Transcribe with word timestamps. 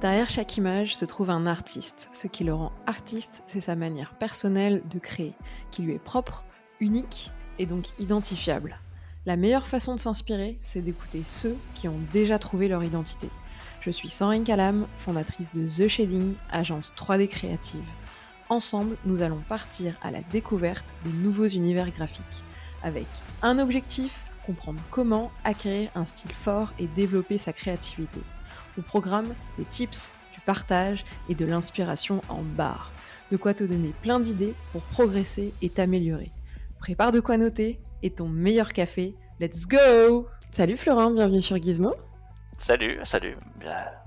Derrière 0.00 0.30
chaque 0.30 0.56
image 0.56 0.94
se 0.94 1.04
trouve 1.04 1.28
un 1.28 1.44
artiste. 1.46 2.08
Ce 2.12 2.28
qui 2.28 2.44
le 2.44 2.54
rend 2.54 2.70
artiste, 2.86 3.42
c'est 3.48 3.58
sa 3.58 3.74
manière 3.74 4.14
personnelle 4.14 4.80
de 4.88 5.00
créer, 5.00 5.34
qui 5.72 5.82
lui 5.82 5.94
est 5.94 5.98
propre, 5.98 6.44
unique 6.78 7.32
et 7.58 7.66
donc 7.66 7.86
identifiable. 7.98 8.78
La 9.26 9.36
meilleure 9.36 9.66
façon 9.66 9.96
de 9.96 10.00
s'inspirer, 10.00 10.56
c'est 10.60 10.82
d'écouter 10.82 11.22
ceux 11.24 11.56
qui 11.74 11.88
ont 11.88 11.98
déjà 12.12 12.38
trouvé 12.38 12.68
leur 12.68 12.84
identité. 12.84 13.28
Je 13.80 13.90
suis 13.90 14.08
Sandrine 14.08 14.44
Calam, 14.44 14.86
fondatrice 14.98 15.52
de 15.52 15.66
The 15.66 15.88
Shading, 15.88 16.34
agence 16.48 16.92
3D 16.96 17.26
créative. 17.26 17.82
Ensemble, 18.50 18.96
nous 19.04 19.20
allons 19.20 19.42
partir 19.48 19.96
à 20.00 20.12
la 20.12 20.20
découverte 20.30 20.94
de 21.06 21.10
nouveaux 21.10 21.48
univers 21.48 21.90
graphiques, 21.90 22.44
avec 22.84 23.06
un 23.42 23.58
objectif, 23.58 24.24
comprendre 24.46 24.80
comment 24.92 25.32
acquérir 25.42 25.90
un 25.96 26.04
style 26.04 26.32
fort 26.32 26.72
et 26.78 26.86
développer 26.86 27.36
sa 27.36 27.52
créativité. 27.52 28.20
Au 28.78 28.82
programme, 28.82 29.34
des 29.58 29.64
tips, 29.64 30.14
du 30.32 30.40
partage 30.40 31.04
et 31.28 31.34
de 31.34 31.44
l'inspiration 31.44 32.20
en 32.28 32.42
barre. 32.42 32.92
De 33.32 33.36
quoi 33.36 33.52
te 33.52 33.64
donner 33.64 33.92
plein 34.02 34.20
d'idées 34.20 34.54
pour 34.70 34.82
progresser 34.82 35.52
et 35.62 35.68
t'améliorer. 35.68 36.30
Prépare 36.78 37.10
de 37.10 37.18
quoi 37.18 37.38
noter 37.38 37.80
et 38.04 38.10
ton 38.10 38.28
meilleur 38.28 38.72
café. 38.72 39.16
Let's 39.40 39.66
go 39.66 40.28
Salut 40.52 40.76
Florent, 40.76 41.10
bienvenue 41.10 41.40
sur 41.40 41.60
Gizmo. 41.60 41.92
Salut, 42.56 43.00
salut. 43.02 43.34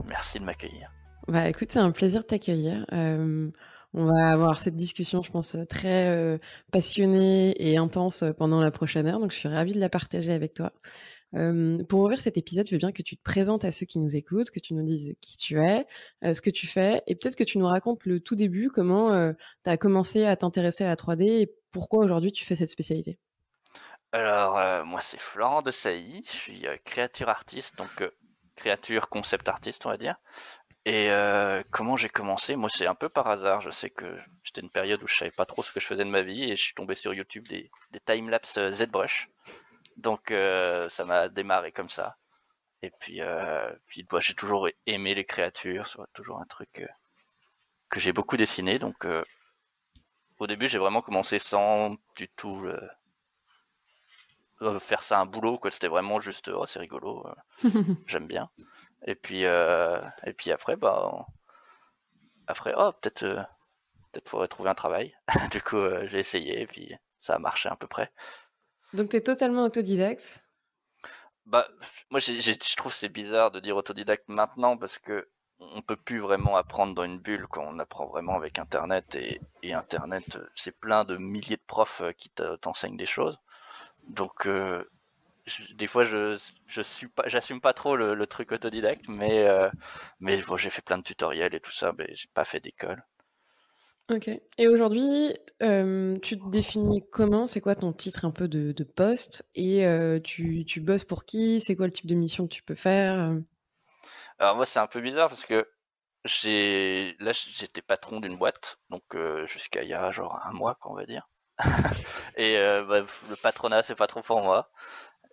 merci 0.07 0.39
de 0.39 0.45
m'accueillir. 0.45 0.89
Bah 1.27 1.49
écoute, 1.49 1.71
c'est 1.71 1.79
un 1.79 1.91
plaisir 1.91 2.21
de 2.21 2.27
t'accueillir. 2.27 2.85
Euh, 2.93 3.49
on 3.93 4.05
va 4.05 4.31
avoir 4.31 4.61
cette 4.61 4.77
discussion, 4.77 5.21
je 5.21 5.31
pense, 5.31 5.57
très 5.67 6.07
euh, 6.07 6.37
passionnée 6.71 7.53
et 7.57 7.75
intense 7.75 8.23
pendant 8.37 8.61
la 8.61 8.71
prochaine 8.71 9.05
heure. 9.05 9.19
Donc, 9.19 9.31
je 9.31 9.37
suis 9.37 9.49
ravie 9.49 9.73
de 9.73 9.81
la 9.81 9.89
partager 9.89 10.31
avec 10.31 10.53
toi 10.53 10.71
pour 11.31 11.99
ouvrir 12.01 12.21
cet 12.21 12.37
épisode, 12.37 12.67
je 12.67 12.73
veux 12.73 12.79
bien 12.79 12.91
que 12.91 13.01
tu 13.01 13.15
te 13.15 13.23
présentes 13.23 13.63
à 13.63 13.71
ceux 13.71 13.85
qui 13.85 13.99
nous 13.99 14.15
écoutent, 14.15 14.49
que 14.49 14.59
tu 14.59 14.73
nous 14.73 14.83
dises 14.83 15.15
qui 15.21 15.37
tu 15.37 15.59
es, 15.59 15.85
ce 16.21 16.41
que 16.41 16.49
tu 16.49 16.67
fais, 16.67 17.01
et 17.07 17.15
peut-être 17.15 17.35
que 17.35 17.43
tu 17.43 17.57
nous 17.57 17.67
racontes 17.67 18.05
le 18.05 18.19
tout 18.19 18.35
début, 18.35 18.69
comment 18.69 19.13
euh, 19.13 19.33
tu 19.63 19.69
as 19.69 19.77
commencé 19.77 20.25
à 20.25 20.35
t'intéresser 20.35 20.83
à 20.83 20.87
la 20.87 20.95
3D 20.95 21.23
et 21.23 21.53
pourquoi 21.71 22.03
aujourd'hui 22.03 22.31
tu 22.31 22.45
fais 22.45 22.55
cette 22.55 22.69
spécialité? 22.69 23.17
Alors, 24.11 24.85
moi 24.85 24.99
c'est 24.99 25.19
Florent 25.19 25.61
de 25.61 25.71
Sailly, 25.71 26.21
je 26.25 26.31
suis 26.31 26.65
créature 26.83 27.29
artiste, 27.29 27.77
donc 27.77 28.03
créature 28.57 29.07
concept 29.07 29.47
artiste, 29.47 29.85
on 29.85 29.89
va 29.89 29.97
dire. 29.97 30.15
Et 30.85 31.09
comment 31.69 31.95
j'ai 31.95 32.09
commencé? 32.09 32.57
Moi 32.57 32.67
c'est 32.69 32.87
un 32.87 32.95
peu 32.95 33.07
par 33.07 33.27
hasard, 33.27 33.61
je 33.61 33.69
sais 33.69 33.89
que 33.89 34.17
j'étais 34.43 34.61
une 34.61 34.69
période 34.69 35.01
où 35.01 35.07
je 35.07 35.15
savais 35.15 35.31
pas 35.31 35.45
trop 35.45 35.63
ce 35.63 35.71
que 35.71 35.79
je 35.79 35.85
faisais 35.85 36.03
de 36.03 36.09
ma 36.09 36.23
vie 36.23 36.43
et 36.43 36.57
je 36.57 36.61
suis 36.61 36.73
tombé 36.73 36.95
sur 36.95 37.13
YouTube 37.13 37.47
des, 37.47 37.71
des 37.91 37.99
timelapse 38.01 38.59
ZBrush. 38.71 39.29
Donc 40.01 40.31
euh, 40.31 40.89
ça 40.89 41.05
m'a 41.05 41.29
démarré 41.29 41.71
comme 41.71 41.89
ça. 41.89 42.17
Et 42.81 42.91
puis, 42.99 43.21
euh, 43.21 43.71
puis 43.85 44.03
bah, 44.03 44.19
j'ai 44.19 44.33
toujours 44.33 44.67
aimé 44.87 45.13
les 45.13 45.25
créatures, 45.25 45.87
c'est 45.87 45.99
toujours 46.13 46.39
un 46.41 46.45
truc 46.45 46.79
euh, 46.79 46.87
que 47.89 47.99
j'ai 47.99 48.11
beaucoup 48.11 48.37
dessiné. 48.37 48.79
Donc 48.79 49.05
au 50.39 50.47
début 50.47 50.67
j'ai 50.67 50.79
vraiment 50.79 51.01
commencé 51.01 51.37
sans 51.39 51.95
du 52.15 52.27
tout 52.29 52.67
faire 54.79 55.03
ça 55.03 55.19
un 55.19 55.25
boulot. 55.25 55.57
Quoi. 55.59 55.71
C'était 55.71 55.87
vraiment 55.87 56.19
juste 56.19 56.49
oh 56.49 56.65
c'est 56.65 56.79
rigolo, 56.79 57.25
j'aime 58.07 58.27
bien. 58.27 58.49
Et 59.05 59.15
puis 59.15 59.43
et 59.43 60.33
puis 60.35 60.51
après 60.51 60.75
bah 60.75 61.27
après 62.47 62.73
oh 62.77 62.91
peut-être 62.93 63.45
peut-être 64.11 64.29
faudrait 64.29 64.47
trouver 64.47 64.69
un 64.71 64.75
travail. 64.75 65.15
du 65.51 65.61
coup 65.61 65.77
j'ai 66.05 66.19
essayé 66.19 66.61
et 66.61 66.67
puis 66.67 66.95
ça 67.19 67.35
a 67.35 67.39
marché 67.39 67.69
à 67.69 67.75
peu 67.75 67.87
près. 67.87 68.11
Donc 68.93 69.09
tu 69.09 69.17
es 69.17 69.21
totalement 69.21 69.63
autodidacte 69.65 70.43
Bah 71.45 71.67
moi 72.09 72.19
je 72.19 72.75
trouve 72.75 72.93
c'est 72.93 73.09
bizarre 73.09 73.51
de 73.51 73.59
dire 73.59 73.77
autodidacte 73.77 74.27
maintenant 74.27 74.77
parce 74.77 74.99
que 74.99 75.27
on 75.61 75.81
peut 75.81 75.95
plus 75.95 76.19
vraiment 76.19 76.57
apprendre 76.57 76.95
dans 76.95 77.03
une 77.03 77.19
bulle 77.19 77.47
quand 77.47 77.63
on 77.63 77.79
apprend 77.79 78.07
vraiment 78.07 78.35
avec 78.35 78.59
internet 78.59 79.15
et, 79.15 79.39
internet 79.73 80.39
c'est 80.55 80.77
plein 80.77 81.05
de 81.05 81.17
milliers 81.17 81.57
de 81.57 81.61
profs 81.67 82.01
euh, 82.01 82.11
qui 82.11 82.31
t'enseignent 82.61 82.97
des 82.97 83.05
choses. 83.05 83.39
Donc 84.07 84.47
euh, 84.47 84.89
des 85.75 85.87
fois 85.87 86.03
je 86.03 86.37
je 86.67 87.07
pas 87.07 87.23
j'assume 87.27 87.61
pas 87.61 87.73
trop 87.73 87.95
le, 87.95 88.27
truc 88.27 88.51
autodidacte 88.51 89.07
mais 89.07 89.47
euh, 89.47 89.69
mais 90.19 90.41
bon, 90.41 90.57
j'ai 90.57 90.69
fait 90.69 90.81
plein 90.81 90.97
de 90.97 91.03
tutoriels 91.03 91.53
et 91.55 91.59
tout 91.59 91.71
ça 91.71 91.93
mais 91.97 92.07
j'ai 92.15 92.29
pas 92.33 92.45
fait 92.45 92.59
d'école. 92.59 93.03
Ok. 94.09 94.29
Et 94.57 94.67
aujourd'hui, 94.67 95.33
euh, 95.61 96.15
tu 96.21 96.37
te 96.37 96.49
définis 96.49 97.03
comment? 97.11 97.47
C'est 97.47 97.61
quoi 97.61 97.75
ton 97.75 97.93
titre 97.93 98.25
un 98.25 98.31
peu 98.31 98.47
de, 98.47 98.83
poste? 98.83 99.47
Et 99.55 99.85
euh, 99.85 100.19
tu, 100.19 100.65
tu 100.65 100.81
bosses 100.81 101.05
pour 101.05 101.23
qui? 101.23 101.61
C'est 101.61 101.75
quoi 101.75 101.85
le 101.85 101.93
type 101.93 102.07
de 102.07 102.15
mission 102.15 102.45
que 102.45 102.53
tu 102.53 102.63
peux 102.63 102.75
faire? 102.75 103.37
Alors 104.39 104.55
moi, 104.55 104.65
c'est 104.65 104.79
un 104.79 104.87
peu 104.87 104.99
bizarre 105.01 105.29
parce 105.29 105.45
que 105.45 105.67
j'ai 106.25 107.15
là 107.19 107.31
j'étais 107.31 107.81
patron 107.81 108.19
d'une 108.19 108.37
boîte, 108.37 108.79
donc 108.89 109.03
euh, 109.15 109.47
jusqu'à 109.47 109.81
il 109.83 109.89
y 109.89 109.93
a 109.93 110.11
genre 110.11 110.39
un 110.45 110.51
mois, 110.51 110.75
qu'on 110.81 110.93
va 110.93 111.05
dire. 111.05 111.29
et 112.37 112.55
bah, 112.87 113.01
le 113.29 113.35
patronat, 113.41 113.83
c'est 113.83 113.95
pas 113.95 114.07
trop 114.07 114.21
pour 114.21 114.41
moi. 114.41 114.71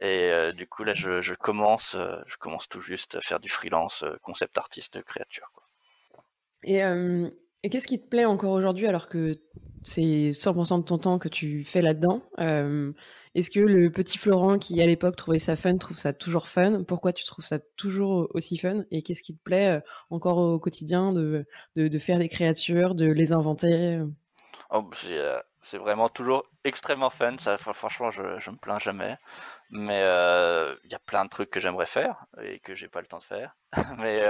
Et 0.00 0.52
du 0.54 0.68
coup 0.68 0.84
là, 0.84 0.94
je, 0.94 1.20
je 1.20 1.34
commence, 1.34 1.96
je 2.26 2.36
commence 2.36 2.68
tout 2.68 2.80
juste 2.80 3.16
à 3.16 3.20
faire 3.20 3.40
du 3.40 3.48
freelance, 3.48 4.04
concept 4.22 4.56
artiste, 4.56 5.02
créature. 5.02 5.50
Quoi. 5.52 5.64
Et 6.62 6.82
et 7.62 7.70
qu'est-ce 7.70 7.86
qui 7.86 8.00
te 8.00 8.08
plaît 8.08 8.24
encore 8.24 8.52
aujourd'hui 8.52 8.86
alors 8.86 9.08
que 9.08 9.34
c'est 9.84 10.32
100% 10.32 10.80
de 10.80 10.84
ton 10.84 10.98
temps 10.98 11.18
que 11.18 11.28
tu 11.28 11.64
fais 11.64 11.80
là-dedans 11.82 12.22
euh, 12.40 12.92
Est-ce 13.34 13.50
que 13.50 13.60
le 13.60 13.90
petit 13.90 14.18
Florent 14.18 14.58
qui 14.58 14.80
à 14.82 14.86
l'époque 14.86 15.16
trouvait 15.16 15.38
ça 15.38 15.56
fun 15.56 15.76
trouve 15.76 15.98
ça 15.98 16.12
toujours 16.12 16.48
fun? 16.48 16.84
Pourquoi 16.84 17.12
tu 17.12 17.24
trouves 17.24 17.44
ça 17.44 17.58
toujours 17.76 18.28
aussi 18.34 18.58
fun? 18.58 18.84
Et 18.90 19.02
qu'est-ce 19.02 19.22
qui 19.22 19.36
te 19.36 19.42
plaît 19.42 19.78
euh, 19.78 19.80
encore 20.10 20.38
au 20.38 20.58
quotidien 20.58 21.12
de, 21.12 21.46
de, 21.76 21.98
faire 21.98 22.18
des 22.18 22.28
créatures, 22.28 22.94
de 22.94 23.06
les 23.06 23.32
inventer 23.32 24.00
oh, 24.70 24.90
euh, 25.06 25.40
C'est 25.60 25.78
vraiment 25.78 26.08
toujours 26.08 26.44
extrêmement 26.64 27.10
fun. 27.10 27.36
Ça, 27.38 27.56
franchement, 27.58 28.10
je, 28.10 28.38
je 28.40 28.50
me 28.50 28.56
plains 28.56 28.78
jamais. 28.78 29.16
Mais 29.70 30.00
il 30.84 30.90
y 30.90 30.94
a 30.94 31.00
plein 31.06 31.24
de 31.24 31.30
trucs 31.30 31.50
que 31.50 31.60
j'aimerais 31.60 31.86
faire 31.86 32.26
et 32.42 32.60
que 32.60 32.74
j'ai 32.74 32.88
pas 32.88 33.00
le 33.00 33.06
temps 33.06 33.18
de 33.18 33.24
faire. 33.24 33.56
Mais 33.98 34.22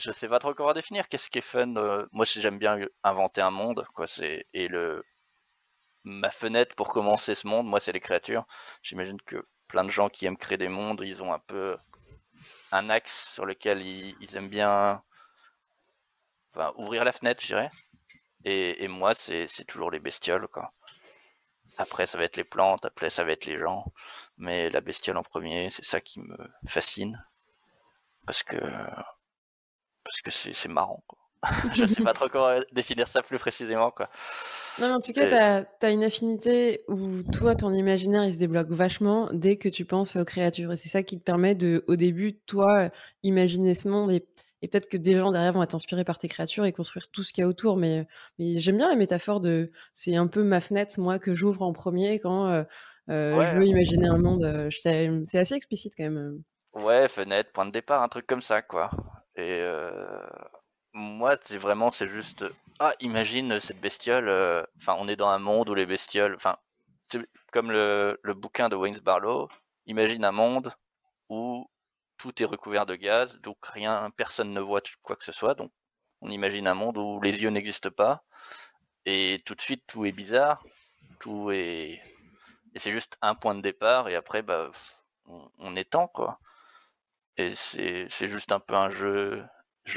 je 0.00 0.12
sais 0.12 0.28
pas 0.28 0.38
trop 0.38 0.54
comment 0.54 0.72
définir. 0.72 1.08
Qu'est-ce 1.08 1.30
qui 1.30 1.38
est 1.38 1.42
fun 1.42 1.76
euh, 1.76 2.06
Moi, 2.12 2.24
j'aime 2.24 2.58
bien 2.58 2.78
inventer 3.04 3.40
un 3.42 3.50
monde, 3.50 3.86
quoi. 3.94 4.06
C'est 4.06 4.46
et 4.54 4.68
le 4.68 5.04
ma 6.04 6.30
fenêtre 6.30 6.74
pour 6.76 6.88
commencer 6.88 7.34
ce 7.34 7.46
monde, 7.46 7.66
moi, 7.66 7.80
c'est 7.80 7.92
les 7.92 8.00
créatures. 8.00 8.46
J'imagine 8.82 9.20
que 9.20 9.46
plein 9.68 9.84
de 9.84 9.90
gens 9.90 10.08
qui 10.08 10.26
aiment 10.26 10.38
créer 10.38 10.58
des 10.58 10.68
mondes, 10.68 11.02
ils 11.04 11.22
ont 11.22 11.32
un 11.32 11.38
peu 11.38 11.76
un 12.72 12.88
axe 12.88 13.34
sur 13.34 13.44
lequel 13.44 13.82
ils, 13.82 14.36
aiment 14.36 14.48
bien 14.48 15.02
ouvrir 16.76 17.04
la 17.04 17.12
fenêtre, 17.12 17.42
je 17.42 17.48
dirais. 17.48 17.70
Et, 18.44 18.82
et 18.84 18.88
moi, 18.88 19.14
c'est 19.14 19.46
toujours 19.66 19.90
les 19.90 20.00
bestioles, 20.00 20.48
quoi. 20.48 20.72
Après, 21.78 22.06
ça 22.06 22.18
va 22.18 22.24
être 22.24 22.36
les 22.36 22.44
plantes, 22.44 22.84
après, 22.84 23.10
ça 23.10 23.24
va 23.24 23.32
être 23.32 23.46
les 23.46 23.56
gens. 23.56 23.84
Mais 24.38 24.70
la 24.70 24.80
bestiole 24.80 25.18
en 25.18 25.22
premier, 25.22 25.70
c'est 25.70 25.84
ça 25.84 26.00
qui 26.00 26.20
me 26.20 26.36
fascine. 26.66 27.24
Parce 28.26 28.42
que 28.42 28.56
parce 30.04 30.20
que 30.20 30.30
c'est 30.30 30.68
marrant. 30.68 31.02
Quoi. 31.06 31.18
je 31.74 31.86
sais 31.86 32.02
pas 32.02 32.12
trop 32.12 32.28
comment 32.28 32.60
définir 32.72 33.08
ça 33.08 33.22
plus 33.22 33.38
précisément. 33.38 33.90
Quoi. 33.90 34.10
Non, 34.78 34.94
en 34.94 34.98
tout 35.00 35.12
cas, 35.12 35.26
tu 35.26 35.86
as, 35.86 35.90
une 35.90 36.04
affinité 36.04 36.82
où 36.88 37.22
toi, 37.22 37.54
ton 37.54 37.72
imaginaire, 37.72 38.24
il 38.24 38.32
se 38.32 38.38
débloque 38.38 38.70
vachement 38.70 39.28
dès 39.32 39.56
que 39.56 39.68
tu 39.68 39.84
penses 39.84 40.16
aux 40.16 40.24
créatures. 40.24 40.72
Et 40.72 40.76
c'est 40.76 40.88
ça 40.88 41.02
qui 41.02 41.18
te 41.18 41.24
permet 41.24 41.54
de, 41.54 41.84
au 41.88 41.96
début, 41.96 42.34
toi, 42.46 42.90
imaginer 43.22 43.74
ce 43.74 43.88
monde. 43.88 44.10
Et, 44.12 44.26
peut-être 44.60 44.90
que 44.90 44.98
des 44.98 45.14
gens 45.16 45.30
derrière 45.30 45.54
vont 45.54 45.62
être 45.62 45.74
inspirés 45.74 46.04
par 46.04 46.18
tes 46.18 46.28
créatures 46.28 46.66
et 46.66 46.72
construire 46.72 47.10
tout 47.10 47.22
ce 47.22 47.32
qu'il 47.32 47.40
y 47.40 47.44
a 47.44 47.48
autour. 47.48 47.78
Mais, 47.78 48.06
mais 48.38 48.60
j'aime 48.60 48.76
bien 48.76 48.90
la 48.90 48.96
métaphore 48.96 49.40
de 49.40 49.72
c'est 49.94 50.16
un 50.16 50.26
peu 50.26 50.42
ma 50.42 50.60
fenêtre, 50.60 51.00
moi, 51.00 51.18
que 51.18 51.34
j'ouvre 51.34 51.62
en 51.62 51.72
premier 51.72 52.20
quand 52.20 52.48
euh, 52.48 52.62
euh, 53.08 53.42
je 53.42 53.56
veux 53.56 53.66
imaginer 53.66 54.08
un 54.08 54.18
monde. 54.18 54.44
Euh, 54.44 54.68
c'est 54.70 55.38
assez 55.38 55.54
explicite 55.54 55.94
quand 55.96 56.04
même. 56.04 56.42
Ouais, 56.74 57.08
fenêtre, 57.08 57.50
point 57.52 57.64
de 57.64 57.72
départ, 57.72 58.02
un 58.02 58.08
truc 58.08 58.26
comme 58.26 58.42
ça, 58.42 58.60
quoi. 58.60 58.90
Euh, 59.40 60.26
moi, 60.92 61.36
c'est 61.42 61.58
vraiment, 61.58 61.90
c'est 61.90 62.08
juste, 62.08 62.44
ah, 62.78 62.94
imagine 63.00 63.60
cette 63.60 63.80
bestiole. 63.80 64.28
Euh, 64.28 64.62
enfin, 64.78 64.96
on 64.98 65.08
est 65.08 65.16
dans 65.16 65.28
un 65.28 65.38
monde 65.38 65.68
où 65.70 65.74
les 65.74 65.86
bestioles, 65.86 66.34
enfin, 66.34 66.56
comme 67.52 67.70
le, 67.70 68.18
le 68.22 68.34
bouquin 68.34 68.68
de 68.68 68.76
Wayne 68.76 68.98
Barlow. 68.98 69.48
Imagine 69.86 70.24
un 70.24 70.32
monde 70.32 70.72
où 71.28 71.68
tout 72.18 72.42
est 72.42 72.46
recouvert 72.46 72.86
de 72.86 72.96
gaz, 72.96 73.40
donc 73.40 73.56
rien, 73.66 74.10
personne 74.16 74.52
ne 74.52 74.60
voit 74.60 74.82
quoi 75.02 75.16
que 75.16 75.24
ce 75.24 75.32
soit. 75.32 75.54
Donc, 75.54 75.72
on 76.20 76.30
imagine 76.30 76.66
un 76.66 76.74
monde 76.74 76.98
où 76.98 77.20
les 77.20 77.42
yeux 77.42 77.48
n'existent 77.50 77.90
pas, 77.90 78.22
et 79.06 79.42
tout 79.46 79.54
de 79.54 79.60
suite 79.62 79.84
tout 79.86 80.04
est 80.04 80.12
bizarre, 80.12 80.62
tout 81.18 81.50
est, 81.50 82.00
et 82.74 82.78
c'est 82.78 82.92
juste 82.92 83.16
un 83.22 83.34
point 83.34 83.54
de 83.54 83.62
départ, 83.62 84.08
et 84.08 84.16
après, 84.16 84.42
bah, 84.42 84.70
on, 85.24 85.50
on 85.58 85.76
étend 85.76 86.08
quoi. 86.08 86.38
C'est 87.54 88.28
juste 88.28 88.52
un 88.52 88.60
peu 88.60 88.74
un 88.74 88.90
jeu, 88.90 89.44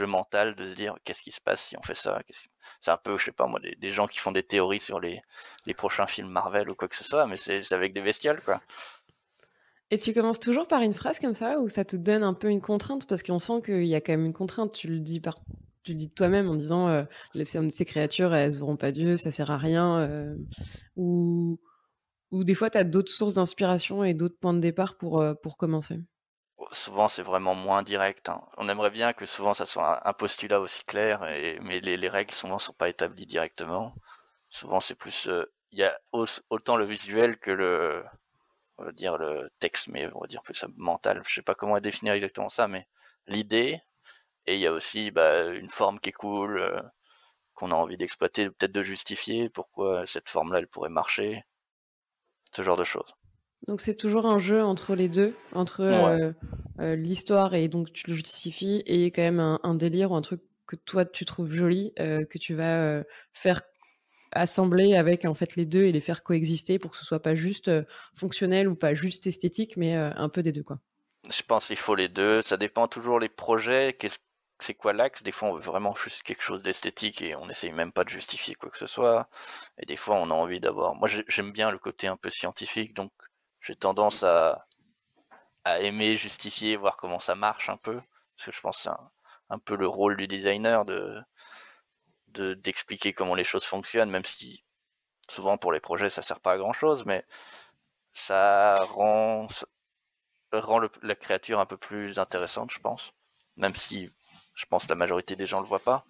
mental 0.07 0.55
de 0.55 0.69
se 0.69 0.75
dire 0.75 0.95
qu'est-ce 1.03 1.21
qui 1.21 1.31
se 1.31 1.41
passe 1.41 1.63
si 1.65 1.77
on 1.77 1.83
fait 1.83 1.95
ça. 1.95 2.19
C'est 2.81 2.91
un 2.91 2.97
peu, 2.97 3.17
je 3.17 3.25
sais 3.25 3.31
pas 3.31 3.47
moi, 3.47 3.59
des, 3.59 3.89
gens 3.89 4.07
qui 4.07 4.19
font 4.19 4.31
des 4.31 4.43
théories 4.43 4.79
sur 4.79 4.99
les, 4.99 5.21
prochains 5.75 6.07
films 6.07 6.29
Marvel 6.29 6.69
ou 6.69 6.75
quoi 6.75 6.87
que 6.87 6.95
ce 6.95 7.03
soit, 7.03 7.27
mais 7.27 7.35
c'est 7.35 7.71
avec 7.73 7.93
des 7.93 8.01
bestioles 8.01 8.41
quoi. 8.41 8.61
Et 9.93 9.99
tu 9.99 10.11
commences 10.11 10.39
toujours 10.39 10.67
par 10.67 10.81
une 10.81 10.93
phrase 10.93 11.19
comme 11.19 11.35
ça 11.35 11.59
ou 11.59 11.69
ça 11.69 11.85
te 11.85 11.95
donne 11.95 12.23
un 12.23 12.33
peu 12.33 12.49
une 12.49 12.61
contrainte? 12.61 13.05
Parce 13.07 13.21
qu'on 13.21 13.37
sent 13.37 13.61
qu'il 13.63 13.85
y 13.85 13.93
a 13.93 14.01
quand 14.01 14.13
même 14.13 14.25
une 14.25 14.33
contrainte. 14.33 14.73
Tu 14.73 14.87
le 14.87 14.97
dis 14.99 15.21
toi-même 16.09 16.49
en 16.49 16.55
disant 16.55 16.87
euh, 16.87 17.03
ces, 17.43 17.85
créatures 17.85 18.33
elles 18.33 18.57
n'auront 18.57 18.75
pas 18.75 18.91
Dieu, 18.91 19.17
ça 19.17 19.29
sert 19.29 19.51
à 19.51 19.57
rien. 19.57 19.99
Euh, 19.99 20.35
ou, 20.95 21.59
des 22.31 22.55
fois 22.55 22.71
tu 22.71 22.79
as 22.79 22.83
d'autres 22.83 23.11
sources 23.11 23.35
d'inspiration 23.35 24.03
et 24.03 24.15
d'autres 24.15 24.37
points 24.39 24.55
de 24.55 24.59
départ 24.59 24.97
pour, 24.97 25.21
euh, 25.21 25.35
pour 25.35 25.57
commencer. 25.57 25.99
Souvent 26.71 27.07
c'est 27.07 27.23
vraiment 27.23 27.55
moins 27.55 27.83
direct. 27.83 28.29
Hein. 28.29 28.41
On 28.57 28.69
aimerait 28.69 28.89
bien 28.91 29.13
que 29.13 29.25
souvent 29.25 29.53
ça 29.53 29.65
soit 29.65 30.07
un, 30.07 30.13
postulat 30.13 30.59
aussi 30.59 30.83
clair, 30.85 31.21
mais 31.61 31.79
les, 31.81 31.97
les 31.97 32.09
règles 32.09 32.33
souvent 32.33 32.59
sont 32.59 32.73
pas 32.73 32.89
établies 32.89 33.25
directement. 33.25 33.93
Souvent 34.49 34.79
c'est 34.79 34.95
plus 34.95 35.29
il 35.71 35.79
y 35.79 35.83
a 35.83 35.99
autant 36.11 36.77
le 36.77 36.85
visuel 36.85 37.37
que 37.39 37.51
le 37.51 38.05
on 38.77 38.85
va 38.85 38.91
dire 38.91 39.17
le 39.17 39.51
texte, 39.59 39.87
mais 39.87 40.09
on 40.13 40.19
va 40.21 40.27
dire 40.27 40.43
plus 40.43 40.65
mental. 40.77 41.21
Je 41.27 41.33
sais 41.33 41.41
pas 41.41 41.55
comment 41.55 41.79
définir 41.79 42.13
exactement 42.13 42.49
ça, 42.49 42.67
mais 42.67 42.87
l'idée, 43.27 43.81
et 44.47 44.55
il 44.55 44.59
y 44.59 44.67
a 44.67 44.73
aussi 44.73 45.11
bah, 45.11 45.45
une 45.49 45.69
forme 45.69 45.99
qui 45.99 46.09
est 46.09 46.13
cool, 46.13 46.59
euh, 46.59 46.81
qu'on 47.55 47.71
a 47.71 47.75
envie 47.75 47.97
d'exploiter, 47.97 48.49
peut-être 48.49 48.71
de 48.71 48.83
justifier 48.83 49.49
pourquoi 49.49 50.07
cette 50.07 50.29
forme-là, 50.29 50.59
elle 50.59 50.67
pourrait 50.67 50.89
marcher, 50.89 51.43
ce 52.51 52.61
genre 52.63 52.77
de 52.77 52.83
choses. 52.83 53.13
Donc 53.67 53.81
c'est 53.81 53.95
toujours 53.95 54.25
un 54.25 54.39
jeu 54.39 54.61
entre 54.61 54.95
les 54.95 55.09
deux, 55.09 55.33
entre 55.53 55.81
euh, 55.81 56.31
euh, 56.79 56.95
l'histoire 56.95 57.55
et 57.55 57.67
donc 57.69 57.93
tu 57.93 58.09
le 58.09 58.15
justifies, 58.15 58.83
et 58.85 59.11
quand 59.11 59.21
même 59.21 59.39
un, 59.39 59.59
un, 59.63 59.73
délire 59.73 60.11
ou 60.11 60.15
un 60.15 60.21
truc 60.21 60.41
que 60.67 60.75
toi 60.75 61.05
tu 61.05 61.23
trouves 61.25 61.53
joli, 61.53 61.93
que 61.95 62.37
tu 62.37 62.55
vas 62.55 63.03
faire 63.33 63.61
assembler 64.35 64.95
avec 64.95 65.25
en 65.25 65.33
fait 65.33 65.55
les 65.55 65.65
deux 65.65 65.85
et 65.85 65.91
les 65.91 66.01
faire 66.01 66.23
coexister 66.23 66.79
pour 66.79 66.91
que 66.91 66.97
ce 66.97 67.05
soit 67.05 67.21
pas 67.21 67.35
juste 67.35 67.67
euh, 67.67 67.83
fonctionnel 68.13 68.67
ou 68.67 68.75
pas 68.75 68.93
juste 68.93 69.27
esthétique, 69.27 69.77
mais 69.77 69.95
euh, 69.95 70.11
un 70.15 70.29
peu 70.29 70.41
des 70.43 70.51
deux 70.51 70.63
quoi. 70.63 70.79
Je 71.29 71.41
pense 71.41 71.67
qu'il 71.67 71.77
faut 71.77 71.95
les 71.95 72.09
deux. 72.09 72.41
Ça 72.41 72.57
dépend 72.57 72.87
toujours 72.87 73.19
les 73.19 73.29
projets. 73.29 73.97
C'est 74.59 74.73
quoi 74.73 74.91
l'axe? 74.91 75.23
Des 75.23 75.31
fois, 75.31 75.49
on 75.49 75.53
veut 75.53 75.61
vraiment 75.61 75.95
juste 75.95 76.21
quelque 76.21 76.41
chose 76.41 76.61
d'esthétique 76.61 77.21
et 77.21 77.35
on 77.35 77.49
essaye 77.49 77.71
même 77.71 77.93
pas 77.93 78.03
de 78.03 78.09
justifier 78.09 78.55
quoi 78.55 78.69
que 78.69 78.77
ce 78.77 78.87
soit. 78.87 79.29
Et 79.77 79.85
des 79.85 79.95
fois, 79.95 80.17
on 80.17 80.31
a 80.31 80.33
envie 80.33 80.59
d'avoir. 80.59 80.95
Moi, 80.95 81.07
j'aime 81.27 81.51
bien 81.53 81.71
le 81.71 81.79
côté 81.79 82.07
un 82.07 82.17
peu 82.17 82.29
scientifique, 82.29 82.93
donc 82.93 83.11
j'ai 83.63 83.75
tendance 83.75 84.23
à 84.23 84.67
à 85.65 85.79
aimer 85.79 86.15
justifier, 86.15 86.75
voir 86.75 86.97
comment 86.97 87.19
ça 87.19 87.35
marche 87.35 87.69
un 87.69 87.77
peu, 87.77 87.95
parce 88.35 88.45
que 88.47 88.51
je 88.51 88.61
pense 88.61 88.77
que 88.77 88.83
c'est 88.83 88.89
un, 88.89 89.11
un 89.49 89.59
peu 89.59 89.75
le 89.75 89.87
rôle 89.87 90.17
du 90.17 90.27
designer 90.27 90.85
de 90.85 91.23
d'expliquer 92.55 93.13
comment 93.13 93.35
les 93.35 93.43
choses 93.43 93.63
fonctionnent, 93.63 94.09
même 94.09 94.25
si 94.25 94.63
souvent 95.29 95.57
pour 95.57 95.71
les 95.71 95.79
projets 95.79 96.09
ça 96.09 96.23
sert 96.23 96.39
pas 96.39 96.53
à 96.53 96.57
grand 96.57 96.73
chose, 96.73 97.05
mais 97.05 97.23
ça 98.13 98.75
rend, 98.75 99.47
rend 100.51 100.81
la 101.03 101.15
créature 101.15 101.59
un 101.59 101.67
peu 101.67 101.77
plus 101.77 102.17
intéressante, 102.19 102.71
je 102.71 102.79
pense. 102.79 103.13
Même 103.57 103.75
si 103.75 104.09
je 104.55 104.65
pense 104.65 104.89
la 104.89 104.95
majorité 104.95 105.35
des 105.35 105.45
gens 105.45 105.61
le 105.61 105.67
voient 105.67 105.79
pas. 105.79 106.05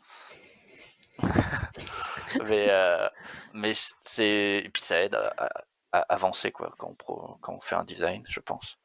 mais 2.49 2.67
euh, 2.69 3.09
mais 3.53 3.73
c'est 4.03 4.69
puis 4.73 4.83
ça 4.83 5.01
aide 5.01 5.15
à, 5.15 5.65
avancer 6.01 6.51
quoi 6.51 6.73
quand 6.77 6.95
on, 7.07 7.37
quand 7.41 7.53
on 7.53 7.61
fait 7.61 7.75
un 7.75 7.83
design, 7.83 8.23
je 8.27 8.39
pense. 8.39 8.77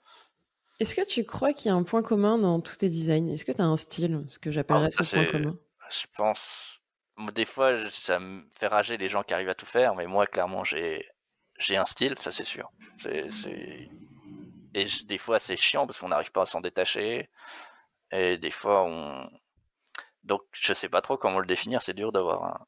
Est-ce 0.81 0.95
que 0.95 1.07
tu 1.07 1.25
crois 1.25 1.53
qu'il 1.53 1.71
y 1.71 1.73
a 1.73 1.75
un 1.75 1.83
point 1.83 2.03
commun 2.03 2.39
dans 2.39 2.61
tous 2.61 2.77
tes 2.77 2.89
designs? 2.89 3.29
Est-ce 3.29 3.45
que 3.45 3.53
tu 3.53 3.63
as 3.63 3.67
un 3.67 3.77
style, 3.77 4.25
ce 4.29 4.39
que 4.39 4.53
j'appellerais 4.53 4.91
ah, 4.97 5.03
ce 5.03 5.11
point 5.11 5.27
commun? 5.27 5.59
Je 5.91 6.07
pense 6.15 6.79
des 7.33 7.45
fois, 7.45 7.91
ça 7.91 8.21
me 8.21 8.45
fait 8.53 8.69
rager 8.69 8.97
les 8.97 9.09
gens 9.09 9.23
qui 9.23 9.35
arrivent 9.35 9.49
à 9.49 9.55
tout 9.55 9.67
faire, 9.67 9.95
mais 9.95 10.07
moi, 10.07 10.27
clairement, 10.27 10.65
j'ai 10.65 11.07
j'ai 11.59 11.77
un 11.77 11.87
style, 11.87 12.15
ça 12.19 12.31
c'est 12.31 12.45
sûr. 12.45 12.71
Et 14.75 14.87
des 15.07 15.19
fois, 15.19 15.41
c'est 15.41 15.57
chiant 15.57 15.87
parce 15.87 15.99
qu'on 15.99 16.09
n'arrive 16.09 16.31
pas 16.31 16.43
à 16.43 16.47
s'en 16.47 16.61
détacher. 16.61 17.29
Et 18.13 18.39
des 18.39 18.51
fois, 18.51 18.85
on. 18.85 19.29
Donc, 20.23 20.43
je 20.53 20.73
sais 20.73 20.89
pas 20.89 21.01
trop 21.01 21.17
comment 21.17 21.41
le 21.41 21.47
définir. 21.47 21.83
C'est 21.83 21.95
dur 21.95 22.13
d'avoir 22.13 22.45
un, 22.45 22.67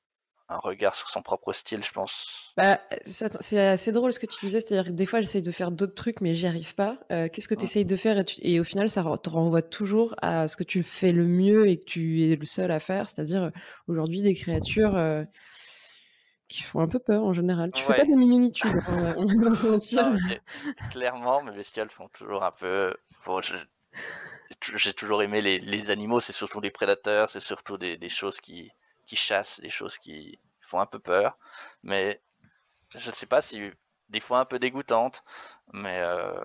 un 0.51 0.59
regard 0.59 0.97
sur 0.97 1.09
son 1.09 1.23
propre 1.23 1.53
style, 1.53 1.83
je 1.85 1.93
pense. 1.93 2.53
Bah, 2.57 2.81
c'est 3.07 3.59
assez 3.59 3.93
drôle 3.93 4.13
ce 4.13 4.19
que 4.19 4.27
tu 4.27 4.45
disais, 4.45 4.61
c'est-à-dire 4.61 4.91
que 4.91 4.97
des 4.97 5.07
fois 5.07 5.21
j'essaye 5.21 5.43
de 5.43 5.51
faire 5.53 5.71
d'autres 5.71 5.95
trucs 5.95 6.21
mais 6.21 6.35
j'y 6.35 6.47
arrive 6.47 6.75
pas. 6.75 6.99
Euh, 7.13 7.29
qu'est-ce 7.29 7.47
que 7.47 7.55
tu 7.55 7.65
essayes 7.65 7.85
de 7.85 7.97
faire 7.97 8.23
et, 8.43 8.61
au 8.61 8.65
final 8.65 8.91
ça 8.91 9.05
te 9.23 9.31
renvoie 9.31 9.63
toujours 9.63 10.15
à 10.21 10.49
ce 10.49 10.57
que 10.57 10.65
tu 10.65 10.83
fais 10.83 11.13
le 11.13 11.25
mieux 11.25 11.69
et 11.69 11.79
que 11.79 11.85
tu 11.85 12.25
es 12.25 12.37
le 12.37 12.45
seul 12.45 12.73
à 12.73 12.81
faire, 12.81 13.09
c'est-à-dire 13.09 13.45
euh, 13.45 13.51
aujourd'hui 13.87 14.23
des 14.23 14.35
créatures 14.35 14.97
euh, 14.97 15.23
qui 16.49 16.63
font 16.63 16.81
un 16.81 16.89
peu 16.89 16.99
peur 16.99 17.23
en 17.23 17.33
général. 17.33 17.71
Tu 17.73 17.85
fais 17.85 17.95
pas 17.95 18.05
des 18.05 18.17
mini-tubes, 18.17 18.77
hein, 18.89 19.15
on 19.17 19.27
va 19.27 19.55
se 19.55 19.69
mentir. 19.69 20.11
clairement, 20.91 21.45
mes 21.45 21.53
bestioles 21.53 21.91
font 21.91 22.09
toujours 22.09 22.43
un 22.43 22.51
peu. 22.51 22.93
j'ai 24.75 24.95
toujours 24.95 25.23
aimé 25.23 25.41
les, 25.41 25.91
animaux, 25.93 26.19
c'est 26.19 26.33
surtout 26.33 26.61
des 26.61 26.71
prédateurs, 26.71 27.29
c'est 27.29 27.41
surtout 27.41 27.79
des 27.79 28.09
choses 28.09 28.41
qui 28.41 28.73
qui 29.11 29.17
chassent, 29.17 29.59
des 29.59 29.71
choses 29.71 29.99
qui 29.99 30.39
font 30.61 30.79
un 30.79 30.87
peu 30.87 31.01
peur, 31.01 31.37
mais 31.83 32.21
je 32.97 33.11
sais 33.11 33.27
pas 33.27 33.41
si 33.41 33.73
des 34.09 34.21
fois 34.21 34.39
un 34.39 34.45
peu 34.45 34.61
dégoûtante, 34.61 35.25
mais 35.73 35.99
euh, 35.99 36.41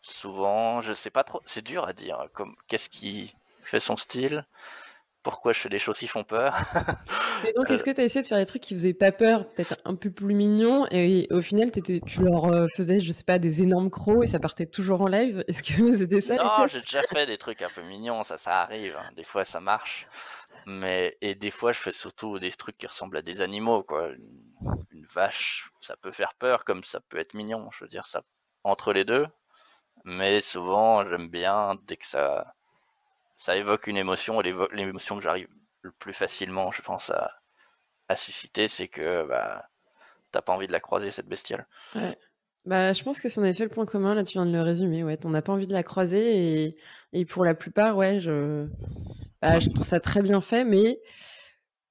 souvent 0.00 0.80
je 0.80 0.94
sais 0.94 1.10
pas 1.10 1.24
trop, 1.24 1.42
c'est 1.44 1.60
dur 1.60 1.86
à 1.86 1.92
dire, 1.92 2.26
comme 2.32 2.56
qu'est-ce 2.68 2.88
qui 2.88 3.34
fait 3.62 3.80
son 3.80 3.98
style, 3.98 4.46
pourquoi 5.22 5.52
je 5.52 5.58
fais 5.58 5.68
des 5.68 5.78
choses 5.78 5.98
qui 5.98 6.06
font 6.06 6.24
peur. 6.24 6.56
Et 7.46 7.52
donc, 7.52 7.68
est-ce 7.68 7.82
que 7.82 7.90
tu 7.90 8.00
as 8.00 8.04
essayé 8.04 8.22
de 8.22 8.28
faire 8.28 8.38
des 8.38 8.46
trucs 8.46 8.62
qui 8.62 8.74
faisaient 8.74 8.94
pas 8.94 9.10
peur, 9.10 9.48
peut-être 9.48 9.76
un 9.84 9.96
peu 9.96 10.08
plus 10.08 10.34
mignons, 10.34 10.86
et 10.92 11.26
au 11.30 11.42
final, 11.42 11.68
étais, 11.68 12.00
tu 12.06 12.22
leur 12.22 12.44
euh, 12.46 12.66
faisais, 12.68 13.00
je 13.00 13.12
sais 13.12 13.24
pas, 13.24 13.40
des 13.40 13.60
énormes 13.60 13.90
crocs 13.90 14.22
et 14.22 14.28
ça 14.28 14.38
partait 14.38 14.66
toujours 14.66 15.02
en 15.02 15.08
live? 15.08 15.44
Est-ce 15.48 15.64
que 15.64 15.96
c'était 15.98 16.20
ça 16.20 16.36
Non, 16.36 16.68
j'ai 16.68 16.80
déjà 16.80 17.02
fait 17.02 17.26
des 17.26 17.36
trucs 17.38 17.60
un 17.60 17.68
peu 17.74 17.82
mignons, 17.82 18.22
ça, 18.22 18.38
ça 18.38 18.60
arrive. 18.62 18.96
Hein. 18.96 19.10
Des 19.16 19.24
fois, 19.24 19.44
ça 19.44 19.60
marche. 19.60 20.06
Mais 20.66 21.16
et 21.20 21.36
des 21.36 21.52
fois, 21.52 21.70
je 21.70 21.78
fais 21.78 21.92
surtout 21.92 22.40
des 22.40 22.50
trucs 22.50 22.76
qui 22.76 22.88
ressemblent 22.88 23.16
à 23.16 23.22
des 23.22 23.40
animaux, 23.40 23.84
quoi. 23.84 24.10
Une, 24.10 25.06
vache, 25.14 25.70
ça 25.80 25.96
peut 25.96 26.10
faire 26.10 26.34
peur, 26.34 26.64
comme 26.64 26.82
ça 26.82 27.00
peut 27.00 27.18
être 27.18 27.34
mignon. 27.34 27.70
Je 27.70 27.84
veux 27.84 27.88
dire, 27.88 28.06
ça 28.06 28.22
entre 28.64 28.92
les 28.92 29.04
deux. 29.04 29.26
Mais 30.04 30.40
souvent, 30.40 31.08
j'aime 31.08 31.28
bien 31.28 31.78
dès 31.84 31.96
que 31.96 32.06
ça 32.06 32.54
ça 33.36 33.56
évoque 33.56 33.86
une 33.86 33.96
émotion 33.96 34.40
et 34.40 34.54
l'émotion 34.72 35.16
que 35.16 35.22
j'arrive 35.22 35.48
le 35.82 35.92
plus 35.92 36.12
facilement, 36.12 36.72
je 36.72 36.82
pense 36.82 37.10
à 37.10 37.30
à 38.08 38.16
susciter, 38.16 38.68
c'est 38.68 38.88
que 38.88 39.24
bah 39.24 39.68
t'as 40.32 40.42
pas 40.42 40.52
envie 40.52 40.66
de 40.66 40.72
la 40.72 40.80
croiser 40.80 41.10
cette 41.10 41.28
bestiole. 41.28 41.66
Ouais. 41.94 42.18
Bah, 42.66 42.92
je 42.92 43.02
pense 43.04 43.20
que 43.20 43.28
c'est 43.28 43.40
en 43.40 43.44
effet 43.44 43.62
le 43.62 43.70
point 43.70 43.86
commun, 43.86 44.14
là 44.14 44.24
tu 44.24 44.32
viens 44.32 44.44
de 44.44 44.50
le 44.50 44.60
résumer, 44.60 45.04
ouais, 45.04 45.18
on 45.24 45.30
n'a 45.30 45.40
pas 45.40 45.52
envie 45.52 45.68
de 45.68 45.72
la 45.72 45.84
croiser 45.84 46.64
et, 46.64 46.76
et 47.12 47.24
pour 47.24 47.44
la 47.44 47.54
plupart, 47.54 47.96
ouais, 47.96 48.18
je, 48.18 48.66
bah, 49.40 49.60
je 49.60 49.70
trouve 49.70 49.86
ça 49.86 50.00
très 50.00 50.20
bien 50.20 50.40
fait, 50.40 50.64
mais 50.64 51.00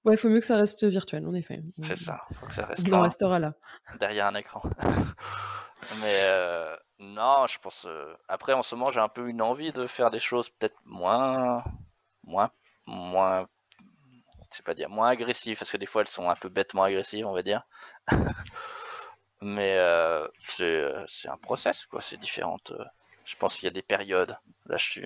ouais, 0.04 0.16
il 0.16 0.18
faut 0.18 0.28
mieux 0.28 0.42
que 0.42 0.46
ça 0.46 0.58
reste 0.58 0.84
virtuel, 0.84 1.26
en 1.26 1.34
effet. 1.34 1.62
C'est 1.82 1.96
ça, 1.96 2.22
faut 2.40 2.48
que 2.48 2.54
ça 2.54 2.66
reste 2.66 2.88
là, 2.88 3.02
restera 3.02 3.40
là. 3.40 3.54
Derrière 4.00 4.28
un 4.28 4.36
écran. 4.36 4.62
mais 6.02 6.20
euh, 6.24 6.76
non, 7.00 7.48
je 7.48 7.58
pense. 7.60 7.86
Euh, 7.88 8.14
après, 8.28 8.52
en 8.52 8.62
ce 8.62 8.76
moment, 8.76 8.92
j'ai 8.92 9.00
un 9.00 9.10
peu 9.10 9.30
une 9.30 9.42
envie 9.42 9.72
de 9.72 9.88
faire 9.88 10.12
des 10.12 10.20
choses 10.20 10.50
peut-être 10.50 10.78
moins, 10.84 11.64
moins, 12.24 12.50
moins, 12.86 13.48
c'est 14.52 14.66
pas 14.66 14.74
dire 14.74 14.90
moins 14.90 15.08
agressives, 15.08 15.58
parce 15.58 15.72
que 15.72 15.78
des 15.78 15.86
fois 15.86 16.02
elles 16.02 16.08
sont 16.08 16.30
un 16.30 16.36
peu 16.36 16.50
bêtement 16.50 16.84
agressives, 16.84 17.26
on 17.26 17.34
va 17.34 17.44
dire. 17.44 17.64
Mais 19.46 19.78
euh, 19.78 20.28
euh, 20.60 21.06
c'est 21.08 21.30
un 21.30 21.38
process, 21.38 21.86
quoi. 21.86 22.02
C'est 22.02 22.18
différente. 22.18 22.72
Euh. 22.72 22.84
Je 23.26 23.36
pense 23.36 23.56
qu'il 23.56 23.66
y 23.66 23.68
a 23.68 23.72
des 23.72 23.84
périodes. 23.84 24.36
Là, 24.66 24.76
je 24.76 24.84
suis. 24.84 25.06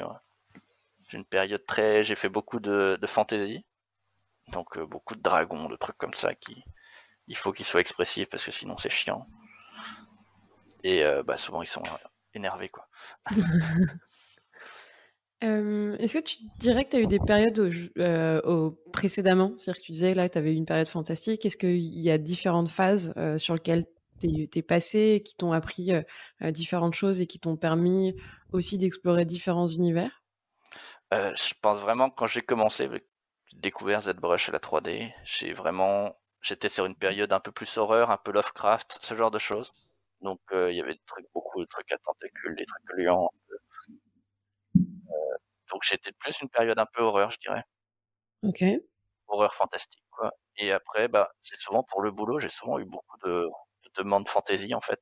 J'ai 1.09 1.17
une 1.17 1.25
période 1.25 1.65
très. 1.65 2.05
J'ai 2.05 2.15
fait 2.15 2.29
beaucoup 2.29 2.61
de, 2.61 2.97
de 3.01 3.07
fantasy. 3.07 3.65
Donc, 4.53 4.79
beaucoup 4.79 5.15
de 5.15 5.21
dragons, 5.21 5.67
de 5.67 5.75
trucs 5.75 5.97
comme 5.97 6.13
ça 6.13 6.35
qui. 6.35 6.63
Il 7.27 7.35
faut 7.35 7.51
qu'ils 7.51 7.65
soient 7.65 7.81
expressifs 7.81 8.29
parce 8.29 8.45
que 8.45 8.51
sinon 8.51 8.77
c'est 8.77 8.89
chiant. 8.89 9.27
Et 10.83 11.03
bah, 11.25 11.35
souvent 11.35 11.61
ils 11.61 11.67
sont 11.67 11.83
énervés, 12.33 12.69
quoi. 12.69 12.87
Est-ce 15.41 16.17
que 16.17 16.23
tu 16.23 16.37
dirais 16.57 16.85
que 16.85 16.91
tu 16.91 16.95
as 16.97 17.01
eu 17.01 17.07
des 17.07 17.19
périodes 17.19 17.91
précédemment? 18.93 19.53
C'est-à-dire 19.57 19.81
que 19.81 19.85
tu 19.85 19.91
disais 19.91 20.13
là, 20.13 20.29
tu 20.29 20.37
avais 20.37 20.53
eu 20.53 20.55
une 20.55 20.65
période 20.65 20.87
fantastique. 20.87 21.45
Est-ce 21.45 21.57
qu'il 21.57 21.99
y 21.99 22.09
a 22.09 22.17
différentes 22.17 22.69
phases 22.69 23.13
sur 23.37 23.53
lesquelles 23.53 23.85
t'es 24.19 24.61
passé, 24.61 25.23
qui 25.25 25.35
t'ont 25.35 25.51
appris 25.51 25.91
différentes 26.41 26.93
choses 26.93 27.21
et 27.21 27.27
qui 27.27 27.39
t'ont 27.39 27.57
permis 27.57 28.15
aussi 28.51 28.77
d'explorer 28.77 29.25
différents 29.25 29.67
univers? 29.67 30.23
Je 31.11 31.53
pense 31.61 31.79
vraiment 31.79 32.09
quand 32.09 32.27
j'ai 32.27 32.41
commencé, 32.41 32.89
découvert 33.53 34.01
ZBrush 34.03 34.49
et 34.49 34.51
la 34.51 34.59
3D, 34.59 35.13
j'ai 35.23 35.53
vraiment, 35.53 36.15
j'étais 36.41 36.69
sur 36.69 36.85
une 36.85 36.95
période 36.95 37.33
un 37.33 37.39
peu 37.39 37.51
plus 37.51 37.77
horreur, 37.77 38.11
un 38.11 38.17
peu 38.17 38.31
Lovecraft, 38.31 38.99
ce 39.01 39.15
genre 39.15 39.31
de 39.31 39.39
choses. 39.39 39.73
Donc 40.21 40.39
il 40.51 40.75
y 40.75 40.81
avait 40.81 40.93
des 40.93 41.01
trucs, 41.07 41.25
beaucoup 41.33 41.61
de 41.61 41.65
trucs 41.65 41.91
à 41.91 41.97
tentacules, 41.97 42.55
des 42.55 42.65
trucs 42.65 42.85
gluants. 42.85 43.31
Euh, 44.75 45.37
donc 45.71 45.81
j'étais 45.83 46.11
plus 46.11 46.39
une 46.41 46.49
période 46.49 46.77
un 46.77 46.85
peu 46.85 47.01
horreur, 47.01 47.31
je 47.31 47.37
dirais. 47.39 47.63
Ok. 48.43 48.63
Horreur 49.27 49.53
fantastique, 49.53 50.03
quoi. 50.11 50.31
Et 50.57 50.71
après, 50.71 51.07
bah, 51.07 51.31
c'est 51.41 51.59
souvent 51.59 51.83
pour 51.83 52.01
le 52.01 52.11
boulot, 52.11 52.39
j'ai 52.39 52.49
souvent 52.49 52.79
eu 52.79 52.85
beaucoup 52.85 53.17
de 53.25 53.47
demande 53.95 54.27
fantasy 54.29 54.73
en 54.73 54.81
fait. 54.81 55.01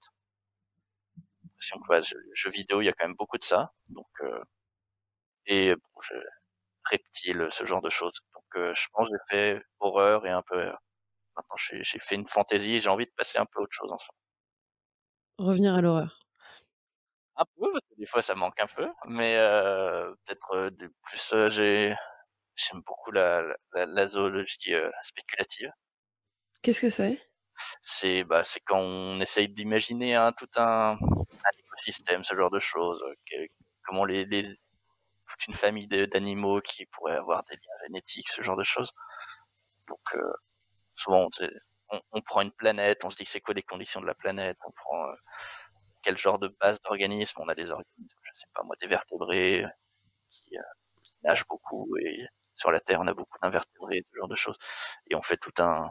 l'impression 1.43 1.79
que 1.81 2.19
jeux 2.33 2.49
vidéo, 2.51 2.81
il 2.81 2.85
y 2.85 2.89
a 2.89 2.93
quand 2.93 3.07
même 3.07 3.15
beaucoup 3.17 3.37
de 3.37 3.43
ça. 3.43 3.73
Donc, 3.89 4.07
et 5.47 5.73
bon, 5.75 6.01
je, 6.01 6.13
reptile, 6.91 7.47
ce 7.51 7.65
genre 7.65 7.81
de 7.81 7.89
choses. 7.89 8.19
Donc, 8.33 8.75
je 8.75 8.87
pense 8.93 9.09
que 9.09 9.13
j'ai 9.13 9.37
fait 9.37 9.63
horreur 9.79 10.25
et 10.25 10.31
un 10.31 10.43
peu. 10.43 10.57
maintenant, 11.35 11.55
j'ai 11.57 11.99
fait 11.99 12.15
une 12.15 12.27
fantaisie. 12.27 12.79
J'ai 12.79 12.89
envie 12.89 13.05
de 13.05 13.13
passer 13.17 13.37
un 13.39 13.45
peu 13.45 13.61
autre 13.61 13.73
chose 13.73 13.91
en 13.91 13.97
fait. 13.97 14.11
Revenir 15.39 15.73
à 15.73 15.81
l'horreur. 15.81 16.19
Un 17.35 17.45
peu, 17.55 17.71
parce 17.71 17.83
que 17.89 17.95
des 17.97 18.05
fois 18.05 18.21
ça 18.21 18.35
manque 18.35 18.59
un 18.59 18.67
peu, 18.67 18.87
mais 19.07 19.35
peut-être 20.25 20.69
plus 21.03 21.49
j'ai 21.49 21.95
j'aime 22.55 22.81
beaucoup 22.85 23.11
la, 23.11 23.43
la, 23.73 23.85
la 23.85 24.07
zoologie 24.07 24.73
spéculative. 25.01 25.71
Qu'est-ce 26.61 26.81
que 26.81 26.89
c'est? 26.89 27.17
C'est 27.81 28.23
bah 28.23 28.43
c'est 28.43 28.59
quand 28.61 28.79
on 28.79 29.19
essaye 29.21 29.49
d'imaginer 29.49 30.15
un 30.15 30.31
tout 30.33 30.49
un, 30.57 30.97
écosystème, 31.59 32.23
ce 32.23 32.35
genre 32.35 32.51
de 32.51 32.59
choses, 32.59 33.03
comment 33.85 34.05
les, 34.05 34.25
toute 35.27 35.47
une 35.47 35.53
famille 35.53 35.87
d'animaux 35.87 36.61
qui 36.61 36.85
pourraient 36.87 37.17
avoir 37.17 37.43
des 37.45 37.55
liens 37.55 37.87
génétiques, 37.87 38.29
ce 38.29 38.41
genre 38.41 38.57
de 38.57 38.63
choses. 38.63 38.91
Donc 39.87 39.99
souvent 40.95 41.27
on, 41.89 42.01
on, 42.11 42.21
prend 42.21 42.41
une 42.41 42.51
planète, 42.51 43.05
on 43.05 43.09
se 43.09 43.17
dit 43.17 43.25
c'est 43.25 43.41
quoi 43.41 43.53
les 43.53 43.63
conditions 43.63 44.01
de 44.01 44.07
la 44.07 44.15
planète, 44.15 44.57
on 44.65 44.71
prend 44.71 45.05
quel 46.03 46.17
genre 46.17 46.39
de 46.39 46.49
base 46.59 46.81
d'organisme, 46.81 47.39
on 47.41 47.49
a 47.49 47.55
des 47.55 47.69
organismes, 47.69 48.17
je 48.23 48.31
sais 48.39 48.47
pas 48.53 48.63
moi, 48.63 48.75
des 48.81 48.87
vertébrés 48.87 49.65
qui, 50.29 50.57
qui 51.03 51.13
nagent 51.23 51.47
beaucoup 51.47 51.97
et 51.97 52.27
sur 52.57 52.71
la 52.71 52.79
Terre, 52.79 52.99
on 53.01 53.07
a 53.07 53.13
beaucoup 53.13 53.37
d'invertébrés, 53.41 54.03
ce 54.11 54.17
genre 54.17 54.27
de 54.27 54.35
choses. 54.35 54.57
Et 55.09 55.15
on 55.15 55.21
fait 55.21 55.37
tout 55.37 55.53
un... 55.59 55.89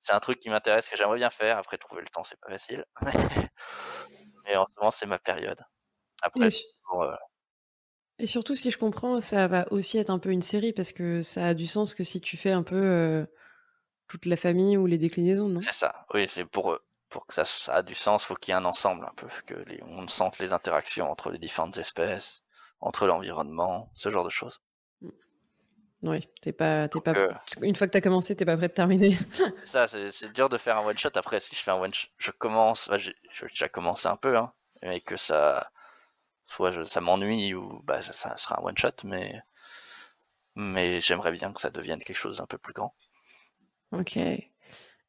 C'est 0.00 0.12
un 0.12 0.20
truc 0.20 0.40
qui 0.40 0.50
m'intéresse, 0.50 0.88
que 0.88 0.96
j'aimerais 0.96 1.18
bien 1.18 1.30
faire. 1.30 1.58
Après, 1.58 1.78
trouver 1.78 2.02
le 2.02 2.08
temps, 2.08 2.24
c'est 2.24 2.40
pas 2.40 2.50
facile. 2.50 2.84
Mais 4.44 4.56
en 4.56 4.64
ce 4.64 4.70
moment, 4.76 4.90
c'est 4.90 5.06
ma 5.06 5.18
période. 5.18 5.60
Après, 6.22 6.48
et, 6.48 6.66
euh, 6.94 7.16
et, 8.18 8.26
surtout, 8.26 8.54
si 8.54 8.70
je 8.70 8.78
comprends, 8.78 9.20
ça 9.20 9.46
va 9.46 9.70
aussi 9.72 9.98
être 9.98 10.10
un 10.10 10.18
peu 10.18 10.30
une 10.30 10.42
série, 10.42 10.72
parce 10.72 10.92
que 10.92 11.22
ça 11.22 11.46
a 11.46 11.54
du 11.54 11.66
sens 11.66 11.94
que 11.94 12.04
si 12.04 12.20
tu 12.20 12.36
fais 12.36 12.52
un 12.52 12.62
peu 12.62 12.76
euh, 12.76 13.26
toute 14.08 14.26
la 14.26 14.36
famille 14.36 14.76
ou 14.76 14.86
les 14.86 14.98
déclinaisons, 14.98 15.48
non? 15.48 15.60
C'est 15.60 15.74
ça, 15.74 16.06
oui, 16.14 16.26
c'est 16.28 16.44
pour, 16.44 16.78
pour 17.08 17.26
que 17.26 17.34
ça, 17.34 17.44
ça 17.44 17.74
a 17.74 17.82
du 17.82 17.94
sens, 17.94 18.24
faut 18.24 18.34
qu'il 18.34 18.52
y 18.52 18.54
ait 18.54 18.60
un 18.60 18.64
ensemble 18.64 19.06
un 19.06 19.14
peu, 19.14 19.28
que 19.46 19.54
les, 19.66 19.82
on 19.82 20.08
sente 20.08 20.38
les 20.38 20.52
interactions 20.52 21.10
entre 21.10 21.30
les 21.30 21.38
différentes 21.38 21.76
espèces 21.76 22.42
entre 22.80 23.06
l'environnement, 23.06 23.90
ce 23.94 24.10
genre 24.10 24.24
de 24.24 24.30
choses. 24.30 24.60
Oui, 26.02 26.26
t'es 26.40 26.52
pas, 26.52 26.88
t'es 26.88 27.00
pas. 27.00 27.12
Euh, 27.12 27.32
une 27.60 27.76
fois 27.76 27.86
que 27.86 27.92
t'as 27.92 28.00
commencé, 28.00 28.34
t'es 28.34 28.46
pas 28.46 28.56
prêt 28.56 28.68
de 28.68 28.72
terminer. 28.72 29.18
ça, 29.64 29.86
c'est 29.86 30.32
dur 30.32 30.48
de 30.48 30.56
faire 30.56 30.78
un 30.78 30.86
one 30.86 30.96
shot. 30.96 31.10
Après, 31.14 31.40
si 31.40 31.54
je 31.54 31.60
fais 31.60 31.70
un 31.70 31.76
one 31.76 31.92
shot, 31.92 32.08
je 32.16 32.30
commence. 32.30 32.88
Bah, 32.88 32.96
j'ai 32.96 33.14
déjà 33.48 33.68
commencé 33.68 34.08
un 34.08 34.16
peu, 34.16 34.36
hein, 34.36 34.52
et 34.82 35.02
que 35.02 35.18
ça, 35.18 35.70
soit 36.46 36.86
ça 36.88 37.00
m'ennuie 37.02 37.52
ou 37.54 37.82
bah 37.84 38.00
ça, 38.00 38.36
sera 38.38 38.60
un 38.60 38.64
one 38.64 38.78
shot, 38.78 38.88
mais 39.04 39.42
mais 40.56 41.00
j'aimerais 41.00 41.32
bien 41.32 41.52
que 41.52 41.60
ça 41.60 41.70
devienne 41.70 42.02
quelque 42.02 42.16
chose 42.16 42.38
d'un 42.38 42.46
peu 42.46 42.58
plus 42.58 42.72
grand. 42.72 42.94
Ok 43.92 44.18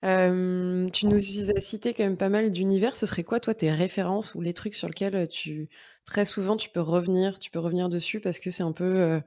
tu 0.04 1.06
nous 1.06 1.52
as 1.52 1.62
cité 1.62 1.94
quand 1.94 2.04
même 2.04 2.18
pas 2.18 2.30
mal 2.30 2.50
d'univers. 2.50 2.96
Ce 2.96 3.06
serait 3.06 3.24
quoi, 3.24 3.40
toi, 3.40 3.54
tes 3.54 3.72
références 3.72 4.34
ou 4.34 4.42
les 4.42 4.52
trucs 4.52 4.74
sur 4.74 4.88
lesquels 4.88 5.28
tu 5.28 5.70
très 6.06 6.26
souvent 6.26 6.58
tu 6.58 6.70
peux 6.70 6.82
revenir, 6.82 7.38
tu 7.38 7.52
peux 7.52 7.60
revenir 7.60 7.88
dessus 7.88 8.20
parce 8.20 8.40
que 8.40 8.50
c'est 8.50 8.64
un 8.64 8.72
peu, 8.72 9.22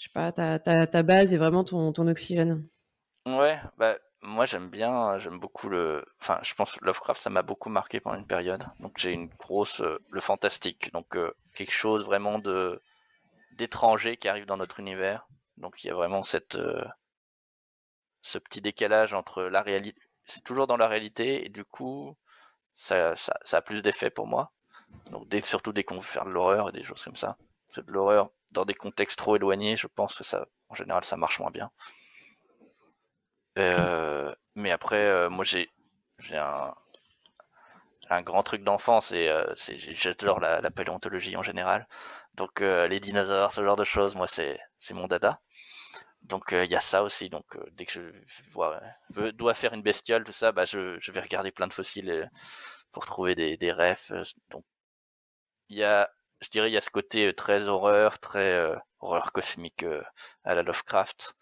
je 0.00 0.06
sais 0.06 0.12
pas, 0.14 0.32
ta, 0.32 1.02
base 1.02 1.32
et 1.34 1.36
vraiment 1.36 1.62
ton, 1.62 2.08
oxygène. 2.08 2.66
Ouais, 3.26 3.60
bah 3.76 3.98
moi 4.22 4.46
j'aime 4.46 4.70
bien, 4.70 5.18
j'aime 5.18 5.38
beaucoup 5.38 5.68
le, 5.68 6.04
enfin 6.20 6.40
je 6.42 6.54
pense 6.54 6.72
que 6.72 6.84
Lovecraft 6.84 7.20
ça 7.20 7.30
m'a 7.30 7.42
beaucoup 7.42 7.68
marqué 7.68 8.00
pendant 8.00 8.18
une 8.18 8.26
période. 8.26 8.64
Donc 8.80 8.94
j'ai 8.96 9.12
une 9.12 9.28
grosse, 9.28 9.82
le 10.10 10.20
fantastique, 10.20 10.90
donc 10.94 11.16
quelque 11.54 11.72
chose 11.72 12.04
vraiment 12.06 12.38
de 12.38 12.80
d'étranger 13.52 14.16
qui 14.16 14.28
arrive 14.28 14.46
dans 14.46 14.56
notre 14.56 14.80
univers. 14.80 15.28
Donc 15.58 15.84
il 15.84 15.88
y 15.88 15.90
a 15.90 15.94
vraiment 15.94 16.24
cette 16.24 16.58
ce 18.22 18.38
petit 18.38 18.62
décalage 18.62 19.12
entre 19.12 19.42
la 19.42 19.60
réalité, 19.60 20.00
c'est 20.24 20.42
toujours 20.42 20.66
dans 20.66 20.78
la 20.78 20.88
réalité 20.88 21.44
et 21.44 21.50
du 21.50 21.64
coup 21.64 22.16
ça, 22.74 23.16
ça, 23.16 23.34
ça 23.44 23.58
a 23.58 23.62
plus 23.62 23.82
d'effet 23.82 24.08
pour 24.08 24.26
moi. 24.26 24.50
Donc 25.10 25.28
dès, 25.28 25.42
surtout 25.42 25.72
dès 25.74 25.84
qu'on 25.84 25.96
veut 25.96 26.00
faire 26.00 26.24
de 26.24 26.30
l'horreur 26.30 26.70
et 26.70 26.72
des 26.72 26.84
choses 26.84 27.04
comme 27.04 27.16
ça. 27.16 27.36
C'est 27.68 27.84
de 27.84 27.92
l'horreur 27.92 28.30
dans 28.52 28.64
des 28.64 28.74
contextes 28.74 29.18
trop 29.18 29.36
éloignés, 29.36 29.76
je 29.76 29.86
pense 29.86 30.14
que 30.14 30.24
ça, 30.24 30.46
en 30.68 30.74
général, 30.74 31.04
ça 31.04 31.16
marche 31.16 31.38
moins 31.40 31.50
bien. 31.50 31.70
Euh, 33.58 34.34
mais 34.54 34.70
après, 34.70 35.04
euh, 35.04 35.28
moi 35.30 35.44
j'ai 35.44 35.68
un, 36.32 36.74
grand 38.22 38.42
truc 38.42 38.62
d'enfance 38.64 39.12
et 39.12 39.28
euh, 39.28 39.54
j'adore 39.56 40.40
la, 40.40 40.60
la, 40.60 40.70
paléontologie 40.70 41.36
en 41.36 41.42
général. 41.42 41.86
Donc 42.34 42.60
euh, 42.60 42.88
les 42.88 43.00
dinosaures, 43.00 43.52
ce 43.52 43.64
genre 43.64 43.76
de 43.76 43.84
choses, 43.84 44.16
moi 44.16 44.26
c'est 44.26 44.58
c'est 44.78 44.94
mon 44.94 45.06
dada. 45.08 45.40
Donc 46.22 46.52
euh, 46.52 46.64
il 46.64 46.70
y 46.70 46.76
a 46.76 46.80
ça 46.80 47.02
aussi. 47.02 47.28
Donc 47.30 47.44
euh, 47.56 47.64
dès 47.72 47.86
que 47.86 47.92
je 47.92 49.30
dois 49.32 49.54
faire 49.54 49.74
une 49.74 49.82
bestiole, 49.82 50.24
tout 50.24 50.32
ça, 50.32 50.52
bah 50.52 50.64
je, 50.64 51.10
vais 51.10 51.20
regarder 51.20 51.50
plein 51.52 51.66
de 51.66 51.74
fossiles 51.74 52.10
euh, 52.10 52.26
pour 52.92 53.06
trouver 53.06 53.34
des, 53.34 53.56
des 53.56 53.72
refs. 53.72 54.12
donc 54.50 54.64
il 55.68 55.78
y 55.78 55.84
a, 55.84 56.10
je 56.40 56.48
dirais, 56.48 56.70
il 56.70 56.74
y 56.74 56.76
a 56.76 56.80
ce 56.80 56.90
côté 56.90 57.32
très 57.34 57.68
horreur, 57.68 58.18
très 58.18 58.74
horreur 59.00 59.32
cosmique 59.32 59.84
à 60.44 60.54
la 60.54 60.62
Lovecraft, 60.62 61.34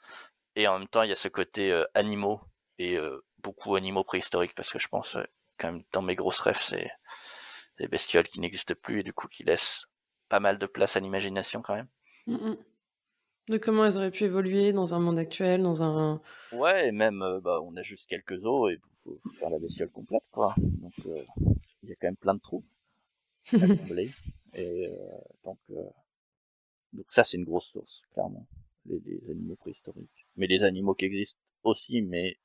et 0.56 0.66
en 0.66 0.78
même 0.78 0.88
temps 0.88 1.02
il 1.02 1.10
y 1.10 1.12
a 1.12 1.16
ce 1.16 1.28
côté 1.28 1.84
animaux 1.94 2.40
et 2.78 2.98
beaucoup 3.38 3.76
animaux 3.76 4.04
préhistoriques 4.04 4.54
parce 4.54 4.70
que 4.70 4.78
je 4.78 4.88
pense 4.88 5.16
quand 5.58 5.72
même 5.72 5.82
dans 5.92 6.02
mes 6.02 6.14
grosses 6.14 6.40
rêves 6.40 6.60
c'est 6.60 6.90
des 7.78 7.88
bestioles 7.88 8.26
qui 8.26 8.40
n'existent 8.40 8.74
plus 8.80 9.00
et 9.00 9.02
du 9.02 9.12
coup 9.12 9.28
qui 9.28 9.44
laissent 9.44 9.86
pas 10.28 10.40
mal 10.40 10.58
de 10.58 10.66
place 10.66 10.96
à 10.96 11.00
l'imagination 11.00 11.62
quand 11.62 11.74
même. 11.74 11.88
Mmh 12.26 12.54
de 13.48 13.56
comment 13.56 13.84
elles 13.84 13.96
auraient 13.96 14.10
pu 14.10 14.24
évoluer 14.24 14.72
dans 14.72 14.94
un 14.94 14.98
monde 14.98 15.18
actuel, 15.18 15.62
dans 15.62 15.82
un... 15.82 16.20
Ouais, 16.52 16.88
et 16.88 16.92
même, 16.92 17.22
euh, 17.22 17.40
bah, 17.40 17.60
on 17.62 17.74
a 17.76 17.82
juste 17.82 18.08
quelques 18.08 18.44
os 18.44 18.70
et 18.70 18.78
faut, 18.92 19.18
faut 19.22 19.32
faire 19.32 19.50
la 19.50 19.58
bestiole 19.58 19.90
complète, 19.90 20.24
quoi. 20.30 20.54
Donc, 20.58 20.92
euh, 21.06 21.22
il 21.82 21.88
y 21.88 21.92
a 21.92 21.94
quand 21.96 22.08
même 22.08 22.16
plein 22.16 22.34
de 22.34 22.40
trous 22.40 22.64
à 23.54 23.58
combler. 23.66 24.10
Et 24.54 24.86
euh, 24.86 24.96
donc, 25.44 25.58
donc 26.92 27.06
ça, 27.08 27.24
c'est 27.24 27.36
une 27.36 27.44
grosse 27.44 27.68
source, 27.68 28.02
clairement, 28.12 28.46
les, 28.86 29.00
les, 29.00 29.30
animaux 29.30 29.56
préhistoriques. 29.56 30.26
Mais 30.36 30.46
les 30.46 30.64
animaux 30.64 30.94
qui 30.94 31.04
existent 31.04 31.40
aussi, 31.62 32.02
mais 32.02 32.38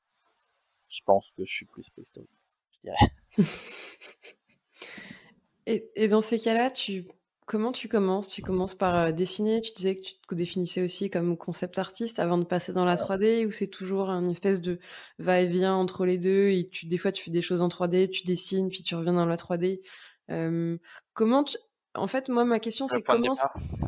je 0.88 1.00
pense 1.04 1.30
que 1.30 1.44
je 1.44 1.52
suis 1.52 1.66
plus 1.66 1.88
préhistorique, 1.90 2.30
je 2.72 2.80
dirais. 2.80 3.10
et, 5.66 5.90
et 5.96 6.08
dans 6.08 6.20
ces 6.20 6.38
cas-là, 6.38 6.70
tu 6.70 7.06
Comment 7.46 7.72
tu 7.72 7.88
commences? 7.88 8.28
Tu 8.28 8.40
commences 8.40 8.74
par, 8.74 9.12
dessiner? 9.12 9.60
Tu 9.60 9.72
disais 9.72 9.94
que 9.94 10.00
tu 10.00 10.14
te 10.16 10.34
définissais 10.34 10.82
aussi 10.82 11.10
comme 11.10 11.36
concept 11.36 11.78
artiste 11.78 12.18
avant 12.18 12.38
de 12.38 12.44
passer 12.44 12.72
dans 12.72 12.86
la 12.86 12.96
3D 12.96 13.46
ou 13.46 13.50
c'est 13.50 13.66
toujours 13.66 14.08
un 14.08 14.30
espèce 14.30 14.62
de 14.62 14.78
va-et-vient 15.18 15.74
entre 15.74 16.06
les 16.06 16.16
deux 16.16 16.48
et 16.48 16.70
tu 16.70 16.86
des 16.86 16.96
fois 16.96 17.12
tu 17.12 17.22
fais 17.22 17.30
des 17.30 17.42
choses 17.42 17.60
en 17.60 17.68
3D, 17.68 18.08
tu 18.08 18.24
dessines, 18.24 18.70
puis 18.70 18.82
tu 18.82 18.94
reviens 18.94 19.12
dans 19.12 19.26
la 19.26 19.36
3D? 19.36 19.80
comment 21.12 21.44
tu 21.44 21.58
en 21.94 22.06
fait, 22.06 22.28
moi, 22.28 22.44
ma 22.44 22.58
question, 22.58 22.88
c'est 22.88 23.02
comment. 23.02 23.32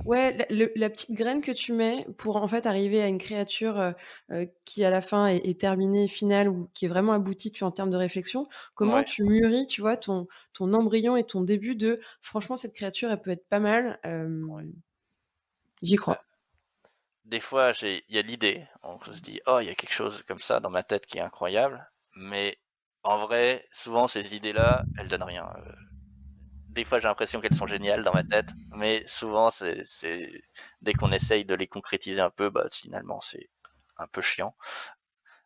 Ouais, 0.04 0.46
la, 0.50 0.90
petite 0.90 1.12
graine 1.12 1.42
que 1.42 1.50
tu 1.50 1.72
mets 1.72 2.06
pour 2.16 2.36
en 2.36 2.46
fait 2.46 2.66
arriver 2.66 3.02
à 3.02 3.08
une 3.08 3.18
créature 3.18 3.78
euh, 3.80 3.92
euh, 4.30 4.46
qui 4.64 4.84
à 4.84 4.90
la 4.90 5.00
fin 5.00 5.26
est, 5.26 5.60
terminée, 5.60 6.06
finale 6.06 6.48
ou 6.48 6.70
qui 6.74 6.84
est 6.84 6.88
vraiment 6.88 7.12
aboutie, 7.12 7.50
tu 7.50 7.64
en 7.64 7.72
termes 7.72 7.90
de 7.90 7.96
réflexion. 7.96 8.48
Comment 8.74 9.02
tu 9.02 9.24
mûris, 9.24 9.66
tu 9.66 9.80
vois, 9.80 9.96
ton 9.96 10.28
ton 10.52 10.72
embryon 10.72 11.16
et 11.16 11.24
ton 11.24 11.40
début 11.40 11.74
de. 11.74 12.00
Franchement, 12.20 12.56
cette 12.56 12.74
créature, 12.74 13.10
elle 13.10 13.20
peut 13.20 13.30
être 13.30 13.48
pas 13.48 13.60
mal. 13.60 13.98
J'y 15.82 15.96
crois. 15.96 16.22
Des 17.24 17.40
fois, 17.40 17.72
il 17.82 18.02
y 18.08 18.18
a 18.18 18.22
l'idée. 18.22 18.64
On 18.84 19.00
se 19.00 19.20
dit, 19.20 19.40
oh, 19.46 19.58
il 19.60 19.66
y 19.66 19.70
a 19.70 19.74
quelque 19.74 19.92
chose 19.92 20.22
comme 20.28 20.40
ça 20.40 20.60
dans 20.60 20.70
ma 20.70 20.84
tête 20.84 21.06
qui 21.06 21.18
est 21.18 21.22
incroyable. 21.22 21.90
Mais 22.14 22.56
en 23.02 23.26
vrai, 23.26 23.66
souvent, 23.72 24.06
ces 24.06 24.34
idées-là, 24.34 24.84
elles 24.98 25.08
donnent 25.08 25.22
rien. 25.24 25.48
Euh, 25.58 25.72
des 26.76 26.84
fois 26.84 27.00
j'ai 27.00 27.08
l'impression 27.08 27.40
qu'elles 27.40 27.54
sont 27.54 27.66
géniales 27.66 28.04
dans 28.04 28.12
ma 28.12 28.22
tête, 28.22 28.52
mais 28.72 29.02
souvent 29.06 29.50
c'est 29.50 29.82
dès 30.82 30.92
qu'on 30.92 31.10
essaye 31.10 31.44
de 31.44 31.54
les 31.54 31.66
concrétiser 31.66 32.20
un 32.20 32.30
peu, 32.30 32.50
bah 32.50 32.66
finalement 32.70 33.20
c'est 33.20 33.48
un 33.96 34.06
peu 34.06 34.20
chiant. 34.20 34.54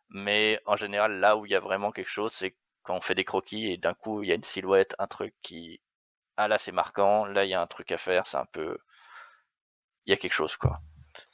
Mais 0.09 0.59
en 0.65 0.75
général, 0.75 1.19
là 1.19 1.37
où 1.37 1.45
il 1.45 1.51
y 1.53 1.55
a 1.55 1.61
vraiment 1.61 1.91
quelque 1.91 2.09
chose, 2.09 2.33
c'est 2.33 2.55
quand 2.83 2.95
on 2.97 3.01
fait 3.01 3.15
des 3.15 3.23
croquis 3.23 3.71
et 3.71 3.77
d'un 3.77 3.93
coup 3.93 4.23
il 4.23 4.29
y 4.29 4.31
a 4.33 4.35
une 4.35 4.43
silhouette, 4.43 4.93
un 4.99 5.07
truc 5.07 5.33
qui 5.41 5.81
ah 6.37 6.47
là 6.49 6.57
c'est 6.57 6.73
marquant, 6.73 7.25
là 7.25 7.45
il 7.45 7.49
y 7.49 7.53
a 7.53 7.61
un 7.61 7.67
truc 7.67 7.91
à 7.91 7.97
faire, 7.97 8.25
c'est 8.25 8.37
un 8.37 8.45
peu 8.45 8.77
il 10.05 10.11
y 10.11 10.13
a 10.13 10.17
quelque 10.17 10.33
chose 10.33 10.57
quoi. 10.57 10.81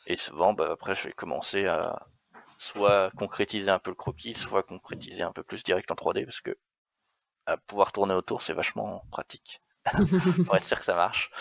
Et 0.07 0.15
souvent 0.15 0.53
bah 0.53 0.69
après 0.71 0.95
je 0.95 1.05
vais 1.07 1.13
commencer 1.13 1.65
à 1.67 2.07
soit 2.59 3.11
concrétiser 3.17 3.69
un 3.71 3.79
peu 3.79 3.91
le 3.91 3.95
croquis, 3.95 4.35
soit 4.35 4.63
concrétiser 4.63 5.23
un 5.23 5.31
peu 5.31 5.43
plus 5.43 5.63
direct 5.63 5.89
en 5.91 5.95
3D 5.95 6.25
parce 6.25 6.41
que 6.41 6.55
à 7.47 7.57
pouvoir 7.57 7.91
tourner 7.91 8.13
autour 8.13 8.41
c'est 8.43 8.53
vachement 8.53 9.03
pratique. 9.11 9.61
pour 10.45 10.55
être 10.55 10.65
sûr 10.65 10.77
que 10.77 10.85
ça 10.85 10.95
marche. 10.95 11.31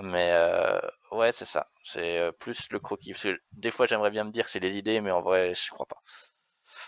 Mais 0.00 0.32
euh, 0.32 0.80
ouais, 1.12 1.32
c'est 1.32 1.44
ça. 1.44 1.68
C'est 1.84 2.18
euh, 2.18 2.32
plus 2.32 2.68
le 2.70 2.80
croquis. 2.80 3.12
Parce 3.12 3.24
que 3.24 3.40
des 3.52 3.70
fois, 3.70 3.86
j'aimerais 3.86 4.10
bien 4.10 4.24
me 4.24 4.30
dire 4.30 4.46
que 4.46 4.50
c'est 4.50 4.60
les 4.60 4.76
idées, 4.76 5.00
mais 5.00 5.10
en 5.10 5.22
vrai, 5.22 5.54
je 5.54 5.70
crois 5.70 5.86
pas. 5.86 6.02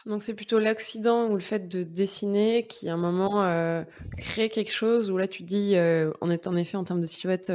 Donc 0.07 0.23
c'est 0.23 0.35
plutôt 0.35 0.59
l'accident 0.59 1.29
ou 1.29 1.35
le 1.35 1.41
fait 1.41 1.69
de 1.69 1.83
dessiner 1.83 2.67
qui 2.67 2.89
à 2.89 2.95
un 2.95 2.99
moment 2.99 3.45
euh, 3.45 3.85
crée 4.19 4.49
quelque 4.49 4.73
chose 4.73 5.11
où 5.11 5.19
là 5.19 5.29
tu 5.29 5.43
dis 5.43 5.77
euh, 5.77 6.11
on 6.21 6.31
est 6.31 6.47
en 6.47 6.57
effet 6.57 6.77
en 6.77 6.85
termes 6.85 7.03
de 7.03 7.07
silhouette 7.07 7.53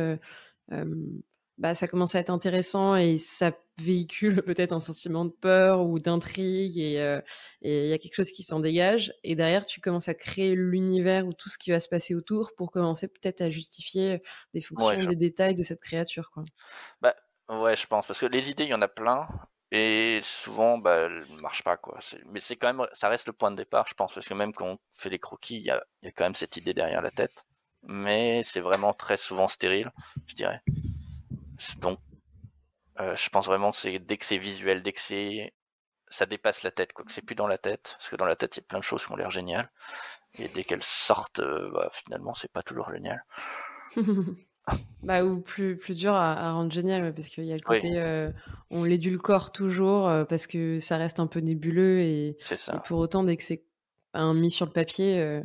bah, 1.60 1.76
ça 1.76 1.88
commence 1.88 2.16
à 2.16 2.20
être 2.20 2.30
intéressant 2.30 2.96
et 2.96 3.18
ça 3.18 3.52
véhicule 3.78 4.42
peut-être 4.44 4.72
un 4.72 4.80
sentiment 4.80 5.26
de 5.26 5.32
peur 5.32 5.86
ou 5.86 6.00
d'intrigue 6.00 6.80
et 6.80 7.22
il 7.62 7.88
y 7.88 7.94
a 7.94 7.98
quelque 7.98 8.16
chose 8.16 8.32
qui 8.32 8.44
s'en 8.44 8.60
dégage 8.60 9.14
et 9.24 9.36
derrière 9.36 9.66
tu 9.66 9.82
commences 9.82 10.08
à 10.08 10.14
créer 10.14 10.56
l'univers 10.56 11.28
ou 11.28 11.34
tout 11.34 11.50
ce 11.50 11.58
qui 11.58 11.72
va 11.72 11.80
se 11.80 11.90
passer 11.90 12.16
autour 12.16 12.54
pour 12.56 12.72
commencer 12.72 13.08
peut-être 13.08 13.42
à 13.42 13.50
justifier 13.50 14.24
des 14.54 14.62
fonctions, 14.62 15.10
des 15.10 15.16
détails 15.16 15.56
de 15.56 15.64
cette 15.64 15.82
créature 15.82 16.32
quoi. 16.32 16.44
Bah 17.02 17.16
ouais 17.50 17.76
je 17.76 17.86
pense 17.86 18.08
parce 18.08 18.20
que 18.20 18.26
les 18.26 18.50
idées 18.50 18.64
il 18.64 18.70
y 18.70 18.74
en 18.74 18.82
a 18.82 18.88
plein 18.88 19.28
et 19.72 20.20
souvent, 20.24 20.80
bah, 20.80 21.06
elle 21.06 21.26
marche 21.42 21.64
pas, 21.64 21.78
quoi. 21.78 22.00
Mais 22.26 22.40
c'est 22.40 22.56
quand 22.56 22.74
même, 22.74 22.88
ça 22.94 23.08
reste 23.08 23.28
le 23.28 23.34
point 23.34 23.52
de 23.52 23.56
départ, 23.56 23.86
je 23.88 23.94
pense, 23.94 24.12
parce 24.12 24.28
que 24.28 24.34
même 24.34 24.52
quand 24.52 24.66
on 24.66 24.78
fait 24.94 25.12
les 25.12 25.20
croquis, 25.20 25.58
il 25.58 25.62
y 25.64 25.70
a, 25.70 25.84
y 26.02 26.08
a, 26.08 26.12
quand 26.12 26.24
même 26.24 26.34
cette 26.34 26.58
idée 26.58 26.74
derrière 26.74 27.04
la 27.04 27.12
tête. 27.12 27.46
Mais 27.84 28.42
c'est 28.44 28.62
vraiment 28.62 28.94
très 28.94 29.18
souvent 29.18 29.48
stérile, 29.48 29.92
je 30.26 30.34
dirais. 30.36 30.62
Donc, 31.80 32.00
euh, 33.00 33.16
je 33.16 33.30
pense 33.30 33.46
vraiment 33.46 33.72
que 33.72 33.78
c'est 33.78 34.00
dès 34.00 34.18
que 34.18 34.26
c'est 34.26 34.38
visuel, 34.38 34.84
dès 34.84 34.94
que 34.94 35.00
c'est, 35.00 35.54
ça 36.10 36.26
dépasse 36.26 36.64
la 36.64 36.72
tête, 36.72 36.94
quoi. 36.94 37.06
Que 37.06 37.12
c'est 37.12 37.22
plus 37.22 37.36
dans 37.36 37.48
la 37.48 37.58
tête, 37.58 37.96
parce 37.98 38.10
que 38.10 38.16
dans 38.16 38.26
la 38.26 38.36
tête, 38.36 38.58
il 38.58 38.60
y 38.62 38.64
a 38.64 38.68
plein 38.68 38.80
de 38.80 38.84
choses 38.84 39.06
qui 39.06 39.12
ont 39.12 39.16
l'air 39.16 39.32
géniales. 39.32 39.70
Et 40.38 40.48
dès 40.48 40.64
qu'elles 40.64 40.84
sortent, 40.84 41.40
euh, 41.40 41.72
bah, 41.72 41.90
finalement, 41.92 42.34
c'est 42.34 42.52
pas 42.52 42.64
toujours 42.64 42.92
génial. 42.92 43.24
Bah, 45.02 45.24
ou 45.24 45.40
plus, 45.40 45.78
plus 45.78 45.96
dur 45.96 46.14
à, 46.14 46.52
rendre 46.52 46.72
génial, 46.72 47.14
parce 47.16 47.28
qu'il 47.28 47.46
y 47.46 47.52
a 47.52 47.56
le 47.56 47.62
côté, 47.62 47.94
euh, 47.96 48.32
on 48.70 48.84
l'édulcore 48.84 49.52
toujours, 49.52 50.08
euh, 50.08 50.26
parce 50.26 50.46
que 50.46 50.80
ça 50.80 50.98
reste 50.98 51.20
un 51.20 51.26
peu 51.26 51.40
nébuleux, 51.40 52.02
et, 52.02 52.38
pour 52.86 53.00
autant, 53.00 53.24
dès 53.24 53.36
que 53.36 53.42
c'est 53.42 53.64
mis 54.16 54.52
sur 54.52 54.68
le 54.68 54.72
papier, 54.72 55.42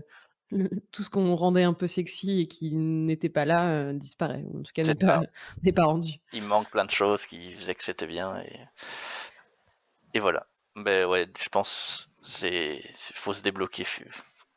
euh, 0.52 0.68
tout 0.92 1.02
ce 1.02 1.10
qu'on 1.10 1.34
rendait 1.34 1.62
un 1.62 1.72
peu 1.72 1.86
sexy 1.86 2.40
et 2.42 2.46
qui 2.46 2.74
n'était 2.74 3.28
pas 3.28 3.44
là 3.44 3.92
disparaît, 3.92 4.44
ou 4.46 4.60
en 4.60 4.62
tout 4.62 4.72
cas 4.72 4.82
n'est 4.82 4.94
pas, 4.94 5.22
pas, 5.74 5.84
rendu. 5.84 6.12
Il 6.32 6.44
manque 6.44 6.70
plein 6.70 6.84
de 6.84 6.90
choses 6.90 7.26
qui 7.26 7.54
faisaient 7.54 7.74
que 7.74 7.84
c'était 7.84 8.06
bien, 8.06 8.40
et, 8.40 8.60
et 10.14 10.20
voilà. 10.20 10.46
Ben 10.76 11.06
ouais, 11.06 11.28
je 11.40 11.48
pense 11.48 12.08
c'est 12.24 12.82
faut 12.92 13.32
se 13.32 13.42
débloquer. 13.42 13.86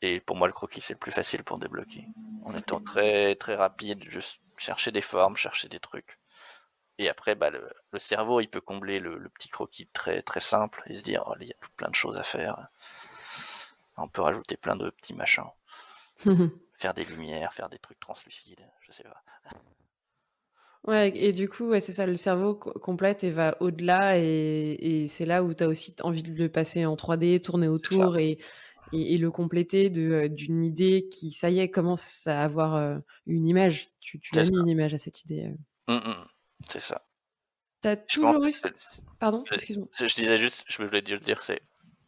Et 0.01 0.19
pour 0.19 0.35
moi, 0.35 0.47
le 0.47 0.53
croquis, 0.53 0.81
c'est 0.81 0.93
le 0.93 0.99
plus 0.99 1.11
facile 1.11 1.43
pour 1.43 1.57
débloquer. 1.59 2.05
En 2.45 2.55
étant 2.55 2.79
très 2.81 3.35
très 3.35 3.55
rapide, 3.55 4.03
juste 4.09 4.39
chercher 4.57 4.91
des 4.91 5.01
formes, 5.01 5.35
chercher 5.35 5.67
des 5.67 5.79
trucs. 5.79 6.19
Et 6.99 7.09
après, 7.09 7.35
bah, 7.35 7.51
le, 7.51 7.99
cerveau, 7.99 8.39
il 8.41 8.47
peut 8.47 8.61
combler 8.61 8.99
le, 8.99 9.29
petit 9.29 9.49
croquis 9.49 9.87
très 9.93 10.21
très 10.23 10.39
simple 10.39 10.81
et 10.87 10.95
se 10.97 11.03
dire, 11.03 11.23
oh, 11.27 11.35
il 11.39 11.47
y 11.47 11.51
a 11.51 11.55
plein 11.75 11.89
de 11.89 11.95
choses 11.95 12.17
à 12.17 12.23
faire. 12.23 12.67
On 13.97 14.07
peut 14.07 14.21
rajouter 14.21 14.57
plein 14.57 14.75
de 14.75 14.89
petits 14.89 15.13
machins. 15.13 15.45
faire 16.73 16.93
des 16.93 17.05
lumières, 17.05 17.53
faire 17.53 17.69
des 17.69 17.79
trucs 17.79 17.99
translucides, 17.99 18.65
je 18.81 18.91
sais 18.91 19.03
pas. 19.03 19.23
Ouais, 20.87 21.11
et 21.15 21.33
du 21.33 21.49
coup, 21.49 21.69
ouais, 21.69 21.81
c'est 21.81 21.91
ça, 21.91 22.05
le 22.05 22.15
cerveau 22.15 22.55
complète 22.55 23.25
et 23.25 23.31
va 23.31 23.57
au-delà, 23.61 24.17
et, 24.17 25.05
c'est 25.09 25.25
là 25.25 25.43
où 25.43 25.53
tu 25.53 25.63
as 25.63 25.67
aussi 25.67 25.95
envie 26.01 26.23
de 26.23 26.31
le 26.31 26.49
passer 26.49 26.85
en 26.85 26.95
3D, 26.95 27.41
tourner 27.41 27.67
autour 27.67 28.17
et, 28.17 28.37
et, 28.93 29.17
le 29.17 29.31
compléter 29.31 29.91
euh, 29.97 30.29
d'une 30.29 30.63
idée 30.63 31.09
qui, 31.09 31.31
ça 31.31 31.49
y 31.49 31.59
est, 31.59 31.69
commence 31.69 32.25
à 32.27 32.41
avoir 32.41 32.75
euh, 32.75 32.97
une 33.25 33.47
image. 33.47 33.87
Tu, 33.99 34.19
tu 34.19 34.37
as 34.39 34.43
mis 34.43 34.57
une 34.57 34.69
image 34.69 34.93
à 34.93 34.97
cette 34.97 35.21
idée. 35.23 35.53
Euh. 35.89 35.93
Mmh, 35.93 36.09
mmh. 36.09 36.27
c'est 36.69 36.79
ça. 36.79 37.05
Tu 37.81 37.89
as 37.89 37.97
toujours 37.97 38.43
eu. 38.45 38.51
Pardon, 39.19 39.43
excuse-moi. 39.51 39.87
Je, 39.91 40.05
disais 40.05 40.37
juste, 40.37 40.63
je 40.67 40.81
voulais 40.81 41.01
dire, 41.01 41.43
c'est, 41.43 41.61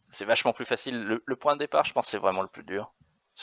c'est 0.08 0.24
vachement 0.24 0.52
plus 0.52 0.64
facile. 0.64 1.20
Le, 1.24 1.36
point 1.36 1.54
de 1.54 1.58
départ, 1.60 1.84
je 1.84 1.92
pense, 1.92 2.08
c'est 2.08 2.18
vraiment 2.18 2.42
le 2.42 2.48
plus 2.48 2.64
dur. 2.64 2.94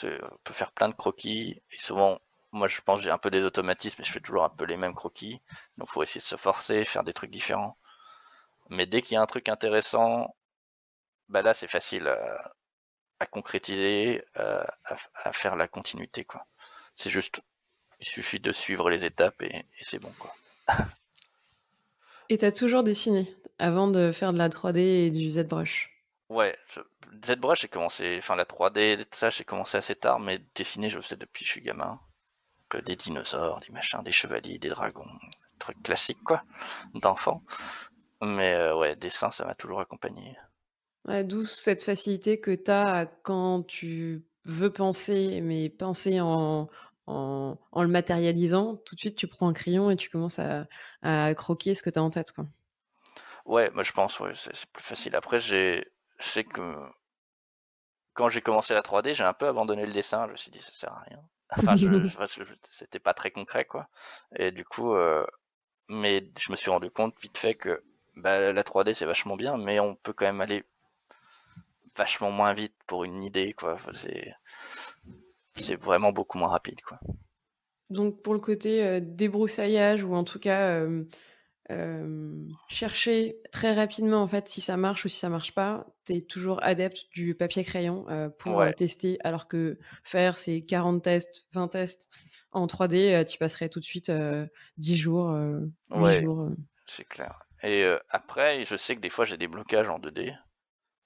On 0.04 0.38
peut 0.44 0.52
faire 0.52 0.72
plein 0.72 0.88
de 0.88 0.94
croquis, 0.94 1.60
et 1.70 1.78
souvent, 1.78 2.20
moi, 2.52 2.68
je 2.68 2.80
pense 2.80 3.02
j'ai 3.02 3.10
un 3.10 3.18
peu 3.18 3.30
des 3.30 3.42
automatismes, 3.42 3.96
mais 3.98 4.04
je 4.04 4.12
fais 4.12 4.20
toujours 4.20 4.44
un 4.44 4.50
peu 4.50 4.64
les 4.64 4.76
mêmes 4.76 4.94
croquis. 4.94 5.40
Donc, 5.76 5.88
faut 5.88 6.02
essayer 6.02 6.20
de 6.20 6.26
se 6.26 6.36
forcer, 6.36 6.84
faire 6.84 7.04
des 7.04 7.12
trucs 7.12 7.30
différents. 7.30 7.78
Mais 8.70 8.86
dès 8.86 9.02
qu'il 9.02 9.14
y 9.14 9.16
a 9.18 9.22
un 9.22 9.26
truc 9.26 9.48
intéressant, 9.48 10.34
bah 11.28 11.42
là, 11.42 11.54
c'est 11.54 11.68
facile 11.68 12.08
à 13.20 13.26
concrétiser, 13.26 14.24
euh, 14.38 14.64
à, 15.14 15.32
faire 15.32 15.56
la 15.56 15.68
continuité, 15.68 16.24
quoi. 16.24 16.46
C'est 16.96 17.10
juste, 17.10 17.42
il 18.00 18.06
suffit 18.06 18.40
de 18.40 18.52
suivre 18.52 18.90
les 18.90 19.04
étapes 19.04 19.42
et, 19.42 19.64
c'est 19.80 19.98
bon, 19.98 20.12
quoi. 20.18 20.32
et 22.28 22.38
t'as 22.38 22.52
toujours 22.52 22.82
dessiné 22.82 23.34
avant 23.58 23.88
de 23.88 24.12
faire 24.12 24.32
de 24.32 24.38
la 24.38 24.48
3D 24.48 24.78
et 24.78 25.10
du 25.10 25.30
ZBrush 25.30 25.90
Ouais, 26.28 26.56
ZBrush, 27.24 27.62
j'ai 27.62 27.68
commencé, 27.68 28.16
enfin 28.18 28.36
la 28.36 28.44
3D, 28.44 29.04
ça, 29.12 29.30
j'ai 29.30 29.44
commencé 29.44 29.76
assez 29.76 29.94
tard, 29.94 30.20
mais 30.20 30.40
dessiner, 30.54 30.88
je 30.88 30.96
le 30.96 31.02
sais 31.02 31.16
depuis 31.16 31.44
que 31.44 31.48
je 31.48 31.52
suis 31.52 31.62
gamin. 31.62 32.00
Que 32.68 32.78
des 32.78 32.96
dinosaures, 32.96 33.60
des 33.60 33.72
machins, 33.72 34.02
des 34.02 34.12
chevaliers, 34.12 34.58
des 34.58 34.68
dragons, 34.68 35.08
trucs 35.58 35.82
classiques, 35.82 36.22
quoi, 36.22 36.42
d'enfant. 36.94 37.42
Mais 38.20 38.54
euh, 38.54 38.76
ouais, 38.76 38.96
dessin, 38.96 39.30
ça 39.30 39.46
m'a 39.46 39.54
toujours 39.54 39.80
accompagné. 39.80 40.36
D'où 41.24 41.42
cette 41.44 41.82
facilité 41.82 42.38
que 42.38 42.50
tu 42.50 42.70
as 42.70 43.06
quand 43.22 43.62
tu 43.62 44.24
veux 44.44 44.70
penser, 44.70 45.40
mais 45.40 45.70
penser 45.70 46.20
en, 46.20 46.68
en, 47.06 47.56
le 47.76 47.88
matérialisant, 47.88 48.76
tout 48.76 48.94
de 48.94 49.00
suite 49.00 49.16
tu 49.16 49.26
prends 49.26 49.48
un 49.48 49.52
crayon 49.52 49.90
et 49.90 49.96
tu 49.96 50.10
commences 50.10 50.38
à, 50.38 51.34
croquer 51.34 51.74
ce 51.74 51.82
que 51.82 51.90
tu 51.90 51.98
as 51.98 52.02
en 52.02 52.10
tête. 52.10 52.32
Quoi. 52.32 52.46
Ouais, 53.46 53.70
moi 53.70 53.82
je 53.82 53.92
pense, 53.92 54.20
ouais, 54.20 54.32
c'est 54.34 54.66
plus 54.66 54.82
facile. 54.82 55.16
Après, 55.16 55.38
j'ai, 55.38 55.86
je 56.18 56.26
sais 56.26 56.44
que 56.44 56.74
quand 58.14 58.28
j'ai 58.28 58.40
commencé 58.40 58.74
la 58.74 58.82
3D, 58.82 59.14
j'ai 59.14 59.24
un 59.24 59.32
peu 59.32 59.46
abandonné 59.46 59.86
le 59.86 59.92
dessin. 59.92 60.26
Je 60.26 60.32
me 60.32 60.36
suis 60.36 60.50
dit, 60.50 60.60
ça 60.60 60.72
sert 60.72 60.92
à 60.92 61.00
rien. 61.08 61.22
Enfin, 61.50 61.76
je, 61.76 62.44
c'était 62.68 62.98
pas 62.98 63.14
très 63.14 63.30
concret, 63.30 63.64
quoi. 63.64 63.88
Et 64.36 64.50
du 64.50 64.64
coup, 64.64 64.94
euh, 64.94 65.24
mais 65.88 66.28
je 66.38 66.50
me 66.50 66.56
suis 66.56 66.70
rendu 66.70 66.90
compte 66.90 67.14
vite 67.20 67.38
fait 67.38 67.54
que 67.54 67.82
bah, 68.16 68.52
la 68.52 68.62
3D 68.62 68.94
c'est 68.94 69.06
vachement 69.06 69.36
bien, 69.36 69.56
mais 69.56 69.80
on 69.80 69.94
peut 69.94 70.12
quand 70.12 70.26
même 70.26 70.40
aller 70.40 70.64
vachement 71.96 72.30
moins 72.30 72.52
vite 72.54 72.74
pour 72.86 73.04
une 73.04 73.22
idée, 73.22 73.52
quoi. 73.52 73.76
c'est, 73.92 74.34
c'est 75.54 75.76
vraiment 75.76 76.12
beaucoup 76.12 76.38
moins 76.38 76.48
rapide, 76.48 76.80
quoi. 76.82 76.98
Donc 77.90 78.22
pour 78.22 78.34
le 78.34 78.40
côté 78.40 78.84
euh, 78.84 79.00
débroussaillage 79.02 80.04
ou 80.04 80.14
en 80.14 80.24
tout 80.24 80.38
cas 80.38 80.72
euh, 80.72 81.04
euh, 81.70 82.46
chercher 82.68 83.36
très 83.52 83.74
rapidement 83.74 84.22
en 84.22 84.28
fait 84.28 84.48
si 84.48 84.60
ça 84.60 84.76
marche 84.76 85.04
ou 85.04 85.08
si 85.08 85.18
ça 85.18 85.28
marche 85.28 85.54
pas, 85.54 85.86
tu 86.06 86.14
es 86.14 86.20
toujours 86.22 86.62
adepte 86.62 87.06
du 87.12 87.34
papier 87.34 87.64
crayon 87.64 88.06
pour 88.38 88.64
tester. 88.76 89.18
Alors 89.24 89.48
que 89.48 89.78
faire 90.04 90.36
ces 90.36 90.64
40 90.64 91.02
tests, 91.02 91.46
20 91.52 91.68
tests 91.68 92.08
en 92.52 92.66
3D, 92.66 93.24
tu 93.26 93.38
passerais 93.38 93.68
tout 93.68 93.80
de 93.80 93.84
suite 93.84 94.10
10 94.78 94.96
jours, 94.96 95.34
ouais, 95.90 96.24
C'est 96.86 97.06
clair. 97.06 97.40
Et 97.62 97.84
après, 98.08 98.64
je 98.64 98.76
sais 98.76 98.96
que 98.96 99.00
des 99.00 99.10
fois 99.10 99.24
j'ai 99.24 99.36
des 99.36 99.48
blocages 99.48 99.88
en 99.88 99.98
2D 99.98 100.34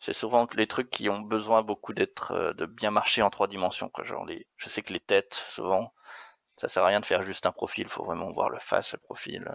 c'est 0.03 0.13
souvent 0.13 0.49
les 0.55 0.67
trucs 0.67 0.91
qui 0.91 1.09
ont 1.09 1.21
besoin 1.21 1.63
beaucoup 1.63 1.93
d'être 1.93 2.55
de 2.59 2.67
bien 2.67 2.91
marcher 2.91 3.23
en 3.23 3.31
trois 3.31 3.47
dimensions 3.47 3.89
quoi. 3.89 4.03
Genre 4.03 4.27
les 4.27 4.49
je 4.57 4.69
sais 4.69 4.83
que 4.83 4.93
les 4.93 4.99
têtes 4.99 5.35
souvent 5.49 5.93
ça 6.57 6.69
sert 6.69 6.83
à 6.83 6.89
rien 6.89 7.01
de 7.01 7.07
faire 7.07 7.23
juste 7.23 7.47
un 7.47 7.53
profil. 7.53 7.89
Faut 7.89 8.05
vraiment 8.05 8.31
voir 8.33 8.51
le 8.51 8.59
face 8.59 8.93
le 8.93 8.99
profil 8.99 9.55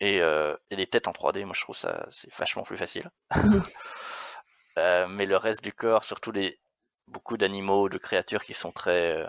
et, 0.00 0.20
euh, 0.20 0.56
et 0.70 0.76
les 0.76 0.86
têtes 0.86 1.08
en 1.08 1.12
3D 1.12 1.44
moi 1.44 1.54
je 1.54 1.60
trouve 1.60 1.76
ça 1.76 2.06
c'est 2.10 2.32
vachement 2.34 2.62
plus 2.62 2.76
facile 2.76 3.10
euh, 4.78 5.06
mais 5.06 5.26
le 5.26 5.36
reste 5.36 5.62
du 5.62 5.72
corps 5.72 6.04
surtout 6.04 6.32
les 6.32 6.58
beaucoup 7.06 7.36
d'animaux 7.36 7.88
de 7.88 7.98
créatures 7.98 8.44
qui 8.44 8.54
sont 8.54 8.72
très 8.72 9.22
euh, 9.22 9.28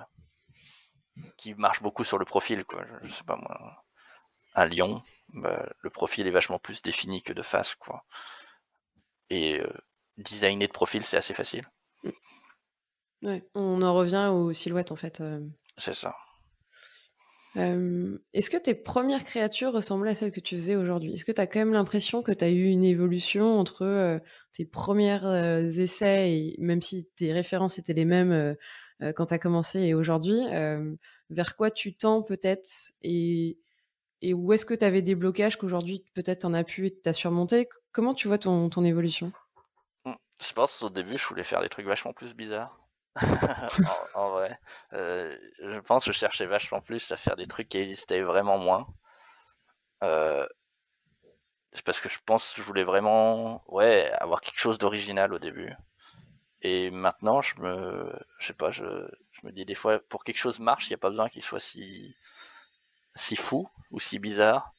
qui 1.38 1.54
marchent 1.54 1.84
beaucoup 1.84 2.04
sur 2.04 2.18
le 2.18 2.26
profil 2.26 2.66
quoi 2.66 2.84
je, 3.04 3.10
sais 3.10 3.24
pas 3.24 3.36
moi 3.36 3.84
un 4.56 4.66
lion 4.66 5.04
bah, 5.30 5.68
le 5.80 5.90
profil 5.90 6.28
est 6.28 6.32
vachement 6.32 6.60
plus 6.60 6.82
défini 6.82 7.22
que 7.22 7.34
de 7.34 7.42
face 7.42 7.76
quoi 7.76 8.06
et 9.32 9.62
designer 10.18 10.68
de 10.68 10.72
profil, 10.74 11.04
c'est 11.04 11.18
assez 11.18 11.34
facile. 11.34 11.68
Ouais, 13.22 13.44
on 13.56 13.82
en 13.82 13.94
revient 13.94 14.30
aux 14.32 14.54
silhouettes 14.54 14.92
en 14.92 14.96
fait. 14.96 15.24
C'est 15.78 15.94
ça. 15.94 16.16
Euh, 17.58 18.18
est-ce 18.34 18.50
que 18.50 18.58
tes 18.58 18.76
premières 18.76 19.24
créatures 19.24 19.72
ressemblaient 19.72 20.12
à 20.12 20.16
celles 20.16 20.32
que 20.32 20.40
tu 20.40 20.58
faisais 20.58 20.76
aujourd'hui? 20.76 21.14
Est-ce 21.14 21.26
que 21.26 21.32
tu 21.32 21.42
as 21.42 21.48
quand 21.48 21.60
même 21.60 21.74
l'impression 21.74 22.22
que 22.22 22.32
tu 22.32 22.44
as 22.44 22.50
eu 22.50 22.66
une 22.66 22.84
évolution 22.84 23.60
entre 23.60 24.20
tes 24.52 24.66
premiers 24.66 25.20
essais, 25.80 26.32
et 26.32 26.56
même 26.60 26.82
si 26.82 27.10
tes 27.16 27.32
références 27.32 27.80
étaient 27.80 27.94
les 27.94 28.06
mêmes 28.06 28.56
quand 29.16 29.28
tu 29.28 29.34
as 29.34 29.40
commencé 29.40 29.80
et 29.80 29.94
aujourd'hui, 29.94 30.40
vers 31.30 31.56
quoi 31.56 31.72
tu 31.72 31.94
tends 31.96 32.22
peut-être 32.22 32.68
et, 33.02 33.58
où 34.34 34.54
est-ce 34.54 34.66
que 34.66 34.74
tu 34.74 34.86
avais 34.86 35.02
des 35.02 35.16
blocages 35.16 35.58
qu'aujourd'hui 35.58 36.04
peut-être 36.14 36.46
en 36.46 36.54
as 36.54 36.64
pu 36.64 36.88
et 36.88 36.92
t'as 36.92 37.14
surmonté? 37.14 37.70
Comment 37.92 38.14
tu 38.14 38.28
vois 38.28 38.38
ton, 38.38 38.70
ton 38.70 38.84
évolution? 38.84 39.32
Mmh, 40.06 40.14
Je 40.42 40.54
pense 40.54 40.82
au 40.82 40.90
début, 40.90 41.18
je 41.18 41.26
voulais 41.28 41.44
faire 41.44 41.62
des 41.62 41.70
trucs 41.70 41.86
vachement 41.86 42.14
plus 42.14 42.34
bizarres. 42.36 42.85
en, 44.16 44.30
vrai. 44.32 44.60
Euh, 44.94 45.38
je 45.60 45.80
pense 45.80 46.06
que 46.06 46.12
je 46.12 46.18
cherchais 46.18 46.46
vachement 46.46 46.82
plus 46.82 47.12
à 47.12 47.18
faire 47.18 47.36
des 47.36 47.46
trucs 47.46 47.70
qui 47.70 47.78
existaient 47.78 48.22
vraiment 48.22 48.58
moins. 48.58 48.88
Euh, 50.04 50.46
parce 51.86 52.00
que 52.00 52.10
je 52.10 52.20
pense 52.26 52.54
que 52.54 52.62
je 52.62 52.66
voulais 52.66 52.84
vraiment 52.84 53.64
ouais 53.68 54.12
avoir 54.20 54.42
quelque 54.42 54.60
chose 54.60 54.78
d'original 54.78 55.34
au 55.34 55.40
début. 55.40 55.74
Et 56.62 56.90
maintenant, 56.92 57.42
je 57.42 57.60
me, 57.60 58.12
je 58.40 58.48
sais 58.48 58.54
pas, 58.54 58.72
je, 58.72 58.84
je 59.32 59.46
me 59.46 59.52
dis 59.52 59.66
des 59.66 59.76
fois, 59.76 60.00
pour 60.10 60.24
quelque 60.24 60.38
chose 60.38 60.60
marche, 60.60 60.88
il 60.88 60.92
n'y 60.92 60.96
a 60.96 60.98
pas 61.00 61.10
besoin 61.10 61.30
qu'il 61.30 61.44
soit 61.44 61.60
si, 61.60 62.16
si 63.16 63.36
fou 63.36 63.70
ou 63.92 64.00
si 64.00 64.20
bizarre. 64.20 64.74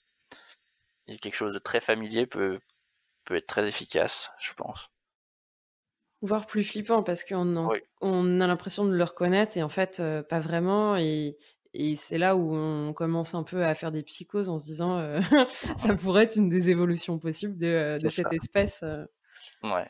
Et 1.07 1.19
quelque 1.19 1.35
chose 1.37 1.55
de 1.55 1.59
très 1.59 1.81
familier 1.81 2.27
peut, 2.27 2.61
peut 3.25 3.37
être 3.37 3.47
très 3.47 3.69
efficace, 3.69 4.31
je 4.41 4.53
pense. 4.55 4.91
Voire 6.27 6.47
plus 6.47 6.65
flippant 6.65 7.03
parce 7.03 7.25
qu'on 7.25 7.71
on 8.01 8.41
a 8.41 8.47
l'impression 8.47 8.85
de 8.85 8.93
le 8.93 9.05
reconnaître 9.05 9.57
et 9.57 9.63
en 9.63 9.69
fait 9.69 10.01
euh, 10.01 10.23
pas 10.23 10.41
vraiment 10.41 10.97
et, 10.97 11.37
et 11.73 11.97
c'est 11.97 12.19
là 12.19 12.37
où 12.37 12.55
on 12.55 12.93
commence 12.93 13.35
un 13.35 13.43
peu 13.43 13.65
à 13.65 13.75
faire 13.75 13.93
des 13.93 14.03
psychoses 14.03 14.49
en 14.49 14.59
se 14.59 14.65
disant 14.65 14.99
euh, 14.99 15.21
ça 15.77 15.95
pourrait 15.95 16.25
être 16.25 16.37
une 16.37 16.49
des 16.49 16.71
évolutions 16.71 17.19
possibles 17.19 17.57
de, 17.57 17.99
de 18.03 18.09
cette 18.09 18.33
espèce. 18.33 18.85
Ouais, 19.63 19.89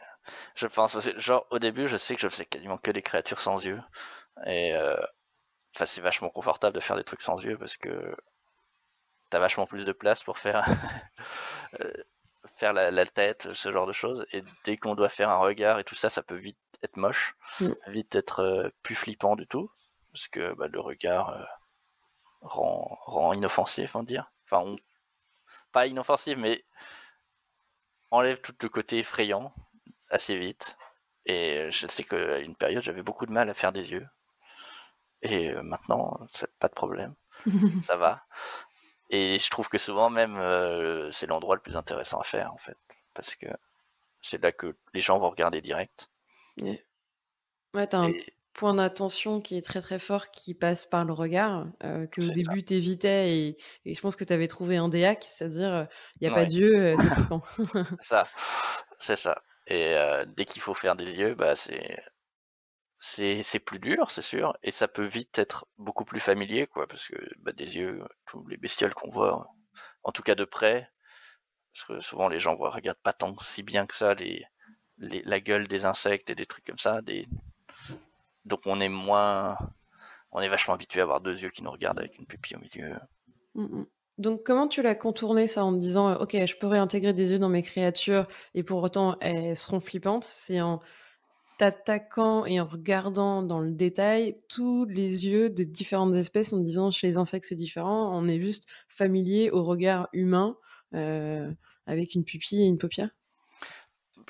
je 0.55 0.67
pense 0.67 0.95
aussi. 0.95 1.13
Genre 1.17 1.47
au 1.51 1.59
début 1.59 1.89
je 1.89 1.97
sais 1.97 2.15
que 2.15 2.21
je 2.21 2.29
faisais 2.29 2.45
quasiment 2.45 2.79
que 2.79 2.91
des 2.91 3.03
créatures 3.03 3.41
sans 3.41 3.65
yeux 3.65 3.81
et 4.47 4.75
enfin 5.75 5.87
c'est 5.87 6.03
vachement 6.03 6.31
confortable 6.31 6.75
de 6.75 6.81
faire 6.81 6.97
des 6.97 7.05
trucs 7.05 7.23
sans 7.23 7.39
yeux 7.39 7.57
parce 7.59 7.77
que 7.77 8.15
t'as 9.31 9.39
vachement 9.39 9.67
plus 9.67 9.85
de 9.85 9.93
place 9.93 10.23
pour 10.23 10.39
faire 10.39 10.67
faire 12.57 12.73
la, 12.73 13.07
tête, 13.07 13.53
ce 13.55 13.73
genre 13.73 13.87
de 13.87 13.93
choses. 13.93 14.27
Et 14.33 14.43
dès 14.65 14.77
qu'on 14.77 14.95
doit 14.95 15.09
faire 15.09 15.31
un 15.31 15.39
regard 15.39 15.79
et 15.79 15.85
tout 15.85 15.95
ça, 15.95 16.11
ça 16.11 16.23
peut 16.23 16.37
vite 16.37 16.59
être 16.83 16.97
moche, 16.97 17.35
mm. 17.61 17.73
vite 17.89 18.15
être 18.15 18.41
euh, 18.41 18.69
plus 18.83 18.95
flippant 18.95 19.37
du 19.37 19.47
tout, 19.47 19.71
parce 20.13 20.29
que 20.29 20.55
bah, 20.55 20.69
le 20.69 20.81
regard 20.81 21.31
euh, 21.31 21.45
rend, 22.43 22.99
rend, 23.07 23.33
inoffensif, 23.33 23.97
on 23.97 24.03
dire. 24.03 24.31
Enfin, 24.45 24.77
pas 25.73 25.87
inoffensif, 25.87 26.37
mais 26.39 26.65
enlève 28.11 28.41
tout 28.41 28.55
le 28.61 28.69
côté 28.69 28.99
effrayant 28.99 29.53
assez 30.11 30.37
vite. 30.37 30.77
Et 31.25 31.71
je 31.73 31.87
sais 31.89 32.05
qu'à 32.05 32.39
une 32.39 32.55
période, 32.55 32.83
j'avais 32.83 33.03
beaucoup 33.03 33.27
de 33.27 33.33
mal 33.33 33.51
à 33.51 33.55
faire 33.55 33.73
des 33.73 33.91
yeux. 33.91 34.07
Et 35.23 35.51
euh, 35.51 35.63
maintenant, 35.63 36.19
c'est 36.33 36.53
pas 36.59 36.69
de 36.69 36.75
problème. 36.75 37.15
ça 37.83 37.97
va. 37.97 38.25
Et 39.11 39.39
je 39.39 39.51
trouve 39.51 39.69
que 39.69 39.79
souvent 39.79 40.11
même 40.11 40.37
euh, 40.37 41.11
c'est 41.13 41.27
l'endroit 41.27 41.55
le 41.55 41.61
plus 41.61 41.77
intéressant 41.77 42.19
à 42.19 42.25
faire 42.25 42.53
en 42.53 42.59
fait, 42.59 42.77
parce 43.15 43.35
que 43.37 43.47
c'est 44.21 44.43
là 44.43 44.53
que 44.53 44.77
les 44.95 45.01
gens 45.01 45.19
vont 45.19 45.31
regarder 45.31 45.61
direct. 45.61 46.11
Ouais, 46.59 47.87
t'as 47.87 47.99
un 47.99 48.13
point 48.53 48.75
d'attention 48.75 49.41
qui 49.41 49.57
est 49.57 49.63
très 49.63 49.81
très 49.81 49.99
fort 49.99 50.31
qui 50.31 50.55
passe 50.55 50.87
par 50.87 51.05
le 51.05 51.13
regard, 51.13 51.67
euh, 51.85 52.07
que 52.07 52.23
au 52.23 52.33
début 52.33 52.65
t'évitais 52.65 53.37
et, 53.37 53.59
et, 53.85 53.95
je 53.95 54.01
pense 54.01 54.17
que 54.17 54.25
t'avais 54.25 54.49
trouvé 54.49 54.77
un 54.77 54.89
déac, 54.89 55.25
c'est-à-dire 55.29 55.89
il 56.21 56.27
euh, 56.27 56.29
n'y 56.29 56.29
a 56.29 56.35
pas 56.35 56.47
d'yeux, 56.47 56.97
c'est 56.97 57.11
flippant. 57.11 57.43
ça, 58.01 58.27
c'est 58.99 59.17
ça. 59.17 59.43
Et 59.69 59.97
dès 60.37 60.45
qu'il 60.45 60.63
faut 60.63 60.75
faire 60.75 60.97
des 60.97 61.11
yeux, 61.13 61.35
bah 61.35 61.55
c'est 61.55 62.01
c'est 63.43 63.59
plus 63.61 63.79
dur, 63.79 64.11
c'est 64.11 64.23
sûr, 64.23 64.57
et 64.63 64.71
ça 64.71 64.89
peut 64.89 65.05
vite 65.05 65.39
être 65.39 65.67
beaucoup 65.79 66.05
plus 66.05 66.21
familier, 66.21 66.67
quoi, 66.67 66.87
parce 66.87 67.09
que 67.09 67.17
bah, 67.39 67.53
des 67.53 67.77
yeux, 67.77 68.05
tous 68.27 68.47
les 68.49 68.57
bestioles 68.57 68.95
qu'on 68.95 69.11
voit, 69.11 69.49
en 70.03 70.13
tout 70.13 70.23
cas 70.23 70.35
de 70.35 70.45
près, 70.45 70.91
parce 71.73 71.85
que 71.87 72.01
souvent 72.01 72.29
les 72.29 72.39
gens 72.41 72.55
voient, 72.55 72.71
regardent 72.71 73.03
pas 73.03 73.13
tant 73.13 73.39
si 73.41 73.63
bien 73.63 73.87
que 73.87 73.95
ça 73.95 74.15
les, 74.15 74.45
les, 74.99 75.23
la 75.25 75.41
gueule 75.41 75.69
des 75.69 75.85
insectes 75.85 76.31
et 76.31 76.35
des 76.35 76.47
trucs 76.47 76.65
comme 76.65 76.79
ça, 76.79 77.01
donc 78.45 78.61
on 78.67 78.81
est 78.81 78.89
moins, 78.89 79.57
on 80.33 80.41
est 80.41 80.49
vachement 80.49 80.75
habitué 80.75 81.01
à 81.01 81.05
avoir 81.05 81.21
deux 81.21 81.43
yeux 81.43 81.51
qui 81.51 81.63
nous 81.63 81.71
regardent 81.71 81.99
avec 81.99 82.19
une 82.19 82.27
pupille 82.27 82.57
au 82.57 82.61
milieu. 82.61 82.95
Mmh 83.55 83.85
donc 84.19 84.45
comment 84.45 84.67
tu 84.67 84.81
l'as 84.81 84.95
contourné 84.95 85.47
ça 85.47 85.63
en 85.63 85.75
te 85.75 85.79
disant, 85.79 86.15
ok, 86.15 86.47
je 86.47 86.57
peux 86.57 86.67
réintégrer 86.67 87.13
des 87.13 87.33
yeux 87.33 87.39
dans 87.39 87.51
mes 87.51 87.61
créatures 87.61 88.27
et 88.55 88.63
pour 88.63 88.83
autant 88.83 89.19
elles 89.21 89.55
seront 89.55 89.79
flippantes, 89.79 90.25
c'est 90.25 90.63
en 90.63 90.81
t'attaquant 91.59 92.45
et 92.45 92.61
en 92.61 92.67
regardant 92.67 93.43
dans 93.43 93.61
le 93.61 93.73
détail 93.73 94.37
tous 94.49 94.85
les 94.85 95.27
yeux 95.27 95.51
de 95.51 95.65
différentes 95.65 96.15
espèces 96.15 96.53
en 96.53 96.59
disant 96.59 96.91
chez 96.91 97.07
les 97.07 97.17
insectes 97.17 97.47
c'est 97.49 97.57
différent, 97.57 98.11
on 98.17 98.29
est 98.29 98.41
juste 98.41 98.67
familier 98.89 99.51
au 99.51 99.65
regard 99.65 100.09
humain 100.13 100.57
euh, 100.95 101.51
avec 101.87 102.15
une 102.15 102.25
pupille 102.25 102.63
et 102.63 102.67
une 102.67 102.79
paupière 102.79 103.11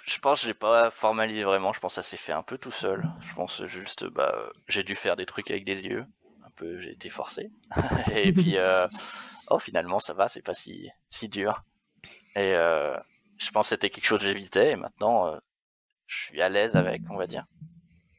Je 0.05 0.19
pense 0.19 0.41
que 0.41 0.47
j'ai 0.47 0.55
pas 0.55 0.91
formalisé 0.91 1.43
vraiment, 1.45 1.73
je 1.73 1.81
pense 1.81 1.97
que 1.97 2.03
ça 2.03 2.09
s'est 2.09 2.17
fait 2.17 2.33
un 2.33 2.43
peu 2.43 2.59
tout 2.59 2.71
seul. 2.71 3.05
Je 3.21 3.35
pense 3.35 3.65
juste, 3.67 4.05
bah, 4.05 4.51
j'ai 4.69 4.83
dû 4.83 4.95
faire 4.95 5.17
des 5.17 5.27
trucs 5.27 5.51
avec 5.51 5.65
des 5.65 5.83
yeux, 5.83 6.05
un 6.45 6.51
peu 6.55 6.81
j'ai 6.81 6.93
été 6.93 7.11
forcé. 7.11 7.51
et 8.15 8.33
puis, 8.33 8.57
euh, 8.57 8.87
oh 9.51 9.59
finalement 9.59 9.99
ça 9.99 10.15
va, 10.15 10.29
c'est 10.29 10.43
pas 10.43 10.55
si, 10.55 10.89
si 11.11 11.29
dur. 11.29 11.65
Et 12.37 12.53
euh, 12.53 12.97
je 13.39 13.51
pense 13.51 13.67
que 13.67 13.71
c'était 13.71 13.91
quelque 13.91 14.07
chose 14.07 14.21
que 14.21 14.27
j'évitais 14.27 14.73
et 14.73 14.77
maintenant 14.77 15.41
je 16.07 16.27
suis 16.27 16.43
à 16.43 16.49
l'aise 16.49 16.77
avec, 16.77 17.03
on 17.11 17.17
va 17.17 17.27
dire. 17.27 17.47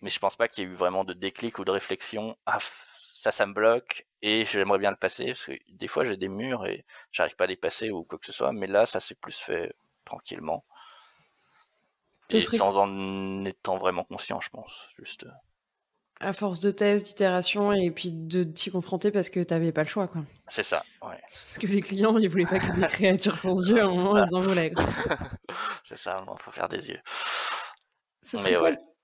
Mais 0.02 0.10
je 0.10 0.20
pense 0.20 0.36
pas 0.36 0.48
qu'il 0.48 0.64
y 0.64 0.68
ait 0.68 0.70
eu 0.70 0.74
vraiment 0.74 1.04
de 1.04 1.14
déclic 1.14 1.60
ou 1.60 1.66
de 1.66 1.72
réflexion. 1.72 2.38
Ah, 2.46 2.60
ça, 3.14 3.32
ça 3.32 3.46
me 3.46 3.54
bloque 3.54 4.06
et 4.22 4.46
j'aimerais 4.46 4.78
bien 4.78 4.92
le 4.92 4.98
passer 4.98 5.28
parce 5.28 5.46
que 5.46 5.54
des 5.70 5.88
fois 5.88 6.06
j'ai 6.06 6.18
des 6.18 6.30
murs 6.30 6.66
et 6.66 6.86
j'arrive 7.12 7.36
pas 7.36 7.46
à 7.46 7.48
les 7.48 7.56
passer 7.56 7.90
ou 7.90 8.04
quoi 8.04 8.20
que 8.20 8.26
ce 8.26 8.34
soit. 8.34 8.54
Mais 8.54 8.68
là, 8.68 8.86
ça 8.86 9.00
s'est 9.00 9.16
plus 9.16 9.36
fait 9.36 9.74
tranquillement. 10.06 10.64
Et 12.32 12.42
sans 12.42 12.78
en 12.78 13.46
étant 13.46 13.78
vraiment 13.78 14.04
conscient, 14.04 14.40
je 14.42 14.50
pense. 14.50 14.90
Juste. 15.00 15.24
Euh. 15.24 15.32
À 16.20 16.34
force 16.34 16.60
de 16.60 16.72
tests, 16.72 17.06
d'itération 17.06 17.72
et 17.72 17.92
puis 17.92 18.12
de 18.12 18.44
t'y 18.44 18.72
confronter 18.72 19.12
parce 19.12 19.30
que 19.30 19.40
t'avais 19.42 19.72
pas 19.72 19.84
le 19.84 19.88
choix, 19.88 20.08
quoi. 20.08 20.24
C'est 20.48 20.64
ça, 20.64 20.84
ouais. 21.04 21.20
Parce 21.22 21.58
que 21.60 21.68
les 21.68 21.82
clients, 21.82 22.18
ils 22.18 22.28
voulaient 22.28 22.46
pas 22.46 22.60
que 22.60 22.76
des 22.76 22.88
créatures 22.88 23.38
sans 23.38 23.70
yeux 23.70 23.80
à 23.80 23.86
un 23.86 23.94
moment, 23.94 24.26
ils 24.26 24.36
en 24.36 24.42
voulaient. 24.42 24.74
C'est 25.88 25.98
ça, 25.98 26.26
il 26.28 26.42
faut 26.42 26.52
faire 26.52 26.68
des 26.68 26.90
yeux 26.90 27.00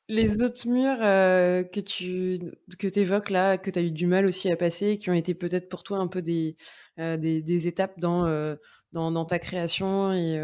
les 0.10 0.42
autres 0.42 0.68
murs 0.68 0.98
euh, 1.02 1.64
que 1.64 1.80
tu 1.80 2.40
que 2.78 3.00
évoques 3.00 3.30
là, 3.30 3.58
que 3.58 3.70
tu 3.70 3.80
as 3.80 3.82
eu 3.82 3.92
du 3.92 4.08
mal 4.08 4.26
aussi 4.26 4.52
à 4.52 4.58
passer, 4.58 4.98
qui 4.98 5.10
ont 5.10 5.14
été 5.14 5.34
peut-être 5.34 5.70
pour 5.70 5.84
toi 5.84 5.98
un 5.98 6.08
peu 6.08 6.22
des, 6.22 6.58
euh, 7.00 7.18
des, 7.18 7.68
étapes 7.68 8.00
dans, 8.00 8.26
euh, 8.26 8.56
dans, 8.92 9.12
dans, 9.12 9.26
ta 9.26 9.40
création 9.40 10.12
et 10.12 10.38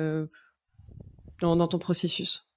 dans, 1.41 1.55
dans, 1.55 1.67
ton 1.67 1.79
processus? 1.79 2.47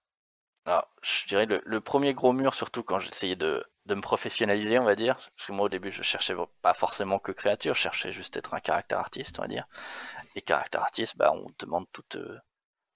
Alors, 0.65 0.89
Je 1.03 1.27
dirais 1.27 1.47
le, 1.47 1.61
le, 1.65 1.81
premier 1.81 2.15
gros 2.15 2.33
mur, 2.33 2.55
surtout 2.55 2.85
quand 2.85 3.01
j'essayais 3.01 3.37
de, 3.37 3.65
de 3.87 3.95
me 3.97 4.01
professionnaliser, 4.01 4.79
on 4.79 4.85
va 4.85 4.95
dire, 4.95 5.17
parce 5.37 5.49
que 5.49 5.53
moi 5.53 5.67
au 5.67 5.69
début 5.69 5.91
je 5.91 6.03
cherchais 6.03 6.37
pas 6.63 6.75
forcément 6.75 7.19
que 7.19 7.33
créature, 7.33 7.75
je 7.75 7.81
cherchais 7.81 8.13
juste 8.13 8.37
être 8.37 8.55
un 8.55 8.61
caractère 8.61 8.99
artiste, 8.99 9.41
on 9.41 9.43
va 9.43 9.49
dire. 9.49 9.67
Et 10.37 10.41
caractère 10.41 10.83
artiste, 10.83 11.17
bah, 11.17 11.33
on 11.35 11.51
demande 11.59 11.87
tout 11.93 12.05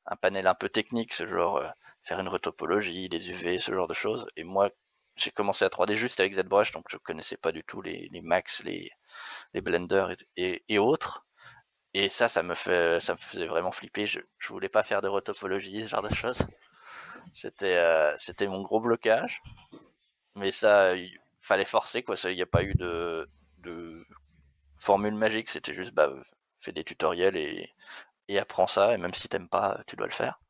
un 0.06 0.16
panel 0.16 0.46
un 0.46 0.54
peu 0.54 0.68
technique, 0.68 1.12
ce 1.12 1.26
genre 1.26 1.60
faire 2.06 2.20
une 2.20 2.28
retopologie, 2.28 3.08
des 3.10 3.30
UV, 3.30 3.60
ce 3.60 3.72
genre 3.72 3.88
de 3.88 3.94
choses. 3.94 4.26
Et 4.36 4.44
moi, 4.44 4.70
j'ai 5.16 5.30
commencé 5.30 5.64
à 5.64 5.68
3D 5.70 5.94
juste 5.94 6.20
avec 6.20 6.34
ZBrush, 6.34 6.72
donc 6.72 6.84
je 6.90 6.96
connaissais 6.98 7.36
pas 7.36 7.52
du 7.52 7.64
tout 7.64 7.82
les, 7.82 8.08
les 8.12 8.22
Max, 8.22 8.62
les, 8.64 8.90
les 9.54 9.60
Blender 9.62 10.06
et, 10.36 10.64
et, 10.68 10.78
autres. 10.78 11.26
Et 11.94 12.08
ça, 12.10 12.28
ça 12.28 12.42
me 12.42 12.54
fait, 12.54 13.00
ça 13.00 13.14
me 13.14 13.18
faisait 13.18 13.46
vraiment 13.48 13.72
flipper. 13.72 14.06
Je, 14.06 14.20
je 14.38 14.48
voulais 14.48 14.68
pas 14.68 14.84
faire 14.84 15.02
de 15.02 15.08
retopologie, 15.08 15.84
ce 15.84 15.90
genre 15.90 16.02
de 16.08 16.14
choses. 16.14 16.38
C'était, 17.34 17.76
euh, 17.76 18.16
c'était 18.18 18.48
mon 18.48 18.62
gros 18.62 18.80
blocage. 18.80 19.42
Mais 20.36 20.52
ça, 20.52 20.94
il 20.94 21.18
fallait 21.40 21.64
forcer, 21.64 22.02
quoi. 22.02 22.14
Il 22.24 22.36
n'y 22.36 22.42
a 22.42 22.46
pas 22.46 22.62
eu 22.62 22.74
de, 22.74 23.28
de 23.58 24.04
formule 24.78 25.14
magique. 25.14 25.48
C'était 25.50 25.74
juste, 25.74 25.92
bah, 25.94 26.12
fais 26.60 26.72
des 26.72 26.84
tutoriels 26.84 27.36
et, 27.36 27.72
et 28.28 28.38
apprends 28.38 28.66
ça. 28.68 28.94
Et 28.94 28.98
même 28.98 29.14
si 29.14 29.28
t'aimes 29.28 29.48
pas, 29.48 29.82
tu 29.86 29.96
dois 29.96 30.06
le 30.06 30.12
faire. 30.12 30.40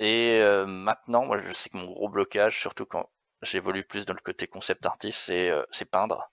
Et 0.00 0.38
euh, 0.40 0.66
maintenant, 0.66 1.24
moi, 1.24 1.38
je 1.38 1.52
sais 1.52 1.70
que 1.70 1.76
mon 1.76 1.86
gros 1.86 2.08
blocage, 2.08 2.60
surtout 2.60 2.86
quand 2.86 3.10
j'évolue 3.42 3.84
plus 3.84 4.06
dans 4.06 4.14
le 4.14 4.20
côté 4.20 4.46
concept 4.46 4.86
artiste, 4.86 5.20
c'est 5.26 5.50
euh, 5.50 5.64
peindre. 5.90 6.30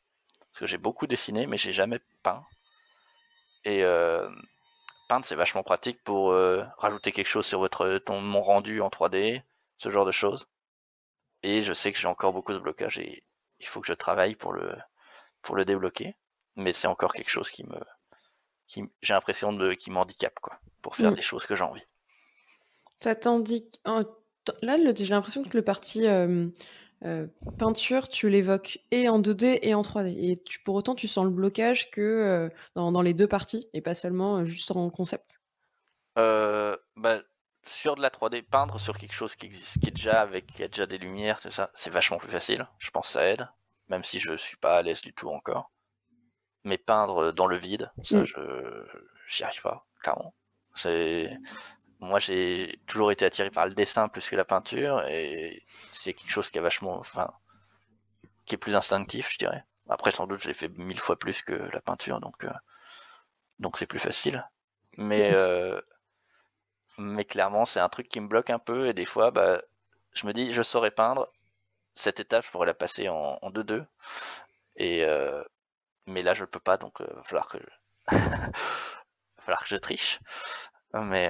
Parce 0.51 0.60
que 0.60 0.67
j'ai 0.67 0.78
beaucoup 0.78 1.08
dessiné, 1.08 1.47
mais 1.47 1.58
j'ai 1.58 1.73
jamais 1.73 1.99
peint. 2.23 2.45
Et 3.63 3.84
euh, 3.84 4.30
peindre, 5.10 5.25
c'est 5.25 5.36
vachement 5.36 5.63
pratique 5.63 6.04
pour 6.04 6.34
rajouter 6.78 7.12
quelque 7.12 7.28
chose 7.28 7.45
sur 7.45 7.60
votre 7.60 7.97
ton 7.97 8.21
mon 8.21 8.41
rendu 8.41 8.82
en 8.82 8.89
3D, 8.89 9.41
ce 9.78 9.89
genre 9.89 10.06
de 10.06 10.12
choses. 10.12 10.47
Et 11.43 11.62
je 11.62 11.73
sais 11.73 11.91
que 11.91 11.97
j'ai 11.97 12.08
encore 12.08 12.34
beaucoup 12.34 12.54
de 12.54 12.60
blocages 12.60 12.99
et 12.99 13.23
il 13.60 13.67
faut 13.67 13.82
que 13.82 13.88
je 13.88 13.93
travaille 13.93 14.36
pour 14.36 14.54
le 14.54 14.75
pour 15.41 15.56
le 15.56 15.65
débloquer. 15.65 16.15
Mais 16.56 16.73
c'est 16.73 16.88
encore 16.88 17.13
quelque 17.13 17.30
chose 17.30 17.51
qui 17.51 17.65
me 17.65 17.80
qui 18.67 18.84
j'ai 19.01 19.13
l'impression 19.13 19.51
de 19.54 19.73
qui 19.73 19.91
m'handicape 19.91 20.39
quoi, 20.39 20.60
pour 20.82 20.95
faire 20.95 21.12
mm. 21.12 21.15
des 21.15 21.21
choses 21.21 21.45
que 21.45 21.56
j'ai 21.56 21.63
envie. 21.63 21.86
Ça 23.01 23.15
t'indique. 23.15 23.79
Là, 24.62 24.77
j'ai 24.95 25.05
l'impression 25.05 25.43
que 25.43 25.58
le 25.58 25.63
parti 25.63 26.08
euh, 26.08 26.47
euh, 27.03 27.27
peinture, 27.58 28.08
tu 28.08 28.29
l'évoques 28.29 28.79
et 28.91 29.10
en 29.10 29.19
2D 29.19 29.60
et 29.62 29.73
en 29.73 29.81
3D. 29.81 30.15
Et 30.17 30.41
tu, 30.43 30.60
pour 30.60 30.75
autant, 30.75 30.95
tu 30.95 31.08
sens 31.08 31.25
le 31.25 31.31
blocage 31.31 31.89
que 31.91 32.01
euh, 32.01 32.49
dans, 32.75 33.01
les 33.01 33.13
deux 33.13 33.27
parties 33.27 33.67
et 33.73 33.81
pas 33.81 33.93
seulement 33.93 34.45
juste 34.45 34.71
en 34.71 34.89
concept. 34.89 35.41
Bah, 36.15 37.21
sur 37.65 37.95
de 37.95 38.01
la 38.01 38.10
3D, 38.10 38.43
peindre 38.43 38.79
sur 38.79 38.97
quelque 38.97 39.13
chose 39.13 39.36
qui 39.36 39.47
existe, 39.47 39.79
qui 39.79 39.88
est 39.88 39.91
déjà 39.91 40.21
avec, 40.21 40.47
qui 40.47 40.63
a 40.63 40.67
déjà 40.67 40.86
des 40.86 40.97
lumières, 40.97 41.41
tout 41.41 41.49
ça, 41.49 41.71
c'est 41.73 41.89
vachement 41.89 42.17
plus 42.17 42.29
facile. 42.29 42.67
Je 42.79 42.91
pense 42.91 43.08
que 43.08 43.13
ça 43.13 43.27
aide, 43.27 43.47
même 43.89 44.03
si 44.03 44.19
je 44.19 44.38
suis 44.38 44.58
pas 44.58 44.77
à 44.77 44.81
l'aise 44.81 45.01
du 45.01 45.13
tout 45.13 45.29
encore. 45.29 45.71
Mais 46.63 46.77
peindre 46.77 47.31
dans 47.31 47.47
le 47.47 47.58
vide, 47.58 47.91
ça, 48.03 48.21
mm. 48.21 48.25
je 48.25 48.39
j'y 49.27 49.43
arrive 49.43 49.62
pas, 49.62 49.86
clairement. 50.01 50.34
C'est 50.75 51.38
moi 52.05 52.19
j'ai 52.19 52.79
toujours 52.87 53.11
été 53.11 53.25
attiré 53.25 53.49
par 53.51 53.65
le 53.67 53.73
dessin 53.73 54.07
plus 54.07 54.29
que 54.29 54.35
la 54.35 54.45
peinture 54.45 55.03
et 55.07 55.63
c'est 55.91 56.13
quelque 56.13 56.31
chose 56.31 56.49
qui 56.49 56.57
est 56.57 56.61
vachement 56.61 56.97
enfin 56.97 57.33
qui 58.45 58.55
est 58.55 58.57
plus 58.57 58.75
instinctif 58.75 59.29
je 59.31 59.37
dirais. 59.37 59.63
Après 59.89 60.11
sans 60.11 60.27
doute 60.27 60.41
j'ai 60.41 60.53
fait 60.53 60.69
mille 60.69 60.99
fois 60.99 61.17
plus 61.17 61.41
que 61.41 61.53
la 61.53 61.81
peinture 61.81 62.19
donc 62.21 62.43
euh, 62.45 62.51
donc 63.59 63.77
c'est 63.77 63.87
plus 63.87 63.99
facile. 63.99 64.47
Mais 64.97 65.33
euh, 65.35 65.81
mais 66.97 67.25
clairement 67.25 67.65
c'est 67.65 67.79
un 67.79 67.89
truc 67.89 68.07
qui 68.07 68.19
me 68.21 68.27
bloque 68.27 68.49
un 68.49 68.59
peu 68.59 68.87
et 68.87 68.93
des 68.93 69.05
fois 69.05 69.31
bah 69.31 69.61
je 70.13 70.27
me 70.27 70.33
dis 70.33 70.53
je 70.53 70.61
saurais 70.61 70.91
peindre 70.91 71.29
cette 71.95 72.19
étape 72.19 72.45
je 72.45 72.51
pourrais 72.51 72.67
la 72.67 72.73
passer 72.73 73.09
en 73.09 73.39
2-2 73.51 73.85
et 74.77 75.03
euh, 75.05 75.43
mais 76.07 76.23
là 76.23 76.33
je 76.33 76.45
peux 76.45 76.59
pas 76.59 76.77
donc 76.77 76.97
il 76.99 77.13
va 77.15 77.23
falloir 77.23 77.47
que 77.47 77.57
je... 77.59 78.15
va 78.15 79.43
falloir 79.43 79.63
que 79.63 79.69
je 79.69 79.77
triche. 79.77 80.19
Mais 80.93 81.29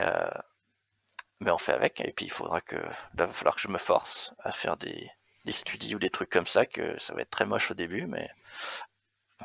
mais 1.39 1.51
on 1.51 1.57
fait 1.57 1.73
avec. 1.73 2.01
Et 2.01 2.13
puis 2.13 2.25
il 2.25 2.31
faudra 2.31 2.61
que 2.61 2.75
là, 2.75 3.25
va 3.25 3.27
falloir 3.29 3.55
que 3.55 3.61
je 3.61 3.67
me 3.69 3.77
force 3.77 4.33
à 4.39 4.51
faire 4.51 4.77
des, 4.77 5.09
des 5.45 5.51
studies 5.51 5.95
ou 5.95 5.99
des 5.99 6.09
trucs 6.09 6.29
comme 6.29 6.47
ça, 6.47 6.65
que 6.65 6.97
ça 6.99 7.13
va 7.13 7.21
être 7.21 7.29
très 7.29 7.45
moche 7.45 7.71
au 7.71 7.75
début, 7.75 8.05
mais 8.07 8.29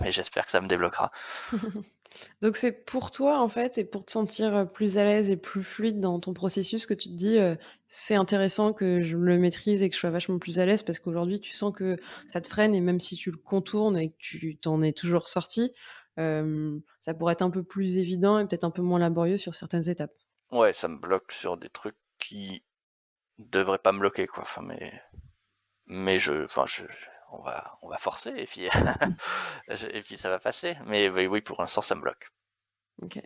mais 0.01 0.13
j'espère 0.13 0.45
que 0.45 0.53
ça 0.53 0.61
me 0.61 0.69
débloquera. 0.69 1.11
Donc 2.43 2.57
c'est 2.57 2.73
pour 2.73 3.11
toi 3.11 3.41
en 3.41 3.49
fait, 3.49 3.79
et 3.79 3.85
pour 3.85 4.05
te 4.05 4.11
sentir 4.11 4.69
plus 4.73 4.99
à 4.99 5.05
l'aise 5.05 5.31
et 5.31 5.37
plus 5.37 5.63
fluide 5.63 6.01
dans 6.01 6.19
ton 6.19 6.33
processus 6.33 6.87
que 6.87 6.95
tu 6.95 7.09
te 7.09 7.15
dis 7.15 7.39
euh, 7.39 7.55
c'est 7.87 8.17
intéressant 8.17 8.73
que 8.73 9.03
je 9.03 9.17
le 9.17 9.39
maîtrise 9.39 9.83
et 9.83 9.89
que 9.89 9.95
je 9.95 10.01
sois 10.01 10.11
vachement 10.11 10.39
plus 10.39 10.59
à 10.59 10.67
l'aise 10.67 10.83
parce 10.83 10.99
qu'aujourd'hui 10.99 11.41
tu 11.41 11.53
sens 11.53 11.73
que 11.73 11.99
ça 12.27 12.41
te 12.41 12.49
freine 12.49 12.75
et 12.75 12.81
même 12.81 12.99
si 13.01 13.15
tu 13.17 13.31
le 13.31 13.37
contournes 13.37 13.97
et 13.97 14.11
que 14.11 14.17
tu 14.19 14.57
t'en 14.57 14.83
es 14.83 14.93
toujours 14.93 15.29
sorti, 15.29 15.73
euh, 16.19 16.79
ça 16.99 17.15
pourrait 17.15 17.35
être 17.35 17.43
un 17.43 17.51
peu 17.51 17.63
plus 17.63 17.99
évident 17.99 18.39
et 18.39 18.47
peut-être 18.47 18.65
un 18.65 18.71
peu 18.71 18.83
moins 18.83 18.99
laborieux 18.99 19.39
sur 19.39 19.55
certaines 19.55 19.89
étapes. 19.89 20.15
Ouais, 20.51 20.73
ça 20.73 20.89
me 20.89 20.99
bloque 20.99 21.33
sur 21.33 21.57
des 21.57 21.69
trucs 21.69 21.97
qui 22.19 22.63
devraient 23.39 23.79
pas 23.79 23.93
me 23.93 24.01
bloquer, 24.01 24.27
quoi. 24.27 24.43
Enfin, 24.43 24.63
mais, 24.63 25.01
mais 25.87 26.19
je, 26.19 26.45
enfin, 26.45 26.65
je, 26.67 26.85
on 27.33 27.43
va, 27.43 27.79
on 27.83 27.89
va 27.89 27.99
forcer 27.99 28.33
et 28.37 28.47
puis, 28.47 28.69
et 29.93 30.03
puis 30.03 30.19
ça 30.19 30.31
va 30.31 30.39
passer. 30.39 30.77
Mais 30.87 31.09
oui, 31.09 31.41
pour 31.41 31.61
l'instant, 31.61 31.83
ça 31.83 31.95
me 31.95 32.03
bloque. 32.03 32.31
Ok. 33.03 33.21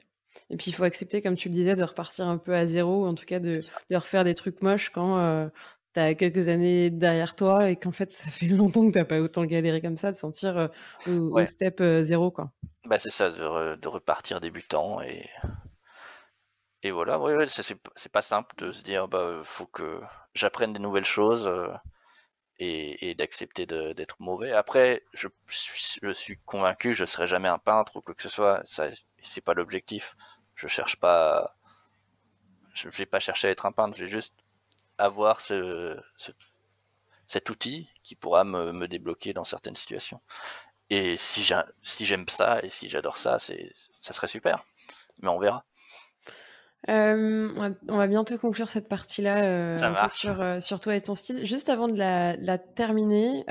Et 0.51 0.57
puis 0.57 0.71
il 0.71 0.75
faut 0.75 0.85
accepter, 0.85 1.23
comme 1.23 1.37
tu 1.37 1.49
le 1.49 1.55
disais, 1.55 1.77
de 1.77 1.85
repartir 1.85 2.27
un 2.27 2.39
peu 2.39 2.55
à 2.55 2.67
zéro, 2.67 3.07
en 3.07 3.15
tout 3.15 3.25
cas 3.25 3.39
de, 3.39 3.61
de 3.91 3.97
refaire 3.97 4.25
des 4.25 4.35
trucs 4.35 4.63
moches 4.63 4.91
quand 4.91 5.19
euh, 5.19 5.49
tu 5.95 6.01
as 6.01 6.15
quelques 6.15 6.49
années 6.49 6.91
derrière 6.91 7.37
toi 7.37 7.71
et 7.71 7.77
qu'en 7.77 7.93
fait 7.93 8.11
ça 8.13 8.31
fait 8.31 8.47
longtemps 8.49 8.87
que 8.87 8.93
t'as 8.93 9.05
pas 9.05 9.21
autant 9.21 9.45
galéré 9.45 9.81
comme 9.81 9.97
ça, 9.97 10.11
de 10.11 10.17
sentir 10.17 10.59
euh, 10.59 10.69
au, 11.07 11.45
step 11.47 11.81
euh, 11.81 12.03
zéro. 12.03 12.31
Quoi. 12.31 12.51
Bah 12.85 12.99
c'est 12.99 13.11
ça, 13.11 13.31
de, 13.31 13.77
de, 13.77 13.89
repartir 13.89 14.41
débutant 14.41 15.01
et, 15.03 15.29
et 16.85 16.91
voilà, 16.91 17.19
c'est 17.47 18.13
pas 18.13 18.21
simple 18.21 18.55
de 18.57 18.71
se 18.71 18.83
dire, 18.83 19.09
bah, 19.09 19.41
faut 19.43 19.67
que 19.67 20.03
j'apprenne 20.35 20.75
des 20.75 20.79
nouvelles 20.79 21.07
choses 21.07 21.47
euh, 21.47 21.73
et, 22.59 23.15
d'accepter 23.15 23.65
d'être 23.65 24.21
mauvais. 24.21 24.53
Après, 24.53 25.03
je, 25.15 25.29
je, 25.47 26.13
suis 26.13 26.39
convaincu, 26.45 26.93
je 26.93 27.07
serai 27.07 27.27
jamais 27.27 27.49
un 27.49 27.59
peintre 27.59 27.97
ou 27.97 28.03
quoi 28.03 28.15
que 28.15 28.23
ce 28.23 28.29
soit. 28.29 28.63
Ça, 28.67 28.91
c'est 29.23 29.41
pas 29.41 29.55
l'objectif. 29.55 30.15
Je 30.57 30.69
cherche 30.69 30.97
pas, 30.97 31.57
je 32.75 32.91
vais 32.91 33.07
pas 33.07 33.19
chercher 33.19 33.49
à 33.49 33.51
être 33.53 33.65
un 33.65 33.73
peintre. 33.73 33.97
Je 33.97 34.05
vais 34.05 34.11
juste 34.11 34.35
avoir 34.99 35.41
ce, 35.41 35.99
cet 37.27 37.49
outil 37.49 37.89
qui 38.03 38.15
pourra 38.15 38.45
me, 38.45 38.87
débloquer 38.89 39.33
dans 39.33 39.45
certaines 39.45 39.77
situations. 39.77 40.21
Et 40.91 41.17
si 41.17 41.45
j'aime 42.01 42.29
ça 42.29 42.61
et 42.63 42.69
si 42.69 42.91
j'adore 42.91 43.17
ça, 43.17 43.39
ça 43.39 44.13
serait 44.13 44.29
super. 44.29 44.63
Mais 45.23 45.29
on 45.31 45.39
verra. 45.39 45.65
Euh, 46.91 47.73
on, 47.89 47.97
va, 47.97 48.07
bientôt 48.07 48.37
conclure 48.39 48.69
cette 48.69 48.89
partie-là 48.89 49.45
euh, 49.45 50.09
sur, 50.11 50.41
euh, 50.41 50.61
sur 50.61 50.81
toi 50.81 50.95
et 50.95 51.01
ton 51.01 51.15
style. 51.15 51.45
Juste 51.47 51.69
avant 51.69 51.89
de 51.89 51.97
la, 51.97 52.59
terminer, 52.59 53.45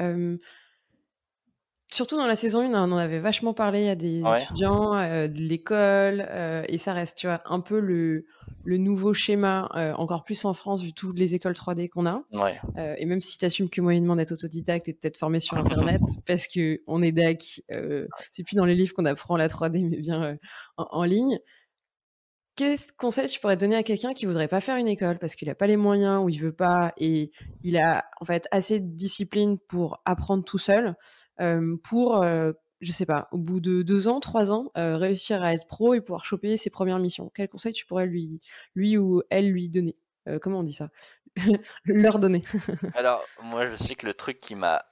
surtout 1.89 2.17
dans 2.17 2.25
la 2.25 2.35
saison 2.35 2.61
1, 2.61 2.89
on 2.89 2.91
en 2.91 2.97
avait 2.97 3.19
vachement 3.19 3.53
parlé 3.53 3.89
à 3.89 3.95
des 3.95 4.21
étudiants, 4.37 4.93
de 4.93 5.39
l'école, 5.39 6.27
et 6.67 6.77
ça 6.77 6.93
reste, 6.93 7.17
tu 7.17 7.27
vois, 7.27 7.41
un 7.45 7.59
peu 7.59 7.79
le, 7.79 8.25
le 8.65 8.77
nouveau 8.77 9.13
schéma, 9.13 9.69
encore 9.97 10.23
plus 10.23 10.45
en 10.45 10.53
France, 10.53 10.83
vu 10.83 10.93
toutes 10.93 11.17
les 11.17 11.33
écoles 11.35 11.53
3D 11.53 11.89
qu'on 11.89 12.05
a. 12.05 12.21
et 12.97 13.05
même 13.05 13.19
si 13.19 13.37
tu 13.37 13.45
assumes 13.45 13.69
que 13.69 13.81
moyennement 13.81 14.15
d'être 14.15 14.31
autodidacte 14.31 14.87
et 14.89 14.93
peut-être 14.93 15.17
formé 15.17 15.39
sur 15.39 15.57
Internet, 15.57 16.01
parce 16.27 16.47
que 16.47 16.81
on 16.87 17.01
est 17.01 17.11
DAC, 17.11 17.61
c'est 18.31 18.43
plus 18.43 18.55
dans 18.55 18.65
les 18.65 18.75
livres 18.75 18.93
qu'on 18.93 19.05
apprend 19.05 19.37
la 19.37 19.47
3D, 19.47 19.89
mais 19.89 19.97
bien 19.97 20.37
en 20.77 21.03
ligne. 21.03 21.39
Quel 22.55 22.77
conseil 22.97 23.27
tu 23.27 23.39
pourrais 23.39 23.57
donner 23.57 23.75
à 23.75 23.83
quelqu'un 23.83 24.13
qui 24.13 24.27
voudrait 24.27 24.47
pas 24.47 24.61
faire 24.61 24.75
une 24.75 24.87
école 24.87 25.17
parce 25.17 25.35
qu'il 25.35 25.47
n'a 25.47 25.55
pas 25.55 25.65
les 25.65 25.77
moyens 25.77 26.23
ou 26.23 26.29
il 26.29 26.39
veut 26.39 26.53
pas 26.53 26.93
et 26.97 27.31
il 27.63 27.77
a 27.77 28.05
en 28.21 28.25
fait 28.25 28.47
assez 28.51 28.79
de 28.79 28.95
discipline 28.95 29.57
pour 29.57 30.01
apprendre 30.05 30.43
tout 30.43 30.59
seul 30.59 30.95
pour 31.83 32.21
euh, 32.21 32.51
je 32.79 32.91
sais 32.91 33.07
pas 33.07 33.27
au 33.31 33.39
bout 33.39 33.59
de 33.59 33.81
deux 33.81 34.07
ans 34.07 34.19
trois 34.19 34.51
ans 34.51 34.71
réussir 34.75 35.41
à 35.41 35.53
être 35.53 35.65
pro 35.65 35.95
et 35.95 36.01
pouvoir 36.01 36.25
choper 36.25 36.55
ses 36.57 36.69
premières 36.69 36.99
missions? 36.99 37.31
Quel 37.33 37.49
conseil 37.49 37.73
tu 37.73 37.87
pourrais 37.87 38.05
lui 38.05 38.39
lui 38.75 38.97
ou 38.97 39.23
elle 39.31 39.49
lui 39.49 39.69
donner? 39.69 39.95
Comment 40.39 40.59
on 40.59 40.63
dit 40.63 40.73
ça? 40.73 40.89
Leur 41.85 42.19
donner. 42.19 42.43
Alors 42.93 43.25
moi 43.41 43.67
je 43.71 43.75
sais 43.77 43.95
que 43.95 44.05
le 44.05 44.13
truc 44.13 44.39
qui 44.39 44.53
m'a 44.53 44.85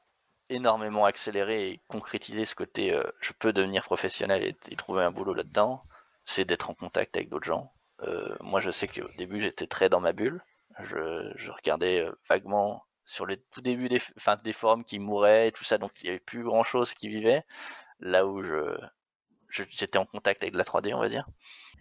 énormément 0.49 1.05
accéléré 1.05 1.69
et 1.69 1.79
concrétisé 1.87 2.43
ce 2.43 2.55
côté 2.55 2.99
je 3.19 3.33
peux 3.37 3.53
devenir 3.53 3.83
professionnel 3.83 4.55
et 4.67 4.75
trouver 4.75 5.03
un 5.03 5.11
boulot 5.11 5.35
là-dedans 5.35 5.83
c'est 6.31 6.45
d'être 6.45 6.69
en 6.69 6.73
contact 6.73 7.15
avec 7.17 7.29
d'autres 7.29 7.45
gens. 7.45 7.73
Euh, 8.03 8.35
moi, 8.39 8.59
je 8.59 8.71
sais 8.71 8.87
qu'au 8.87 9.07
début, 9.17 9.41
j'étais 9.41 9.67
très 9.67 9.89
dans 9.89 9.99
ma 9.99 10.13
bulle. 10.13 10.41
Je, 10.79 11.51
regardais 11.51 12.05
euh, 12.05 12.11
vaguement 12.29 12.83
sur 13.03 13.25
le 13.25 13.35
tout 13.51 13.61
début 13.61 13.89
des, 13.89 14.01
enfin, 14.17 14.37
des 14.37 14.53
forums 14.53 14.85
qui 14.85 14.97
mouraient 14.97 15.49
et 15.49 15.51
tout 15.51 15.65
ça, 15.65 15.77
donc 15.77 15.91
il 16.01 16.05
n'y 16.05 16.09
avait 16.11 16.19
plus 16.19 16.43
grand 16.43 16.63
chose 16.63 16.93
qui 16.93 17.09
vivait. 17.09 17.43
Là 17.99 18.25
où 18.25 18.41
je, 18.41 18.77
j'étais 19.49 19.97
en 19.97 20.05
contact 20.05 20.41
avec 20.43 20.55
la 20.55 20.63
3D, 20.63 20.93
on 20.93 20.99
va 20.99 21.09
dire. 21.09 21.27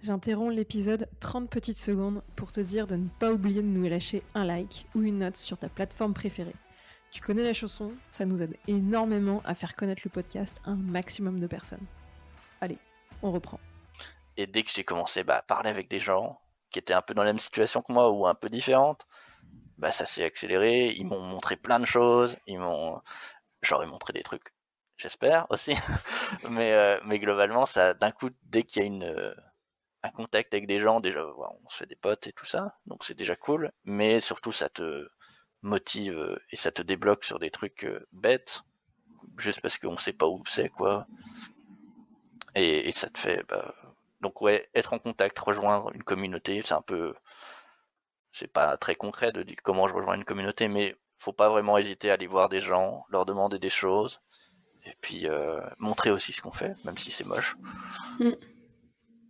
J'interromps 0.03 0.55
l'épisode 0.55 1.09
30 1.21 1.49
petites 1.49 1.79
secondes 1.79 2.23
pour 2.35 2.53
te 2.53 2.61
dire 2.61 2.87
de 2.87 2.97
ne 2.97 3.09
pas 3.21 3.33
oublier 3.33 3.63
de 3.63 3.69
nous 3.69 3.89
lâcher 3.89 4.23
un 4.35 4.45
like 4.45 4.87
ou 4.95 5.03
une 5.03 5.19
note 5.19 5.37
sur 5.37 5.59
ta 5.59 5.69
plateforme 5.69 6.15
préférée. 6.15 6.57
Tu 7.13 7.21
connais 7.21 7.45
la 7.45 7.53
chanson, 7.53 7.93
ça 8.11 8.25
nous 8.25 8.43
aide 8.43 8.57
énormément 8.67 9.43
à 9.45 9.55
faire 9.55 9.77
connaître 9.77 10.03
le 10.05 10.11
podcast 10.11 10.61
à 10.65 10.71
un 10.71 10.77
maximum 10.77 11.39
de 11.39 11.47
personnes. 11.47 11.87
Allez, 12.61 12.79
on 13.23 13.31
reprend. 13.31 13.61
Et 14.37 14.47
dès 14.47 14.63
que 14.63 14.71
j'ai 14.71 14.85
commencé 14.85 15.25
bah, 15.25 15.37
à 15.39 15.43
parler 15.43 15.71
avec 15.71 15.89
des 15.89 16.01
gens 16.01 16.41
qui 16.71 16.79
étaient 16.79 16.95
un 16.95 17.03
peu 17.03 17.15
dans 17.15 17.23
la 17.23 17.31
même 17.31 17.39
situation 17.39 17.83
que 17.83 17.93
moi 17.93 18.11
ou 18.11 18.27
un 18.27 18.35
peu 18.35 18.49
différentes, 18.49 19.07
bah 19.79 19.93
ça 19.93 20.07
s'est 20.07 20.25
accéléré. 20.25 20.93
Ils 20.97 21.07
m'ont 21.07 21.21
montré 21.21 21.57
plein 21.57 21.81
de 21.81 21.87
choses. 21.87 22.37
Ils 22.47 22.59
m'ont, 22.59 23.01
j'aurais 23.63 23.87
montré 23.87 24.13
des 24.13 24.23
trucs, 24.23 24.55
j'espère 24.97 25.47
aussi. 25.51 25.75
mais 26.51 26.73
euh, 26.73 27.01
mais 27.05 27.19
globalement, 27.19 27.67
ça, 27.67 27.95
d'un 27.95 28.13
coup, 28.13 28.31
dès 28.45 28.63
qu'il 28.63 28.83
y 28.83 28.85
a 28.85 28.87
une 28.87 29.05
euh, 29.05 29.35
un 30.03 30.11
contact 30.11 30.55
avec 30.55 30.67
des 30.67 30.81
gens, 30.81 31.01
déjà, 31.01 31.25
on 31.27 31.69
se 31.69 31.77
fait 31.79 31.87
des 31.87 31.97
potes 31.97 32.27
et 32.27 32.33
tout 32.33 32.47
ça, 32.47 32.79
donc 32.87 33.05
c'est 33.05 33.17
déjà 33.17 33.37
cool. 33.37 33.73
Mais 33.85 34.21
surtout, 34.21 34.53
ça 34.53 34.69
te 34.69 35.09
motive 35.63 36.17
euh, 36.19 36.39
et 36.51 36.57
ça 36.57 36.73
te 36.73 36.83
débloque 36.83 37.25
sur 37.25 37.39
des 37.39 37.51
trucs 37.51 37.87
bêtes, 38.13 38.63
juste 39.39 39.61
parce 39.61 39.79
qu'on 39.79 39.99
sait 39.99 40.13
pas 40.13 40.27
où 40.27 40.43
c'est 40.47 40.69
quoi. 40.71 41.07
Et, 42.55 42.89
et, 42.89 42.93
ça 42.93 43.09
te 43.09 43.19
fait 43.19 43.45
bah, 43.49 43.75
donc 44.21 44.41
ouais, 44.43 44.69
être 44.75 44.93
en 44.93 44.99
contact, 44.99 45.39
rejoindre 45.39 45.93
une 45.95 46.03
communauté, 46.03 46.63
c'est 46.65 46.75
un 46.75 46.83
peu, 46.83 47.15
c'est 48.33 48.53
pas 48.53 48.77
très 48.77 48.95
concret 48.95 49.33
de 49.33 49.43
dire 49.43 49.57
comment 49.63 49.89
je 49.89 49.95
rejoins 49.95 50.15
une 50.15 50.25
communauté, 50.25 50.69
mais 50.69 50.97
faut 51.19 51.33
pas 51.33 51.49
vraiment 51.49 51.79
hésiter 51.79 52.11
à 52.11 52.15
aller 52.15 52.27
voir 52.27 52.49
des 52.49 52.61
gens, 52.61 53.05
leur 53.11 53.27
demander 53.27 53.59
des 53.59 53.71
choses, 53.71 54.21
et 54.85 54.95
puis 55.01 55.27
euh, 55.27 55.61
montrer 55.79 56.11
aussi 56.11 56.33
ce 56.33 56.41
qu'on 56.41 56.53
fait, 56.53 56.75
même 56.85 56.97
si 56.97 57.11
c'est 57.11 57.25
moche. 57.25 57.57
Mm. 58.19 58.31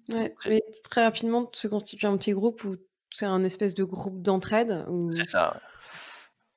Ouais, 0.09 0.35
mais 0.47 0.63
très 0.89 1.05
rapidement 1.05 1.49
se 1.53 1.69
constituer 1.69 2.09
un 2.09 2.17
petit 2.17 2.33
groupe 2.33 2.65
où 2.65 2.77
c'est 3.13 3.27
un 3.27 3.45
espèce 3.45 3.75
de 3.75 3.85
groupe 3.85 4.23
d'entraide. 4.23 4.85
C'est 5.15 5.29
ça. 5.29 5.61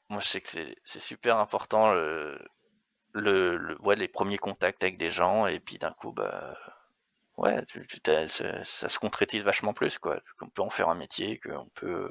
Moi, 0.10 0.20
je 0.22 0.28
sais 0.28 0.42
que 0.42 0.50
c'est 0.84 1.00
super 1.00 1.38
important 1.38 1.94
le, 1.94 2.40
le, 3.14 3.78
ouais, 3.82 3.96
les 3.96 4.08
premiers 4.08 4.38
contacts 4.38 4.84
avec 4.84 4.98
des 4.98 5.12
gens, 5.12 5.46
et 5.46 5.60
puis 5.60 5.78
d'un 5.78 5.92
coup, 5.92 6.12
bah 6.12 6.58
ouais, 7.38 7.64
ça, 8.28 8.90
se 8.90 9.00
concrétise 9.00 9.44
vachement 9.44 9.74
plus, 9.74 9.98
quoi. 9.98 10.22
Qu'on 10.38 10.50
peut 10.50 10.62
en 10.62 10.70
faire 10.70 10.90
un 10.90 10.96
métier, 10.96 11.40
qu'on 11.40 11.70
peut, 11.76 12.10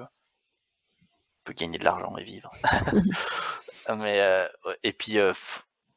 peut 1.45 1.53
gagner 1.53 1.79
de 1.79 1.85
l'argent 1.85 2.17
et 2.17 2.25
vivre. 2.25 2.51
Mais 3.97 4.21
euh, 4.21 4.49
et 4.83 4.93
puis, 4.93 5.19
euh, 5.19 5.33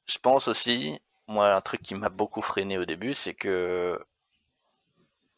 je 0.08 0.18
pense 0.20 0.48
aussi, 0.48 1.00
moi, 1.28 1.54
un 1.54 1.62
truc 1.62 1.82
qui 1.82 1.96
m'a 1.96 2.10
beaucoup 2.10 2.42
freiné 2.42 2.78
au 2.78 2.86
début, 2.86 3.14
c'est 3.14 3.34
que 3.34 4.00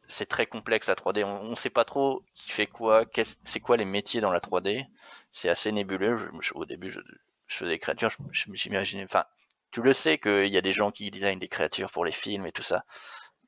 c'est 0.07 0.25
très 0.25 0.45
complexe 0.45 0.87
la 0.87 0.95
3D. 0.95 1.23
On, 1.23 1.49
ne 1.49 1.55
sait 1.55 1.69
pas 1.69 1.85
trop 1.85 2.23
qui 2.33 2.51
fait 2.51 2.67
quoi, 2.67 3.05
c'est 3.43 3.59
quoi 3.59 3.77
les 3.77 3.85
métiers 3.85 4.21
dans 4.21 4.31
la 4.31 4.39
3D. 4.39 4.85
C'est 5.31 5.49
assez 5.49 5.71
nébuleux. 5.71 6.17
au 6.55 6.65
début, 6.65 6.89
je, 6.89 6.99
faisais 7.47 7.71
des 7.71 7.79
créatures, 7.79 8.09
je, 8.31 8.49
m'imaginais. 8.49 9.03
Enfin, 9.03 9.25
tu 9.71 9.81
le 9.81 9.93
sais 9.93 10.17
qu'il 10.17 10.47
y 10.47 10.57
a 10.57 10.61
des 10.61 10.71
gens 10.71 10.91
qui 10.91 11.11
designent 11.11 11.39
des 11.39 11.49
créatures 11.49 11.91
pour 11.91 12.05
les 12.05 12.11
films 12.13 12.45
et 12.45 12.51
tout 12.51 12.63
ça 12.63 12.85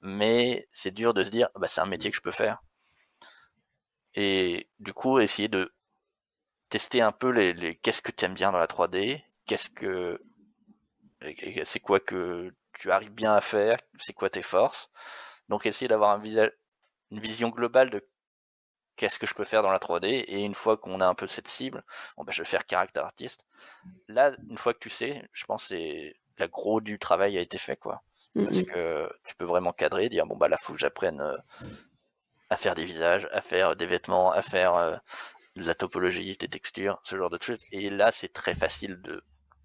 mais 0.01 0.67
c'est 0.71 0.91
dur 0.91 1.13
de 1.13 1.23
se 1.23 1.29
dire 1.29 1.49
bah, 1.55 1.67
c'est 1.67 1.81
un 1.81 1.85
métier 1.85 2.11
que 2.11 2.17
je 2.17 2.21
peux 2.21 2.31
faire. 2.31 2.61
Et 4.15 4.69
du 4.79 4.93
coup, 4.93 5.19
essayer 5.19 5.47
de 5.47 5.73
tester 6.69 7.01
un 7.01 7.11
peu 7.11 7.29
les, 7.29 7.75
qu'est-ce 7.77 8.01
que 8.01 8.11
tu 8.11 8.25
aimes 8.25 8.33
bien 8.33 8.51
dans 8.51 8.59
la 8.59 8.67
3D, 8.67 9.23
qu'est-ce 9.45 9.69
que 9.69 10.21
c'est 11.63 11.79
quoi 11.79 11.99
que 11.99 12.53
tu 12.73 12.91
arrives 12.91 13.11
bien 13.11 13.33
à 13.33 13.41
faire, 13.41 13.77
c'est 13.97 14.13
quoi 14.13 14.29
tes 14.29 14.43
forces. 14.43 14.89
Donc 15.49 15.65
essayer 15.65 15.87
d'avoir 15.87 16.19
une 16.23 17.19
vision 17.19 17.49
globale 17.49 17.89
de 17.89 18.07
qu'est-ce 18.95 19.19
que 19.19 19.25
je 19.25 19.33
peux 19.33 19.45
faire 19.45 19.63
dans 19.63 19.71
la 19.71 19.79
3D 19.79 20.25
et 20.27 20.43
une 20.43 20.55
fois 20.55 20.77
qu'on 20.77 21.01
a 21.01 21.07
un 21.07 21.15
peu 21.15 21.27
cette 21.27 21.47
cible, 21.47 21.83
bon 22.17 22.23
ben 22.23 22.31
je 22.31 22.41
vais 22.41 22.49
faire 22.49 22.65
caractère 22.65 23.05
artiste. 23.05 23.45
Là, 24.07 24.35
une 24.49 24.57
fois 24.57 24.73
que 24.73 24.79
tu 24.79 24.89
sais, 24.89 25.27
je 25.33 25.45
pense 25.45 25.69
que 25.69 26.13
la 26.37 26.47
gros 26.47 26.81
du 26.81 26.99
travail 26.99 27.37
a 27.37 27.41
été 27.41 27.57
fait 27.57 27.77
quoi. 27.77 28.03
Parce 28.35 28.61
que 28.61 29.11
tu 29.25 29.35
peux 29.35 29.45
vraiment 29.45 29.73
cadrer, 29.73 30.09
dire 30.09 30.25
bon 30.25 30.37
bah 30.37 30.47
là 30.47 30.57
faut 30.57 30.73
que 30.73 30.79
j'apprenne 30.79 31.19
euh, 31.19 31.37
à 32.49 32.57
faire 32.57 32.75
des 32.75 32.85
visages, 32.85 33.27
à 33.31 33.41
faire 33.41 33.75
des 33.75 33.85
vêtements, 33.85 34.31
à 34.31 34.41
faire 34.41 34.75
euh, 34.75 34.95
de 35.55 35.65
la 35.65 35.75
topologie, 35.75 36.37
des 36.37 36.47
textures, 36.47 36.99
ce 37.03 37.17
genre 37.17 37.29
de 37.29 37.37
trucs. 37.37 37.61
Et 37.71 37.89
là 37.89 38.11
c'est 38.11 38.31
très 38.33 38.55
facile 38.55 39.01
de 39.01 39.23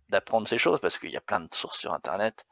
d'apprendre 0.09 0.49
ces 0.49 0.59
choses 0.59 0.81
parce 0.81 0.99
qu'il 0.99 1.11
y 1.11 1.17
a 1.17 1.21
plein 1.21 1.41
de 1.41 1.55
sources 1.55 1.79
sur 1.79 1.93
internet. 1.93 2.45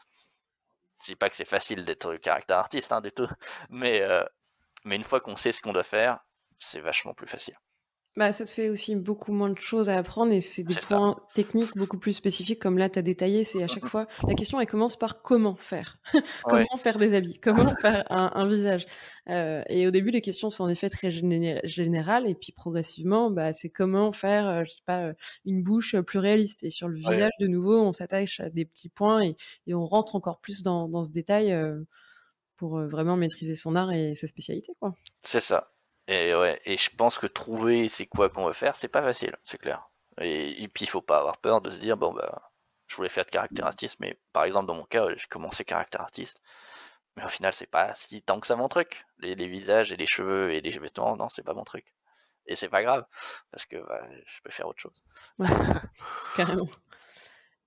Je 1.00 1.12
dis 1.12 1.16
pas 1.16 1.28
que 1.28 1.36
c'est 1.36 1.44
facile 1.44 1.84
d'être 1.84 2.14
caractère 2.16 2.58
artiste 2.58 2.92
hein, 2.92 3.00
du 3.00 3.10
tout, 3.12 3.28
mais 3.70 4.02
euh, 4.02 4.24
mais 4.84 4.96
une 4.96 5.04
fois 5.04 5.20
qu'on 5.20 5.36
sait 5.36 5.52
ce 5.52 5.60
qu'on 5.60 5.72
doit 5.72 5.82
faire, 5.84 6.20
c'est 6.58 6.80
vachement 6.80 7.14
plus 7.14 7.26
facile. 7.26 7.58
Bah, 8.14 8.30
ça 8.30 8.44
te 8.44 8.50
fait 8.50 8.68
aussi 8.68 8.94
beaucoup 8.94 9.32
moins 9.32 9.48
de 9.48 9.58
choses 9.58 9.88
à 9.88 9.96
apprendre 9.96 10.32
et 10.32 10.40
c'est 10.40 10.64
des 10.64 10.74
points 10.74 11.16
techniques 11.34 11.74
beaucoup 11.76 11.96
plus 11.96 12.12
spécifiques 12.12 12.60
comme 12.60 12.76
là 12.76 12.90
tu 12.90 12.98
as 12.98 13.02
détaillé. 13.02 13.44
C'est 13.44 13.62
à 13.62 13.68
chaque 13.68 13.86
fois, 13.86 14.06
la 14.28 14.34
question 14.34 14.60
elle 14.60 14.66
commence 14.66 14.96
par 14.96 15.22
comment 15.22 15.56
faire? 15.56 15.98
comment 16.44 16.76
faire 16.76 16.98
des 16.98 17.14
habits, 17.14 17.40
comment 17.40 17.74
faire 17.76 18.04
un, 18.10 18.46
visage? 18.46 18.86
Euh, 19.30 19.62
et 19.70 19.86
au 19.86 19.90
début, 19.90 20.10
les 20.10 20.20
questions 20.20 20.50
sont 20.50 20.64
en 20.64 20.68
effet 20.68 20.90
très 20.90 21.10
générales 21.10 22.28
et 22.28 22.34
puis 22.34 22.52
progressivement, 22.52 23.30
bah, 23.30 23.54
c'est 23.54 23.70
comment 23.70 24.12
faire, 24.12 24.46
euh, 24.46 24.64
je 24.66 24.72
sais 24.72 24.82
pas, 24.84 25.04
euh, 25.04 25.14
une 25.46 25.62
bouche 25.62 25.96
plus 26.00 26.18
réaliste. 26.18 26.64
Et 26.64 26.70
sur 26.70 26.88
le 26.88 26.96
visage, 26.96 27.32
de 27.40 27.46
nouveau, 27.46 27.80
on 27.80 27.92
s'attache 27.92 28.40
à 28.40 28.50
des 28.50 28.66
petits 28.66 28.90
points 28.90 29.22
et, 29.22 29.36
et, 29.66 29.72
on 29.72 29.86
rentre 29.86 30.16
encore 30.16 30.40
plus 30.40 30.62
dans, 30.62 30.86
dans 30.86 31.02
ce 31.02 31.10
détail 31.10 31.56
pour 32.56 32.78
vraiment 32.78 33.16
maîtriser 33.16 33.54
son 33.54 33.74
art 33.74 33.90
et 33.90 34.14
sa 34.14 34.26
spécialité. 34.26 34.74
quoi. 34.78 34.94
C'est 35.24 35.40
ça. 35.40 35.71
Et 36.08 36.34
ouais, 36.34 36.60
et 36.64 36.76
je 36.76 36.90
pense 36.90 37.18
que 37.18 37.26
trouver 37.26 37.88
c'est 37.88 38.06
quoi 38.06 38.28
qu'on 38.28 38.46
veut 38.46 38.52
faire, 38.52 38.76
c'est 38.76 38.88
pas 38.88 39.02
facile, 39.02 39.36
c'est 39.44 39.58
clair. 39.58 39.88
Et, 40.18 40.68
puis 40.68 40.84
il 40.84 40.88
faut 40.88 41.00
pas 41.00 41.18
avoir 41.18 41.38
peur 41.38 41.60
de 41.60 41.70
se 41.70 41.80
dire 41.80 41.96
bon 41.96 42.12
bah 42.12 42.50
je 42.86 42.96
voulais 42.96 43.08
faire 43.08 43.24
de 43.24 43.30
caractère 43.30 43.66
artiste, 43.66 43.98
mais 44.00 44.18
par 44.32 44.44
exemple 44.44 44.66
dans 44.66 44.74
mon 44.74 44.84
cas 44.84 45.06
j'ai 45.16 45.26
commencé 45.28 45.64
caractère 45.64 46.02
artiste, 46.02 46.40
mais 47.16 47.24
au 47.24 47.28
final 47.28 47.52
c'est 47.52 47.66
pas 47.66 47.94
si 47.94 48.22
tant 48.22 48.40
que 48.40 48.46
ça 48.46 48.56
mon 48.56 48.68
truc. 48.68 49.06
Les, 49.18 49.34
visages 49.48 49.92
et 49.92 49.96
les 49.96 50.06
cheveux 50.06 50.52
et 50.52 50.60
les 50.60 50.70
vêtements, 50.78 51.16
non 51.16 51.28
c'est 51.28 51.42
pas 51.42 51.54
mon 51.54 51.64
truc. 51.64 51.94
Et 52.46 52.56
c'est 52.56 52.68
pas 52.68 52.82
grave 52.82 53.06
parce 53.52 53.64
que 53.66 53.76
bah, 53.76 54.02
je 54.26 54.40
peux 54.42 54.50
faire 54.50 54.66
autre 54.66 54.80
chose. 54.80 55.02
Ouais, 55.38 55.48
carrément. 56.36 56.68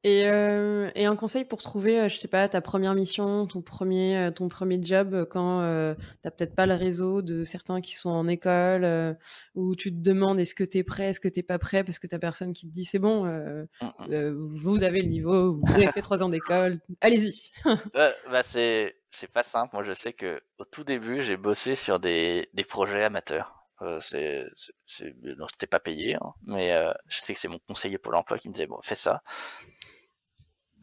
Et, 0.07 0.27
euh, 0.27 0.91
et, 0.93 1.05
un 1.05 1.15
conseil 1.15 1.45
pour 1.45 1.63
trouver, 1.63 1.99
euh, 1.99 2.09
je 2.09 2.17
sais 2.17 2.27
pas, 2.27 2.47
ta 2.47 2.61
première 2.61 2.93
mission, 2.93 3.47
ton 3.47 3.63
premier, 3.63 4.15
euh, 4.15 4.29
ton 4.29 4.49
premier 4.49 4.79
job, 4.79 5.25
quand 5.31 5.61
euh, 5.61 5.95
t'as 6.21 6.29
peut-être 6.29 6.53
pas 6.53 6.67
le 6.67 6.75
réseau 6.75 7.23
de 7.23 7.43
certains 7.43 7.81
qui 7.81 7.95
sont 7.95 8.11
en 8.11 8.27
école, 8.27 9.17
où 9.55 9.75
tu 9.75 9.89
te 9.89 9.99
demandes 9.99 10.39
est-ce 10.39 10.53
que 10.53 10.63
tu 10.63 10.77
es 10.77 10.83
prêt, 10.83 11.05
est-ce 11.05 11.19
que 11.19 11.27
t'es 11.27 11.41
pas 11.41 11.57
prêt, 11.57 11.83
parce 11.83 11.97
que 11.97 12.05
t'as 12.05 12.19
personne 12.19 12.53
qui 12.53 12.67
te 12.67 12.71
dit 12.71 12.85
c'est 12.85 12.99
bon, 12.99 13.25
mmh, 13.25 13.65
mmh. 13.81 14.29
vous 14.53 14.83
avez 14.83 15.01
le 15.01 15.07
niveau, 15.07 15.59
vous 15.63 15.73
avez 15.73 15.87
fait 15.87 16.01
trois 16.01 16.21
ans 16.21 16.29
d'école, 16.29 16.81
allez-y. 17.01 17.51
bah 17.95 18.43
c'est 18.43 18.97
c'est 19.09 19.31
pas 19.31 19.41
simple. 19.41 19.71
Moi, 19.73 19.83
je 19.83 19.93
sais 19.93 20.13
que 20.13 20.39
au 20.59 20.65
tout 20.65 20.83
début, 20.83 21.23
j'ai 21.23 21.37
bossé 21.37 21.73
sur 21.73 21.99
des, 21.99 22.47
des 22.53 22.63
projets 22.63 23.03
amateurs. 23.03 23.55
Euh, 23.81 23.99
c'est, 23.99 24.45
c'était 24.85 25.67
pas 25.67 25.81
payé, 25.81 26.15
hein, 26.15 26.33
mais 26.43 26.71
euh, 26.71 26.93
je 27.07 27.19
sais 27.19 27.33
que 27.33 27.39
c'est 27.39 27.49
mon 27.49 27.59
conseiller 27.67 27.97
Pôle 27.97 28.15
Emploi 28.15 28.39
qui 28.39 28.47
me 28.47 28.53
disait 28.53 28.67
bon, 28.67 28.79
fais 28.81 28.95
ça 28.95 29.21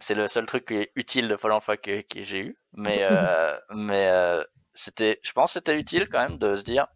c'est 0.03 0.15
le 0.15 0.27
seul 0.27 0.47
truc 0.47 0.75
utile 0.97 1.29
de 1.29 1.37
Pôle 1.37 1.53
emploi 1.53 1.77
que, 1.77 2.03
que 2.03 2.23
j'ai 2.23 2.41
eu. 2.41 2.59
Mais, 2.73 2.99
euh, 3.11 3.57
mais 3.71 4.09
euh, 4.09 4.45
c'était, 4.75 5.21
je 5.23 5.33
pense 5.33 5.51
que 5.51 5.55
c'était 5.55 5.79
utile 5.79 6.09
quand 6.09 6.29
même 6.29 6.39
de 6.39 6.57
se 6.57 6.63
dire, 6.63 6.89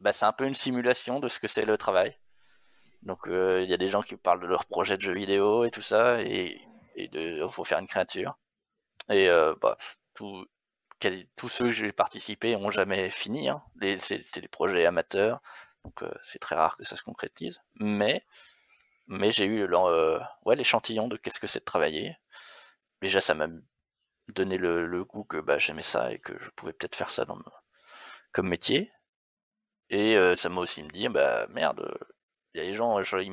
bah, 0.00 0.12
c'est 0.12 0.26
un 0.26 0.32
peu 0.32 0.46
une 0.46 0.54
simulation 0.54 1.20
de 1.20 1.28
ce 1.28 1.38
que 1.38 1.48
c'est 1.48 1.64
le 1.64 1.78
travail. 1.78 2.16
Donc 3.02 3.28
euh, 3.28 3.62
il 3.62 3.70
y 3.70 3.74
a 3.74 3.78
des 3.78 3.88
gens 3.88 4.02
qui 4.02 4.16
parlent 4.16 4.40
de 4.40 4.46
leur 4.46 4.66
projet 4.66 4.96
de 4.96 5.02
jeu 5.02 5.14
vidéo 5.14 5.64
et 5.64 5.70
tout 5.70 5.82
ça, 5.82 6.20
et, 6.22 6.60
et 6.96 7.08
de, 7.08 7.46
faut 7.48 7.64
faire 7.64 7.78
une 7.78 7.86
créature. 7.86 8.36
Et 9.08 9.28
bah, 9.60 9.76
tout, 10.14 10.46
tous 11.34 11.48
ceux 11.48 11.66
que 11.66 11.70
j'ai 11.70 11.92
participé 11.92 12.54
ont 12.54 12.70
jamais 12.70 13.10
fini. 13.10 13.48
Hein. 13.48 13.62
C'était 13.98 14.40
des 14.40 14.48
projets 14.48 14.86
amateurs, 14.86 15.40
donc 15.84 16.04
c'est 16.22 16.38
très 16.38 16.54
rare 16.54 16.76
que 16.76 16.84
ça 16.84 16.94
se 16.94 17.02
concrétise. 17.02 17.60
Mais 17.76 18.22
mais 19.10 19.30
j'ai 19.32 19.44
eu 19.46 19.64
euh, 19.64 20.20
ouais, 20.44 20.56
l'échantillon 20.56 21.08
de 21.08 21.16
qu'est-ce 21.16 21.40
que 21.40 21.48
c'est 21.48 21.60
de 21.60 21.64
travailler. 21.64 22.16
Déjà, 23.02 23.20
ça 23.20 23.34
m'a 23.34 23.48
donné 24.28 24.58
le, 24.58 25.04
goût 25.04 25.24
que 25.24 25.38
bah, 25.38 25.58
j'aimais 25.58 25.82
ça 25.82 26.12
et 26.12 26.20
que 26.20 26.32
je 26.40 26.50
pouvais 26.50 26.72
peut-être 26.72 26.96
faire 26.96 27.10
ça 27.10 27.26
comme 28.32 28.48
métier. 28.48 28.92
Et 29.90 30.16
euh, 30.16 30.36
ça 30.36 30.48
m'a 30.48 30.60
aussi 30.60 30.82
me 30.82 30.90
dit, 30.90 31.08
bah 31.08 31.46
merde, 31.50 31.92
il 32.54 32.60
y 32.60 32.64
a 32.64 32.66
des 32.66 32.74
gens, 32.74 33.02
je, 33.02 33.16
ils 33.18 33.32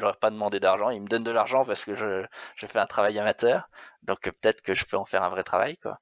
leur 0.00 0.14
ai 0.14 0.18
pas 0.18 0.30
demandé 0.30 0.60
d'argent, 0.60 0.90
ils 0.90 1.02
me 1.02 1.08
donnent 1.08 1.24
de 1.24 1.30
l'argent 1.30 1.64
parce 1.64 1.84
que 1.84 1.96
je, 1.96 2.26
je, 2.56 2.66
fais 2.66 2.78
un 2.78 2.86
travail 2.86 3.18
amateur, 3.18 3.68
donc 4.02 4.20
peut-être 4.22 4.62
que 4.62 4.74
je 4.74 4.84
peux 4.86 4.96
en 4.98 5.06
faire 5.06 5.22
un 5.22 5.30
vrai 5.30 5.44
travail, 5.44 5.78
quoi. 5.78 6.00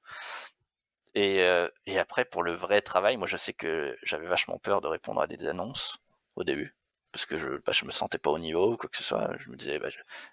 Et, 1.15 1.41
euh, 1.41 1.69
et 1.85 1.97
après, 1.99 2.25
pour 2.25 2.43
le 2.43 2.53
vrai 2.53 2.81
travail, 2.81 3.17
moi 3.17 3.27
je 3.27 3.37
sais 3.37 3.53
que 3.53 3.97
j'avais 4.03 4.27
vachement 4.27 4.59
peur 4.59 4.81
de 4.81 4.87
répondre 4.87 5.21
à 5.21 5.27
des 5.27 5.47
annonces 5.47 5.97
au 6.35 6.43
début 6.43 6.75
parce 7.15 7.25
que 7.25 7.39
je, 7.39 7.47
bah, 7.65 7.71
je 7.71 7.85
me 7.85 7.91
sentais 7.91 8.17
pas 8.17 8.29
au 8.29 8.37
niveau 8.37 8.73
ou 8.73 8.77
quoi 8.77 8.89
que 8.89 8.97
ce 8.97 9.03
soit. 9.03 9.37
Je 9.37 9.49
me 9.49 9.55
disais, 9.55 9.79
bah, 9.79 9.87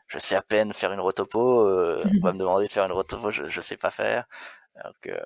je, 0.08 0.18
sais 0.18 0.34
à 0.34 0.42
peine 0.42 0.72
faire 0.72 0.92
une 0.92 0.98
rotopo, 0.98 1.60
euh, 1.68 2.02
on 2.04 2.24
va 2.24 2.32
me 2.32 2.38
demander 2.40 2.66
de 2.66 2.72
faire 2.72 2.84
une 2.84 2.90
rotopo, 2.90 3.30
je, 3.30 3.44
je 3.44 3.60
sais 3.60 3.76
pas 3.76 3.92
faire. 3.92 4.26
Euh, 5.06 5.22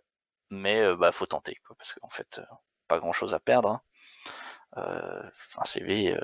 mais 0.51 0.83
euh, 0.83 0.97
bah 0.97 1.13
faut 1.13 1.25
tenter, 1.25 1.55
quoi, 1.67 1.75
parce 1.79 1.95
qu'en 1.95 2.11
fait, 2.11 2.43
pas 2.89 2.99
grand 2.99 3.13
chose 3.13 3.33
à 3.33 3.41
perdre. 3.41 3.71
Hein. 3.71 5.31
un 5.57 5.65
CV, 5.65 6.15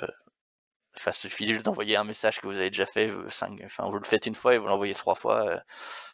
enfin, 0.96 1.12
suffit 1.12 1.48
juste 1.48 1.64
d'envoyer 1.64 1.96
un 1.96 2.04
message 2.04 2.38
que 2.38 2.46
vous 2.46 2.58
avez 2.58 2.68
déjà 2.68 2.84
fait, 2.84 3.10
cinq, 3.30 3.58
enfin, 3.64 3.88
vous 3.88 3.98
le 3.98 4.04
faites 4.04 4.26
une 4.26 4.34
fois 4.34 4.54
et 4.54 4.58
vous 4.58 4.66
l'envoyez 4.66 4.94
trois 4.94 5.14
fois. 5.14 5.62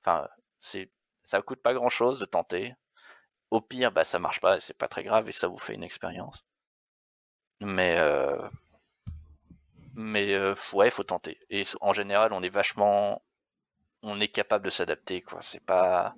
Enfin, 0.05 0.29
c'est, 0.61 0.93
ça 1.25 1.43
coûte 1.43 1.61
pas 1.61 1.75
grand 1.75 1.89
chose 1.91 2.21
de 2.21 2.25
tenter. 2.25 2.77
Au 3.51 3.61
pire, 3.61 3.91
bah 3.91 4.05
ça 4.05 4.21
marche 4.21 4.41
pas, 4.41 4.61
c'est 4.61 4.79
pas 4.79 4.89
très 4.89 5.03
grave 5.03 5.29
et 5.29 5.33
ça 5.33 5.49
vous 5.49 5.59
fait 5.59 5.75
une 5.75 5.83
expérience. 5.83 6.45
Mais 7.61 7.99
mais 9.99 10.33
euh, 10.35 10.55
ouais, 10.73 10.91
faut 10.91 11.03
tenter. 11.03 11.41
Et 11.51 11.65
en 11.81 11.93
général, 11.93 12.33
on 12.33 12.43
est 12.43 12.49
vachement, 12.49 13.21
on 14.03 14.21
est 14.21 14.29
capable 14.29 14.65
de 14.65 14.71
s'adapter, 14.71 15.23
quoi. 15.23 15.41
C'est 15.43 15.65
pas, 15.65 16.15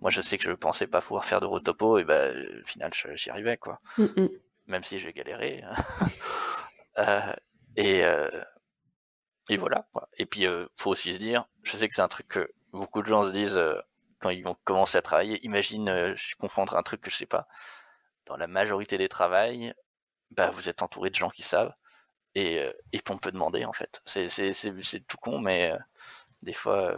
moi, 0.00 0.10
je 0.10 0.20
sais 0.20 0.38
que 0.38 0.44
je 0.44 0.52
pensais 0.52 0.86
pas 0.86 1.00
pouvoir 1.00 1.24
faire 1.24 1.40
de 1.40 1.46
rotopo, 1.46 1.98
et 1.98 2.04
ben, 2.04 2.32
au 2.62 2.66
final, 2.66 2.92
j'y 3.16 3.30
arrivais, 3.30 3.56
quoi. 3.56 3.80
Mm, 3.98 4.04
mm. 4.04 4.28
Même 4.68 4.84
si 4.84 5.00
j'ai 5.00 5.12
galéré. 5.12 5.64
euh, 6.98 7.32
et 7.76 8.04
euh, 8.04 8.30
et 9.48 9.56
voilà. 9.56 9.86
Quoi. 9.92 10.08
Et 10.16 10.26
puis, 10.26 10.46
euh, 10.46 10.66
faut 10.76 10.90
aussi 10.90 11.12
se 11.12 11.18
dire, 11.18 11.46
je 11.64 11.76
sais 11.76 11.88
que 11.88 11.94
c'est 11.94 12.02
un 12.02 12.08
truc 12.08 12.28
que 12.28 12.48
beaucoup 12.72 13.02
de 13.02 13.06
gens 13.06 13.24
se 13.24 13.32
disent 13.32 13.56
euh, 13.56 13.74
quand 14.20 14.30
ils 14.30 14.44
vont 14.44 14.56
commencer 14.64 14.96
à 14.96 15.02
travailler. 15.02 15.44
Imagine, 15.44 15.88
euh, 15.88 16.14
je 16.16 16.36
confondre 16.36 16.76
un 16.76 16.82
truc 16.82 17.00
que 17.00 17.10
je 17.10 17.16
sais 17.16 17.26
pas. 17.26 17.48
Dans 18.26 18.36
la 18.36 18.46
majorité 18.46 18.96
des 18.96 19.08
travails, 19.08 19.74
bah, 20.30 20.50
vous 20.50 20.68
êtes 20.68 20.82
entouré 20.82 21.10
de 21.10 21.16
gens 21.16 21.30
qui 21.30 21.42
savent 21.42 21.74
et, 22.34 22.58
euh, 22.58 22.72
et 22.92 23.00
on 23.10 23.18
peut 23.18 23.32
demander 23.32 23.64
en 23.64 23.72
fait. 23.72 24.02
C'est, 24.04 24.28
c'est, 24.28 24.52
c'est, 24.52 25.00
tout 25.06 25.16
con, 25.20 25.38
mais 25.40 25.72
euh, 25.72 25.78
des 26.42 26.52
fois, 26.52 26.92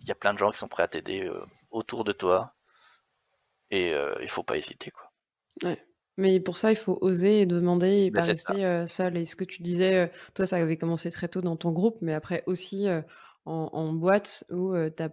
il 0.00 0.04
euh, 0.04 0.08
y 0.08 0.10
a 0.10 0.14
plein 0.14 0.34
de 0.34 0.38
gens 0.38 0.50
qui 0.50 0.58
sont 0.58 0.68
prêts 0.68 0.82
à 0.82 0.88
t'aider 0.88 1.30
autour 1.70 2.04
de 2.04 2.12
toi 2.12 2.54
et 3.70 3.94
il 4.20 4.28
faut 4.28 4.42
pas 4.42 4.58
hésiter 4.58 4.90
quoi. 4.90 5.10
Ouais. 5.62 5.82
Mais 6.18 6.40
pour 6.40 6.58
ça, 6.58 6.70
il 6.70 6.76
faut 6.76 6.98
oser 7.00 7.40
et 7.40 7.46
demander 7.46 8.04
et 8.04 8.10
pas 8.10 8.20
rester 8.20 8.86
seul. 8.86 9.16
Et 9.16 9.24
ce 9.24 9.34
que 9.34 9.44
tu 9.44 9.62
disais, 9.62 10.12
toi, 10.34 10.46
ça 10.46 10.56
avait 10.56 10.76
commencé 10.76 11.10
très 11.10 11.28
tôt 11.28 11.40
dans 11.40 11.56
ton 11.56 11.70
groupe, 11.70 11.96
mais 12.02 12.12
après 12.12 12.44
aussi 12.46 12.86
en, 13.46 13.70
en, 13.72 13.92
boîte 13.94 14.44
où 14.50 14.74
tu 14.94 15.02
as 15.02 15.08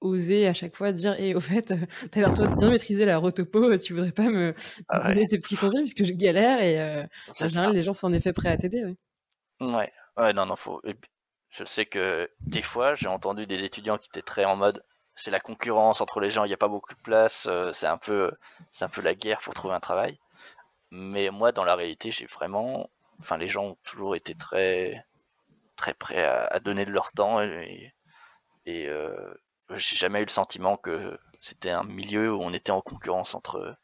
oser 0.00 0.46
à 0.46 0.54
chaque 0.54 0.76
fois 0.76 0.92
dire 0.92 1.18
et 1.18 1.34
au 1.34 1.40
fait 1.40 1.70
euh, 1.70 1.86
t'as 2.10 2.20
l'air 2.20 2.34
toi 2.34 2.46
de 2.46 2.54
bien 2.54 2.70
maîtriser 2.70 3.04
la 3.04 3.18
rotopo 3.18 3.76
tu 3.78 3.94
voudrais 3.94 4.12
pas 4.12 4.28
me, 4.28 4.54
ah 4.88 5.08
donner 5.08 5.26
tes 5.26 5.38
petits 5.38 5.56
conseils 5.56 5.80
puisque 5.80 6.04
je 6.04 6.12
galère 6.12 6.60
et 6.60 6.80
euh, 6.80 7.04
en 7.40 7.48
général 7.48 7.74
les 7.74 7.82
gens 7.82 7.92
sont 7.92 8.08
en 8.08 8.12
effet 8.12 8.32
prêts 8.32 8.50
à 8.50 8.56
t'aider 8.56 8.84
ouais. 9.60 9.92
ouais. 10.16 10.32
Non 10.34 10.46
non 10.46 10.56
faut 10.56 10.82
je 11.50 11.64
sais 11.64 11.86
que 11.86 12.30
des 12.40 12.62
fois 12.62 12.94
j'ai 12.94 13.08
entendu 13.08 13.46
des 13.46 13.64
étudiants 13.64 13.98
qui 13.98 14.08
étaient 14.08 14.22
très 14.22 14.44
en 14.44 14.56
mode 14.56 14.84
c'est 15.14 15.30
la 15.30 15.40
concurrence 15.40 16.00
entre 16.00 16.20
les 16.20 16.28
gens 16.28 16.44
il 16.44 16.48
n'y 16.48 16.54
a 16.54 16.58
pas 16.58 16.68
beaucoup 16.68 16.94
de 16.94 17.00
place 17.00 17.46
euh, 17.48 17.72
c'est 17.72 17.86
un 17.86 17.98
peu 17.98 18.30
c'est 18.70 18.84
un 18.84 18.90
peu 18.90 19.00
la 19.00 19.14
guerre 19.14 19.38
pour 19.38 19.54
trouver 19.54 19.74
un 19.74 19.80
travail 19.80 20.18
mais 20.90 21.30
moi 21.30 21.52
dans 21.52 21.64
la 21.64 21.74
réalité 21.74 22.10
j'ai 22.10 22.26
vraiment 22.26 22.90
enfin 23.18 23.38
les 23.38 23.48
gens 23.48 23.64
ont 23.64 23.78
toujours 23.82 24.14
été 24.14 24.34
très 24.34 25.06
très 25.76 25.94
prêts 25.94 26.24
à, 26.24 26.58
donner 26.60 26.84
de 26.84 26.90
leur 26.90 27.12
temps 27.12 27.42
et, 27.42 27.94
et 28.66 28.88
j'ai 29.70 29.96
jamais 29.96 30.20
eu 30.20 30.24
le 30.24 30.30
sentiment 30.30 30.76
que 30.76 31.18
c'était 31.40 31.70
un 31.70 31.84
milieu 31.84 32.34
où 32.34 32.40
on 32.42 32.52
était 32.52 32.72
en 32.72 32.80
concurrence 32.80 33.34
entre 33.34 33.76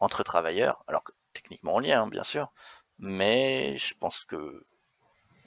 entre 0.00 0.22
travailleurs. 0.22 0.84
Alors 0.86 1.04
que 1.04 1.12
techniquement 1.32 1.74
on 1.74 1.80
y 1.82 1.88
est, 1.90 1.92
hein, 1.92 2.08
bien 2.08 2.24
sûr, 2.24 2.52
mais 2.98 3.76
je 3.78 3.94
pense 3.94 4.20
que 4.20 4.64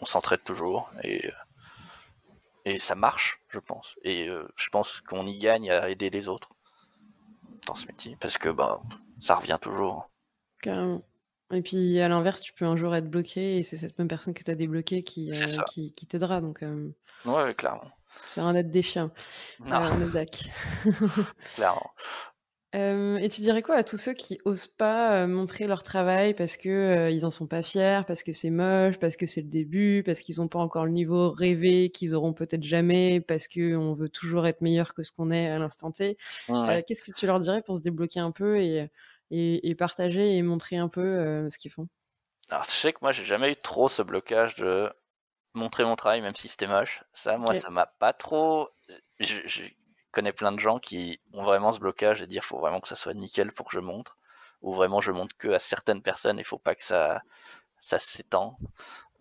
on 0.02 0.06
s'entraide 0.06 0.44
toujours 0.44 0.90
et 1.04 1.32
et 2.66 2.80
ça 2.80 2.96
marche, 2.96 3.40
je 3.50 3.60
pense. 3.60 3.96
Et 4.04 4.28
euh, 4.28 4.46
je 4.58 4.70
pense 4.70 5.00
qu'on 5.02 5.26
y 5.26 5.38
gagne 5.38 5.72
à 5.72 5.90
aider 5.90 6.10
les 6.10 6.28
autres 6.28 6.50
dans 7.66 7.76
ce 7.76 7.88
métier 7.88 8.18
parce 8.20 8.38
que 8.38 8.50
bah 8.50 8.82
ça 9.22 9.36
revient 9.36 9.58
toujours. 9.62 10.10
Carrément. 10.62 11.04
Et 11.52 11.62
puis 11.62 12.00
à 12.02 12.10
l'inverse, 12.10 12.42
tu 12.42 12.52
peux 12.54 12.66
un 12.66 12.76
jour 12.76 12.94
être 12.94 13.10
bloqué 13.10 13.58
et 13.58 13.64
c'est 13.64 13.78
cette 13.78 13.98
même 13.98 14.10
personne 14.10 14.34
que 14.34 14.44
tu 14.44 14.52
as 14.52 14.56
débloqué 14.56 15.04
qui, 15.04 15.32
euh, 15.32 15.64
qui, 15.70 15.94
qui 15.94 16.08
t'aidera. 16.08 16.42
Donc, 16.42 16.62
euh, 16.62 16.94
ouais, 17.26 17.54
clairement. 17.54 17.90
C'est 18.28 18.42
un 18.42 18.56
être 18.56 18.70
des 18.70 18.82
chiens. 18.82 19.12
Non. 19.66 19.82
Euh, 19.84 20.26
clairement. 21.56 21.92
et 22.74 23.28
tu 23.30 23.42
dirais 23.42 23.62
quoi 23.62 23.76
à 23.76 23.84
tous 23.84 23.98
ceux 23.98 24.14
qui 24.14 24.40
osent 24.46 24.68
pas 24.68 25.26
montrer 25.26 25.66
leur 25.66 25.84
travail 25.84 26.34
parce 26.34 26.58
que 26.58 27.10
ils 27.12 27.26
en 27.26 27.30
sont 27.30 27.48
pas 27.48 27.64
fiers, 27.64 28.02
parce 28.06 28.24
que 28.24 28.34
c'est 28.34 28.50
moche, 28.50 28.98
parce 29.00 29.16
que 29.16 29.26
c'est 29.26 29.42
le 29.42 29.48
début, 29.48 30.04
parce 30.06 30.20
qu'ils 30.20 30.42
ont 30.42 30.48
pas 30.48 30.60
encore 30.60 30.86
le 30.86 30.92
niveau 30.92 31.32
rêvé 31.32 31.90
qu'ils 31.90 32.14
auront 32.14 32.34
peut-être 32.34 32.64
jamais, 32.64 33.22
parce 33.22 33.48
que 33.48 33.76
on 33.76 33.94
veut 33.94 34.10
toujours 34.10 34.46
être 34.46 34.62
meilleur 34.62 34.94
que 34.94 35.04
ce 35.04 35.12
qu'on 35.12 35.32
est 35.32 35.48
à 35.50 35.58
l'instant 35.58 35.92
T. 35.92 36.18
Qu'est-ce 36.48 37.02
que 37.02 37.18
tu 37.18 37.26
leur 37.26 37.40
dirais 37.40 37.62
pour 37.62 37.78
se 37.78 37.82
débloquer 37.82 38.20
un 38.20 38.32
peu 38.32 38.60
et 38.60 38.90
et, 39.32 39.76
partager 39.76 40.36
et 40.36 40.42
montrer 40.42 40.78
un 40.78 40.90
peu 40.90 41.50
ce 41.50 41.58
qu'ils 41.58 41.72
font? 41.72 41.88
Alors, 42.50 42.64
je 42.64 42.72
sais 42.72 42.94
que 42.94 43.00
moi, 43.02 43.12
j'ai 43.12 43.26
jamais 43.26 43.52
eu 43.52 43.56
trop 43.56 43.90
ce 43.90 44.02
blocage 44.02 44.56
de 44.56 44.90
montrer 45.58 45.84
mon 45.84 45.96
travail, 45.96 46.22
même 46.22 46.36
si 46.36 46.50
c'était 46.50 46.68
moche. 46.68 47.04
Ça, 47.14 47.38
moi, 47.38 47.54
ça 47.56 47.70
m'a 47.70 47.86
pas 47.86 48.14
trop. 48.14 48.70
Je, 49.20 49.64
connais 50.12 50.34
plein 50.34 50.52
de 50.52 50.60
gens 50.60 50.80
qui 50.80 51.20
ont 51.34 51.44
vraiment 51.44 51.72
ce 51.72 51.80
blocage 51.80 52.22
et 52.22 52.28
dire 52.28 52.44
faut 52.44 52.58
vraiment 52.58 52.80
que 52.80 52.88
ça 52.88 52.96
soit 52.96 53.14
nickel 53.14 53.52
pour 53.52 53.68
que 53.68 53.74
je 53.74 53.80
montre, 53.80 54.18
ou 54.62 54.74
vraiment 54.74 55.02
je 55.02 55.12
montre 55.12 55.36
que 55.38 55.50
à 55.50 55.60
certaines 55.60 56.02
personnes, 56.02 56.40
il 56.40 56.46
faut 56.46 56.58
pas 56.58 56.74
que 56.76 56.84
ça, 56.84 57.22
ça 57.80 58.00
s'étend. 58.00 58.58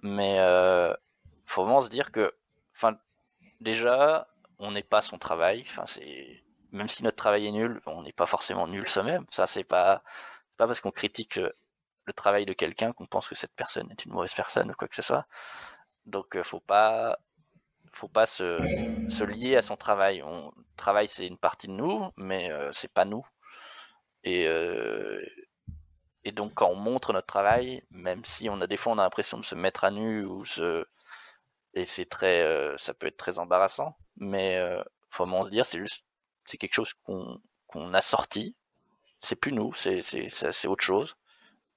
Mais 0.03 0.39
euh, 0.41 0.95
faut 1.45 1.64
vraiment 1.64 1.80
se 1.82 1.89
dire 1.89 2.12
que, 2.12 2.34
enfin, 2.74 2.97
déjà, 3.61 4.28
on 4.59 4.72
n'est 4.72 4.82
pas 4.82 5.03
son 5.03 5.18
travail. 5.18 5.64
Enfin, 5.68 5.87
c'est 5.87 6.43
même 6.72 6.89
si 6.89 7.03
notre 7.03 7.16
travail 7.16 7.47
est 7.47 7.53
nul, 7.53 7.80
on 7.87 8.03
n'est 8.03 8.12
pas 8.12 8.26
forcément 8.26 8.66
nul 8.66 8.89
soi-même. 8.89 9.26
Ça, 9.30 9.47
c'est 9.47 9.64
pas, 9.64 10.03
pas 10.57 10.66
parce 10.66 10.80
qu'on 10.80 10.91
critique 10.91 11.39
euh, 11.39 11.51
le 12.05 12.12
travail 12.12 12.47
de 12.47 12.53
quelqu'un 12.53 12.93
qu'on 12.93 13.07
pense 13.07 13.28
que 13.28 13.34
cette 13.34 13.55
personne 13.55 13.91
est 13.91 14.05
une 14.05 14.12
mauvaise 14.12 14.34
personne 14.34 14.70
ou 14.70 14.74
quoi 14.74 14.89
que 14.89 14.95
ce 14.95 15.03
soit. 15.03 15.26
Donc, 16.07 16.36
euh, 16.36 16.42
faut 16.42 16.61
pas, 16.61 17.18
faut 17.92 18.09
pas 18.09 18.26
se, 18.26 18.68
se 19.09 19.24
lier 19.24 19.57
à 19.57 19.62
son 19.62 19.76
travail. 19.76 20.22
On 20.22 20.52
travail, 20.76 21.09
c'est 21.09 21.26
une 21.28 21.38
partie 21.38 21.68
de 21.68 21.72
nous, 21.74 22.11
mais 22.16 22.50
euh, 22.52 22.72
c'est 22.72 22.92
pas 22.92 23.04
nous. 23.07 23.26
Et 24.24 24.46
et 26.24 26.32
donc, 26.32 26.54
quand 26.54 26.68
on 26.70 26.74
montre 26.76 27.12
notre 27.12 27.26
travail, 27.26 27.82
même 27.90 28.24
si 28.24 28.48
on 28.50 28.61
a 28.61 28.66
des 28.66 28.76
fois 28.76 28.92
on 28.92 28.98
a 28.98 29.02
l'impression 29.02 29.38
de 29.38 29.44
se 29.44 29.54
mettre 29.54 29.84
à 29.84 29.90
nu 29.90 30.24
ou 30.24 30.44
se, 30.44 30.84
et 31.74 31.86
c'est 31.86 32.07
très, 32.07 32.76
ça 32.78 32.94
peut 32.94 33.07
être 33.09 33.16
très 33.18 33.38
embarrassant, 33.38 33.96
mais 34.18 34.59
faut 35.11 35.24
vraiment 35.26 35.44
se 35.44 35.50
dire, 35.50 35.66
c'est 35.66 35.78
juste 35.80 36.04
c'est 36.46 36.59
quelque 36.59 36.74
chose 36.74 36.94
qu'on 37.04 37.94
a 37.94 38.02
sorti. 38.02 38.57
C'est 39.20 39.36
plus 39.36 39.52
nous, 39.52 39.72
c'est 39.74 40.00
autre 40.68 40.84
chose. 40.84 41.16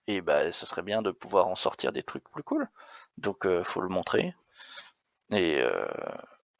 Et 0.07 0.21
bah, 0.21 0.51
ça 0.51 0.65
serait 0.65 0.83
bien 0.83 1.01
de 1.01 1.11
pouvoir 1.11 1.47
en 1.47 1.55
sortir 1.55 1.91
des 1.93 2.03
trucs 2.03 2.29
plus 2.31 2.43
cool. 2.43 2.69
Donc, 3.17 3.45
euh, 3.45 3.63
faut 3.63 3.81
le 3.81 3.89
montrer. 3.89 4.35
Et, 5.31 5.61
euh, 5.61 5.85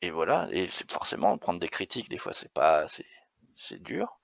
et 0.01 0.11
voilà. 0.11 0.47
Et 0.51 0.67
forcément 0.89 1.37
prendre 1.37 1.59
des 1.59 1.69
critiques. 1.69 2.09
Des 2.09 2.17
fois, 2.17 2.33
c'est 2.33 2.53
pas, 2.53 2.87
c'est 3.55 3.81
dur. 3.83 4.19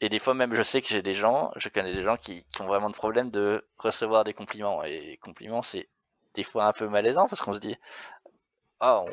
Et 0.00 0.08
des 0.08 0.18
fois 0.18 0.34
même, 0.34 0.54
je 0.54 0.62
sais 0.62 0.82
que 0.82 0.88
j'ai 0.88 1.02
des 1.02 1.14
gens, 1.14 1.52
je 1.56 1.68
connais 1.70 1.92
des 1.94 2.02
gens 2.02 2.16
qui, 2.16 2.44
ont 2.60 2.66
vraiment 2.66 2.90
de 2.90 2.94
problèmes 2.94 3.30
de 3.30 3.66
recevoir 3.78 4.24
des 4.24 4.34
compliments. 4.34 4.82
Et 4.84 5.18
compliments, 5.22 5.62
c'est 5.62 5.88
des 6.34 6.44
fois 6.44 6.66
un 6.66 6.72
peu 6.72 6.88
malaisant 6.88 7.28
parce 7.28 7.40
qu'on 7.40 7.54
se 7.54 7.58
dit, 7.58 7.76
ah, 8.80 9.04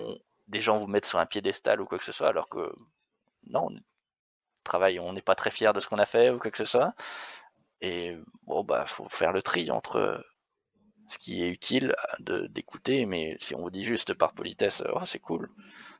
des 0.47 0.61
gens 0.61 0.77
vous 0.79 0.87
mettent 0.87 1.05
sur 1.05 1.19
un 1.19 1.25
piédestal 1.25 1.81
ou 1.81 1.85
quoi 1.85 1.97
que 1.97 2.03
ce 2.03 2.11
soit, 2.11 2.27
alors 2.29 2.49
que 2.49 2.73
non, 3.47 3.67
on 3.71 3.79
travaille, 4.63 4.99
on 4.99 5.13
n'est 5.13 5.21
pas 5.21 5.35
très 5.35 5.51
fier 5.51 5.73
de 5.73 5.79
ce 5.79 5.87
qu'on 5.87 5.99
a 5.99 6.05
fait 6.05 6.29
ou 6.31 6.39
quoi 6.39 6.51
que 6.51 6.57
ce 6.57 6.65
soit. 6.65 6.93
Et 7.81 8.17
bon, 8.43 8.63
bah, 8.63 8.85
faut 8.85 9.09
faire 9.09 9.31
le 9.33 9.41
tri 9.41 9.71
entre 9.71 10.25
ce 11.07 11.17
qui 11.17 11.43
est 11.43 11.49
utile 11.49 11.95
d'écouter, 12.19 13.05
mais 13.05 13.37
si 13.39 13.55
on 13.55 13.61
vous 13.61 13.69
dit 13.69 13.83
juste 13.83 14.13
par 14.13 14.33
politesse, 14.33 14.83
oh, 14.93 15.05
c'est 15.05 15.19
cool, 15.19 15.49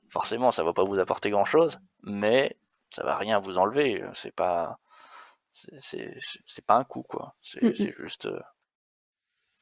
forcément, 0.10 0.52
ça 0.52 0.64
va 0.64 0.74
pas 0.74 0.84
vous 0.84 1.00
apporter 1.00 1.30
grand 1.30 1.46
chose, 1.46 1.80
mais 2.02 2.58
ça 2.92 3.04
va 3.04 3.16
rien 3.16 3.40
vous 3.40 3.58
enlever. 3.58 4.04
C'est 4.14 4.34
pas, 4.34 4.80
c'est 5.50 6.66
pas 6.66 6.76
un 6.76 6.84
coup, 6.84 7.04
quoi. 7.04 7.36
C'est 7.42 7.94
juste, 7.96 8.30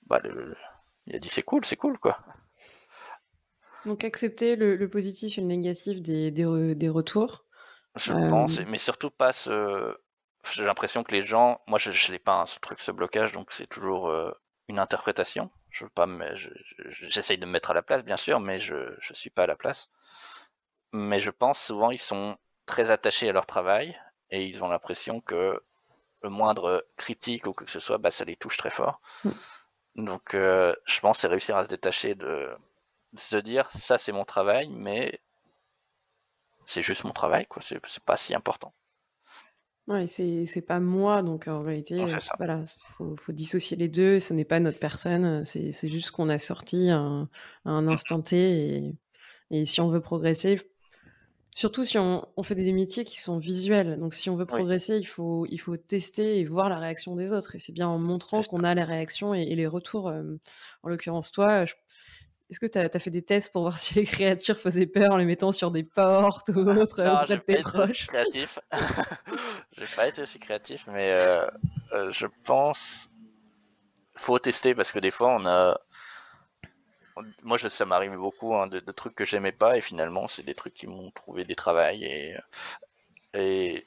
bah, 0.08 0.22
il 1.08 1.16
a 1.16 1.20
dit 1.20 1.30
c'est 1.30 1.44
cool, 1.44 1.66
c'est 1.66 1.78
cool, 1.78 1.98
quoi. 1.98 2.20
Donc 3.86 4.04
accepter 4.04 4.56
le, 4.56 4.89
positif 4.89 5.38
et 5.38 5.42
le 5.42 5.48
négatif 5.48 6.02
des, 6.02 6.32
des 6.32 6.89
retours. 6.89 7.46
Je 7.96 8.14
pense, 8.14 8.60
mais 8.68 8.78
surtout 8.78 9.10
pas 9.10 9.34
ce. 9.34 9.98
J'ai 10.54 10.66
l'impression 10.66 11.04
que 11.04 11.12
les 11.12 11.22
gens, 11.22 11.62
moi 11.68 11.78
je, 11.78 11.92
je 11.92 12.12
l'ai 12.12 12.20
pas 12.20 12.42
hein, 12.42 12.46
ce 12.48 12.60
truc, 12.60 12.80
ce 12.80 12.92
blocage, 12.92 13.32
donc 13.32 13.52
c'est 13.52 13.68
toujours 13.68 14.10
euh, 14.10 14.32
une 14.72 14.80
interprétation. 14.80 15.52
Je 15.70 15.84
veux 15.86 15.90
pas, 15.90 16.08
j'essaye 16.90 17.38
de 17.38 17.46
me 17.46 17.52
mettre 17.52 17.72
à 17.72 17.74
la 17.74 17.82
place, 17.82 18.04
bien 18.04 18.18
sûr, 18.18 18.40
mais 18.40 18.60
je 18.60 18.96
je 19.00 19.14
suis 19.14 19.30
pas 19.30 19.44
à 19.44 19.48
la 19.48 19.56
place. 19.56 19.90
Mais 20.94 21.20
je 21.20 21.32
pense 21.32 21.60
souvent 21.62 21.92
ils 21.92 22.00
sont 22.00 22.38
très 22.66 22.92
attachés 22.92 23.30
à 23.30 23.34
leur 23.34 23.46
travail 23.46 23.98
et 24.30 24.46
ils 24.46 24.64
ont 24.64 24.70
l'impression 24.70 25.22
que 25.22 25.62
le 26.24 26.30
moindre 26.30 26.86
critique 26.98 27.48
ou 27.48 27.54
que 27.54 27.70
ce 27.70 27.80
soit, 27.80 27.98
bah 27.98 28.12
ça 28.12 28.26
les 28.26 28.36
touche 28.36 28.58
très 28.58 28.70
fort. 28.70 29.02
Mm. 29.24 29.32
Donc 29.96 30.34
euh, 30.34 30.74
je 30.86 31.00
pense 31.02 31.20
c'est 31.20 31.28
réussir 31.28 31.58
à 31.58 31.64
se 31.64 31.70
détacher 31.70 32.16
de, 32.16 32.50
de 33.14 33.20
se 33.20 33.38
dire 33.38 33.70
ça 33.72 33.98
c'est 33.98 34.14
mon 34.14 34.26
travail, 34.26 34.70
mais 34.70 35.22
c'est 36.66 36.82
juste 36.82 37.04
mon 37.04 37.12
travail, 37.12 37.46
quoi. 37.48 37.62
C'est 37.62 38.04
pas 38.06 38.18
si 38.18 38.34
important. 38.34 38.74
Ouais, 39.88 40.08
c'est 40.08 40.66
pas 40.66 40.80
moi, 40.80 41.24
donc 41.24 41.48
en 41.48 41.62
réalité, 41.64 42.06
voilà, 42.38 42.64
faut, 42.98 43.16
faut 43.18 43.32
dissocier 43.32 43.76
les 43.76 43.90
deux. 43.90 44.20
Ce 44.20 44.34
n'est 44.34 44.46
pas 44.46 44.60
notre 44.60 44.80
personne, 44.80 45.44
c'est 45.44 45.90
juste 45.90 46.12
qu'on 46.12 46.30
a 46.30 46.38
sorti 46.38 46.90
un, 46.90 47.30
un, 47.66 47.88
instant 47.88 48.22
T. 48.22 48.38
Et, 48.38 48.96
et, 49.50 49.66
si 49.66 49.82
on 49.82 49.90
veut 49.90 50.00
progresser, 50.00 50.62
surtout 51.54 51.84
si 51.84 51.98
on, 51.98 52.28
on, 52.38 52.44
fait 52.44 52.56
des 52.56 52.72
métiers 52.72 53.04
qui 53.04 53.20
sont 53.20 53.38
visuels, 53.38 54.00
donc 54.00 54.14
si 54.14 54.30
on 54.30 54.36
veut 54.36 54.46
progresser, 54.46 54.98
il, 54.98 55.06
faut, 55.06 55.46
il 55.50 55.60
faut 55.60 55.78
tester 55.78 56.40
et 56.40 56.46
voir 56.46 56.70
la 56.70 56.80
réaction 56.80 57.16
des 57.16 57.34
autres. 57.34 57.56
Et 57.56 57.60
c'est 57.60 57.74
bien 57.74 57.88
en 57.88 57.98
montrant 57.98 58.44
qu'on 58.44 58.64
a 58.64 58.74
les 58.76 58.84
réactions 58.84 59.34
et, 59.34 59.56
les 59.56 59.68
retours. 59.68 60.08
Euh, 60.10 60.24
en 60.84 60.90
l'occurrence, 60.90 61.32
toi, 61.32 61.66
je, 61.66 61.74
est-ce 62.52 62.60
que 62.60 62.66
tu 62.66 62.78
as, 62.78 62.99
fait 62.99 63.10
des 63.10 63.22
tests 63.22 63.52
pour 63.52 63.62
voir 63.62 63.78
si 63.78 63.95
les 63.95 64.06
créatures 64.06 64.60
faisaient 64.60 64.86
peur 64.86 65.14
en 65.14 65.18
les 65.18 65.26
mettant 65.26 65.54
sur 65.54 65.72
des 65.72 65.84
portes 65.84 66.49
ou 66.49 66.60
autre 66.70 67.02
non, 67.02 67.22
auprès 67.22 67.38
de 67.38 67.41
tes 67.41 67.62
proches? 67.62 68.08
créatif. 68.08 68.60
j'ai 69.78 69.95
pas 69.95 70.08
été 70.08 70.22
aussi 70.22 70.38
créatif, 70.39 70.86
mais 70.88 71.12
euh, 71.12 71.47
euh, 71.93 72.12
je 72.12 72.28
pense 72.43 73.10
faut 74.18 74.38
tester 74.38 74.76
parce 74.76 74.91
que 74.91 74.99
des 74.99 75.10
fois 75.10 75.34
on 75.34 75.45
a 75.45 75.80
moi 77.43 77.58
je, 77.58 77.68
ça 77.70 77.86
m'arrive 77.86 78.16
beaucoup 78.16 78.54
hein, 78.56 78.68
de, 78.68 78.80
trucs 78.91 79.16
que 79.16 79.26
j'aimais 79.26 79.52
pas 79.52 79.78
et 79.78 79.82
finalement 79.82 80.28
c'est 80.28 80.43
des 80.43 80.54
trucs 80.54 80.74
qui 80.74 80.86
m'ont 80.86 81.10
trouvé 81.12 81.43
des 81.43 81.56
travails 81.56 82.04
et, 82.04 82.36
et, 83.34 83.86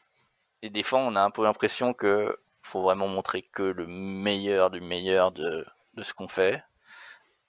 et 0.62 0.70
des 0.70 0.82
fois 0.82 1.00
on 1.00 1.14
a 1.14 1.20
un 1.20 1.30
peu 1.30 1.44
l'impression 1.44 1.92
que 1.92 2.36
faut 2.62 2.82
vraiment 2.82 3.06
montrer 3.06 3.42
que 3.42 3.62
le 3.62 3.86
meilleur 3.86 4.70
du 4.70 4.80
meilleur 4.80 5.30
de, 5.30 5.64
de 5.94 6.02
ce 6.02 6.14
qu'on 6.14 6.28
fait 6.28 6.64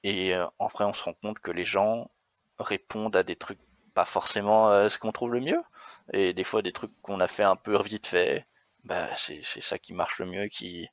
et 0.06 0.36
euh, 0.36 0.46
en 0.60 0.68
vrai, 0.68 0.86
on 0.86 0.94
se 0.94 1.04
rend 1.04 1.16
compte 1.16 1.40
que 1.40 1.50
les 1.50 1.66
gens 1.66 2.12
répondent 2.60 3.16
à 3.16 3.24
des 3.24 3.36
trucs 3.36 3.60
pas 3.96 4.06
forcément 4.06 4.70
euh, 4.70 4.88
ce 4.88 5.00
qu'on 5.00 5.12
trouve 5.12 5.34
le 5.34 5.42
mieux. 5.42 5.64
Et 6.14 6.32
des 6.34 6.44
fois, 6.44 6.62
des 6.62 6.74
trucs 6.74 6.92
qu'on 7.02 7.20
a 7.20 7.28
fait 7.28 7.44
un 7.44 7.56
peu 7.56 7.82
vite 7.82 8.06
fait, 8.06 8.46
bah, 8.84 9.10
c'est 9.16 9.42
ça 9.42 9.80
qui 9.80 9.94
marche 9.94 10.20
le 10.20 10.28
mieux. 10.28 10.48
Qui... 10.48 10.88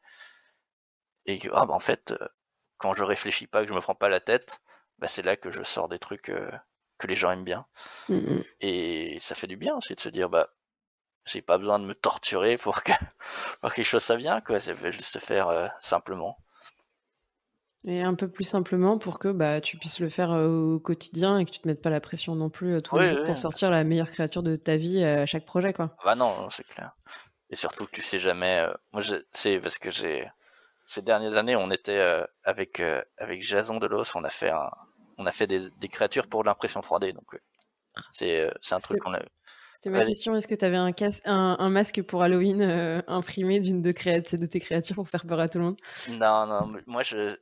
Et 1.27 1.39
ah, 1.53 1.67
bah, 1.67 1.75
en 1.75 1.79
fait, 1.79 2.13
euh, 2.13 2.27
quand 2.79 2.95
je 2.95 3.05
réfléchis 3.05 3.47
pas, 3.47 3.63
que 3.63 3.69
je 3.69 3.75
me 3.75 3.83
prends 3.83 3.95
pas 3.95 4.09
la 4.09 4.21
tête, 4.21 4.63
bah, 4.99 5.09
c'est 5.09 5.21
là 5.23 5.37
que 5.37 5.51
je 5.51 5.63
sors 5.63 5.91
des 5.91 5.99
trucs 5.99 6.33
que 6.99 7.07
les 7.07 7.15
gens 7.15 7.31
aiment 7.33 7.45
bien. 7.45 7.67
Et 8.61 9.19
ça 9.21 9.35
fait 9.35 9.47
du 9.47 9.57
bien 9.59 9.77
aussi 9.77 9.95
de 9.95 10.01
se 10.01 10.09
dire, 10.09 10.31
bah, 10.31 10.49
j'ai 11.27 11.43
pas 11.43 11.59
besoin 11.59 11.79
de 11.79 11.85
me 11.85 11.95
torturer 11.95 12.57
pour 12.57 12.83
que, 12.83 12.93
pour 13.61 13.75
quelque 13.75 13.85
chose 13.85 14.03
ça 14.03 14.17
vient, 14.17 14.41
quoi. 14.41 14.59
Ça 14.59 14.73
veut 14.73 14.91
juste 14.91 15.13
se 15.13 15.19
faire 15.19 15.71
simplement. 15.81 16.39
Et 17.85 18.01
un 18.01 18.15
peu 18.15 18.29
plus 18.29 18.45
simplement 18.45 18.97
pour 18.97 19.19
que 19.19 19.29
bah, 19.29 19.61
tu 19.61 19.77
puisses 19.77 19.99
le 19.99 20.09
faire 20.09 20.31
euh, 20.31 20.75
au 20.75 20.79
quotidien 20.79 21.39
et 21.39 21.45
que 21.45 21.51
tu 21.51 21.59
te 21.59 21.67
mettes 21.67 21.83
pas 21.83 21.91
la 21.91 22.01
pression 22.01 22.37
non 22.37 22.49
plus 22.49 22.75
euh, 22.75 22.81
tous 22.81 22.97
les 22.97 23.09
jours 23.09 23.27
pour 23.27 23.37
sortir 23.37 23.71
la 23.71 23.83
meilleure 23.83 24.11
créature 24.11 24.45
de 24.45 24.55
ta 24.55 24.77
vie 24.77 25.03
euh, 25.03 25.23
à 25.23 25.27
chaque 25.27 25.45
projet. 25.45 25.73
Quoi. 25.73 25.97
Bah 26.05 26.15
non, 26.15 26.49
c'est 26.49 26.67
clair. 26.67 26.93
Et 27.51 27.57
surtout 27.57 27.87
que 27.87 27.91
tu 27.91 28.03
sais 28.03 28.19
jamais. 28.19 28.67
moi, 28.93 29.03
c'est 29.33 29.59
parce 29.59 29.79
que 29.79 29.91
j'ai. 29.91 30.29
Ces 30.87 31.03
dernières 31.03 31.37
années, 31.37 31.57
on 31.57 31.71
était 31.71 32.03
avec, 32.45 32.83
avec 33.17 33.43
Jason 33.43 33.79
Delos, 33.79 34.15
on 34.15 34.25
a 34.25 34.31
fait, 34.31 34.53
on 35.17 35.27
a 35.27 35.33
fait 35.33 35.47
des, 35.47 35.71
des 35.79 35.89
créatures 35.89 36.27
pour 36.27 36.45
l'impression 36.45 36.81
3D. 36.81 37.13
Donc, 37.15 37.41
c'est 38.11 38.51
un 38.71 38.81
truc 38.81 39.01
qu'on 39.01 39.15
a. 39.15 39.23
C'était 39.83 39.99
ma 39.99 40.05
question. 40.05 40.37
Est-ce 40.37 40.47
que 40.47 40.55
tu 40.55 40.65
avais 40.65 40.77
un, 40.77 40.93
un, 41.25 41.69
masque 41.69 42.03
pour 42.03 42.23
Halloween 42.23 42.63
euh, 42.63 43.03
imprimé 43.09 43.59
d'une 43.59 43.83
de, 43.83 43.91
de 43.91 44.47
tes 44.47 44.61
créatures 44.61 44.95
pour 44.95 45.09
faire 45.09 45.27
peur 45.27 45.41
à 45.41 45.49
tout 45.49 45.59
le 45.59 45.65
monde? 45.65 45.77
Non, 46.11 46.47
non. 46.47 46.73
Moi, 46.87 47.03
je, 47.03 47.37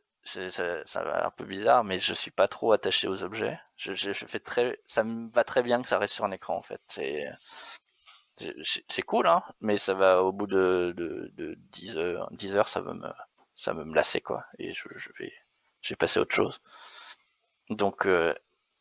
ça, 0.51 0.87
ça 0.87 1.03
va 1.05 1.26
un 1.26 1.31
peu 1.31 1.45
bizarre, 1.45 1.85
mais 1.85 1.99
je 1.99 2.14
suis 2.14 2.31
pas 2.31 2.49
trop 2.49 2.72
attaché 2.72 3.09
aux 3.09 3.22
objets. 3.22 3.59
Je, 3.76 3.95
je, 3.95 4.12
fais 4.12 4.41
très, 4.41 4.78
ça 4.87 5.05
me 5.05 5.31
va 5.31 5.45
très 5.45 5.62
bien 5.62 5.83
que 5.83 5.89
ça 5.89 5.99
reste 5.99 6.14
sur 6.14 6.24
un 6.24 6.33
écran 6.33 6.57
en 6.57 6.62
fait. 6.62 6.81
C'est, 6.89 7.26
c'est 8.89 9.03
cool, 9.03 9.26
hein, 9.26 9.43
mais 9.61 9.76
ça 9.78 9.95
va 9.95 10.22
au 10.22 10.33
bout 10.33 10.47
de, 10.47 10.95
de, 10.97 11.31
de 11.35 11.55
10 11.72 11.97
heures, 11.99 12.28
10 12.33 12.57
heures, 12.57 12.68
ça 12.68 12.81
va 12.81 12.95
me, 12.95 13.09
ça 13.55 13.72
va 13.74 13.85
me 13.85 13.95
lasser 13.95 14.20
quoi, 14.20 14.45
et 14.59 14.72
je, 14.72 14.89
je 14.97 15.11
vais, 15.18 15.33
j'ai 15.83 15.97
passé 15.97 16.18
à 16.18 16.22
autre 16.22 16.35
chose. 16.35 16.61
Donc, 17.68 18.07
euh, 18.07 18.35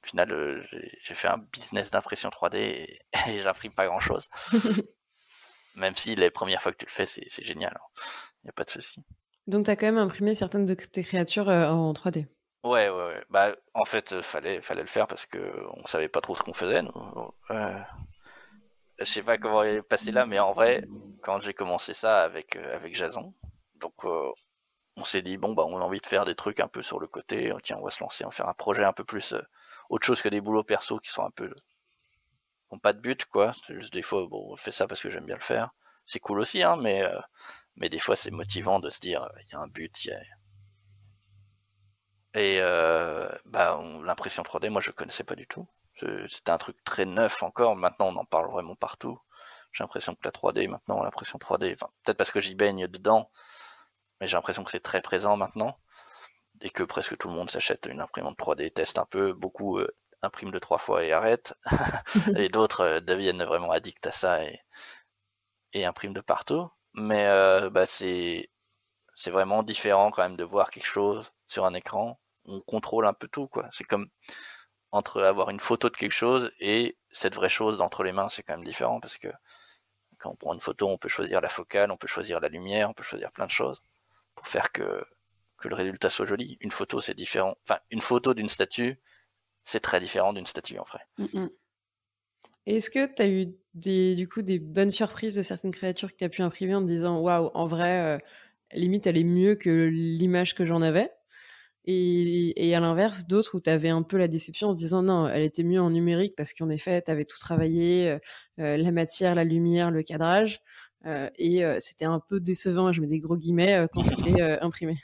au 0.03 0.07
final, 0.07 0.31
euh, 0.31 0.63
j'ai 1.03 1.15
fait 1.15 1.27
un 1.27 1.37
business 1.37 1.91
d'impression 1.91 2.29
3D 2.29 2.55
et, 2.57 2.99
et 3.27 3.39
j'imprime 3.39 3.73
pas 3.73 3.85
grand 3.87 3.99
chose. 3.99 4.29
Même 5.75 5.95
si 5.95 6.15
les 6.15 6.31
premières 6.31 6.61
fois 6.61 6.71
que 6.71 6.77
tu 6.77 6.85
le 6.85 6.91
fais, 6.91 7.05
c'est 7.05 7.45
génial. 7.45 7.73
Il 7.73 7.77
hein. 7.77 8.01
n'y 8.45 8.49
a 8.49 8.53
pas 8.53 8.63
de 8.63 8.71
souci. 8.71 9.03
Donc, 9.49 9.65
tu 9.65 9.71
as 9.71 9.75
quand 9.75 9.87
même 9.87 9.97
imprimé 9.97 10.35
certaines 10.35 10.65
de 10.65 10.75
tes 10.75 11.03
créatures 11.03 11.49
euh, 11.49 11.67
en 11.67 11.91
3D. 11.91 12.27
Ouais, 12.63 12.89
ouais, 12.89 12.89
ouais. 12.89 13.23
Bah, 13.29 13.55
en 13.73 13.85
fait, 13.85 14.21
fallait, 14.21 14.61
fallait 14.61 14.81
le 14.81 14.87
faire 14.87 15.07
parce 15.07 15.25
que 15.25 15.39
on 15.77 15.85
savait 15.85 16.07
pas 16.07 16.21
trop 16.21 16.35
ce 16.35 16.43
qu'on 16.43 16.53
faisait. 16.53 16.83
Nous. 16.83 16.91
Euh, 17.51 17.79
je 18.99 19.05
sais 19.05 19.23
pas 19.23 19.37
comment 19.37 19.63
il 19.63 19.77
est 19.77 19.81
passé 19.81 20.11
là, 20.11 20.25
mais 20.25 20.39
en 20.39 20.53
vrai, 20.53 20.83
quand 21.23 21.39
j'ai 21.39 21.53
commencé 21.53 21.93
ça 21.93 22.21
avec 22.21 22.57
avec 22.57 22.95
Jason, 22.95 23.33
donc 23.75 23.93
on 24.03 25.03
s'est 25.03 25.21
dit 25.21 25.37
bon 25.37 25.53
bah 25.53 25.63
on 25.65 25.77
a 25.77 25.83
envie 25.83 26.01
de 26.01 26.05
faire 26.05 26.25
des 26.25 26.35
trucs 26.35 26.59
un 26.59 26.67
peu 26.67 26.81
sur 26.81 26.99
le 26.99 27.07
côté. 27.07 27.53
Tiens, 27.63 27.77
on 27.79 27.85
va 27.85 27.91
se 27.91 28.03
lancer, 28.03 28.25
on 28.25 28.29
va 28.29 28.35
faire 28.35 28.49
un 28.49 28.53
projet 28.53 28.83
un 28.83 28.93
peu 28.93 29.05
plus 29.05 29.33
autre 29.89 30.05
chose 30.05 30.21
que 30.21 30.29
des 30.29 30.41
boulots 30.41 30.63
perso 30.63 30.99
qui 30.99 31.11
sont 31.11 31.23
un 31.23 31.31
peu 31.31 31.49
pas 32.77 32.93
de 32.93 32.99
but 32.99 33.25
quoi. 33.25 33.53
Juste 33.69 33.93
des 33.93 34.03
fois 34.03 34.27
bon 34.29 34.51
on 34.51 34.55
fait 34.55 34.71
ça 34.71 34.85
parce 34.87 35.01
que 35.01 35.09
j'aime 35.09 35.25
bien 35.25 35.35
le 35.35 35.41
faire. 35.41 35.71
C'est 36.05 36.19
cool 36.19 36.39
aussi 36.39 36.61
hein, 36.61 36.75
mais 36.75 37.03
euh, 37.03 37.19
mais 37.79 37.89
des 37.89 37.99
fois 37.99 38.15
c'est 38.15 38.31
motivant 38.31 38.79
de 38.79 38.89
se 38.89 38.99
dire 38.99 39.27
il 39.41 39.51
y 39.51 39.55
a 39.55 39.59
un 39.59 39.67
but, 39.67 40.05
y 40.05 40.11
a... 40.11 40.19
et 42.35 42.59
euh, 42.61 43.29
bah 43.45 43.81
l'impression 44.03 44.43
3D 44.43 44.69
moi 44.69 44.81
je 44.81 44.91
connaissais 44.91 45.23
pas 45.23 45.35
du 45.35 45.47
tout. 45.47 45.67
C'était 45.95 46.51
un 46.51 46.57
truc 46.57 46.77
très 46.85 47.05
neuf 47.05 47.43
encore. 47.43 47.75
Maintenant 47.75 48.07
on 48.07 48.15
en 48.17 48.25
parle 48.25 48.49
vraiment 48.51 48.75
partout. 48.75 49.19
J'ai 49.73 49.83
l'impression 49.83 50.15
que 50.15 50.21
la 50.23 50.31
3D 50.31 50.67
maintenant 50.69 51.03
l'impression 51.03 51.37
3D, 51.39 51.73
enfin 51.73 51.91
peut-être 52.03 52.17
parce 52.17 52.31
que 52.31 52.39
j'y 52.39 52.55
baigne 52.55 52.87
dedans, 52.87 53.31
mais 54.19 54.27
j'ai 54.27 54.37
l'impression 54.37 54.63
que 54.63 54.71
c'est 54.71 54.79
très 54.81 55.01
présent 55.01 55.37
maintenant 55.37 55.77
et 56.61 56.69
que 56.69 56.83
presque 56.83 57.17
tout 57.17 57.27
le 57.29 57.33
monde 57.33 57.49
s'achète 57.49 57.87
une 57.87 58.01
imprimante 58.01 58.37
3D, 58.37 58.71
teste 58.73 58.99
un 58.99 59.05
peu, 59.05 59.33
beaucoup 59.33 59.79
euh, 59.79 59.87
impriment 60.21 60.51
deux 60.51 60.59
trois 60.59 60.77
fois 60.77 61.03
et 61.03 61.11
arrêtent, 61.13 61.55
et 62.35 62.49
d'autres 62.49 62.81
euh, 62.81 62.99
deviennent 62.99 63.43
vraiment 63.43 63.71
addicts 63.71 64.07
à 64.07 64.11
ça 64.11 64.43
et, 64.43 64.59
et 65.73 65.85
impriment 65.85 66.13
de 66.13 66.21
partout. 66.21 66.69
Mais 66.99 67.25
euh, 67.27 67.69
bah, 67.69 67.85
c'est 67.85 68.49
c'est 69.15 69.31
vraiment 69.31 69.63
différent 69.63 70.11
quand 70.11 70.23
même 70.23 70.37
de 70.37 70.43
voir 70.43 70.71
quelque 70.71 70.85
chose 70.85 71.31
sur 71.47 71.65
un 71.65 71.73
écran. 71.73 72.19
On 72.45 72.61
contrôle 72.61 73.05
un 73.05 73.13
peu 73.13 73.27
tout 73.27 73.47
quoi. 73.47 73.67
C'est 73.71 73.83
comme 73.83 74.09
entre 74.91 75.21
avoir 75.21 75.49
une 75.49 75.59
photo 75.59 75.89
de 75.89 75.97
quelque 75.97 76.13
chose 76.13 76.51
et 76.59 76.97
cette 77.11 77.35
vraie 77.35 77.49
chose 77.49 77.81
entre 77.81 78.03
les 78.03 78.11
mains, 78.11 78.29
c'est 78.29 78.43
quand 78.43 78.55
même 78.55 78.65
différent 78.65 78.99
parce 78.99 79.17
que 79.17 79.27
quand 80.17 80.31
on 80.31 80.35
prend 80.35 80.53
une 80.53 80.61
photo, 80.61 80.87
on 80.87 80.97
peut 80.97 81.09
choisir 81.09 81.41
la 81.41 81.49
focale, 81.49 81.91
on 81.91 81.97
peut 81.97 82.07
choisir 82.07 82.39
la 82.39 82.49
lumière, 82.49 82.89
on 82.89 82.93
peut 82.93 83.03
choisir 83.03 83.31
plein 83.31 83.45
de 83.45 83.51
choses 83.51 83.81
pour 84.35 84.47
faire 84.47 84.71
que 84.71 85.05
le 85.67 85.75
résultat 85.75 86.09
soit 86.09 86.25
joli. 86.25 86.57
Une 86.61 86.71
photo, 86.71 87.01
c'est 87.01 87.13
différent. 87.13 87.55
Enfin, 87.63 87.79
une 87.89 88.01
photo 88.01 88.33
d'une 88.33 88.49
statue, 88.49 88.99
c'est 89.63 89.79
très 89.79 89.99
différent 89.99 90.33
d'une 90.33 90.45
statue 90.45 90.79
en 90.79 90.83
vrai. 90.83 91.05
Mm, 91.17 91.25
mm. 91.41 91.49
Est-ce 92.65 92.89
que 92.89 93.13
tu 93.13 93.21
as 93.21 93.29
eu 93.29 93.47
des, 93.73 94.15
du 94.15 94.27
coup 94.27 94.41
des 94.41 94.59
bonnes 94.59 94.91
surprises 94.91 95.35
de 95.35 95.41
certaines 95.41 95.71
créatures 95.71 96.11
que 96.11 96.17
tu 96.17 96.23
as 96.23 96.29
pu 96.29 96.41
imprimer 96.41 96.75
en 96.75 96.81
te 96.81 96.87
disant 96.87 97.19
waouh, 97.19 97.51
en 97.53 97.67
vrai, 97.67 98.15
euh, 98.15 98.17
limite, 98.73 99.07
elle 99.07 99.17
est 99.17 99.23
mieux 99.23 99.55
que 99.55 99.87
l'image 99.91 100.55
que 100.55 100.65
j'en 100.65 100.81
avais? 100.81 101.11
Et, 101.85 102.75
à 102.75 102.79
l'inverse, 102.79 103.25
d'autres 103.25 103.55
où 103.57 103.61
tu 103.61 103.69
avais 103.69 103.89
un 103.89 104.03
peu 104.03 104.17
la 104.17 104.27
déception 104.27 104.69
en 104.69 104.75
te 104.75 104.79
disant 104.79 105.01
non, 105.01 105.27
elle 105.27 105.41
était 105.41 105.63
mieux 105.63 105.81
en 105.81 105.89
numérique 105.89 106.35
parce 106.37 106.53
qu'en 106.53 106.69
effet, 106.69 107.01
tu 107.01 107.09
avais 107.09 107.25
tout 107.25 107.39
travaillé, 107.39 108.09
euh, 108.09 108.19
euh, 108.59 108.77
la 108.77 108.91
matière, 108.91 109.33
la 109.33 109.43
lumière, 109.43 109.89
le 109.89 110.03
cadrage. 110.03 110.61
et 111.37 111.63
c'était 111.79 112.05
un 112.05 112.19
peu 112.19 112.39
décevant, 112.39 112.91
je 112.91 113.01
mets 113.01 113.07
des 113.07 113.19
gros 113.19 113.37
guillemets, 113.37 113.87
quand 113.93 114.03
c'était 114.03 114.41
imprimé. 114.61 114.97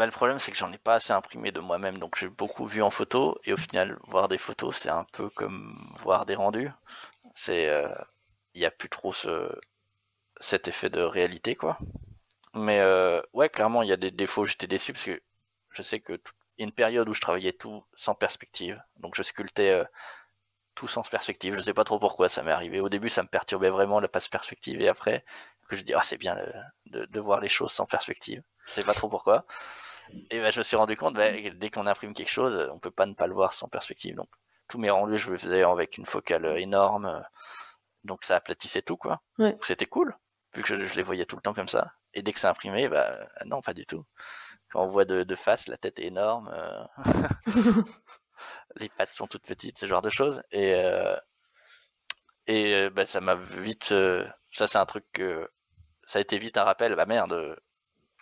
Euh, 0.00 0.02
bah, 0.02 0.06
le 0.06 0.12
problème, 0.12 0.38
c'est 0.38 0.50
que 0.50 0.56
j'en 0.56 0.72
ai 0.72 0.78
pas 0.78 0.94
assez 0.94 1.12
imprimé 1.12 1.52
de 1.52 1.60
moi-même, 1.60 1.98
donc 1.98 2.16
j'ai 2.18 2.28
beaucoup 2.28 2.64
vu 2.66 2.82
en 2.82 2.90
photo, 2.90 3.38
et 3.44 3.52
au 3.52 3.56
final, 3.56 3.98
voir 4.04 4.28
des 4.28 4.38
photos, 4.38 4.76
c'est 4.76 4.88
un 4.90 5.04
peu 5.12 5.28
comme 5.30 5.94
voir 6.00 6.26
des 6.26 6.34
rendus. 6.34 6.70
C'est, 7.34 7.64
il 7.64 7.68
euh, 7.68 7.94
n'y 8.54 8.64
a 8.64 8.70
plus 8.70 8.88
trop 8.88 9.12
ce, 9.12 9.52
cet 10.40 10.68
effet 10.68 10.90
de 10.90 11.02
réalité, 11.02 11.56
quoi. 11.56 11.78
Mais 12.54 12.80
euh, 12.80 13.22
ouais, 13.34 13.48
clairement, 13.50 13.82
il 13.82 13.88
y 13.88 13.92
a 13.92 13.96
des 13.96 14.10
défauts. 14.10 14.46
J'étais 14.46 14.66
déçu 14.66 14.92
parce 14.92 15.04
que 15.04 15.22
je 15.70 15.82
sais 15.82 16.00
que 16.00 16.20
une 16.58 16.72
période 16.72 17.08
où 17.08 17.14
je 17.14 17.20
travaillais 17.20 17.52
tout 17.52 17.84
sans 17.94 18.14
perspective, 18.14 18.82
donc 18.96 19.14
je 19.16 19.22
sculptais 19.22 19.70
euh, 19.72 19.84
tout 20.74 20.88
sans 20.88 21.02
perspective. 21.02 21.56
Je 21.56 21.62
sais 21.62 21.74
pas 21.74 21.84
trop 21.84 21.98
pourquoi 21.98 22.28
ça 22.28 22.42
m'est 22.42 22.50
arrivé. 22.52 22.80
Au 22.80 22.88
début, 22.88 23.08
ça 23.10 23.22
me 23.22 23.28
perturbait 23.28 23.70
vraiment 23.70 24.00
la 24.00 24.08
passe 24.08 24.28
perspective, 24.28 24.80
et 24.80 24.88
après, 24.88 25.24
que 25.68 25.76
je 25.76 25.82
dis 25.82 25.94
ah 25.94 26.02
c'est 26.02 26.18
bien 26.18 26.36
de, 26.86 27.06
de, 27.06 27.20
voir 27.20 27.40
les 27.40 27.48
choses 27.48 27.72
sans 27.72 27.86
perspective. 27.86 28.42
Je 28.66 28.72
sais 28.72 28.82
pas 28.82 28.94
trop 28.94 29.08
pourquoi. 29.08 29.46
Et 30.30 30.40
ben, 30.40 30.50
je 30.50 30.58
me 30.58 30.62
suis 30.62 30.76
rendu 30.76 30.96
compte, 30.96 31.14
ben, 31.14 31.56
dès 31.56 31.70
qu'on 31.70 31.86
imprime 31.86 32.14
quelque 32.14 32.30
chose, 32.30 32.68
on 32.72 32.78
peut 32.78 32.90
pas 32.90 33.06
ne 33.06 33.14
pas 33.14 33.26
le 33.26 33.34
voir 33.34 33.52
sans 33.52 33.68
perspective. 33.68 34.14
Donc 34.14 34.28
tous 34.68 34.78
mes 34.78 34.90
rendus, 34.90 35.18
je 35.18 35.30
le 35.30 35.38
faisais 35.38 35.62
avec 35.62 35.98
une 35.98 36.06
focale 36.06 36.46
énorme, 36.58 37.22
donc 38.04 38.24
ça 38.24 38.36
aplatissait 38.36 38.82
tout 38.82 38.96
quoi. 38.96 39.20
C'était 39.62 39.86
cool, 39.86 40.16
vu 40.54 40.62
que 40.62 40.76
je, 40.76 40.94
les 40.94 41.02
voyais 41.02 41.26
tout 41.26 41.36
le 41.36 41.42
temps 41.42 41.54
comme 41.54 41.68
ça. 41.68 41.92
Et 42.14 42.22
dès 42.22 42.32
que 42.32 42.40
c'est 42.40 42.46
imprimé, 42.46 42.88
bah 42.88 43.28
non, 43.46 43.60
pas 43.60 43.74
du 43.74 43.86
tout. 43.86 44.04
Quand 44.70 44.84
on 44.84 44.88
voit 44.88 45.04
de, 45.04 45.24
de 45.24 45.34
face, 45.34 45.66
la 45.66 45.76
tête 45.76 45.98
est 45.98 46.06
énorme, 46.06 46.50
euh, 46.52 46.84
les 48.76 48.88
pattes 48.88 49.12
sont 49.12 49.26
toutes 49.26 49.46
petites, 49.46 49.78
ce 49.78 49.86
genre 49.86 50.02
de 50.02 50.10
choses. 50.10 50.42
Et 50.52 50.74
euh, 50.74 51.16
et 52.46 52.90
bah, 52.90 53.06
ça 53.06 53.20
m'a 53.20 53.36
vite, 53.36 53.92
euh, 53.92 54.26
ça 54.50 54.66
c'est 54.66 54.78
un 54.78 54.86
truc 54.86 55.04
que 55.12 55.48
ça 56.04 56.18
a 56.18 56.22
été 56.22 56.38
vite 56.38 56.58
un 56.58 56.64
rappel, 56.64 56.96
bah 56.96 57.06
merde, 57.06 57.56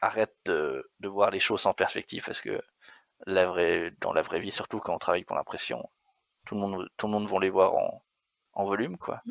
arrête 0.01 0.35
de, 0.47 0.85
voir 1.03 1.31
les 1.31 1.41
choses 1.41 1.67
en 1.67 1.75
perspective 1.75 2.25
parce 2.25 2.41
que 2.41 2.61
la 3.27 3.47
vraie, 3.47 3.93
dans 4.01 4.13
la 4.13 4.23
vraie 4.23 4.41
vie, 4.41 4.53
surtout 4.53 4.79
quand 4.81 4.95
on 4.95 4.99
travaille 4.99 5.25
pour 5.25 5.37
l'impression, 5.37 5.91
tout 6.47 6.55
le 6.55 6.61
monde, 6.61 6.89
tout 6.97 7.07
le 7.07 7.13
monde 7.13 7.29
vont 7.29 7.39
les 7.39 7.51
voir 7.51 7.75
en, 7.75 8.65
volume, 8.65 8.97
quoi. 8.97 9.23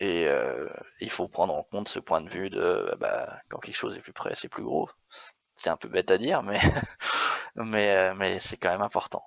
Et 0.00 0.28
euh, 0.28 0.68
il 1.00 1.10
faut 1.10 1.28
prendre 1.28 1.54
en 1.54 1.62
compte 1.64 1.88
ce 1.88 1.98
point 1.98 2.20
de 2.20 2.28
vue 2.28 2.50
de 2.50 2.94
bah, 2.98 3.40
quand 3.48 3.58
quelque 3.58 3.76
chose 3.76 3.96
est 3.96 4.00
plus 4.00 4.12
près, 4.12 4.34
c'est 4.34 4.48
plus 4.48 4.62
gros. 4.62 4.88
C'est 5.56 5.70
un 5.70 5.76
peu 5.76 5.88
bête 5.88 6.10
à 6.10 6.18
dire, 6.18 6.42
mais 6.42 6.60
mais 7.56 7.96
euh, 7.96 8.14
mais 8.16 8.40
c'est 8.40 8.56
quand 8.56 8.70
même 8.70 8.82
important. 8.82 9.24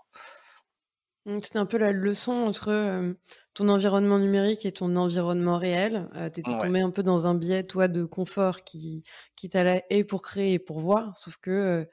C'était 1.42 1.60
un 1.60 1.66
peu 1.66 1.78
la 1.78 1.92
leçon 1.92 2.32
entre 2.32 2.70
euh, 2.70 3.14
ton 3.54 3.68
environnement 3.68 4.18
numérique 4.18 4.66
et 4.66 4.72
ton 4.72 4.96
environnement 4.96 5.58
réel. 5.58 6.10
Euh, 6.16 6.30
tu 6.30 6.40
étais 6.40 6.58
tombé 6.58 6.80
un 6.80 6.90
peu 6.90 7.04
dans 7.04 7.28
un 7.28 7.36
biais, 7.36 7.64
toi, 7.64 7.90
de 7.90 8.06
confort 8.06 8.64
qui, 8.64 9.04
qui 9.36 9.50
t'allait 9.50 9.86
et 9.90 10.06
pour 10.06 10.22
créer 10.22 10.54
et 10.54 10.60
pour 10.60 10.80
voir. 10.80 11.18
Sauf 11.18 11.36
que, 11.38 11.52
euh, 11.52 11.86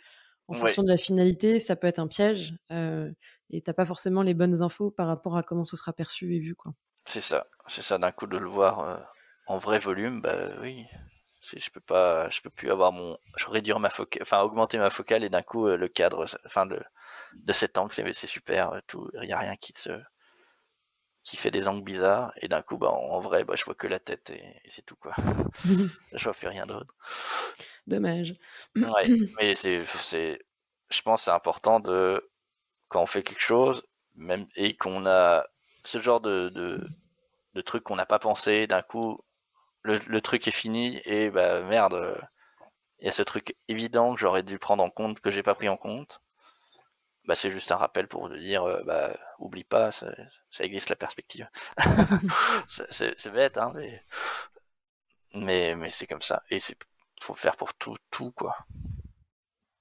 en 0.47 0.55
fonction 0.55 0.85
de 0.85 0.89
la 0.89 0.97
finalité, 0.97 1.59
ça 1.59 1.75
peut 1.75 1.87
être 1.87 1.99
un 1.99 2.07
piège 2.07 2.55
et 2.71 3.63
t'as 3.63 3.73
pas 3.73 3.87
forcément 3.87 4.23
les 4.23 4.35
bonnes 4.35 4.63
infos 4.63 4.91
par 4.91 5.07
rapport 5.07 5.37
à 5.37 5.43
comment 5.43 5.65
ce 5.65 5.77
sera 5.77 5.93
perçu 5.93 6.37
et 6.37 6.39
vu. 6.39 6.55
quoi. 6.55 6.75
C'est 7.07 7.23
ça. 7.23 7.47
C'est 7.67 7.83
ça, 7.83 7.99
d'un 7.99 8.13
coup, 8.13 8.27
de 8.27 8.37
le 8.37 8.47
voir 8.47 9.11
en 9.47 9.59
vrai 9.59 9.79
volume, 9.79 10.21
bah 10.21 10.51
oui. 10.61 10.85
Je 11.57 11.71
peux 11.71 11.81
pas, 11.81 12.29
je 12.31 12.41
peux 12.41 12.51
plus 12.51 12.71
avoir 12.71 12.93
mon, 12.93 13.19
je 13.37 13.47
réduire 13.47 13.81
ma 13.81 13.91
focale, 13.91 14.23
enfin 14.23 14.41
augmenter 14.43 14.79
ma 14.79 14.91
focale 14.91 15.25
et 15.25 15.29
d'un 15.29 15.43
coup 15.43 15.67
le 15.67 15.89
cadre, 15.89 16.27
enfin 16.47 16.65
le, 16.65 16.81
de 17.35 17.53
cet 17.53 17.79
angle, 17.79 17.93
c'est 17.93 18.27
super. 18.27 18.73
Euh, 18.73 18.81
tout, 18.87 19.11
il 19.15 19.27
n'y 19.27 19.33
a 19.33 19.39
rien 19.39 19.57
qui 19.57 19.73
se 19.77 19.91
qui 21.23 21.39
fait 21.39 21.51
des 21.51 21.69
angles 21.69 21.83
bizarres 21.83 22.33
et 22.43 22.49
d'un 22.49 22.61
coup 22.61 22.77
bah 22.77 22.91
en 22.91 23.19
vrai 23.19 23.45
bah 23.45 23.55
je 23.57 23.65
vois 23.65 23.75
que 23.75 23.87
la 23.87 23.99
tête 23.99 24.29
et, 24.29 24.61
c'est 24.69 24.85
tout 24.85 24.97
quoi 24.97 25.15
je 26.13 26.23
vois 26.23 26.35
plus 26.35 26.49
rien 26.49 26.67
d'autre 26.67 26.95
dommage 27.87 28.35
ouais, 28.77 29.07
mais 29.41 29.55
c'est 29.55 29.87
c'est 29.87 30.45
je 30.91 31.01
pense 31.01 31.23
c'est 31.23 31.31
important 31.31 31.81
de 31.81 32.31
quand 32.89 33.01
on 33.01 33.07
fait 33.07 33.23
quelque 33.23 33.41
chose 33.41 33.83
même 34.17 34.47
et 34.55 34.77
qu'on 34.77 35.07
a 35.07 35.47
ce 35.83 35.99
genre 35.99 36.21
de 36.21 36.51
de, 36.51 36.87
de 37.55 37.61
truc 37.63 37.85
qu'on 37.85 37.97
n'a 37.97 38.05
pas 38.05 38.19
pensé 38.19 38.67
d'un 38.67 38.83
coup 38.83 39.19
le, 39.85 39.99
le, 39.99 40.21
truc 40.21 40.49
est 40.49 40.51
fini 40.51 41.01
et 41.05 41.31
bah 41.31 41.63
merde 41.63 42.19
il 42.99 43.07
y 43.07 43.09
a 43.09 43.13
ce 43.13 43.23
truc 43.23 43.57
évident 43.69 44.15
que 44.15 44.21
j'aurais 44.21 44.43
dû 44.43 44.59
prendre 44.59 44.83
en 44.83 44.91
compte 44.91 45.21
que 45.21 45.31
j'ai 45.31 45.43
pas 45.43 45.55
pris 45.55 45.69
en 45.69 45.77
compte 45.77 46.21
bah, 47.27 47.35
c'est 47.35 47.51
juste 47.51 47.73
un 47.73 47.77
rappel 47.77 48.07
pour 48.07 48.29
te 48.29 48.37
dire, 48.37 48.65
euh, 48.65 48.83
bah, 48.85 49.17
oublie 49.39 49.65
pas, 49.65 49.93
ça, 49.93 50.15
ça 50.51 50.65
existe 50.65 50.91
la 50.91 50.97
perspective. 50.97 51.49
c'est 52.69 53.33
bête, 53.33 53.57
hein, 53.57 53.73
mais, 53.75 54.01
mais, 55.35 55.75
mais 55.75 55.91
c'est 55.91 56.07
comme 56.07 56.21
ça. 56.21 56.43
Et 56.51 56.61
c'est 56.61 56.77
faut 57.23 57.35
faire 57.35 57.57
pour 57.57 57.73
tout, 57.75 57.97
tout, 58.11 58.33
quoi. 58.33 58.55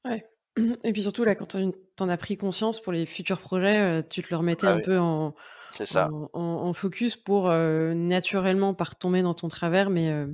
Ouais. 0.06 0.26
Et 0.84 0.94
puis 0.94 1.02
surtout, 1.02 1.26
là, 1.26 1.36
quand 1.36 1.58
t'en 1.98 2.10
as 2.10 2.18
pris 2.18 2.38
conscience 2.38 2.82
pour 2.82 2.94
les 2.94 3.06
futurs 3.06 3.42
projets, 3.42 3.80
euh, 3.80 4.02
tu 4.02 4.24
te 4.24 4.30
le 4.30 4.38
remettais 4.38 4.68
ah 4.68 4.74
un 4.74 4.80
peu 4.80 4.98
en, 4.98 5.36
C'est 5.74 5.86
ça. 5.86 6.10
En, 6.34 6.74
focus 6.74 7.16
pour 7.16 7.50
naturellement 7.50 8.74
pas 8.74 8.86
retomber 8.86 9.22
dans 9.22 9.34
ton 9.34 9.48
travers, 9.48 9.90
mais, 9.90 10.26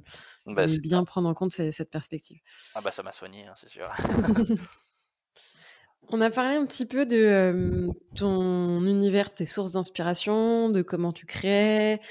bah, 0.46 0.66
bien 0.82 1.04
prendre 1.04 1.30
en 1.30 1.34
compte 1.34 1.52
cette, 1.52 1.90
perspective. 1.90 2.40
Ah 2.76 2.82
bah 2.82 2.92
ça 2.92 3.04
m'a 3.04 3.12
soigné, 3.12 3.48
hein, 3.48 3.54
c'est 3.56 3.70
sûr. 3.70 3.90
On 6.12 6.22
a 6.22 6.32
parlé 6.32 6.56
un 6.56 6.66
petit 6.66 6.88
peu 6.88 7.06
de 7.06 7.92
ton 8.16 8.84
univers, 8.84 9.32
tes 9.32 9.46
sources 9.46 9.74
d'inspiration, 9.74 10.70
de 10.72 10.82
comment 10.82 11.12
tu 11.12 11.28
crées, 11.28 12.02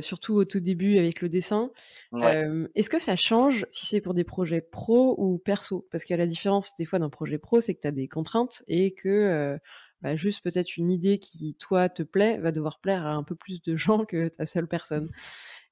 surtout 0.00 0.34
au 0.34 0.44
tout 0.44 0.58
début 0.58 0.98
avec 0.98 1.20
le 1.20 1.28
dessin. 1.28 1.70
Est-ce 2.12 2.90
que 2.90 2.98
ça 2.98 3.14
change 3.14 3.64
si 3.70 3.86
c'est 3.86 4.00
pour 4.00 4.14
des 4.14 4.24
projets 4.24 4.60
pro 4.60 5.14
ou 5.18 5.38
perso? 5.38 5.86
Parce 5.92 6.04
que 6.04 6.14
la 6.14 6.26
différence 6.26 6.74
des 6.76 6.84
fois 6.84 6.98
d'un 6.98 7.10
projet 7.10 7.38
pro, 7.38 7.60
c'est 7.60 7.74
que 7.74 7.80
tu 7.80 7.86
as 7.86 7.92
des 7.92 8.08
contraintes 8.08 8.64
et 8.66 8.92
que 8.92 9.56
bah, 10.02 10.16
juste 10.16 10.42
peut-être 10.42 10.76
une 10.76 10.90
idée 10.90 11.18
qui, 11.18 11.54
toi, 11.54 11.88
te 11.88 12.02
plaît, 12.02 12.38
va 12.38 12.52
devoir 12.52 12.78
plaire 12.78 13.06
à 13.06 13.12
un 13.12 13.22
peu 13.22 13.34
plus 13.34 13.62
de 13.62 13.76
gens 13.76 14.04
que 14.04 14.28
ta 14.28 14.46
seule 14.46 14.68
personne. 14.68 15.10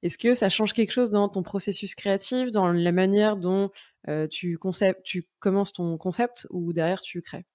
Est-ce 0.03 0.19
que 0.19 0.35
ça 0.35 0.49
change 0.49 0.73
quelque 0.73 0.93
chose 0.93 1.11
dans 1.11 1.29
ton 1.29 1.43
processus 1.43 1.95
créatif, 1.95 2.51
dans 2.51 2.71
la 2.73 2.93
manière 2.93 3.37
dont 3.37 3.71
tu, 4.31 4.59
concept, 4.59 5.03
tu 5.05 5.29
commences 5.41 5.73
ton 5.73 5.97
concept 5.97 6.47
ou 6.51 6.73
derrière 6.73 7.03
tu 7.03 7.23
crées? 7.23 7.47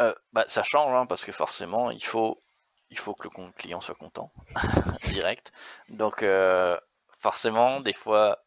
Euh, 0.00 0.14
bah, 0.32 0.44
ça 0.48 0.62
change 0.62 0.92
hein, 0.94 1.06
parce 1.06 1.24
que 1.24 1.32
forcément 1.32 1.90
il 1.90 2.02
faut 2.02 2.42
il 2.90 2.98
faut 2.98 3.14
que 3.14 3.28
le 3.28 3.52
client 3.52 3.80
soit 3.80 3.94
content 3.94 4.32
direct. 5.04 5.52
Donc 5.88 6.22
euh, 6.22 6.78
forcément 7.20 7.80
des 7.80 7.92
fois 7.92 8.42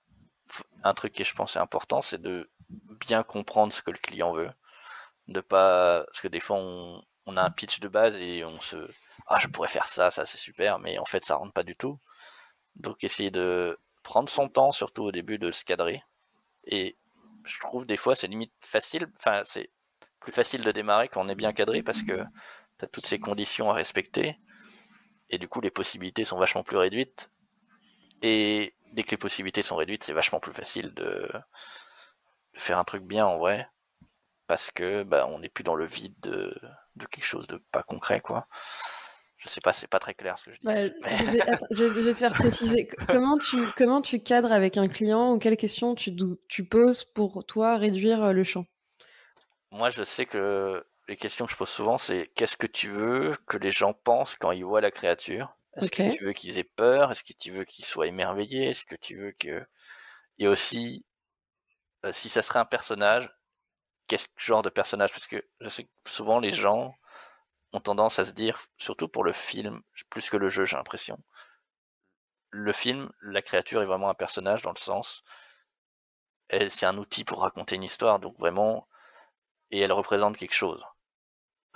un 0.83 0.93
truc 0.93 1.13
qui 1.13 1.23
je 1.23 1.33
pense 1.33 1.55
est 1.55 1.59
important 1.59 2.01
c'est 2.01 2.21
de 2.21 2.49
bien 2.99 3.23
comprendre 3.23 3.71
ce 3.71 3.81
que 3.81 3.91
le 3.91 3.97
client 3.97 4.33
veut, 4.33 4.49
de 5.27 5.41
pas 5.41 6.03
parce 6.05 6.21
que 6.21 6.27
des 6.27 6.39
fois 6.39 6.57
on, 6.57 7.03
on 7.25 7.37
a 7.37 7.43
un 7.43 7.51
pitch 7.51 7.79
de 7.79 7.87
base 7.87 8.15
et 8.17 8.43
on 8.45 8.59
se 8.61 8.75
ah 9.27 9.39
je 9.39 9.47
pourrais 9.47 9.69
faire 9.69 9.87
ça 9.87 10.11
ça 10.11 10.25
c'est 10.25 10.37
super 10.37 10.79
mais 10.79 10.97
en 10.99 11.05
fait 11.05 11.25
ça 11.25 11.35
rentre 11.35 11.53
pas 11.53 11.63
du 11.63 11.75
tout. 11.75 11.99
Donc 12.75 13.03
essayer 13.03 13.31
de 13.31 13.77
prendre 14.03 14.29
son 14.29 14.49
temps 14.49 14.71
surtout 14.71 15.03
au 15.03 15.11
début 15.11 15.39
de 15.39 15.51
se 15.51 15.63
cadrer 15.65 16.03
et 16.65 16.97
je 17.45 17.59
trouve 17.59 17.85
des 17.85 17.97
fois 17.97 18.15
c'est 18.15 18.27
limite 18.27 18.53
facile 18.59 19.07
enfin 19.17 19.43
c'est 19.45 19.69
plus 20.19 20.31
facile 20.31 20.61
de 20.61 20.71
démarrer 20.71 21.07
quand 21.07 21.23
on 21.23 21.29
est 21.29 21.35
bien 21.35 21.53
cadré 21.53 21.83
parce 21.83 22.01
que 22.01 22.23
tu 22.79 22.85
as 22.85 22.87
toutes 22.87 23.07
ces 23.07 23.19
conditions 23.19 23.69
à 23.69 23.73
respecter. 23.73 24.37
Et 25.29 25.37
du 25.37 25.47
coup, 25.47 25.61
les 25.61 25.71
possibilités 25.71 26.25
sont 26.25 26.37
vachement 26.37 26.63
plus 26.63 26.77
réduites. 26.77 27.31
Et 28.21 28.75
dès 28.93 29.03
que 29.03 29.11
les 29.11 29.17
possibilités 29.17 29.61
sont 29.61 29.75
réduites, 29.75 30.03
c'est 30.03 30.13
vachement 30.13 30.39
plus 30.39 30.53
facile 30.53 30.93
de 30.93 31.29
faire 32.55 32.79
un 32.79 32.83
truc 32.83 33.03
bien 33.03 33.25
en 33.25 33.37
vrai. 33.37 33.67
Parce 34.47 34.69
que 34.71 35.03
bah, 35.03 35.27
on 35.27 35.39
n'est 35.39 35.49
plus 35.49 35.63
dans 35.63 35.75
le 35.75 35.85
vide 35.85 36.13
de, 36.21 36.55
quelque 37.11 37.25
chose 37.25 37.47
de 37.47 37.57
pas 37.71 37.83
concret, 37.83 38.21
quoi. 38.21 38.47
Je 39.37 39.49
sais 39.49 39.61
pas, 39.61 39.73
c'est 39.73 39.87
pas 39.87 39.99
très 39.99 40.13
clair 40.13 40.39
ce 40.39 40.45
que 40.45 40.53
je 40.53 40.59
dis. 40.59 40.93
je, 41.71 41.83
vais, 41.83 42.13
te 42.13 42.19
faire 42.19 42.33
préciser. 42.33 42.87
comment 43.07 43.37
tu, 43.37 43.63
comment 43.77 44.01
tu 44.01 44.21
cadres 44.21 44.51
avec 44.51 44.77
un 44.77 44.87
client 44.87 45.33
ou 45.33 45.39
quelles 45.39 45.57
questions 45.57 45.93
tu, 45.93 46.15
tu 46.47 46.65
poses 46.65 47.03
pour 47.03 47.45
toi 47.45 47.77
réduire 47.77 48.33
le 48.33 48.43
champ? 48.43 48.65
Moi, 49.71 49.89
je 49.89 50.03
sais 50.03 50.25
que 50.25 50.85
les 51.07 51.17
questions 51.17 51.45
que 51.45 51.51
je 51.51 51.57
pose 51.57 51.69
souvent, 51.69 51.97
c'est 51.97 52.31
qu'est-ce 52.35 52.57
que 52.57 52.67
tu 52.67 52.89
veux 52.89 53.35
que 53.47 53.57
les 53.57 53.71
gens 53.71 53.93
pensent 53.93 54.35
quand 54.35 54.51
ils 54.51 54.65
voient 54.65 54.81
la 54.81 54.91
créature? 54.91 55.55
Est-ce 55.75 55.91
que 55.91 56.15
tu 56.15 56.23
veux 56.23 56.33
qu'ils 56.33 56.57
aient 56.57 56.63
peur? 56.63 57.11
Est-ce 57.11 57.23
que 57.23 57.33
tu 57.37 57.51
veux 57.51 57.65
qu'ils 57.65 57.85
soient 57.85 58.07
émerveillés? 58.07 58.69
Est-ce 58.69 58.85
que 58.85 58.95
tu 58.95 59.17
veux 59.17 59.31
que... 59.33 59.65
Et 60.37 60.47
aussi, 60.47 61.05
euh, 62.05 62.13
si 62.13 62.29
ça 62.29 62.41
serait 62.41 62.59
un 62.59 62.65
personnage, 62.65 63.29
quel 64.07 64.19
genre 64.37 64.63
de 64.63 64.69
personnage? 64.69 65.11
Parce 65.11 65.27
que 65.27 65.43
je 65.61 65.69
sais 65.69 65.83
que 65.85 65.89
souvent 66.09 66.39
les 66.39 66.51
gens 66.51 66.93
ont 67.73 67.79
tendance 67.79 68.19
à 68.19 68.25
se 68.25 68.31
dire, 68.31 68.59
surtout 68.77 69.07
pour 69.07 69.23
le 69.23 69.33
film, 69.33 69.81
plus 70.09 70.29
que 70.29 70.37
le 70.37 70.49
jeu, 70.49 70.65
j'ai 70.65 70.77
l'impression. 70.77 71.17
Le 72.51 72.73
film, 72.73 73.11
la 73.21 73.41
créature 73.41 73.81
est 73.81 73.85
vraiment 73.85 74.09
un 74.09 74.13
personnage 74.13 74.61
dans 74.61 74.71
le 74.71 74.79
sens, 74.79 75.23
c'est 76.69 76.85
un 76.85 76.97
outil 76.97 77.23
pour 77.23 77.41
raconter 77.41 77.75
une 77.75 77.83
histoire, 77.83 78.19
donc 78.19 78.37
vraiment, 78.39 78.87
et 79.71 79.79
elle 79.79 79.91
représente 79.91 80.37
quelque 80.37 80.53
chose. 80.53 80.83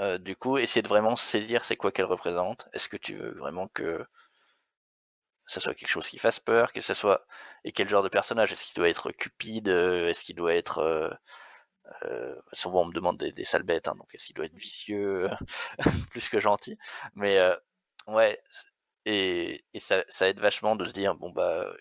Euh, 0.01 0.17
du 0.17 0.35
coup, 0.35 0.57
essayer 0.57 0.81
de 0.81 0.87
vraiment 0.87 1.15
saisir 1.15 1.65
c'est 1.65 1.75
quoi 1.75 1.91
qu'elle 1.91 2.05
représente. 2.05 2.69
Est-ce 2.73 2.89
que 2.89 2.97
tu 2.97 3.15
veux 3.15 3.31
vraiment 3.37 3.67
que 3.69 4.05
ça 5.47 5.59
soit 5.59 5.73
quelque 5.73 5.89
chose 5.89 6.07
qui 6.07 6.19
fasse 6.19 6.39
peur, 6.39 6.71
que 6.71 6.81
ça 6.81 6.93
soit 6.93 7.25
et 7.63 7.71
quel 7.71 7.89
genre 7.89 8.03
de 8.03 8.09
personnage? 8.09 8.51
Est-ce 8.51 8.65
qu'il 8.65 8.75
doit 8.75 8.89
être 8.89 9.11
cupide? 9.11 9.67
Est-ce 9.67 10.23
qu'il 10.23 10.35
doit 10.35 10.53
être 10.55 11.19
euh, 12.03 12.05
euh, 12.05 12.35
souvent 12.53 12.81
on 12.81 12.85
me 12.85 12.93
demande 12.93 13.17
des, 13.17 13.43
sales 13.45 13.63
bêtes, 13.63 13.87
hein, 13.87 13.95
donc 13.97 14.13
est-ce 14.13 14.25
qu'il 14.25 14.35
doit 14.35 14.45
être 14.45 14.55
vicieux, 14.55 15.29
plus 16.11 16.29
que 16.29 16.39
gentil 16.39 16.77
Mais 17.15 17.39
ouais, 18.07 18.41
et, 19.05 19.63
ça, 19.79 20.03
ça, 20.09 20.29
aide 20.29 20.39
vachement 20.39 20.75
de 20.75 20.85
se 20.85 20.93
dire 20.93 21.15
bon 21.15 21.31
bah 21.31 21.71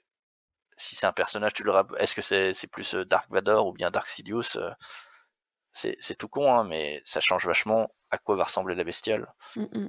si 0.77 0.95
c'est 0.97 1.07
un 1.07 1.13
personnage, 1.13 1.55
tu 1.55 1.65
le 1.65 1.73
est-ce 1.99 2.15
que 2.15 2.23
c'est 2.23 2.71
plus 2.71 2.95
Dark 2.95 3.31
Vador 3.31 3.67
ou 3.67 3.73
bien 3.73 3.91
Dark 3.91 4.09
Sidious 4.09 4.57
c'est 5.73 6.17
tout 6.17 6.29
con, 6.29 6.53
hein, 6.53 6.65
mais 6.65 7.01
ça 7.05 7.21
change 7.21 7.47
vachement 7.47 7.95
à 8.11 8.19
quoi 8.19 8.37
va 8.37 8.45
ressembler 8.45 8.75
la 8.75 8.85
bestiole. 8.85 9.27
Mm, 9.57 9.63
mm. 9.73 9.89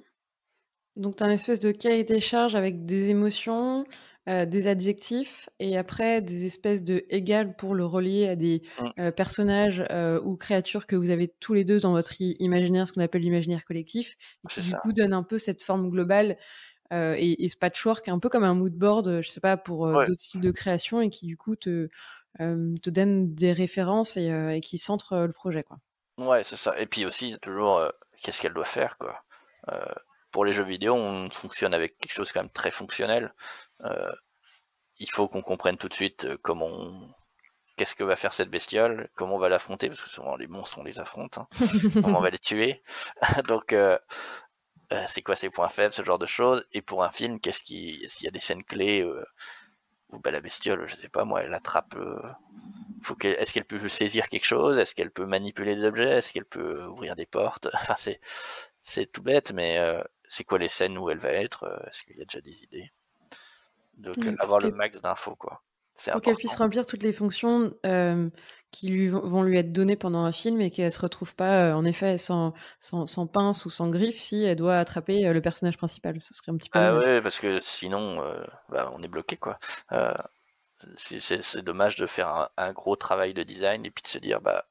Donc, 0.99 1.15
tu 1.15 1.23
as 1.23 1.27
une 1.27 1.33
espèce 1.33 1.59
de 1.59 1.71
cahier 1.71 2.03
des 2.03 2.19
charges 2.19 2.55
avec 2.55 2.85
des 2.85 3.09
émotions, 3.09 3.85
euh, 4.27 4.45
des 4.45 4.67
adjectifs, 4.67 5.49
et 5.59 5.77
après 5.77 6.21
des 6.21 6.45
espèces 6.45 6.83
de 6.83 7.05
égales 7.09 7.55
pour 7.55 7.73
le 7.73 7.85
relier 7.85 8.27
à 8.27 8.35
des 8.35 8.63
mm. 8.79 8.87
euh, 8.99 9.11
personnages 9.11 9.81
euh, 9.91 10.19
ou 10.21 10.35
créatures 10.35 10.87
que 10.87 10.97
vous 10.97 11.09
avez 11.09 11.29
tous 11.39 11.53
les 11.53 11.63
deux 11.63 11.79
dans 11.79 11.93
votre 11.93 12.13
imaginaire, 12.19 12.85
ce 12.85 12.91
qu'on 12.91 13.01
appelle 13.01 13.21
l'imaginaire 13.21 13.63
collectif, 13.63 14.17
qui 14.49 14.59
du 14.59 14.75
coup 14.75 14.91
donne 14.91 15.13
un 15.13 15.23
peu 15.23 15.37
cette 15.37 15.63
forme 15.63 15.89
globale 15.89 16.37
et, 16.91 17.45
et, 17.45 17.47
ce 17.47 17.55
patchwork, 17.55 18.09
un 18.09 18.19
peu 18.19 18.29
comme 18.29 18.43
un 18.43 18.55
mood 18.55 18.73
board, 18.73 19.21
je 19.21 19.29
sais 19.29 19.39
pas, 19.39 19.57
pour 19.57 19.87
d'autres 19.87 20.13
styles 20.15 20.41
de 20.41 20.51
création, 20.51 21.01
et 21.01 21.09
qui 21.09 21.27
du 21.27 21.37
coup 21.37 21.55
te 21.55 21.87
te 22.37 22.89
donne 22.89 23.33
des 23.33 23.53
références 23.53 24.17
et, 24.17 24.59
qui 24.63 24.77
centre 24.77 25.17
le 25.17 25.31
projet. 25.31 25.63
Quoi. 25.63 25.77
Ouais, 26.17 26.43
c'est 26.43 26.55
ça. 26.55 26.79
Et 26.79 26.87
puis 26.87 27.05
aussi, 27.05 27.37
toujours, 27.41 27.81
qu'est-ce 28.21 28.41
qu'elle 28.41 28.53
doit 28.53 28.65
faire 28.65 28.97
quoi. 28.97 29.23
Pour 30.31 30.45
les 30.45 30.51
jeux 30.51 30.63
vidéo, 30.63 30.95
on 30.95 31.29
fonctionne 31.29 31.73
avec 31.73 31.97
quelque 31.97 32.13
chose 32.13 32.31
quand 32.31 32.41
même 32.41 32.51
très 32.51 32.71
fonctionnel. 32.71 33.33
il 34.99 35.09
faut 35.09 35.27
qu'on 35.27 35.41
comprenne 35.41 35.77
tout 35.77 35.89
de 35.89 35.93
suite 35.93 36.27
comment 36.41 36.91
qu'est-ce 37.77 37.95
que 37.95 38.03
va 38.03 38.17
faire 38.17 38.33
cette 38.33 38.49
bestiole, 38.49 39.09
comment 39.15 39.35
on 39.35 39.39
va 39.39 39.47
l'affronter, 39.47 39.87
parce 39.87 40.01
que 40.01 40.09
souvent 40.09 40.35
les 40.35 40.47
monstres 40.47 40.77
on 40.79 40.83
les 40.83 40.99
affronte, 40.99 41.37
hein. 41.37 41.47
comment 42.03 42.19
on 42.19 42.21
va 42.21 42.29
les 42.29 42.39
tuer. 42.39 42.81
Donc 43.47 43.75
c'est 45.07 45.21
quoi 45.21 45.35
ses 45.35 45.49
points 45.49 45.69
faibles, 45.69 45.93
ce 45.93 46.03
genre 46.03 46.19
de 46.19 46.25
choses. 46.25 46.65
Et 46.73 46.81
pour 46.81 47.03
un 47.03 47.11
film, 47.11 47.39
qu'est-ce 47.39 47.63
qui, 47.63 48.03
s'il 48.07 48.25
y 48.25 48.27
a 48.27 48.31
des 48.31 48.39
scènes 48.39 48.63
clés 48.63 49.03
ou 50.11 50.19
bah, 50.19 50.31
la 50.31 50.41
bestiole, 50.41 50.87
je 50.87 50.95
sais 50.95 51.09
pas 51.09 51.25
moi, 51.25 51.43
elle 51.43 51.53
attrape. 51.53 51.95
Euh, 51.95 52.19
est-ce 53.21 53.53
qu'elle 53.53 53.65
peut 53.65 53.87
saisir 53.87 54.27
quelque 54.27 54.45
chose? 54.45 54.79
Est-ce 54.79 54.95
qu'elle 54.95 55.11
peut 55.11 55.25
manipuler 55.25 55.75
des 55.75 55.85
objets? 55.85 56.17
Est-ce 56.17 56.33
qu'elle 56.33 56.45
peut 56.45 56.85
ouvrir 56.85 57.15
des 57.15 57.25
portes? 57.25 57.69
Enfin, 57.73 57.95
c'est 57.97 58.19
c'est 58.81 59.11
tout 59.11 59.21
bête, 59.21 59.51
mais 59.53 59.77
euh, 59.77 60.01
c'est 60.29 60.43
quoi 60.43 60.59
les 60.59 60.67
scènes 60.67 60.97
où 60.97 61.09
elle 61.09 61.17
va 61.17 61.31
être 61.31 61.63
euh, 61.63 61.87
Est-ce 61.87 62.03
qu'il 62.03 62.15
y 62.15 62.21
a 62.21 62.25
déjà 62.25 62.39
des 62.39 62.63
idées? 62.63 62.91
Donc 63.97 64.17
avoir 64.39 64.59
le 64.59 64.71
max 64.71 65.01
d'infos 65.01 65.35
quoi. 65.35 65.61
Pour 66.13 66.21
qu'elle 66.21 66.37
puisse 66.37 66.55
remplir 66.55 66.85
toutes 66.85 67.03
les 67.03 67.11
fonctions 67.11 67.73
qui 68.71 68.87
lui 68.87 69.09
vont 69.09 69.43
lui 69.43 69.57
être 69.57 69.73
données 69.73 69.97
pendant 69.97 70.23
un 70.23 70.31
film 70.31 70.61
et 70.61 70.71
qu'elle 70.71 70.91
se 70.93 71.01
retrouve 71.01 71.35
pas, 71.35 71.75
en 71.75 71.83
effet, 71.83 72.17
sans, 72.17 72.53
sans, 72.79 73.27
pince 73.27 73.65
ou 73.65 73.69
sans 73.69 73.89
griffe 73.89 74.17
si 74.17 74.43
elle 74.43 74.55
doit 74.55 74.77
attraper 74.77 75.33
le 75.33 75.41
personnage 75.41 75.75
principal. 75.75 76.21
Ce 76.21 76.33
serait 76.33 76.53
un 76.53 76.57
petit 76.57 76.69
peu. 76.69 76.79
Ah 76.79 76.95
ouais, 76.95 77.21
parce 77.21 77.41
que 77.41 77.59
sinon, 77.59 78.23
bah, 78.69 78.93
on 78.95 79.03
est 79.03 79.09
bloqué 79.09 79.35
quoi. 79.35 79.59
c'est 80.95 81.61
dommage 81.61 81.97
de 81.97 82.07
faire 82.07 82.49
un, 82.55 82.71
gros 82.71 82.95
travail 82.95 83.33
de 83.33 83.43
design 83.43 83.85
et 83.85 83.91
puis 83.91 84.03
de 84.03 84.07
se 84.07 84.19
dire 84.19 84.39
bah 84.39 84.69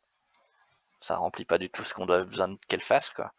ça 1.00 1.16
remplit 1.16 1.44
pas 1.44 1.58
du 1.58 1.68
tout 1.68 1.84
ce 1.84 1.92
qu'on 1.92 2.06
doit 2.06 2.24
besoin 2.24 2.56
qu'elle 2.68 2.80
fasse 2.80 3.10
quoi. 3.10 3.34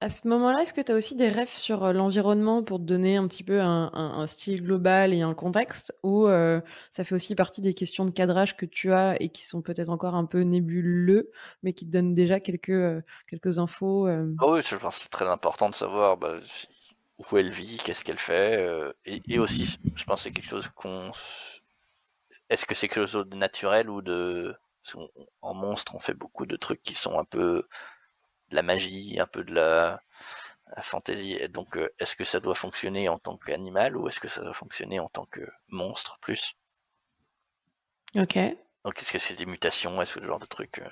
À 0.00 0.10
ce 0.10 0.28
moment-là, 0.28 0.60
est-ce 0.60 0.74
que 0.74 0.82
tu 0.82 0.92
as 0.92 0.94
aussi 0.94 1.16
des 1.16 1.30
rêves 1.30 1.48
sur 1.48 1.82
euh, 1.82 1.92
l'environnement 1.94 2.62
pour 2.62 2.78
te 2.78 2.82
donner 2.82 3.16
un 3.16 3.26
petit 3.26 3.42
peu 3.42 3.62
un, 3.62 4.26
style 4.26 4.62
global 4.62 5.14
et 5.14 5.22
un 5.22 5.32
contexte 5.32 5.94
ou 6.02 6.26
euh, 6.26 6.60
ça 6.90 7.02
fait 7.02 7.14
aussi 7.14 7.34
partie 7.34 7.62
des 7.62 7.72
questions 7.72 8.04
de 8.04 8.10
cadrage 8.10 8.58
que 8.58 8.66
tu 8.66 8.92
as 8.92 9.16
et 9.22 9.30
qui 9.30 9.46
sont 9.46 9.62
peut-être 9.62 9.88
encore 9.88 10.14
un 10.14 10.26
peu 10.26 10.42
nébuleux, 10.42 11.30
mais 11.62 11.72
qui 11.72 11.86
te 11.86 11.90
donnent 11.90 12.14
déjà 12.14 12.40
quelques, 12.40 12.68
euh, 12.68 13.00
quelques 13.26 13.58
infos 13.58 14.06
ah 14.06 14.20
Oui, 14.46 14.60
je 14.62 14.76
pense 14.76 14.96
que 14.96 15.02
c'est 15.04 15.08
très 15.08 15.28
important 15.28 15.70
de 15.70 15.74
savoir 15.74 16.18
bah, 16.18 16.40
où 17.18 17.38
elle 17.38 17.50
vit, 17.50 17.78
qu'est-ce 17.82 18.04
qu'elle 18.04 18.18
fait, 18.18 18.92
et, 19.06 19.38
aussi, 19.38 19.78
je 19.94 20.04
pense 20.04 20.20
que 20.20 20.24
c'est 20.24 20.32
quelque 20.32 20.50
chose 20.50 20.68
qu'on... 20.76 21.10
Est-ce 22.50 22.66
que 22.66 22.74
c'est 22.74 22.88
quelque 22.88 23.06
chose 23.06 23.26
de 23.26 23.36
naturel 23.36 23.88
ou 23.88 24.02
de... 24.02 24.54
En 25.40 25.54
monstre, 25.54 25.94
on 25.94 25.98
fait 25.98 26.14
beaucoup 26.14 26.44
de 26.44 26.56
trucs 26.56 26.82
qui 26.82 26.94
sont 26.94 27.18
un 27.18 27.24
peu 27.24 27.66
de 28.50 28.56
la 28.56 28.62
magie, 28.62 29.18
un 29.20 29.26
peu 29.26 29.44
de 29.44 29.54
la, 29.54 30.00
fantaisie. 30.80 31.38
donc, 31.48 31.76
euh, 31.76 31.88
est-ce 31.98 32.16
que 32.16 32.24
ça 32.24 32.40
doit 32.40 32.54
fonctionner 32.54 33.08
en 33.08 33.18
tant 33.18 33.36
qu'animal 33.36 33.96
ou 33.96 34.08
est-ce 34.08 34.20
que 34.20 34.28
ça 34.28 34.42
doit 34.42 34.52
fonctionner 34.52 34.98
en 35.00 35.08
tant 35.08 35.26
que 35.26 35.40
monstre 35.68 36.18
plus? 36.20 36.54
Ok. 38.16 38.38
Donc, 38.84 39.00
est-ce 39.00 39.12
que 39.12 39.18
c'est 39.18 39.36
des 39.36 39.46
mutations 39.46 40.00
Est-ce 40.00 40.14
que 40.14 40.20
ce 40.20 40.26
genre 40.26 40.38
de 40.38 40.46
truc 40.46 40.78
euh, 40.78 40.88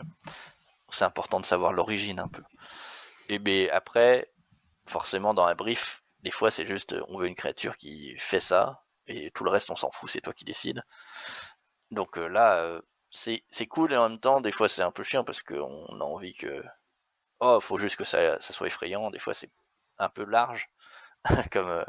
C'est 0.90 1.04
important 1.04 1.40
de 1.40 1.46
savoir 1.46 1.72
l'origine 1.72 2.20
un 2.20 2.28
peu. 2.28 2.42
Et 3.28 3.38
bien 3.38 3.68
après, 3.72 4.30
forcément, 4.86 5.34
dans 5.34 5.46
un 5.46 5.54
brief, 5.54 6.04
des 6.24 6.30
fois 6.30 6.50
c'est 6.50 6.66
juste 6.66 6.94
on 7.08 7.18
veut 7.18 7.26
une 7.26 7.34
créature 7.34 7.76
qui 7.76 8.16
fait 8.18 8.40
ça 8.40 8.82
et 9.06 9.30
tout 9.30 9.44
le 9.44 9.50
reste 9.50 9.70
on 9.70 9.76
s'en 9.76 9.90
fout, 9.90 10.10
c'est 10.10 10.20
toi 10.20 10.32
qui 10.32 10.44
décides. 10.44 10.82
Donc 11.90 12.16
là 12.16 12.80
c'est 13.10 13.66
cool 13.68 13.92
et 13.92 13.96
en 13.96 14.08
même 14.08 14.20
temps 14.20 14.40
des 14.40 14.52
fois 14.52 14.68
c'est 14.68 14.82
un 14.82 14.90
peu 14.90 15.04
chiant 15.04 15.24
parce 15.24 15.42
qu'on 15.42 16.00
a 16.00 16.04
envie 16.04 16.34
que 16.34 16.64
oh 17.40 17.60
faut 17.60 17.78
juste 17.78 17.96
que 17.96 18.04
ça, 18.04 18.40
ça 18.40 18.52
soit 18.52 18.66
effrayant, 18.66 19.10
des 19.10 19.18
fois 19.18 19.34
c'est 19.34 19.50
un 19.98 20.08
peu 20.08 20.24
large 20.24 20.68
comme 21.52 21.84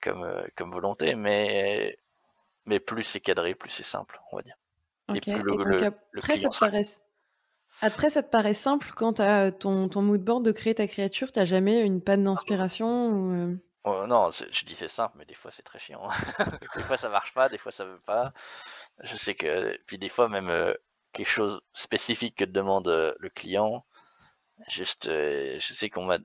comme 0.00 0.46
comme 0.56 0.72
volonté 0.72 1.14
mais 1.14 1.98
mais 2.66 2.80
plus 2.80 3.04
c'est 3.04 3.20
cadré, 3.20 3.54
plus 3.54 3.70
c'est 3.70 3.82
simple, 3.82 4.20
on 4.30 4.36
va 4.36 4.42
dire. 4.42 4.56
Et 5.14 5.20
plus 5.20 5.42
le, 5.42 5.84
après, 6.16 6.36
ça 6.38 6.48
te 6.48 6.58
paraît... 6.58 6.82
après, 7.80 8.10
ça 8.10 8.22
te 8.22 8.30
paraît 8.30 8.54
simple 8.54 8.92
quand 8.94 9.14
tu 9.14 9.22
as 9.22 9.50
ton, 9.52 9.88
ton 9.88 10.02
moodboard 10.02 10.44
de 10.44 10.52
créer 10.52 10.74
ta 10.74 10.86
créature, 10.86 11.32
t'as 11.32 11.44
jamais 11.44 11.80
une 11.80 12.00
panne 12.00 12.24
d'inspiration 12.24 13.10
ou... 13.10 13.32
Euh? 13.34 13.56
Oh, 13.84 14.06
non, 14.06 14.30
je 14.30 14.64
dis 14.64 14.76
c'est 14.76 14.86
simple, 14.86 15.16
mais 15.18 15.24
des 15.24 15.34
fois 15.34 15.50
c'est 15.50 15.64
très 15.64 15.80
chiant. 15.80 16.08
des 16.76 16.82
fois 16.82 16.96
ça 16.96 17.08
marche 17.08 17.34
pas, 17.34 17.48
des 17.48 17.58
fois 17.58 17.72
ça 17.72 17.84
veut 17.84 18.00
pas. 18.06 18.32
Je 19.02 19.16
sais 19.16 19.34
que, 19.34 19.76
puis 19.86 19.98
des 19.98 20.08
fois 20.08 20.28
même 20.28 20.50
euh, 20.50 20.72
quelque 21.12 21.28
chose 21.28 21.60
spécifique 21.72 22.36
que 22.36 22.44
demande 22.44 22.86
euh, 22.86 23.12
le 23.18 23.28
client. 23.28 23.84
Juste, 24.68 25.04
je 25.06 25.72
sais 25.72 25.90
qu'on 25.90 26.04
m'a 26.04 26.18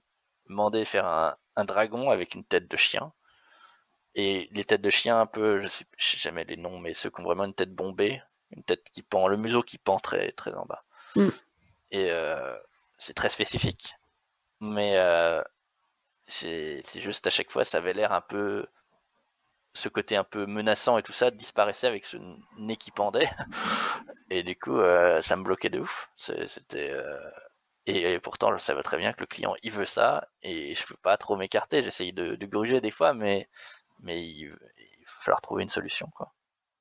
demandé 0.47 0.79
de 0.79 0.83
faire 0.83 1.05
un, 1.07 1.35
un, 1.55 1.65
dragon 1.65 2.09
avec 2.09 2.35
une 2.35 2.43
tête 2.43 2.69
de 2.69 2.77
chien. 2.77 3.11
Et 4.15 4.49
les 4.51 4.65
têtes 4.65 4.81
de 4.81 4.89
chien 4.89 5.19
un 5.19 5.25
peu, 5.25 5.61
je 5.61 5.67
sais, 5.67 5.85
sais 5.97 6.17
jamais 6.17 6.43
les 6.43 6.57
noms, 6.57 6.79
mais 6.79 6.93
ceux 6.93 7.09
qui 7.09 7.21
ont 7.21 7.23
vraiment 7.23 7.45
une 7.45 7.53
tête 7.53 7.73
bombée, 7.73 8.21
une 8.51 8.63
tête 8.63 8.83
qui 8.91 9.03
pend, 9.03 9.27
le 9.27 9.37
museau 9.37 9.61
qui 9.61 9.77
pend 9.77 9.99
très, 9.99 10.31
très 10.31 10.53
en 10.53 10.65
bas. 10.65 10.83
Mm. 11.15 11.29
Et 11.91 12.11
euh, 12.11 12.57
c'est 12.97 13.13
très 13.13 13.29
spécifique. 13.29 13.95
Mais 14.59 14.97
euh, 14.97 15.41
c'est 16.27 16.81
juste 16.95 17.27
à 17.27 17.29
chaque 17.29 17.51
fois, 17.51 17.63
ça 17.63 17.77
avait 17.77 17.93
l'air 17.93 18.11
un 18.11 18.21
peu. 18.21 18.65
Ce 19.73 19.89
côté 19.89 20.17
un 20.17 20.23
peu 20.23 20.47
menaçant 20.47 20.97
et 20.97 21.03
tout 21.03 21.11
ça 21.11 21.29
disparaissait 21.29 21.85
avec 21.85 22.05
ce 22.05 22.17
nez 22.57 22.77
qui 22.77 22.89
pendait. 22.89 23.29
Et 24.31 24.41
du 24.41 24.57
coup, 24.57 24.79
euh, 24.79 25.21
ça 25.21 25.35
me 25.35 25.43
bloquait 25.43 25.69
de 25.69 25.79
ouf. 25.79 26.09
C'était. 26.15 26.91
Et, 27.87 28.19
pourtant, 28.19 28.51
je 28.51 28.61
savais 28.61 28.83
très 28.83 28.97
bien 28.97 29.13
que 29.13 29.21
le 29.21 29.27
client, 29.27 29.55
il 29.63 29.71
veut 29.71 29.85
ça, 29.85 30.27
et 30.43 30.73
je 30.73 30.85
peux 30.85 30.97
pas 30.97 31.15
trop 31.17 31.37
m'écarter. 31.37 31.81
J'essaye 31.81 32.11
de, 32.11 32.35
de 32.35 32.45
gruger 32.45 32.81
des 32.81 32.91
fois, 32.91 33.13
mais 33.13 33.47
mais 34.01 34.21
il, 34.27 34.49
va 34.49 34.57
falloir 35.05 35.41
trouver 35.41 35.63
une 35.63 35.69
solution. 35.69 36.09
Quoi. 36.15 36.33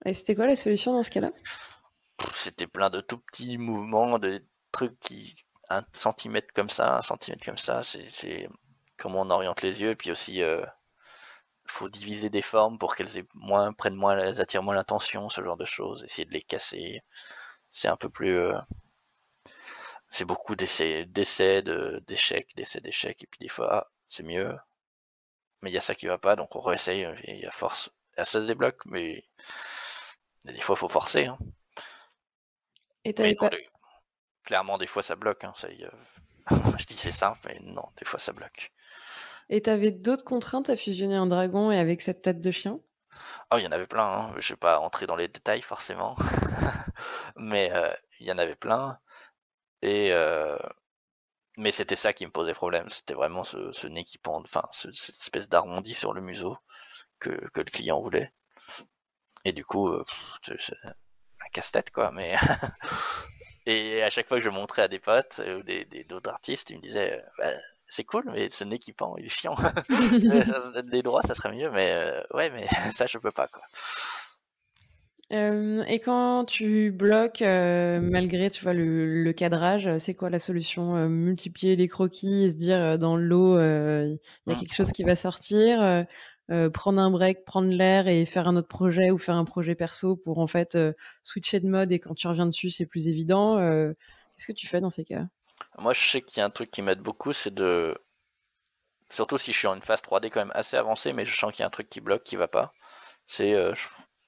Et 0.04 0.12
c'était 0.12 0.34
quoi 0.34 0.46
la 0.46 0.56
solution 0.56 0.92
dans 0.92 1.02
ce 1.02 1.10
cas-là? 1.10 1.30
C'était 2.34 2.66
plein 2.66 2.90
de 2.90 3.00
tout 3.00 3.18
petits 3.18 3.56
mouvements, 3.56 4.18
de 4.18 4.44
trucs 4.72 4.98
qui. 5.00 5.34
Un 5.68 5.84
centimètre 5.92 6.52
comme 6.54 6.68
ça, 6.68 6.98
un 6.98 7.02
centimètre 7.02 7.44
comme 7.44 7.58
ça, 7.58 7.82
c'est 7.82 8.48
comment 8.96 9.22
on 9.22 9.30
oriente 9.30 9.62
les 9.62 9.80
yeux, 9.80 9.90
et 9.90 9.96
puis 9.96 10.10
aussi. 10.10 10.42
Euh, 10.42 10.64
faut 11.68 11.88
diviser 11.88 12.30
des 12.30 12.42
formes 12.42 12.78
pour 12.78 12.94
qu'elles 12.94 13.16
aient 13.18 13.26
moins, 13.34 13.72
prennent 13.72 13.96
moins, 13.96 14.16
elles 14.16 14.40
attirent 14.40 14.62
moins 14.62 14.74
l'attention, 14.74 15.28
ce 15.28 15.42
genre 15.42 15.56
de 15.56 15.64
choses, 15.64 16.04
essayer 16.04 16.24
de 16.24 16.32
les 16.32 16.42
casser. 16.42 17.02
C'est 17.70 17.88
un 17.88 17.96
peu 17.96 18.08
plus, 18.08 18.36
euh, 18.36 18.56
c'est 20.08 20.24
beaucoup 20.24 20.56
d'essais, 20.56 21.04
d'essais, 21.06 21.62
d'échecs, 21.62 22.54
d'essais, 22.56 22.80
d'échecs, 22.80 23.22
et 23.22 23.26
puis 23.26 23.38
des 23.40 23.48
fois, 23.48 23.68
ah, 23.72 23.90
c'est 24.08 24.22
mieux, 24.22 24.54
mais 25.62 25.70
il 25.70 25.74
y 25.74 25.78
a 25.78 25.80
ça 25.82 25.94
qui 25.94 26.06
va 26.06 26.18
pas, 26.18 26.36
donc 26.36 26.54
on 26.56 26.60
réessaye, 26.60 27.06
et 27.24 27.46
à 27.46 27.50
force, 27.50 27.90
ça 28.16 28.24
se 28.24 28.38
débloque, 28.38 28.84
mais 28.86 29.24
des 30.44 30.60
fois 30.60 30.74
il 30.76 30.78
faut 30.78 30.88
forcer. 30.88 31.26
Hein. 31.26 31.38
Et 33.04 33.12
pas... 33.12 33.50
Clairement, 34.44 34.78
des 34.78 34.86
fois 34.86 35.02
ça 35.02 35.16
bloque. 35.16 35.44
Hein, 35.44 35.52
ça, 35.56 35.68
je 36.78 36.84
dis 36.86 36.96
c'est 36.96 37.12
simple, 37.12 37.38
mais 37.46 37.58
non, 37.62 37.88
des 37.98 38.04
fois 38.04 38.18
ça 38.18 38.32
bloque. 38.32 38.72
Et 39.48 39.62
t'avais 39.62 39.92
d'autres 39.92 40.24
contraintes 40.24 40.70
à 40.70 40.76
fusionner 40.76 41.14
un 41.14 41.26
dragon 41.26 41.70
et 41.70 41.78
avec 41.78 42.02
cette 42.02 42.22
tête 42.22 42.40
de 42.40 42.50
chien? 42.50 42.80
Oh, 43.52 43.58
il 43.58 43.64
y 43.64 43.66
en 43.66 43.72
avait 43.72 43.86
plein. 43.86 44.06
Hein. 44.06 44.34
Je 44.38 44.52
vais 44.52 44.56
pas 44.56 44.76
rentrer 44.76 45.06
dans 45.06 45.16
les 45.16 45.28
détails 45.28 45.62
forcément, 45.62 46.16
mais 47.36 47.70
euh, 47.72 47.92
il 48.20 48.26
y 48.26 48.32
en 48.32 48.38
avait 48.38 48.56
plein. 48.56 48.98
Et 49.86 50.10
euh, 50.10 50.58
mais 51.56 51.70
c'était 51.70 51.94
ça 51.94 52.12
qui 52.12 52.26
me 52.26 52.32
posait 52.32 52.54
problème, 52.54 52.88
c'était 52.88 53.14
vraiment 53.14 53.44
ce, 53.44 53.86
nez 53.86 54.04
qui 54.04 54.18
pend, 54.18 54.42
enfin 54.42 54.64
cette 54.72 54.94
espèce 54.94 55.48
d'arrondi 55.48 55.94
sur 55.94 56.12
le 56.12 56.20
museau 56.20 56.58
que, 57.20 57.30
le 57.54 57.64
client 57.64 58.00
voulait. 58.00 58.32
Et 59.44 59.52
du 59.52 59.64
coup, 59.64 59.88
euh, 59.88 60.04
c'est 60.42 60.56
un 60.84 61.48
casse-tête 61.52 61.92
quoi, 61.92 62.10
mais 62.10 62.34
et 63.66 64.02
à 64.02 64.10
chaque 64.10 64.26
fois 64.26 64.38
que 64.38 64.44
je 64.44 64.50
montrais 64.50 64.82
à 64.82 64.88
des 64.88 64.98
potes 64.98 65.40
ou 65.58 65.62
des 65.62 65.84
d'autres 66.08 66.30
artistes, 66.30 66.70
ils 66.70 66.78
me 66.78 66.82
disaient 66.82 67.24
bah, 67.38 67.52
c'est 67.88 68.04
cool, 68.04 68.24
mais 68.32 68.50
ce 68.50 68.64
nez 68.64 68.80
qui 68.80 68.92
pend, 68.92 69.16
il 69.16 69.26
est 69.26 69.28
chiant. 69.28 69.56
des 70.84 71.02
droits, 71.02 71.22
ça 71.22 71.36
serait 71.36 71.52
mieux, 71.52 71.70
mais 71.70 71.92
euh, 71.92 72.22
ouais, 72.34 72.50
mais 72.50 72.66
ça 72.90 73.06
je 73.06 73.18
peux 73.18 73.30
pas 73.30 73.46
quoi. 73.46 73.62
Euh, 75.32 75.82
et 75.86 75.98
quand 75.98 76.44
tu 76.44 76.92
bloques, 76.92 77.42
euh, 77.42 78.00
malgré 78.00 78.48
tu 78.48 78.62
vois, 78.62 78.74
le, 78.74 79.32
cadrage, 79.32 79.98
c'est 79.98 80.14
quoi 80.14 80.30
la 80.30 80.38
solution 80.38 80.96
euh, 80.96 81.08
Multiplier 81.08 81.74
les 81.74 81.88
croquis 81.88 82.44
et 82.44 82.50
se 82.50 82.56
dire 82.56 82.98
dans 82.98 83.16
l'eau, 83.16 83.58
il 83.58 84.18
y 84.46 84.52
a 84.52 84.54
quelque 84.54 84.74
chose 84.74 84.92
qui 84.92 85.02
va 85.04 85.16
sortir 85.16 86.06
Prendre 86.72 87.00
un 87.00 87.10
break, 87.10 87.44
prendre 87.44 87.72
l'air 87.72 88.06
et 88.06 88.24
faire 88.24 88.46
un 88.46 88.54
autre 88.54 88.68
projet 88.68 89.10
ou 89.10 89.18
faire 89.18 89.34
un 89.34 89.44
projet 89.44 89.74
perso 89.74 90.14
pour 90.14 90.38
en 90.38 90.46
fait 90.46 90.78
switcher 91.24 91.58
de 91.58 91.68
mode 91.68 91.90
et 91.90 91.98
quand 91.98 92.14
tu 92.14 92.28
reviens 92.28 92.46
dessus, 92.46 92.70
c'est 92.70 92.86
plus 92.86 93.08
évident. 93.08 93.56
Qu'est-ce 93.56 94.46
que 94.46 94.52
tu 94.52 94.68
fais 94.68 94.80
dans 94.80 94.90
ces 94.90 95.04
cas? 95.04 95.24
Moi, 95.78 95.92
je 95.92 96.08
sais 96.08 96.22
qu'il 96.22 96.38
y 96.38 96.40
a 96.42 96.44
un 96.44 96.50
truc 96.50 96.70
qui 96.70 96.82
m'aide 96.82 97.00
beaucoup, 97.00 97.32
c'est 97.32 97.52
de. 97.52 97.98
Surtout 99.10 99.38
si 99.38 99.52
je 99.52 99.58
suis 99.58 99.66
en 99.66 99.74
une 99.74 99.82
phase 99.82 100.00
3D 100.02 100.30
quand 100.30 100.40
même 100.40 100.52
assez 100.54 100.76
avancée, 100.76 101.12
mais 101.12 101.26
je 101.26 101.36
sens 101.36 101.52
qu'il 101.52 101.60
y 101.60 101.62
a 101.64 101.66
un 101.66 101.70
truc 101.70 101.88
qui 101.88 102.00
bloque, 102.00 102.22
qui 102.22 102.36
va 102.36 102.46
pas. 102.46 102.72
C'est 103.24 103.54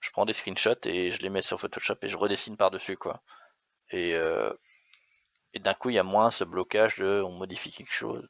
je 0.09 0.13
prends 0.13 0.25
des 0.25 0.33
screenshots 0.33 0.87
et 0.87 1.11
je 1.11 1.21
les 1.21 1.29
mets 1.29 1.43
sur 1.43 1.61
Photoshop 1.61 1.97
et 2.01 2.09
je 2.09 2.17
redessine 2.17 2.57
par-dessus, 2.57 2.97
quoi. 2.97 3.21
Et, 3.91 4.15
euh, 4.15 4.51
et 5.53 5.59
d'un 5.59 5.75
coup, 5.75 5.91
il 5.91 5.97
y 5.97 5.99
a 5.99 6.03
moins 6.03 6.31
ce 6.31 6.45
blocage 6.45 6.97
de 6.97 7.23
on 7.23 7.33
modifie 7.33 7.71
quelque 7.71 7.93
chose. 7.93 8.27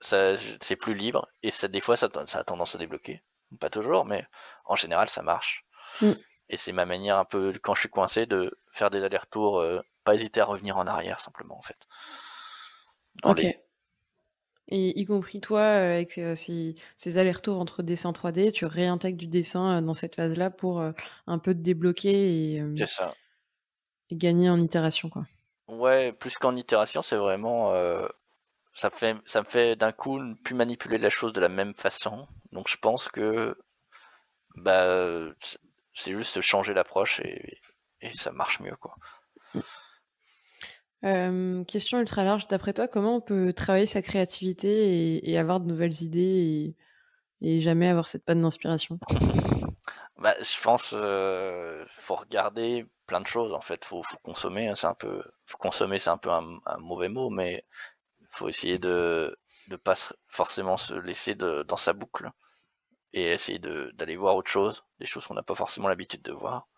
Ça, 0.00 0.34
c'est 0.60 0.74
plus 0.74 0.94
libre 0.94 1.28
et 1.44 1.52
ça, 1.52 1.68
des 1.68 1.80
fois, 1.80 1.96
ça, 1.96 2.08
ça, 2.26 2.40
a 2.40 2.44
tendance 2.44 2.74
à 2.74 2.78
débloquer. 2.78 3.22
Pas 3.60 3.70
toujours, 3.70 4.04
mais 4.04 4.26
en 4.64 4.74
général, 4.74 5.08
ça 5.08 5.22
marche. 5.22 5.64
Mm. 6.00 6.14
Et 6.48 6.56
c'est 6.56 6.72
ma 6.72 6.84
manière 6.84 7.16
un 7.16 7.24
peu, 7.24 7.52
quand 7.62 7.74
je 7.74 7.80
suis 7.80 7.88
coincé, 7.88 8.26
de 8.26 8.58
faire 8.72 8.90
des 8.90 9.04
allers-retours, 9.04 9.60
euh, 9.60 9.80
pas 10.02 10.16
hésiter 10.16 10.40
à 10.40 10.46
revenir 10.46 10.78
en 10.78 10.88
arrière, 10.88 11.20
simplement, 11.20 11.56
en 11.56 11.62
fait. 11.62 11.78
ok. 13.22 13.46
Et 14.68 14.98
y 14.98 15.04
compris 15.04 15.40
toi, 15.40 15.60
euh, 15.60 15.94
avec 15.94 16.18
euh, 16.18 16.34
ces, 16.34 17.18
allers-retours 17.18 17.58
entre 17.58 17.82
dessin 17.82 18.12
3D, 18.12 18.52
tu 18.52 18.64
réintègres 18.64 19.18
du 19.18 19.26
dessin 19.26 19.78
euh, 19.78 19.80
dans 19.80 19.94
cette 19.94 20.16
phase-là 20.16 20.50
pour 20.50 20.82
un 21.26 21.38
peu 21.38 21.54
te 21.54 21.58
débloquer 21.58 22.54
et, 22.56 22.86
ça. 22.86 23.12
et 24.10 24.16
gagner 24.16 24.48
en 24.48 24.60
itération. 24.60 25.10
Quoi. 25.10 25.26
Ouais, 25.68 26.12
plus 26.12 26.36
qu'en 26.38 26.54
itération, 26.56 27.02
c'est 27.02 27.16
vraiment. 27.16 27.72
ça, 28.72 28.90
fait, 28.90 29.16
ça 29.26 29.42
me 29.42 29.48
fait 29.48 29.76
d'un 29.76 29.92
coup 29.92 30.18
ne 30.18 30.34
plus 30.34 30.54
manipuler 30.54 30.98
la 30.98 31.10
chose 31.10 31.32
de 31.32 31.40
la 31.40 31.48
même 31.48 31.74
façon. 31.74 32.26
Donc 32.52 32.68
je 32.68 32.76
pense 32.76 33.08
que 33.08 33.56
bah, 34.54 35.26
c'est 35.94 36.12
juste 36.12 36.40
changer 36.40 36.72
l'approche 36.72 37.20
et, 37.20 37.58
et, 38.00 38.12
ça 38.12 38.32
marche 38.32 38.60
mieux. 38.60 38.76
quoi. 38.76 38.96
Euh, 41.04 41.64
question 41.64 41.98
ultra 41.98 42.22
large, 42.22 42.46
d'après 42.48 42.72
toi, 42.72 42.86
comment 42.86 43.16
on 43.16 43.20
peut 43.20 43.52
travailler 43.52 43.86
sa 43.86 44.02
créativité 44.02 45.28
et, 45.28 45.38
avoir 45.38 45.60
de 45.60 45.66
nouvelles 45.66 46.02
idées 46.02 46.76
et, 47.40 47.60
jamais 47.60 47.88
avoir 47.88 48.06
cette 48.06 48.24
panne 48.24 48.40
d'inspiration? 48.40 48.98
Bah, 50.18 50.36
Je 50.40 50.62
pense 50.62 50.92
euh, 50.92 51.84
faut 51.88 52.14
regarder 52.14 52.86
plein 53.06 53.20
de 53.20 53.26
choses 53.26 53.52
en 53.52 53.60
fait, 53.60 53.84
faut, 53.84 54.04
faut 54.04 54.18
consommer, 54.18 54.68
hein, 54.68 54.76
c'est 54.76 54.86
un 54.86 54.94
peu, 54.94 55.20
faut 55.46 55.58
consommer, 55.58 55.98
c'est 55.98 56.10
un 56.10 56.16
peu 56.16 56.30
un, 56.30 56.60
mauvais 56.78 57.08
mot, 57.08 57.28
mais 57.28 57.66
faut 58.30 58.48
essayer 58.48 58.78
de 58.78 59.36
ne 59.68 59.74
pas 59.74 59.96
forcément 60.28 60.76
se 60.76 60.94
laisser 60.94 61.34
dans 61.34 61.76
sa 61.76 61.92
boucle 61.92 62.30
et 63.12 63.32
essayer 63.32 63.58
d'aller 63.58 64.16
voir 64.16 64.36
autre 64.36 64.50
chose, 64.50 64.84
des 65.00 65.06
choses 65.06 65.26
qu'on 65.26 65.34
n'a 65.34 65.42
pas 65.42 65.56
forcément 65.56 65.88
l'habitude 65.88 66.22
de 66.22 66.32
voir. 66.32 66.68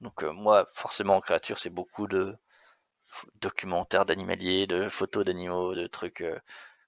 Donc 0.00 0.24
euh, 0.24 0.32
moi, 0.32 0.66
forcément 0.72 1.16
en 1.16 1.20
créature, 1.20 1.60
c'est 1.60 1.70
beaucoup 1.70 2.08
de 2.08 2.36
documentaires 3.40 4.06
d'animaliers, 4.06 4.66
de 4.66 4.88
photos 4.88 5.24
d'animaux, 5.24 5.74
de 5.74 5.86
trucs. 5.86 6.20
Euh, 6.22 6.38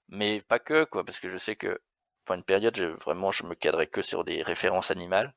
mais 0.09 0.43
pas 0.43 0.59
que, 0.59 0.85
quoi, 0.85 1.05
parce 1.05 1.21
que 1.21 1.31
je 1.31 1.37
sais 1.39 1.57
que 1.57 1.81
pendant 2.25 2.39
une 2.41 2.45
période, 2.45 2.77
je, 2.77 2.87
vraiment, 2.87 3.33
je 3.33 3.45
me 3.45 3.55
cadrais 3.55 3.87
que 3.87 4.03
sur 4.03 4.25
des 4.25 4.43
références 4.43 4.91
animales. 4.91 5.35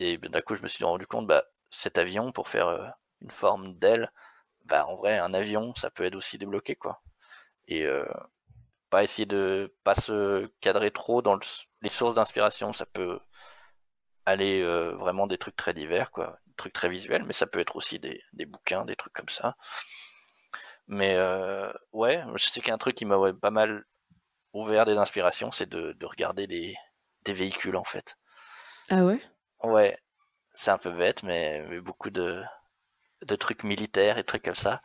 Et 0.00 0.18
ben, 0.18 0.30
d'un 0.30 0.42
coup, 0.42 0.54
je 0.56 0.62
me 0.62 0.68
suis 0.68 0.84
rendu 0.84 1.06
compte, 1.06 1.26
bah, 1.26 1.44
cet 1.70 1.98
avion, 1.98 2.32
pour 2.32 2.48
faire 2.48 2.68
euh, 2.68 2.88
une 3.22 3.30
forme 3.30 3.74
d'aile, 3.78 4.12
bah, 4.66 4.86
en 4.86 4.96
vrai, 4.96 5.18
un 5.18 5.34
avion, 5.34 5.74
ça 5.76 5.90
peut 5.90 6.04
être 6.04 6.16
aussi 6.16 6.38
débloqué, 6.38 6.76
quoi. 6.76 7.02
Et 7.68 7.86
euh, 7.86 8.06
pas 8.90 9.04
essayer 9.04 9.26
de 9.26 9.74
pas 9.84 9.94
se 9.94 10.46
cadrer 10.60 10.90
trop 10.92 11.22
dans 11.22 11.38
les 11.82 11.88
sources 11.88 12.14
d'inspiration, 12.16 12.72
ça 12.72 12.86
peut 12.86 13.20
aller 14.26 14.62
vraiment 14.98 15.26
des 15.26 15.38
trucs 15.38 15.56
très 15.56 15.72
divers, 15.74 16.10
quoi, 16.10 16.38
des 16.46 16.54
trucs 16.54 16.72
très 16.72 16.88
visuels, 16.88 17.24
mais 17.24 17.32
ça 17.32 17.46
peut 17.46 17.60
être 17.60 17.76
aussi 17.76 17.98
des, 17.98 18.22
des 18.32 18.46
bouquins, 18.46 18.84
des 18.84 18.96
trucs 18.96 19.12
comme 19.12 19.28
ça. 19.28 19.56
Mais 20.88 21.14
euh, 21.16 21.72
ouais, 21.92 22.22
je 22.36 22.44
sais 22.46 22.60
qu'il 22.60 22.68
y 22.68 22.70
a 22.72 22.74
un 22.74 22.78
truc 22.78 22.96
qui 22.96 23.04
m'a 23.04 23.18
pas 23.34 23.50
mal 23.50 23.84
ouvert 24.54 24.84
des 24.86 24.98
inspirations, 24.98 25.52
c'est 25.52 25.68
de, 25.68 25.92
de 25.92 26.06
regarder 26.06 26.46
des, 26.46 26.76
des 27.24 27.32
véhicules 27.34 27.76
en 27.76 27.84
fait. 27.84 28.16
Ah 28.90 29.04
ouais? 29.04 29.20
Ouais, 29.62 29.98
c'est 30.54 30.70
un 30.70 30.78
peu 30.78 30.90
bête, 30.90 31.22
mais, 31.24 31.64
mais 31.68 31.80
beaucoup 31.80 32.10
de, 32.10 32.42
de 33.22 33.36
trucs 33.36 33.64
militaires 33.64 34.18
et 34.18 34.24
trucs 34.24 34.44
comme 34.44 34.54
ça. 34.54 34.82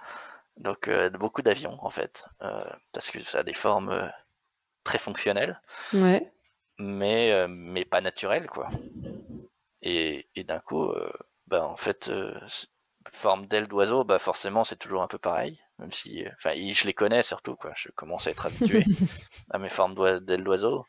Donc 0.57 0.87
euh, 0.87 1.09
beaucoup 1.11 1.41
d'avions 1.41 1.77
en 1.83 1.89
fait, 1.89 2.25
euh, 2.43 2.65
parce 2.93 3.11
que 3.11 3.23
ça 3.23 3.39
a 3.39 3.43
des 3.43 3.53
formes 3.53 3.89
euh, 3.89 4.07
très 4.83 4.99
fonctionnelles, 4.99 5.61
Ouais. 5.93 6.31
mais, 6.79 7.47
mais 7.47 7.85
pas 7.85 8.01
naturelles 8.01 8.47
quoi. 8.49 8.69
Et, 9.83 10.27
et 10.35 10.43
d'un 10.43 10.59
coup, 10.59 10.91
bah 11.47 11.65
en 11.65 11.75
fait, 11.75 12.11
forme 13.11 13.47
d'aile 13.47 13.67
d'oiseau, 13.67 14.03
bah 14.03 14.19
forcément 14.19 14.63
c'est 14.63 14.75
toujours 14.77 15.01
un 15.01 15.07
peu 15.07 15.17
pareil, 15.19 15.59
même 15.81 15.91
si, 15.91 16.23
euh, 16.23 16.29
enfin 16.37 16.53
je 16.53 16.85
les 16.85 16.93
connais 16.93 17.23
surtout 17.23 17.55
quoi, 17.55 17.73
je 17.75 17.89
commence 17.89 18.27
à 18.27 18.31
être 18.31 18.45
habitué 18.45 18.83
à 19.49 19.57
mes 19.57 19.69
formes 19.69 19.95
d'ailes 20.21 20.43
d'oiseau. 20.43 20.85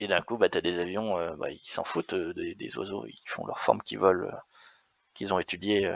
Et 0.00 0.08
d'un 0.08 0.22
coup, 0.22 0.38
bah 0.38 0.48
t'as 0.48 0.62
des 0.62 0.78
avions, 0.78 1.18
euh, 1.18 1.36
bah, 1.36 1.48
s'en 1.62 1.84
foutent 1.84 2.14
euh, 2.14 2.32
des, 2.34 2.54
des 2.54 2.78
oiseaux, 2.78 3.04
ils 3.06 3.22
font 3.26 3.46
leur 3.46 3.60
forme 3.60 3.82
qu'ils 3.82 3.98
veulent, 3.98 4.30
euh, 4.32 4.38
qu'ils 5.14 5.32
ont 5.32 5.38
étudiées 5.38 5.94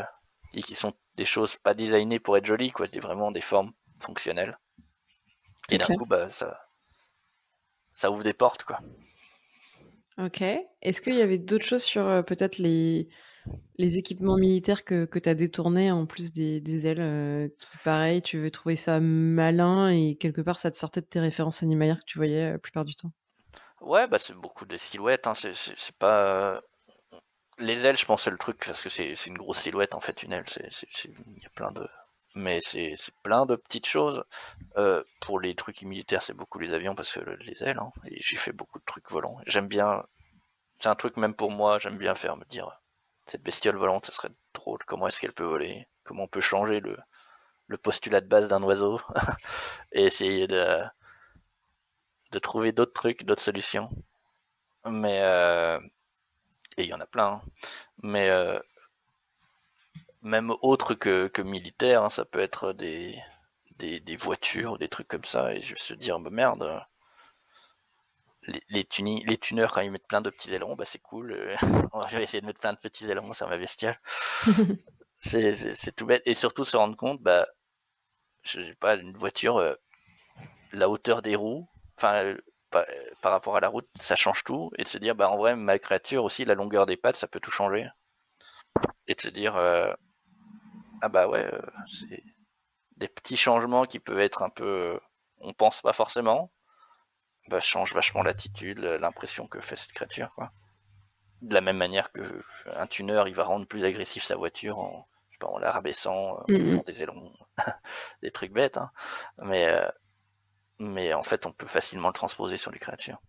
et 0.53 0.63
qui 0.63 0.75
sont 0.75 0.93
des 1.17 1.25
choses 1.25 1.57
pas 1.57 1.75
designées 1.75 2.21
pour 2.21 2.37
être 2.37 2.47
jolies, 2.47 2.71
quoi, 2.71 2.87
c'est 2.87 3.01
vraiment 3.01 3.33
des 3.33 3.41
formes 3.41 3.73
fonctionnelles. 3.99 4.59
Et 5.71 5.79
d'un 5.79 5.87
coup, 5.97 6.05
bah 6.05 6.29
ça, 6.29 6.61
ça 7.93 8.11
ouvre 8.11 8.23
des 8.23 8.35
portes, 8.35 8.65
quoi. 8.65 8.81
Ok. 10.19 10.43
Est-ce 10.83 11.01
qu'il 11.01 11.15
y 11.15 11.23
avait 11.23 11.39
d'autres 11.39 11.65
choses 11.65 11.83
sur 11.83 12.05
peut-être 12.27 12.59
les, 12.59 13.09
les 13.77 13.99
équipements 13.99 14.37
militaires 14.37 14.85
que, 14.85 15.05
tu 15.05 15.29
as 15.29 15.35
détournés 15.35 15.91
en 15.91 16.07
plus 16.07 16.33
des, 16.33 16.87
ailes 16.87 17.01
euh, 17.01 17.49
pareil, 17.85 18.23
tu 18.23 18.39
veux 18.39 18.51
trouver 18.51 18.77
ça 18.77 19.01
malin 19.01 19.91
et 19.91 20.17
quelque 20.17 20.41
part 20.41 20.59
ça 20.59 20.71
te 20.71 20.77
sortait 20.77 21.01
de 21.01 21.07
tes 21.07 21.21
références 21.21 21.63
animalières 21.63 21.99
que 21.99 22.05
tu 22.07 22.19
voyais 22.19 22.45
euh, 22.45 22.53
la 22.53 22.59
plupart 22.59 22.85
du 22.85 22.95
temps 22.95 23.13
Ouais, 23.81 24.07
bah 24.07 24.19
c'est 24.19 24.35
beaucoup 24.35 24.65
de 24.65 24.77
silhouettes, 24.77 25.27
hein, 25.27 25.35
c'est 25.35 25.97
pas... 25.99 26.63
Les 27.59 27.87
ailes, 27.87 27.97
je 27.97 28.07
pense, 28.07 28.23
c'est 28.23 28.31
le 28.31 28.39
truc, 28.39 28.65
parce 28.65 28.83
que 28.83 28.89
c'est 28.89 29.15
une 29.27 29.37
grosse 29.39 29.59
silhouette, 29.59 29.95
en 29.95 30.01
fait, 30.01 30.23
une 30.23 30.33
aile, 30.33 30.45
il 31.05 31.43
y 31.43 31.47
a 31.47 31.51
plein 31.51 31.71
de... 31.71 31.87
Mais 32.35 32.61
c'est 32.63 32.97
plein 33.23 33.47
de 33.47 33.55
petites 33.55 33.87
choses. 33.87 34.25
Euh, 34.77 35.05
pour 35.21 35.39
les 35.39 35.55
trucs 35.55 35.83
militaires, 35.83 36.23
c'est 36.23 36.33
beaucoup 36.35 36.59
les 36.59 36.73
avions, 36.73 36.95
parce 36.95 37.13
que 37.13 37.21
le- 37.21 37.37
les 37.37 37.63
ailes, 37.63 37.79
hein, 37.79 37.93
j'ai 38.11 38.37
fait 38.37 38.53
beaucoup 38.53 38.79
de 38.79 38.85
trucs 38.85 39.11
volants. 39.11 39.39
J'aime 39.47 39.69
bien... 39.69 40.05
C'est 40.81 40.89
un 40.89 40.95
truc 40.95 41.17
même 41.17 41.35
pour 41.35 41.51
moi, 41.51 41.79
j'aime 41.79 41.99
bien 41.99 42.15
faire, 42.15 42.37
me 42.37 42.45
dire, 42.47 42.81
cette 43.27 43.43
bestiole 43.43 43.77
volante, 43.77 44.07
ça 44.07 44.13
serait 44.13 44.31
drôle, 44.55 44.79
comment 44.87 45.09
est-ce 45.09 45.21
qu'elle 45.21 45.33
peut 45.35 45.45
voler? 45.45 45.87
Comment 46.05 46.25
on 46.25 46.29
peut 46.29 46.41
changer 46.41 46.81
le, 46.81 46.97
le 47.69 47.79
postulat 47.79 48.21
de 48.23 48.29
base 48.29 48.49
d'un 48.49 48.63
oiseau 48.65 49.01
et 49.93 50.05
essayer 50.07 50.47
de, 50.49 50.83
de 52.33 52.39
trouver 52.39 52.73
d'autres 52.73 52.93
trucs, 52.93 53.25
d'autres 53.25 53.43
solutions? 53.43 53.89
Mais 54.87 55.21
euh, 55.23 55.81
et 56.77 56.85
il 56.85 56.89
y 56.89 56.95
en 56.95 57.01
a 57.01 57.07
plein. 57.07 57.27
hein. 57.27 57.43
Mais 58.03 58.31
euh, 58.31 58.59
même 60.23 60.51
autre 60.63 60.95
que, 60.95 61.29
que 61.29 61.41
militaire, 61.41 62.03
hein, 62.03 62.11
ça 62.11 62.25
peut 62.25 62.41
être 62.41 62.73
des, 62.73 63.17
des, 63.79 64.01
des 64.01 64.17
voitures, 64.17 64.77
des 64.79 64.89
trucs 64.89 65.07
comme 65.09 65.25
ça. 65.25 65.55
Et 65.55 65.63
je 65.63 65.77
se 65.77 65.95
dire, 65.95 66.19
bah 66.19 66.31
merde, 66.31 66.83
les, 68.47 68.63
les, 68.69 68.85
tuni- 68.85 69.25
les 69.27 69.39
tuneurs, 69.39 69.73
quand 69.73 69.81
ils 69.81 69.91
mettent 69.91 70.07
plein 70.07 70.21
de 70.21 70.31
petits 70.31 70.53
ailerons, 70.55 70.77
bah 70.77 70.85
c'est 70.85 71.01
cool. 71.01 71.33
euh, 71.33 71.57
je 72.11 72.17
vais 72.17 72.23
essayer 72.23 72.41
de 72.41 72.47
mettre 72.47 72.61
plein 72.61 72.73
de 72.73 72.79
petits 72.79 73.09
ailerons 73.11 73.33
sur 73.33 73.49
ma 73.49 73.59
bestiale. 73.59 73.99
C'est 75.19 75.97
tout 75.97 76.05
bête. 76.05 76.23
Et 76.27 76.35
surtout 76.35 76.65
se 76.65 76.77
rendre 76.77 76.97
compte, 76.97 77.23
bah, 77.23 77.47
je 78.43 78.61
sais 78.61 78.75
pas, 78.75 78.97
une 78.97 79.17
voiture, 79.17 79.57
euh, 79.57 79.75
la 80.73 80.91
hauteur 80.91 81.23
des 81.23 81.35
roues, 81.35 81.67
enfin, 81.97 82.25
euh, 82.25 82.39
par, 82.71 82.83
euh, 82.83 83.11
par 83.23 83.33
rapport 83.33 83.57
à 83.57 83.61
la 83.61 83.69
route, 83.69 83.89
ça 83.99 84.17
change 84.17 84.45
tout. 84.45 84.71
Et 84.77 84.83
de 84.85 84.89
se 84.89 84.99
dire, 84.99 85.15
bah, 85.15 85.31
en 85.31 85.39
vrai, 85.39 85.57
ma 85.57 85.79
créature 85.79 86.25
aussi, 86.25 86.45
la 86.45 86.55
longueur 86.55 86.85
des 86.85 86.99
pattes, 86.99 87.17
ça 87.17 87.27
peut 87.29 87.41
tout 87.41 87.51
changer. 87.51 87.89
Et 89.07 89.15
de 89.15 89.21
se 89.21 89.29
dire, 89.29 89.57
ah 89.57 91.09
bah 91.09 91.29
ouais, 91.29 91.51
c'est 91.87 92.23
des 92.97 93.09
petits 93.09 93.37
changements 93.37 93.85
qui 93.85 93.99
peuvent 93.99 94.21
être 94.21 94.43
un 94.43 94.51
peu, 94.51 94.99
on 95.39 95.53
pense 95.53 95.83
pas 95.83 95.93
forcément, 95.93 96.51
bah, 97.49 97.61
change 97.61 97.93
vachement 97.95 98.23
l'attitude, 98.23 98.79
l'impression 98.81 99.47
que 99.47 99.61
fait 99.61 99.77
cette 99.77 99.93
créature, 99.93 100.33
quoi. 100.35 100.53
De 101.43 101.55
la 101.55 101.61
même 101.61 101.77
manière 101.79 102.13
que 102.13 102.23
un 102.67 102.87
tuner, 102.89 103.23
il 103.29 103.35
va 103.35 103.45
rendre 103.45 103.67
plus 103.67 103.85
agressif 103.85 104.25
sa 104.25 104.37
voiture 104.37 104.79
en, 104.79 105.09
je 105.31 105.35
sais 105.37 105.39
pas, 105.41 105.49
en 105.49 105.59
la 105.59 105.73
rabaissant, 105.73 106.39
en 106.53 106.59
Mhm. 106.59 106.61
mettant 106.61 106.83
des 106.85 107.03
ailerons, 107.03 107.33
des 108.23 108.33
trucs 108.33 108.53
bêtes, 108.53 108.79
hein. 108.79 108.91
Mais, 109.39 109.67
euh, 109.69 109.89
mais 110.79 111.15
en 111.15 111.25
fait, 111.25 111.47
on 111.47 111.53
peut 111.53 111.67
facilement 111.67 112.09
le 112.09 112.15
transposer 112.15 112.57
sur 112.59 112.71
les 112.73 112.79
créatures. 112.81 113.23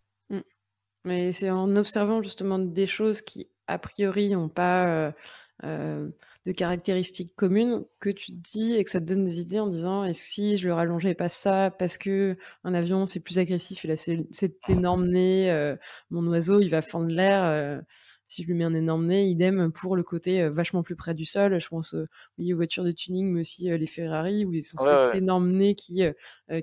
Mais 1.04 1.34
c'est 1.34 1.52
en 1.52 1.76
observant 1.76 2.22
justement 2.22 2.58
des 2.60 2.88
choses 2.88 3.22
qui, 3.22 3.50
a 3.68 3.78
priori, 3.78 4.30
n'ont 4.30 4.50
pas 4.50 4.88
euh, 4.88 5.12
euh, 5.64 6.10
de 6.46 6.52
caractéristiques 6.52 7.36
communes 7.36 7.84
que 8.00 8.10
tu 8.10 8.28
te 8.28 8.38
dis 8.38 8.74
et 8.74 8.84
que 8.84 8.90
ça 8.92 9.00
te 9.00 9.06
donne 9.06 9.26
des 9.26 9.40
idées 9.40 9.60
en 9.60 9.68
disant 9.68 10.06
et 10.06 10.14
si 10.14 10.58
je 10.58 10.68
le 10.68 10.74
rallongeais 10.74 11.16
pas 11.16 11.30
ça 11.30 11.72
parce 11.78 11.98
que 11.98 12.38
un 12.64 12.74
avion 12.74 13.06
c'est 13.08 13.20
plus 13.20 13.40
agressif, 13.40 13.84
il 13.84 13.92
a 13.92 13.98
ce- 13.98 14.26
cet 14.32 14.70
énorme 14.70 15.08
nez, 15.08 15.50
euh, 15.52 15.76
mon 16.12 16.26
oiseau 16.28 16.60
il 16.60 16.70
va 16.70 16.82
fendre 16.82 17.08
l'air. 17.08 17.44
Si 18.26 18.44
je 18.44 18.48
lui 18.48 18.54
mets 18.54 18.64
un 18.64 18.74
énorme 18.74 19.08
nez, 19.08 19.28
idem 19.28 19.72
pour 19.72 19.96
le 19.96 20.04
côté 20.04 20.48
vachement 20.50 20.84
plus 20.84 20.96
près 20.96 21.14
du 21.14 21.26
sol. 21.26 21.60
Je 21.60 21.68
pense 21.68 21.96
oui, 22.38 22.54
aux 22.54 22.56
voitures 22.58 22.84
de 22.84 22.92
tuning, 22.92 23.32
mais 23.32 23.42
aussi 23.42 23.70
les 23.70 23.88
Ferrari 23.88 24.46
où 24.46 24.54
ils 24.54 24.64
ont 24.76 24.80
Ouais, 24.80 24.90
cet 24.90 25.14
ouais. 25.14 25.18
énorme 25.18 25.52
nez 25.52 25.76
qui 25.76 26.04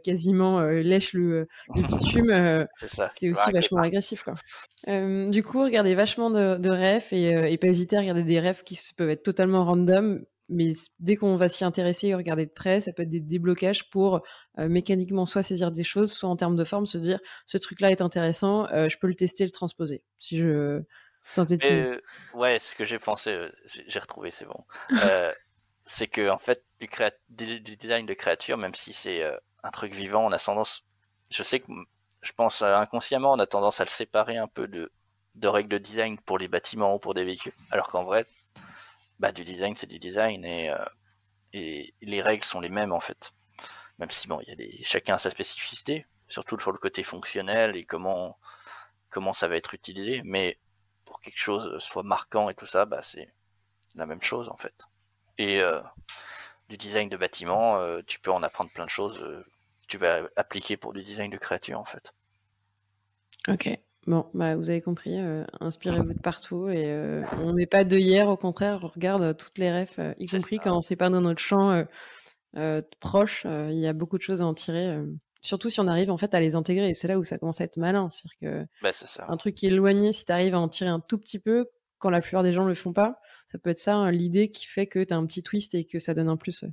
quasiment 0.02 0.60
lèche 0.62 1.12
le, 1.12 1.48
le 1.74 1.82
bitume. 1.82 2.66
C'est 3.06 3.30
aussi 3.30 3.50
vachement 3.52 3.80
agressif, 3.80 4.22
quoi. 4.24 4.34
Du 4.86 5.42
coup, 5.42 5.62
regardez 5.62 5.94
vachement 5.94 6.30
de, 6.30 6.58
de 6.58 6.70
refs 6.70 7.12
et, 7.12 7.52
et 7.52 7.58
pas 7.58 7.68
hésiter 7.68 7.96
à 7.96 8.00
regarder 8.00 8.24
des 8.24 8.40
refs 8.40 8.64
qui 8.64 8.78
peuvent 8.96 9.10
être 9.10 9.22
totalement 9.22 9.64
random, 9.64 10.24
mais 10.48 10.72
dès 10.98 11.16
qu'on 11.16 11.36
va 11.36 11.48
s'y 11.48 11.64
intéresser 11.64 12.08
et 12.08 12.14
regarder 12.14 12.46
de 12.46 12.50
près, 12.50 12.80
ça 12.80 12.92
peut 12.92 13.02
être 13.02 13.08
des 13.10 13.20
déblocages 13.20 13.90
pour 13.90 14.22
euh, 14.58 14.68
mécaniquement 14.68 15.24
soit 15.26 15.42
saisir 15.42 15.70
des 15.70 15.84
choses, 15.84 16.12
soit 16.12 16.28
en 16.28 16.36
termes 16.36 16.56
de 16.56 16.64
forme 16.64 16.86
se 16.86 16.98
dire 16.98 17.20
ce 17.46 17.58
truc-là 17.58 17.90
est 17.90 18.02
intéressant, 18.02 18.66
euh, 18.72 18.88
je 18.88 18.98
peux 18.98 19.06
le 19.06 19.14
tester 19.14 19.44
et 19.44 19.46
le 19.46 19.52
transposer. 19.52 20.02
Si 20.18 20.36
je 20.38 20.82
synthétise. 21.24 21.90
Euh, 21.90 22.00
ouais, 22.34 22.58
ce 22.58 22.74
que 22.74 22.84
j'ai 22.84 22.98
pensé, 22.98 23.30
euh, 23.30 23.52
j'ai 23.64 23.98
retrouvé, 23.98 24.30
c'est 24.30 24.44
bon. 24.44 24.64
Euh, 25.04 25.32
c'est 25.86 26.08
que 26.08 26.28
en 26.30 26.38
fait, 26.38 26.64
du, 27.28 27.60
design 27.60 28.06
de 28.06 28.14
créature, 28.14 28.56
même 28.56 28.74
si 28.74 28.92
c'est 28.92 29.22
un 29.62 29.70
truc 29.70 29.92
vivant, 29.92 30.26
on 30.26 30.32
a 30.32 30.38
tendance, 30.38 30.84
je 31.30 31.42
sais 31.42 31.60
que 31.60 31.70
je 32.20 32.32
pense 32.32 32.62
inconsciemment, 32.62 33.32
on 33.32 33.38
a 33.38 33.46
tendance 33.46 33.80
à 33.80 33.84
le 33.84 33.90
séparer 33.90 34.36
un 34.36 34.48
peu 34.48 34.68
de, 34.68 34.90
règles 35.42 35.70
de 35.70 35.78
design 35.78 36.18
pour 36.18 36.38
les 36.38 36.48
bâtiments 36.48 36.94
ou 36.94 36.98
pour 36.98 37.14
des 37.14 37.24
véhicules, 37.24 37.52
alors 37.70 37.88
qu'en 37.88 38.04
vrai, 38.04 38.26
bah, 39.18 39.32
du 39.32 39.44
design, 39.44 39.74
c'est 39.76 39.88
du 39.88 39.98
design 39.98 40.44
et, 40.44 40.72
les 41.52 42.22
règles 42.22 42.44
sont 42.44 42.60
les 42.60 42.70
mêmes 42.70 42.92
en 42.92 43.00
fait. 43.00 43.32
Même 43.98 44.10
si 44.10 44.26
bon, 44.26 44.40
y 44.46 44.50
a 44.50 44.56
des, 44.56 44.80
chacun 44.82 45.16
a 45.16 45.18
sa 45.18 45.30
spécificité, 45.30 46.06
surtout 46.28 46.58
sur 46.58 46.72
le 46.72 46.78
côté 46.78 47.02
fonctionnel 47.02 47.76
et 47.76 47.84
comment 47.84 48.38
comment 49.12 49.32
ça 49.32 49.46
va 49.46 49.56
être 49.56 49.74
utilisé, 49.74 50.22
mais 50.24 50.58
pour 51.12 51.20
quelque 51.20 51.38
chose 51.38 51.76
soit 51.78 52.02
marquant 52.02 52.48
et 52.48 52.54
tout 52.54 52.64
ça, 52.64 52.86
bah 52.86 53.02
c'est 53.02 53.28
la 53.94 54.06
même 54.06 54.22
chose 54.22 54.48
en 54.48 54.56
fait. 54.56 54.86
Et 55.36 55.60
euh, 55.60 55.78
du 56.70 56.78
design 56.78 57.10
de 57.10 57.18
bâtiment, 57.18 57.76
euh, 57.76 58.00
tu 58.06 58.18
peux 58.18 58.30
en 58.30 58.42
apprendre 58.42 58.70
plein 58.70 58.86
de 58.86 58.90
choses 58.90 59.18
euh, 59.20 59.42
que 59.82 59.88
tu 59.88 59.98
vas 59.98 60.22
appliquer 60.36 60.78
pour 60.78 60.94
du 60.94 61.02
design 61.02 61.30
de 61.30 61.36
créature 61.36 61.78
en 61.78 61.84
fait. 61.84 62.14
Ok. 63.46 63.78
Bon, 64.06 64.24
bah 64.32 64.56
vous 64.56 64.70
avez 64.70 64.80
compris, 64.80 65.20
euh, 65.20 65.44
inspirez-vous 65.60 66.14
de 66.14 66.18
partout 66.18 66.70
et 66.70 66.86
euh, 66.86 67.22
on 67.40 67.52
met 67.52 67.66
pas 67.66 67.84
d'œillère, 67.84 68.28
au 68.28 68.38
contraire, 68.38 68.80
on 68.82 68.88
regarde 68.88 69.22
euh, 69.22 69.34
toutes 69.34 69.58
les 69.58 69.70
refs, 69.70 69.98
euh, 69.98 70.14
y 70.18 70.26
compris 70.26 70.56
ça. 70.56 70.62
quand 70.62 70.80
c'est 70.80 70.96
pas 70.96 71.10
dans 71.10 71.20
notre 71.20 71.42
champ 71.42 71.72
euh, 71.72 71.84
euh, 72.56 72.80
proche, 73.00 73.44
euh, 73.44 73.68
il 73.70 73.78
y 73.78 73.86
a 73.86 73.92
beaucoup 73.92 74.16
de 74.16 74.22
choses 74.22 74.40
à 74.40 74.46
en 74.46 74.54
tirer. 74.54 74.96
Surtout 75.42 75.70
si 75.70 75.80
on 75.80 75.88
arrive 75.88 76.10
en 76.10 76.16
fait 76.18 76.34
à 76.34 76.40
les 76.40 76.54
intégrer, 76.56 76.90
et 76.90 76.94
c'est 76.94 77.08
là 77.08 77.18
où 77.18 77.24
ça 77.24 77.38
commence 77.38 77.60
à 77.60 77.64
être 77.64 77.76
malin. 77.78 78.08
C'est-à-dire 78.08 78.38
que 78.66 78.68
Bah 78.82 78.92
c'est 78.92 79.06
ça. 79.06 79.32
un 79.32 79.36
truc 79.38 79.54
qui 79.56 79.66
est 79.66 79.70
éloigné, 79.70 80.12
si 80.12 80.24
tu 80.26 80.32
arrives 80.32 80.54
à 80.54 80.60
en 80.60 80.68
tirer 80.68 80.90
un 80.90 81.00
tout 81.00 81.18
petit 81.18 81.38
peu, 81.40 81.68
quand 81.98 82.10
la 82.10 82.20
plupart 82.22 82.42
des 82.44 82.52
gens 82.54 82.64
le 82.66 82.74
font 82.74 82.92
pas, 82.92 83.20
ça 83.48 83.58
peut 83.58 83.70
être 83.70 83.78
ça 83.78 83.96
hein, 83.96 84.10
l'idée 84.12 84.50
qui 84.52 84.66
fait 84.66 84.86
que 84.88 85.04
tu 85.04 85.14
as 85.14 85.16
un 85.18 85.26
petit 85.26 85.42
twist 85.42 85.74
et 85.74 85.84
que 85.86 85.98
ça 86.00 86.14
donne 86.14 86.28
un 86.28 86.36
plus. 86.38 86.62
ouais. 86.62 86.70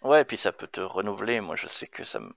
Ouais, 0.00 0.22
et 0.22 0.24
puis 0.24 0.38
ça 0.38 0.52
peut 0.52 0.66
te 0.68 0.80
renouveler. 0.80 1.42
Moi, 1.42 1.54
je 1.54 1.66
sais 1.66 1.86
que 1.86 2.02
ça 2.04 2.18
me... 2.20 2.32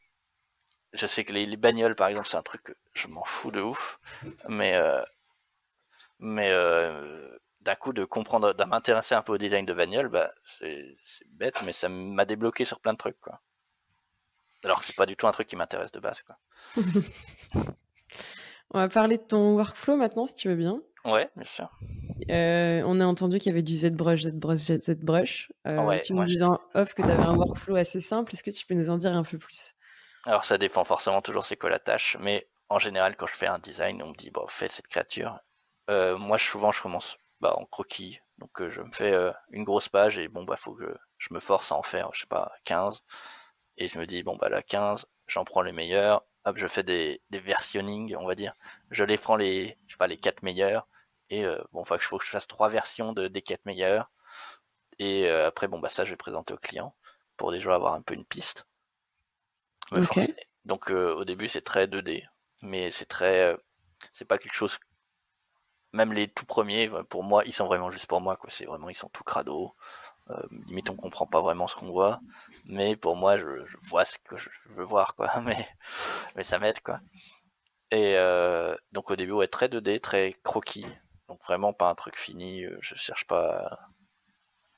Je 0.94 1.08
sais 1.08 1.24
que 1.26 1.34
les, 1.34 1.46
les 1.48 1.58
bagnoles, 1.58 1.96
par 1.96 2.08
exemple, 2.10 2.28
c'est 2.28 2.38
un 2.38 2.44
truc 2.44 2.64
que 2.64 2.74
je 2.94 3.08
m'en 3.08 3.24
fous 3.26 3.52
de 3.52 3.62
ouf. 3.62 4.00
Mais, 4.50 4.76
euh, 4.76 5.04
mais 6.20 6.50
euh, 6.52 7.38
d'un 7.62 7.76
coup, 7.76 7.94
de 7.94 8.06
comprendre, 8.06 8.54
de 8.54 8.64
m'intéresser 8.66 9.16
un 9.16 9.22
peu 9.22 9.34
au 9.34 9.38
design 9.38 9.66
de 9.66 9.74
bagnole, 9.74 10.10
bah, 10.10 10.32
c'est 10.46 10.96
c'est 11.00 11.28
bête, 11.30 11.62
mais 11.66 11.74
ça 11.74 11.90
m'a 11.90 12.26
débloqué 12.26 12.66
sur 12.66 12.80
plein 12.80 12.94
de 12.94 12.98
trucs, 12.98 13.20
quoi. 13.20 13.42
Alors 14.64 14.80
que 14.80 14.86
c'est 14.86 14.96
pas 14.96 15.06
du 15.06 15.16
tout 15.16 15.28
un 15.28 15.32
truc 15.32 15.48
qui 15.48 15.56
m'intéresse 15.56 15.92
de 15.92 16.00
base, 16.00 16.22
quoi. 16.24 16.38
On 18.72 18.80
va 18.80 18.90
parler 18.90 19.18
de 19.18 19.24
ton 19.24 19.56
workflow 19.56 19.96
maintenant, 19.96 20.28
si 20.28 20.36
tu 20.36 20.48
veux 20.50 20.56
bien. 20.56 20.82
Ouais, 21.06 21.30
bien 21.36 21.46
sûr. 21.46 21.70
Euh, 22.30 22.84
on 22.86 23.00
a 23.00 23.06
entendu 23.06 23.40
qu'il 23.40 23.48
y 23.48 23.54
avait 23.54 23.64
du 23.64 23.76
ZBrush, 23.76 24.22
ZBrush, 24.24 24.60
ZBrush. 24.60 25.52
Euh, 25.66 25.84
Ouais, 25.86 26.00
tu 26.02 26.14
me 26.14 26.24
je- 26.24 26.30
disais 26.32 26.44
en 26.44 26.60
off 26.76 26.94
que 26.94 27.02
tu 27.02 27.10
avais 27.10 27.24
un 27.24 27.34
workflow 27.36 27.76
assez 27.76 28.02
simple. 28.02 28.34
Est-ce 28.34 28.44
que 28.44 28.52
tu 28.52 28.66
peux 28.68 28.76
nous 28.76 28.90
en 28.92 28.98
dire 28.98 29.16
un 29.16 29.24
peu 29.24 29.40
plus? 29.40 29.74
Alors 30.26 30.44
ça 30.44 30.58
dépend 30.60 30.84
forcément 30.84 31.22
toujours 31.22 31.46
c'est 31.46 31.56
quoi 31.58 31.70
la 31.72 31.80
tâche, 31.80 32.18
mais 32.20 32.48
en 32.68 32.78
général 32.78 33.16
quand 33.16 33.26
je 33.26 33.34
fais 33.34 33.48
un 33.48 33.58
design, 33.58 34.04
on 34.04 34.10
me 34.10 34.16
dit 34.16 34.30
bon 34.32 34.46
fais 34.48 34.68
cette 34.68 34.88
créature. 34.88 35.40
Euh, 35.90 36.18
moi 36.18 36.38
souvent 36.38 36.72
je 36.72 36.82
commence 36.84 37.18
bah, 37.40 37.56
en 37.58 37.66
croquis, 37.66 38.20
donc 38.38 38.62
euh, 38.62 38.70
je 38.70 38.82
me 38.82 38.92
fais 38.92 39.16
une 39.52 39.64
grosse 39.64 39.88
page 39.90 40.18
et 40.20 40.28
bon 40.28 40.44
bah 40.44 40.58
faut 40.58 40.74
que 40.76 40.94
je 41.18 41.34
me 41.34 41.40
force 41.40 41.72
à 41.72 41.76
en 41.78 41.84
faire, 41.84 42.10
je 42.14 42.20
sais 42.22 42.28
pas, 42.28 42.52
15. 42.66 43.02
Et 43.80 43.88
je 43.88 43.98
me 43.98 44.06
dis 44.06 44.24
bon 44.24 44.36
bah 44.38 44.50
là 44.50 44.62
15, 44.62 45.08
j'en 45.28 45.46
prends 45.46 45.62
les 45.64 45.72
meilleurs, 45.72 46.24
hop 46.46 46.58
je 46.58 46.68
fais 46.68 46.84
des, 46.84 47.22
des 47.32 47.40
versionning 47.40 48.16
on 48.18 48.28
va 48.28 48.36
dire. 48.36 48.54
Je 48.92 49.04
les 49.04 49.18
prends 49.18 49.36
les, 49.38 49.78
je 49.88 49.94
sais 49.94 49.98
pas, 49.98 50.08
les 50.08 50.18
4 50.18 50.44
meilleurs. 50.44 50.88
Et 51.32 51.46
bon, 51.74 51.82
enfin, 51.82 51.96
il 51.98 52.02
faut 52.02 52.18
que 52.18 52.26
je 52.26 52.30
fasse 52.32 52.48
trois 52.48 52.70
versions 52.70 53.14
de, 53.14 53.28
des 53.28 53.42
4 53.42 53.66
meilleurs. 53.66 54.10
Et 55.00 55.30
après, 55.30 55.68
bon, 55.68 55.80
bah 55.80 55.90
ça, 55.90 56.04
je 56.06 56.12
vais 56.12 56.18
présenter 56.18 56.54
au 56.54 56.58
client 56.58 56.96
pour 57.38 57.52
déjà 57.52 57.76
avoir 57.76 57.94
un 57.94 58.02
peu 58.02 58.16
une 58.16 58.26
piste. 58.26 58.66
Donc 60.66 60.92
euh, 60.92 61.16
au 61.16 61.26
début 61.26 61.48
c'est 61.48 61.62
très 61.62 61.88
2D, 61.88 62.24
mais 62.62 62.92
c'est 62.92 63.06
très, 63.06 63.54
euh, 63.54 63.58
c'est 64.12 64.28
pas 64.28 64.38
quelque 64.38 64.54
chose. 64.54 64.78
Même 65.94 66.14
les 66.14 66.28
tout 66.28 66.46
premiers, 66.46 66.90
pour 67.10 67.24
moi, 67.24 67.44
ils 67.46 67.54
sont 67.54 67.66
vraiment 67.66 67.90
juste 67.90 68.06
pour 68.06 68.22
moi 68.22 68.38
quoi. 68.38 68.50
C'est 68.52 68.66
vraiment 68.66 68.90
ils 68.90 68.96
sont 68.96 69.10
tout 69.10 69.24
crado. 69.24 69.76
Euh, 70.30 70.42
limite 70.68 70.90
on 70.90 70.96
comprend 70.96 71.26
pas 71.26 71.42
vraiment 71.42 71.68
ce 71.68 71.76
qu'on 71.76 71.92
voit, 71.92 72.20
mais 72.66 72.96
pour 72.96 73.16
moi 73.16 73.38
je, 73.38 73.46
vois 73.90 74.06
ce 74.06 74.18
que 74.20 74.38
je 74.38 74.50
veux 74.68 74.84
voir 74.84 75.16
quoi. 75.16 75.32
Mais 75.46 75.68
mais 76.36 76.44
ça 76.44 76.60
m'aide 76.60 76.80
quoi. 76.82 77.00
Et 77.92 78.16
euh, 78.18 78.76
donc 78.92 79.12
au 79.12 79.16
début 79.16 79.32
ouais 79.34 79.48
très 79.48 79.68
2D, 79.70 80.00
très 80.02 80.34
croquis. 80.44 80.86
Donc 81.28 81.42
vraiment 81.44 81.74
pas 81.74 81.90
un 81.90 81.96
truc 81.96 82.18
fini. 82.18 82.66
Je 82.82 82.96
cherche 82.96 83.26
pas 83.28 83.80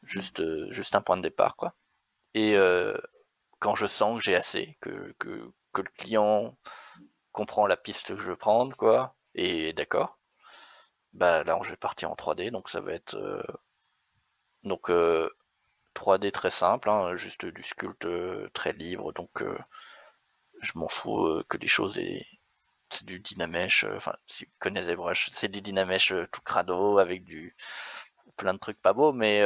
juste 0.04 0.43
juste 0.72 0.95
un 0.95 1.02
point 1.02 1.18
de 1.18 1.24
départ 1.24 1.56
quoi. 1.56 1.76
Et 2.34 2.56
quand 3.62 3.76
je 3.76 3.88
sens 3.88 4.18
que 4.18 4.24
j'ai 4.26 4.36
assez, 4.36 4.78
que, 4.82 5.16
que, 5.20 5.52
que, 5.74 5.82
le 5.82 5.89
client 5.97 6.58
comprend 7.32 7.68
la 7.68 7.78
piste 7.78 8.08
que 8.16 8.18
je 8.18 8.30
veux 8.30 8.36
prendre, 8.36 8.76
quoi, 8.76 9.16
et 9.36 9.72
d'accord, 9.74 10.20
bah 11.14 11.43
là 11.43 11.60
je 11.64 11.70
vais 11.70 11.78
partir 11.78 12.12
en 12.12 12.16
3D, 12.16 12.52
donc 12.52 12.70
ça 12.70 12.82
va 12.82 12.93
être 12.93 13.16
euh, 13.16 13.43
donc 14.64 14.89
3D 15.96 16.28
euh, 16.28 16.32
très 16.32 16.50
simple, 16.50 16.89
hein, 16.89 17.16
juste 17.16 17.46
du 17.46 17.64
sculpte 17.64 18.06
euh, 18.06 18.50
très 18.54 18.74
libre, 18.74 19.14
donc 19.14 19.44
je 20.62 20.72
m'en 20.76 20.89
fous 20.89 21.44
que 21.50 21.58
les 21.58 21.68
choses 21.68 21.98
aient 21.98 22.26
c'est 22.89 23.06
du 23.06 23.20
Dynamesh, 23.22 23.86
enfin 23.96 24.14
si 24.28 24.46
vous 24.46 24.52
connaissez 24.60 24.94
ZBrush, 24.94 25.30
c'est 25.32 25.50
du 25.50 25.62
Dynamesh 25.62 26.14
tout 26.32 26.42
crado 26.42 26.98
avec 26.98 27.24
du 27.24 27.56
plein 28.36 28.54
de 28.54 28.60
trucs 28.60 28.82
pas 28.82 28.94
beaux, 28.94 29.14
mais 29.14 29.42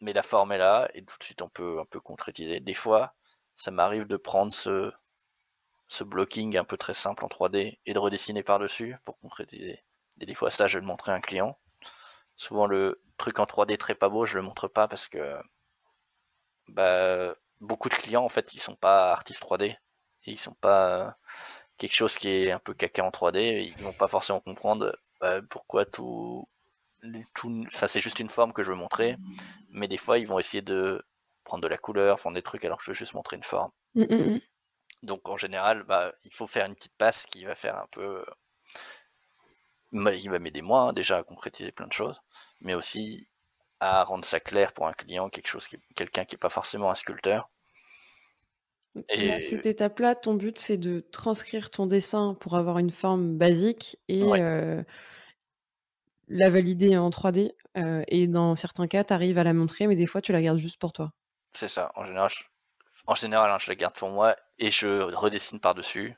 mais 0.00 0.12
la 0.12 0.22
forme 0.22 0.52
est 0.52 0.58
là 0.58 0.88
et 0.94 1.04
tout 1.04 1.16
de 1.18 1.24
suite 1.24 1.42
on 1.42 1.48
peut 1.48 1.80
un 1.80 1.84
peu 1.86 2.00
concrétiser. 2.00 2.60
Des 2.60 2.74
fois, 2.74 3.14
ça 3.56 3.70
m'arrive 3.70 4.06
de 4.06 4.16
prendre 4.16 4.54
ce, 4.54 4.92
ce 5.88 6.04
blocking 6.04 6.56
un 6.56 6.64
peu 6.64 6.76
très 6.76 6.94
simple 6.94 7.24
en 7.24 7.28
3D 7.28 7.78
et 7.86 7.92
de 7.92 7.98
redessiner 7.98 8.42
par-dessus 8.42 8.96
pour 9.04 9.18
concrétiser. 9.18 9.84
Et 10.20 10.26
des 10.26 10.34
fois, 10.34 10.50
ça, 10.50 10.66
je 10.66 10.78
vais 10.78 10.82
le 10.82 10.86
montrer 10.86 11.12
à 11.12 11.14
un 11.14 11.20
client. 11.20 11.58
Souvent, 12.36 12.66
le 12.66 13.02
truc 13.16 13.38
en 13.38 13.44
3D 13.44 13.76
très 13.76 13.94
pas 13.94 14.08
beau, 14.08 14.24
je 14.24 14.36
le 14.36 14.42
montre 14.42 14.68
pas 14.68 14.88
parce 14.88 15.08
que 15.08 15.36
bah, 16.68 17.34
beaucoup 17.60 17.88
de 17.88 17.94
clients, 17.94 18.24
en 18.24 18.28
fait, 18.28 18.54
ils 18.54 18.60
sont 18.60 18.76
pas 18.76 19.12
artistes 19.12 19.42
3D. 19.42 19.76
Et 20.28 20.32
ils 20.32 20.40
sont 20.40 20.54
pas 20.54 21.16
quelque 21.78 21.94
chose 21.94 22.16
qui 22.16 22.28
est 22.28 22.50
un 22.50 22.58
peu 22.58 22.74
caca 22.74 23.04
en 23.04 23.10
3D. 23.10 23.64
Ils 23.64 23.82
vont 23.82 23.92
pas 23.92 24.08
forcément 24.08 24.40
comprendre 24.40 24.96
bah, 25.20 25.40
pourquoi 25.48 25.84
tout, 25.84 26.48
tout, 27.34 27.64
enfin, 27.68 27.86
c'est 27.86 28.00
juste 28.00 28.20
une 28.20 28.30
forme 28.30 28.52
que 28.52 28.62
je 28.62 28.70
veux 28.70 28.76
montrer. 28.76 29.16
Mais 29.70 29.88
des 29.88 29.98
fois, 29.98 30.18
ils 30.18 30.26
vont 30.26 30.38
essayer 30.38 30.62
de 30.62 31.04
prendre 31.44 31.62
de 31.62 31.68
la 31.68 31.78
couleur, 31.78 32.20
font 32.20 32.32
des 32.32 32.42
trucs 32.42 32.64
alors 32.64 32.78
que 32.78 32.84
je 32.84 32.90
veux 32.90 32.94
juste 32.94 33.14
montrer 33.14 33.36
une 33.36 33.42
forme. 33.42 33.70
Mm, 33.94 34.02
mm, 34.02 34.34
mm. 34.34 34.40
Donc 35.02 35.28
en 35.28 35.36
général, 35.36 35.84
bah, 35.84 36.12
il 36.24 36.32
faut 36.32 36.46
faire 36.46 36.66
une 36.66 36.74
petite 36.74 36.96
passe 36.98 37.26
qui 37.26 37.44
va 37.44 37.54
faire 37.54 37.78
un 37.78 37.86
peu. 37.90 38.24
Euh, 39.94 40.14
il 40.14 40.30
va 40.30 40.38
m'aider 40.38 40.62
moi 40.62 40.88
hein, 40.88 40.92
déjà 40.92 41.18
à 41.18 41.22
concrétiser 41.22 41.72
plein 41.72 41.86
de 41.86 41.92
choses, 41.92 42.20
mais 42.60 42.74
aussi 42.74 43.28
à 43.80 44.04
rendre 44.04 44.24
ça 44.24 44.40
clair 44.40 44.72
pour 44.72 44.86
un 44.86 44.92
client, 44.92 45.28
quelque 45.28 45.48
chose 45.48 45.66
qui, 45.66 45.78
quelqu'un 45.94 46.24
qui 46.24 46.34
n'est 46.34 46.40
pas 46.40 46.50
forcément 46.50 46.90
un 46.90 46.94
sculpteur. 46.94 47.50
Et... 49.10 49.32
À 49.32 49.40
cette 49.40 49.66
étape-là, 49.66 50.14
ton 50.14 50.34
but 50.34 50.58
c'est 50.58 50.78
de 50.78 51.00
transcrire 51.12 51.70
ton 51.70 51.86
dessin 51.86 52.34
pour 52.40 52.56
avoir 52.56 52.78
une 52.78 52.90
forme 52.90 53.36
basique 53.36 53.98
et 54.08 54.22
euh, 54.24 54.82
la 56.28 56.48
valider 56.50 56.96
en 56.96 57.10
3D. 57.10 57.52
Euh, 57.76 58.02
et 58.08 58.26
dans 58.26 58.54
certains 58.54 58.86
cas, 58.86 59.04
tu 59.04 59.12
arrives 59.12 59.36
à 59.38 59.44
la 59.44 59.52
montrer, 59.52 59.86
mais 59.86 59.96
des 59.96 60.06
fois 60.06 60.22
tu 60.22 60.32
la 60.32 60.40
gardes 60.40 60.58
juste 60.58 60.78
pour 60.80 60.92
toi. 60.92 61.12
C'est 61.52 61.68
ça. 61.68 61.92
En 61.94 62.06
général, 62.06 62.30
je, 62.30 62.42
en 63.06 63.14
général, 63.14 63.50
hein, 63.50 63.58
je 63.60 63.68
la 63.68 63.74
garde 63.74 63.94
pour 63.94 64.10
moi 64.10 64.36
et 64.58 64.70
je 64.70 65.02
redessine 65.14 65.60
par-dessus 65.60 66.16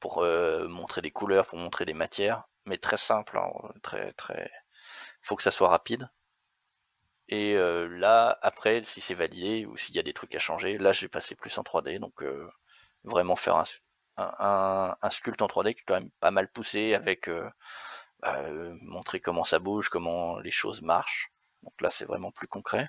pour 0.00 0.22
euh, 0.22 0.68
montrer 0.68 1.00
des 1.00 1.10
couleurs, 1.10 1.46
pour 1.46 1.58
montrer 1.58 1.84
des 1.84 1.94
matières, 1.94 2.44
mais 2.66 2.76
très 2.76 2.98
simple, 2.98 3.38
hein, 3.38 3.50
très 3.82 4.12
très. 4.12 4.50
Faut 5.22 5.36
que 5.36 5.42
ça 5.42 5.50
soit 5.50 5.68
rapide. 5.68 6.08
Et 7.28 7.54
euh, 7.54 7.86
là, 7.88 8.38
après, 8.42 8.82
si 8.84 9.00
c'est 9.00 9.14
validé 9.14 9.66
ou 9.66 9.76
s'il 9.76 9.94
y 9.94 9.98
a 9.98 10.02
des 10.02 10.12
trucs 10.14 10.34
à 10.34 10.38
changer, 10.38 10.78
là, 10.78 10.92
je 10.92 11.02
vais 11.02 11.08
passer 11.08 11.34
plus 11.34 11.56
en 11.58 11.62
3D, 11.62 11.98
donc 11.98 12.22
euh, 12.22 12.48
vraiment 13.04 13.36
faire 13.36 13.56
un, 13.56 13.64
un, 14.16 14.96
un, 15.00 15.10
sculpte 15.10 15.42
en 15.42 15.46
3D 15.46 15.74
qui 15.74 15.80
est 15.80 15.84
quand 15.86 16.00
même 16.00 16.10
pas 16.20 16.30
mal 16.30 16.50
poussé 16.50 16.94
avec 16.94 17.30
bah, 18.20 18.42
montrer 18.80 19.20
comment 19.20 19.44
ça 19.44 19.58
bouge, 19.58 19.88
comment 19.90 20.38
les 20.40 20.50
choses 20.50 20.82
marchent. 20.82 21.30
Donc 21.62 21.74
là, 21.80 21.90
c'est 21.90 22.06
vraiment 22.06 22.30
plus 22.32 22.48
concret. 22.48 22.88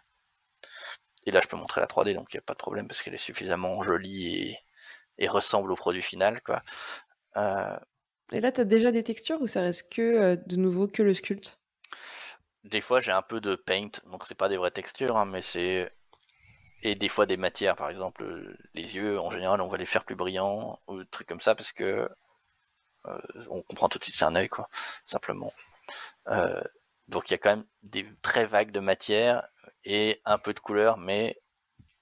Et 1.25 1.31
là, 1.31 1.41
je 1.43 1.47
peux 1.47 1.57
montrer 1.57 1.81
la 1.81 1.87
3D, 1.87 2.15
donc 2.15 2.33
il 2.33 2.37
n'y 2.37 2.39
a 2.39 2.43
pas 2.43 2.53
de 2.53 2.59
problème 2.59 2.87
parce 2.87 3.01
qu'elle 3.01 3.13
est 3.13 3.17
suffisamment 3.17 3.83
jolie 3.83 4.55
et, 5.17 5.27
ressemble 5.27 5.71
au 5.71 5.75
produit 5.75 6.01
final. 6.01 6.41
Quoi. 6.41 6.63
Euh, 7.35 7.77
et 8.31 8.39
là, 8.39 8.51
tu 8.51 8.61
as 8.61 8.65
déjà 8.65 8.91
des 8.91 9.03
textures 9.03 9.41
ou 9.41 9.47
ça 9.47 9.61
reste 9.61 9.91
que 9.91 10.01
euh, 10.01 10.35
de 10.35 10.55
nouveau 10.55 10.87
que 10.87 11.03
le 11.03 11.13
sculpte? 11.13 11.58
Des 12.63 12.81
fois, 12.81 12.99
j'ai 12.99 13.11
un 13.11 13.21
peu 13.21 13.41
de 13.41 13.55
paint, 13.55 13.89
donc 14.05 14.25
c'est 14.25 14.35
pas 14.35 14.49
des 14.49 14.57
vraies 14.57 14.71
textures, 14.71 15.17
hein, 15.17 15.25
mais 15.25 15.41
c'est. 15.41 15.91
Et 16.83 16.95
des 16.95 17.09
fois, 17.09 17.25
des 17.25 17.37
matières, 17.37 17.75
par 17.75 17.89
exemple, 17.89 18.57
les 18.73 18.95
yeux, 18.95 19.19
en 19.19 19.31
général, 19.31 19.61
on 19.61 19.67
va 19.67 19.77
les 19.77 19.85
faire 19.85 20.05
plus 20.05 20.15
brillants 20.15 20.79
ou 20.87 20.99
des 20.99 21.05
trucs 21.07 21.27
comme 21.27 21.41
ça 21.41 21.55
parce 21.55 21.71
que. 21.71 22.09
Euh, 23.07 23.19
on 23.49 23.61
comprend 23.63 23.89
tout 23.89 23.97
de 23.99 24.03
suite 24.03 24.15
c'est 24.15 24.25
un 24.25 24.35
œil, 24.35 24.49
quoi, 24.49 24.69
simplement. 25.05 25.53
donc 27.07 27.29
il 27.29 27.33
y 27.33 27.35
a 27.35 27.37
quand 27.37 27.51
même 27.51 27.65
des 27.83 28.05
très 28.21 28.45
vagues 28.45 28.71
de 28.71 28.79
matière 28.79 29.47
et 29.85 30.21
un 30.25 30.37
peu 30.37 30.53
de 30.53 30.59
couleur, 30.59 30.97
mais, 30.97 31.41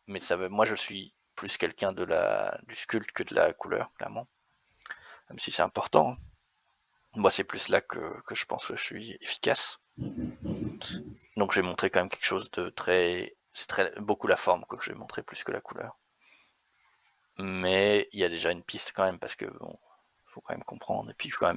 mais 0.08 0.20
ça 0.20 0.38
moi 0.38 0.66
je 0.66 0.76
suis 0.76 1.14
plus 1.36 1.58
quelqu'un 1.58 1.94
de 1.94 2.04
la, 2.04 2.60
du 2.68 2.76
sculpte 2.76 3.12
que 3.12 3.24
de 3.24 3.36
la 3.36 3.54
couleur, 3.54 3.92
clairement. 3.98 4.28
Même 5.30 5.40
si 5.40 5.52
c'est 5.52 5.62
important. 5.62 6.18
Moi 7.16 7.32
c'est 7.32 7.44
plus 7.44 7.70
là 7.70 7.82
que, 7.82 8.22
que 8.24 8.36
je 8.36 8.46
pense 8.46 8.68
que 8.68 8.76
je 8.76 8.84
suis 8.84 9.18
efficace. 9.22 9.80
Donc 11.38 11.52
j'ai 11.54 11.62
montré 11.62 11.90
quand 11.90 12.02
même 12.02 12.10
quelque 12.10 12.26
chose 12.26 12.50
de 12.52 12.70
très, 12.70 13.36
c'est 13.52 13.68
très, 13.68 13.94
beaucoup 14.00 14.28
la 14.28 14.38
forme 14.38 14.66
quoi, 14.66 14.78
que 14.78 14.86
j'ai 14.86 14.94
montré 14.94 15.24
plus 15.24 15.44
que 15.44 15.52
la 15.52 15.62
couleur. 15.62 15.98
Mais 17.40 18.10
il 18.12 18.20
y 18.20 18.24
a 18.24 18.30
déjà 18.30 18.52
une 18.52 18.64
piste 18.64 18.92
quand 18.96 19.06
même 19.06 19.20
parce 19.20 19.36
que 19.36 19.46
bon, 19.46 19.78
faut 20.26 20.42
quand 20.42 20.54
même 20.54 20.64
comprendre 20.64 21.12
et 21.12 21.14
puis 21.14 21.30
quand 21.30 21.54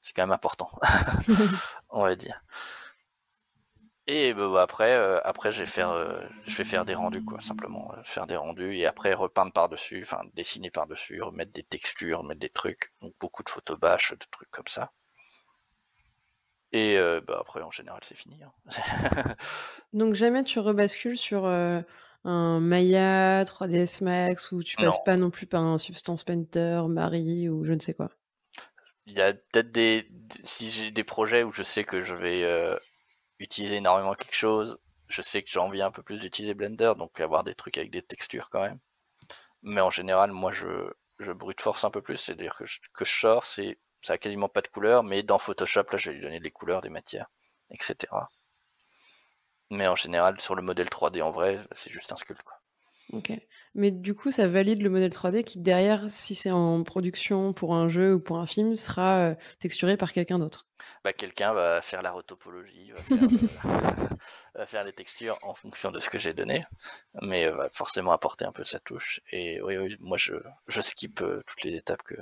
c'est 0.00 0.12
quand 0.12 0.22
même 0.22 0.32
important, 0.32 0.70
on 1.90 2.02
va 2.02 2.14
dire. 2.14 2.42
Et 4.08 4.34
bah, 4.34 4.48
bah, 4.48 4.62
après, 4.62 4.92
euh, 4.92 5.20
après 5.24 5.50
je 5.50 5.60
vais 5.60 5.66
faire, 5.66 5.90
euh, 5.90 6.20
je 6.46 6.56
vais 6.56 6.64
faire 6.64 6.84
des 6.84 6.94
rendus 6.94 7.24
quoi, 7.24 7.40
simplement 7.40 7.92
euh, 7.94 8.02
faire 8.04 8.26
des 8.26 8.36
rendus 8.36 8.76
et 8.76 8.86
après 8.86 9.14
repeindre 9.14 9.52
par 9.52 9.68
dessus, 9.68 10.02
enfin 10.02 10.22
dessiner 10.34 10.70
par 10.70 10.86
dessus, 10.86 11.20
remettre 11.22 11.52
des 11.52 11.64
textures, 11.64 12.22
mettre 12.22 12.40
des 12.40 12.50
trucs, 12.50 12.92
donc 13.00 13.14
beaucoup 13.18 13.42
de 13.42 13.50
photos 13.50 13.78
bâches, 13.78 14.12
de 14.12 14.26
trucs 14.30 14.50
comme 14.50 14.68
ça. 14.68 14.92
Et 16.76 16.98
bah, 17.26 17.38
après 17.40 17.62
en 17.62 17.70
général 17.70 18.00
c'est 18.02 18.16
fini. 18.16 18.38
Hein. 18.42 18.52
donc 19.92 20.14
jamais 20.14 20.44
tu 20.44 20.58
rebascules 20.58 21.16
sur 21.16 21.46
un 21.46 22.60
Maya, 22.60 23.44
3ds 23.44 24.04
Max 24.04 24.52
ou 24.52 24.62
tu 24.62 24.76
passes 24.76 25.02
pas 25.04 25.16
non 25.16 25.30
plus 25.30 25.46
par 25.46 25.62
un 25.62 25.78
Substance 25.78 26.24
Painter, 26.24 26.82
Marie 26.88 27.48
ou 27.48 27.64
je 27.64 27.72
ne 27.72 27.80
sais 27.80 27.94
quoi? 27.94 28.10
Il 29.06 29.16
y 29.16 29.20
a 29.20 29.32
peut-être 29.32 29.70
des, 29.70 30.08
si 30.42 30.70
j'ai 30.70 30.90
des 30.90 31.04
projets 31.04 31.44
où 31.44 31.52
je 31.52 31.62
sais 31.62 31.84
que 31.84 32.02
je 32.02 32.14
vais 32.14 32.76
utiliser 33.38 33.76
énormément 33.76 34.14
quelque 34.14 34.34
chose. 34.34 34.78
Je 35.08 35.22
sais 35.22 35.42
que 35.42 35.50
j'ai 35.50 35.60
envie 35.60 35.82
un 35.82 35.90
peu 35.90 36.02
plus 36.02 36.18
d'utiliser 36.18 36.54
Blender, 36.54 36.92
donc 36.98 37.20
avoir 37.20 37.44
des 37.44 37.54
trucs 37.54 37.78
avec 37.78 37.90
des 37.90 38.02
textures 38.02 38.50
quand 38.50 38.60
même. 38.60 38.80
Mais 39.62 39.80
en 39.80 39.90
général, 39.90 40.32
moi, 40.32 40.52
je, 40.52 40.90
je 41.18 41.32
brute 41.32 41.60
force 41.60 41.84
un 41.84 41.90
peu 41.90 42.02
plus, 42.02 42.16
c'est-à-dire 42.16 42.56
que 42.56 42.64
je, 42.64 42.80
que 42.92 43.04
je 43.04 43.12
sors, 43.12 43.44
c'est, 43.44 43.78
ça 44.06 44.12
a 44.12 44.18
quasiment 44.18 44.48
pas 44.48 44.62
de 44.62 44.68
couleurs, 44.68 45.02
mais 45.02 45.24
dans 45.24 45.38
Photoshop, 45.38 45.82
là, 45.90 45.98
je 45.98 46.10
vais 46.10 46.16
lui 46.16 46.22
donner 46.22 46.38
des 46.38 46.52
couleurs, 46.52 46.80
des 46.80 46.90
matières, 46.90 47.26
etc. 47.70 47.96
Mais 49.68 49.88
en 49.88 49.96
général, 49.96 50.40
sur 50.40 50.54
le 50.54 50.62
modèle 50.62 50.86
3D 50.86 51.22
en 51.22 51.32
vrai, 51.32 51.60
c'est 51.72 51.90
juste 51.90 52.12
un 52.12 52.16
sculpte, 52.16 52.44
quoi. 52.44 52.56
Ok. 53.12 53.32
Mais 53.74 53.90
du 53.90 54.14
coup, 54.14 54.30
ça 54.30 54.46
valide 54.46 54.80
le 54.82 54.90
modèle 54.90 55.10
3D 55.10 55.42
qui, 55.42 55.58
derrière, 55.58 56.08
si 56.08 56.36
c'est 56.36 56.52
en 56.52 56.84
production 56.84 57.52
pour 57.52 57.74
un 57.74 57.88
jeu 57.88 58.14
ou 58.14 58.20
pour 58.20 58.38
un 58.38 58.46
film, 58.46 58.76
sera 58.76 59.18
euh, 59.18 59.34
texturé 59.58 59.96
par 59.96 60.12
quelqu'un 60.12 60.38
d'autre. 60.38 60.66
Bah, 61.02 61.12
quelqu'un 61.12 61.52
va 61.52 61.82
faire 61.82 62.02
la 62.02 62.12
rotopologie, 62.12 62.92
va 64.54 64.66
faire 64.66 64.84
les 64.84 64.92
textures 64.92 65.38
en 65.42 65.54
fonction 65.54 65.90
de 65.90 65.98
ce 65.98 66.10
que 66.10 66.18
j'ai 66.18 66.32
donné, 66.32 66.64
mais 67.22 67.48
va 67.50 67.68
forcément 67.72 68.12
apporter 68.12 68.44
un 68.44 68.52
peu 68.52 68.62
sa 68.62 68.78
touche. 68.78 69.20
Et 69.32 69.60
oui, 69.62 69.76
oui 69.76 69.96
moi 69.98 70.16
je, 70.16 70.34
je 70.68 70.80
skip 70.80 71.22
toutes 71.46 71.62
les 71.64 71.74
étapes 71.74 72.02
que 72.02 72.14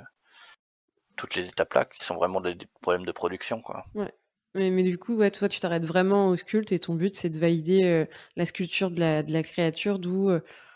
toutes 1.15 1.35
les 1.35 1.47
étapes 1.47 1.73
là 1.73 1.85
qui 1.85 2.03
sont 2.03 2.15
vraiment 2.15 2.41
des, 2.41 2.57
problèmes 2.81 3.05
de 3.05 3.11
production 3.11 3.61
quoi. 3.61 3.85
Ouais. 3.93 4.13
Mais, 4.53 4.69
mais, 4.69 4.83
du 4.83 4.97
coup, 4.97 5.17
ouais, 5.17 5.31
toi, 5.31 5.49
tu 5.49 5.59
t'arrêtes 5.59 5.83
vraiment 5.83 6.29
au 6.29 6.37
sculpte 6.37 6.71
et 6.71 6.79
ton 6.79 6.95
but, 6.95 7.13
c'est 7.13 7.27
de 7.27 7.37
valider 7.37 8.05
la 8.37 8.45
sculpture 8.45 8.89
de 8.89 9.01
la, 9.01 9.21
de 9.21 9.33
la 9.33 9.43
créature, 9.43 9.99
d'où 9.99 10.31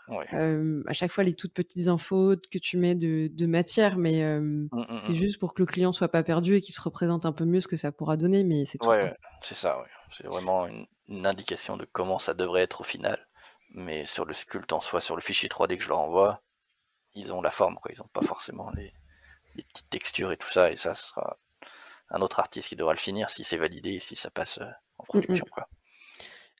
à 0.09 0.93
chaque 0.93 1.11
fois 1.11 1.23
les 1.23 1.33
toutes 1.33 1.53
petites 1.53 1.87
infos 1.87 2.35
que 2.51 2.57
tu 2.57 2.77
mets 2.77 2.95
de, 2.95 3.29
de 3.31 3.45
matière, 3.45 3.97
mais 3.97 4.23
mmh, 4.23 4.69
mmh, 4.71 4.99
c'est 4.99 5.11
mmh. 5.11 5.15
juste 5.15 5.39
pour 5.39 5.53
que 5.53 5.61
le 5.61 5.65
client 5.65 5.91
soit 5.91 6.09
pas 6.09 6.23
perdu 6.23 6.55
et 6.55 6.61
qu'il 6.61 6.73
se 6.73 6.81
représente 6.81 7.25
un 7.25 7.31
peu 7.31 7.45
mieux 7.45 7.61
ce 7.61 7.67
que 7.67 7.77
ça 7.77 7.91
pourra 7.91 8.17
donner, 8.17 8.43
mais 8.43 8.65
c'est 8.65 8.77
tout. 8.77 8.89
Ouais, 8.89 9.15
c'est 9.41 9.55
ça, 9.55 9.83
c'est 10.11 10.27
vraiment 10.27 10.67
une, 10.67 10.87
indication 11.25 11.75
de 11.75 11.85
comment 11.85 12.19
ça 12.19 12.33
devrait 12.33 12.61
être 12.61 12.81
au 12.81 12.83
final. 12.83 13.25
Mais 13.71 14.05
sur 14.05 14.25
le 14.25 14.33
sculpte 14.33 14.73
en 14.73 14.81
soi, 14.81 15.01
sur 15.01 15.15
le 15.15 15.21
fichier 15.21 15.49
3D 15.49 15.77
que 15.77 15.83
je 15.83 15.89
leur 15.89 15.99
envoie, 15.99 16.41
ils 17.13 17.33
ont 17.33 17.41
la 17.41 17.51
forme, 17.51 17.75
quoi. 17.75 17.91
Ils 17.93 18.01
ont 18.01 18.09
pas 18.13 18.21
forcément 18.21 18.71
les, 18.75 18.93
les 19.59 19.65
petites 19.65 19.89
textures 19.89 20.31
et 20.31 20.37
tout 20.37 20.49
ça, 20.49 20.71
et 20.71 20.75
ça, 20.75 20.93
ce 20.93 21.07
sera 21.07 21.37
un 22.09 22.21
autre 22.21 22.39
artiste 22.39 22.69
qui 22.69 22.75
devra 22.75 22.93
le 22.93 22.99
finir 22.99 23.29
si 23.29 23.43
c'est 23.43 23.57
validé 23.57 23.91
et 23.91 23.99
si 23.99 24.15
ça 24.15 24.29
passe 24.29 24.59
euh, 24.59 24.69
en 24.97 25.03
production, 25.03 25.45
quoi. 25.51 25.67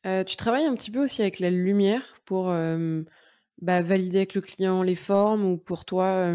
Euh, 0.05 0.23
tu 0.23 0.37
travailles 0.37 0.65
un 0.65 0.75
petit 0.75 0.91
peu 0.91 1.03
aussi 1.03 1.21
avec 1.21 1.39
la 1.39 1.49
lumière 1.49 2.15
pour 2.23 2.45
bah, 3.61 3.81
valider 3.81 4.19
avec 4.19 4.33
le 4.33 4.39
client 4.39 4.81
les 4.81 4.95
formes 4.95 5.43
ou 5.43 5.57
pour 5.57 5.83
toi 5.83 6.33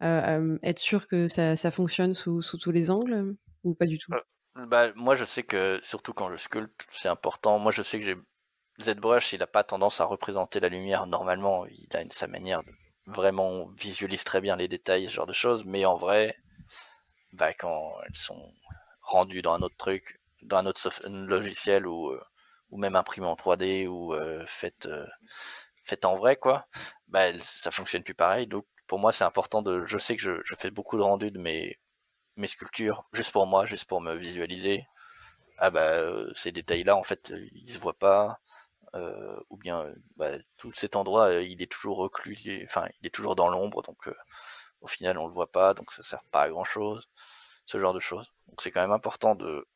être 0.00 0.78
sûr 0.78 1.08
que 1.08 1.26
ça, 1.26 1.56
ça 1.56 1.72
fonctionne 1.72 2.14
sous, 2.14 2.42
sous, 2.42 2.58
tous 2.58 2.70
les 2.70 2.92
angles 2.92 3.34
ou 3.64 3.74
pas 3.74 3.86
du 3.86 3.98
tout? 3.98 4.12
Euh, 4.56 4.66
bah, 4.66 4.92
Moi 4.94 5.14
je 5.14 5.24
sais 5.24 5.42
que 5.42 5.78
surtout 5.82 6.12
quand 6.12 6.30
je 6.30 6.36
sculpte 6.36 6.86
c'est 6.90 7.08
important. 7.08 7.58
Moi 7.58 7.72
je 7.72 7.82
sais 7.82 7.98
que 7.98 8.04
j'ai 8.04 8.16
ZBrush 8.80 9.32
il 9.32 9.40
n'a 9.40 9.46
pas 9.46 9.64
tendance 9.64 10.00
à 10.00 10.04
représenter 10.04 10.60
la 10.60 10.68
lumière 10.68 11.06
normalement. 11.06 11.66
Il 11.66 11.88
a 11.94 12.02
une, 12.02 12.10
sa 12.10 12.26
manière 12.26 12.62
de 12.62 12.70
vraiment 13.06 13.66
visualise 13.76 14.24
très 14.24 14.40
bien 14.40 14.56
les 14.56 14.68
détails 14.68 15.06
ce 15.06 15.12
genre 15.12 15.26
de 15.26 15.32
choses 15.32 15.64
mais 15.64 15.84
en 15.84 15.96
vrai 15.96 16.36
bah, 17.32 17.54
quand 17.54 17.94
elles 18.06 18.16
sont 18.16 18.52
rendues 19.02 19.42
dans 19.42 19.54
un 19.54 19.62
autre 19.62 19.76
truc 19.76 20.20
dans 20.42 20.58
un 20.58 20.66
autre 20.66 20.88
logiciel 21.08 21.86
ou, 21.86 22.10
euh, 22.10 22.22
ou 22.70 22.78
même 22.78 22.96
imprimé 22.96 23.26
en 23.26 23.34
3D 23.34 23.86
ou 23.86 24.14
euh, 24.14 24.44
faites 24.46 24.88
fait 25.90 26.04
en 26.04 26.16
vrai, 26.16 26.36
quoi, 26.36 26.66
bah, 27.08 27.38
ça 27.40 27.70
fonctionne 27.70 28.02
plus 28.02 28.14
pareil. 28.14 28.46
Donc, 28.46 28.66
pour 28.86 28.98
moi, 28.98 29.12
c'est 29.12 29.24
important 29.24 29.62
de. 29.62 29.84
Je 29.86 29.98
sais 29.98 30.16
que 30.16 30.22
je, 30.22 30.32
je, 30.44 30.54
fais 30.54 30.70
beaucoup 30.70 30.96
de 30.96 31.02
rendus 31.02 31.30
de 31.30 31.38
mes, 31.38 31.78
mes 32.36 32.48
sculptures, 32.48 33.04
juste 33.12 33.32
pour 33.32 33.46
moi, 33.46 33.66
juste 33.66 33.86
pour 33.86 34.00
me 34.00 34.14
visualiser. 34.14 34.86
Ah 35.58 35.70
bah, 35.70 35.82
euh, 35.82 36.32
ces 36.34 36.52
détails-là, 36.52 36.96
en 36.96 37.02
fait, 37.02 37.32
ils 37.54 37.68
se 37.68 37.78
voient 37.78 37.98
pas. 37.98 38.40
Euh, 38.94 39.38
ou 39.50 39.56
bien, 39.56 39.92
bah, 40.16 40.32
tout 40.56 40.72
cet 40.72 40.96
endroit, 40.96 41.26
euh, 41.28 41.42
il 41.42 41.62
est 41.62 41.70
toujours 41.70 41.98
reclus, 41.98 42.36
enfin, 42.64 42.88
il 43.00 43.06
est 43.06 43.14
toujours 43.14 43.36
dans 43.36 43.48
l'ombre, 43.48 43.82
donc 43.82 44.08
au 44.80 44.88
final, 44.88 45.18
on 45.18 45.26
le 45.26 45.32
voit 45.32 45.50
pas, 45.52 45.74
donc 45.74 45.92
ça 45.92 46.02
sert 46.02 46.24
pas 46.32 46.42
à 46.42 46.48
grand 46.50 46.64
chose. 46.64 47.08
Ce 47.66 47.78
genre 47.78 47.94
de 47.94 48.00
choses. 48.00 48.32
Donc, 48.48 48.62
c'est 48.62 48.72
quand 48.72 48.80
même 48.80 48.90
important 48.92 49.34
de 49.36 49.66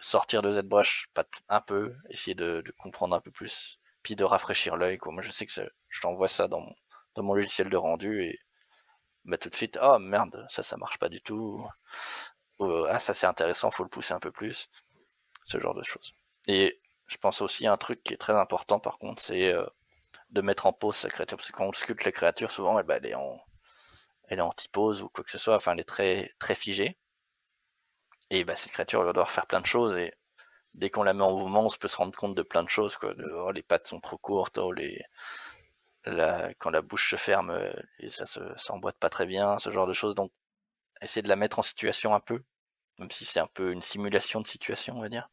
sortir 0.00 0.42
de 0.42 0.60
ZBrush, 0.60 1.08
un 1.48 1.60
peu, 1.60 1.94
essayer 2.10 2.34
de, 2.34 2.62
comprendre 2.78 3.16
un 3.16 3.20
peu 3.20 3.30
plus 3.30 3.80
puis 4.02 4.16
de 4.16 4.24
rafraîchir 4.24 4.76
l'œil. 4.76 4.98
Moi, 5.06 5.22
je 5.22 5.30
sais 5.30 5.46
que 5.46 5.52
je 5.88 6.00
t'envoie 6.02 6.28
ça 6.28 6.48
dans 6.48 6.60
mon, 6.60 6.74
dans 7.14 7.22
mon 7.22 7.34
logiciel 7.34 7.70
de 7.70 7.76
rendu 7.76 8.22
et 8.22 8.38
bah, 9.24 9.38
tout 9.38 9.48
de 9.48 9.54
suite, 9.56 9.78
oh 9.82 9.98
merde, 9.98 10.46
ça, 10.50 10.62
ça 10.62 10.76
marche 10.76 10.98
pas 10.98 11.08
du 11.08 11.20
tout. 11.22 11.66
ah, 12.60 12.98
ça 13.00 13.14
c'est 13.14 13.26
intéressant, 13.26 13.70
faut 13.70 13.84
le 13.84 13.88
pousser 13.88 14.12
un 14.14 14.20
peu 14.20 14.32
plus. 14.32 14.68
Ce 15.46 15.58
genre 15.58 15.74
de 15.74 15.82
choses. 15.82 16.12
Et 16.46 16.80
je 17.06 17.16
pense 17.18 17.40
aussi 17.42 17.66
à 17.66 17.72
un 17.72 17.76
truc 17.76 18.02
qui 18.02 18.14
est 18.14 18.18
très 18.18 18.34
important 18.34 18.80
par 18.80 18.98
contre, 18.98 19.22
c'est 19.22 19.52
euh, 19.52 19.66
de 20.30 20.40
mettre 20.40 20.66
en 20.66 20.72
pause 20.72 20.96
sa 20.96 21.10
créature. 21.10 21.36
Parce 21.38 21.50
que 21.50 21.56
quand 21.56 21.66
on 21.66 21.72
sculpte 21.72 22.04
la 22.04 22.12
créature, 22.12 22.50
souvent, 22.50 22.78
elle, 22.78 22.86
bah, 22.86 22.96
elle 22.98 23.06
est 23.06 23.14
en 23.14 23.40
elle 24.28 24.38
est 24.38 24.42
en 24.42 24.50
ou 24.76 25.08
quoi 25.10 25.24
que 25.24 25.30
ce 25.30 25.38
soit, 25.38 25.56
enfin 25.56 25.72
elle 25.72 25.80
est 25.80 25.84
très 25.84 26.32
très 26.38 26.54
figée. 26.54 26.98
Et 28.30 28.44
bah 28.44 28.56
cette 28.56 28.72
créature 28.72 29.02
va 29.02 29.12
devoir 29.12 29.30
faire 29.30 29.46
plein 29.46 29.60
de 29.60 29.66
choses 29.66 29.96
et 29.96 30.12
dès 30.74 30.90
qu'on 30.90 31.02
la 31.04 31.14
met 31.14 31.22
en 31.22 31.36
mouvement, 31.36 31.66
on 31.66 31.68
se 31.68 31.78
peut 31.78 31.88
se 31.88 31.96
rendre 31.96 32.16
compte 32.16 32.34
de 32.34 32.42
plein 32.42 32.62
de 32.62 32.68
choses, 32.68 32.96
quoi. 32.96 33.14
oh, 33.34 33.52
les 33.52 33.62
pattes 33.62 33.86
sont 33.86 34.00
trop 34.00 34.18
courtes, 34.18 34.58
oh, 34.58 34.72
les, 34.72 35.00
quand 36.58 36.70
la 36.70 36.82
bouche 36.82 37.10
se 37.10 37.16
ferme, 37.16 37.50
euh, 37.50 37.72
et 37.98 38.10
ça 38.10 38.26
se, 38.26 38.40
ça 38.56 38.74
pas 39.00 39.10
très 39.10 39.26
bien, 39.26 39.58
ce 39.58 39.70
genre 39.70 39.86
de 39.86 39.92
choses. 39.92 40.14
Donc, 40.14 40.32
essayer 41.00 41.22
de 41.22 41.28
la 41.28 41.36
mettre 41.36 41.58
en 41.58 41.62
situation 41.62 42.14
un 42.14 42.20
peu, 42.20 42.42
même 42.98 43.10
si 43.10 43.24
c'est 43.24 43.40
un 43.40 43.46
peu 43.46 43.72
une 43.72 43.82
simulation 43.82 44.40
de 44.40 44.46
situation, 44.46 44.96
on 44.96 45.00
va 45.00 45.08
dire. 45.08 45.28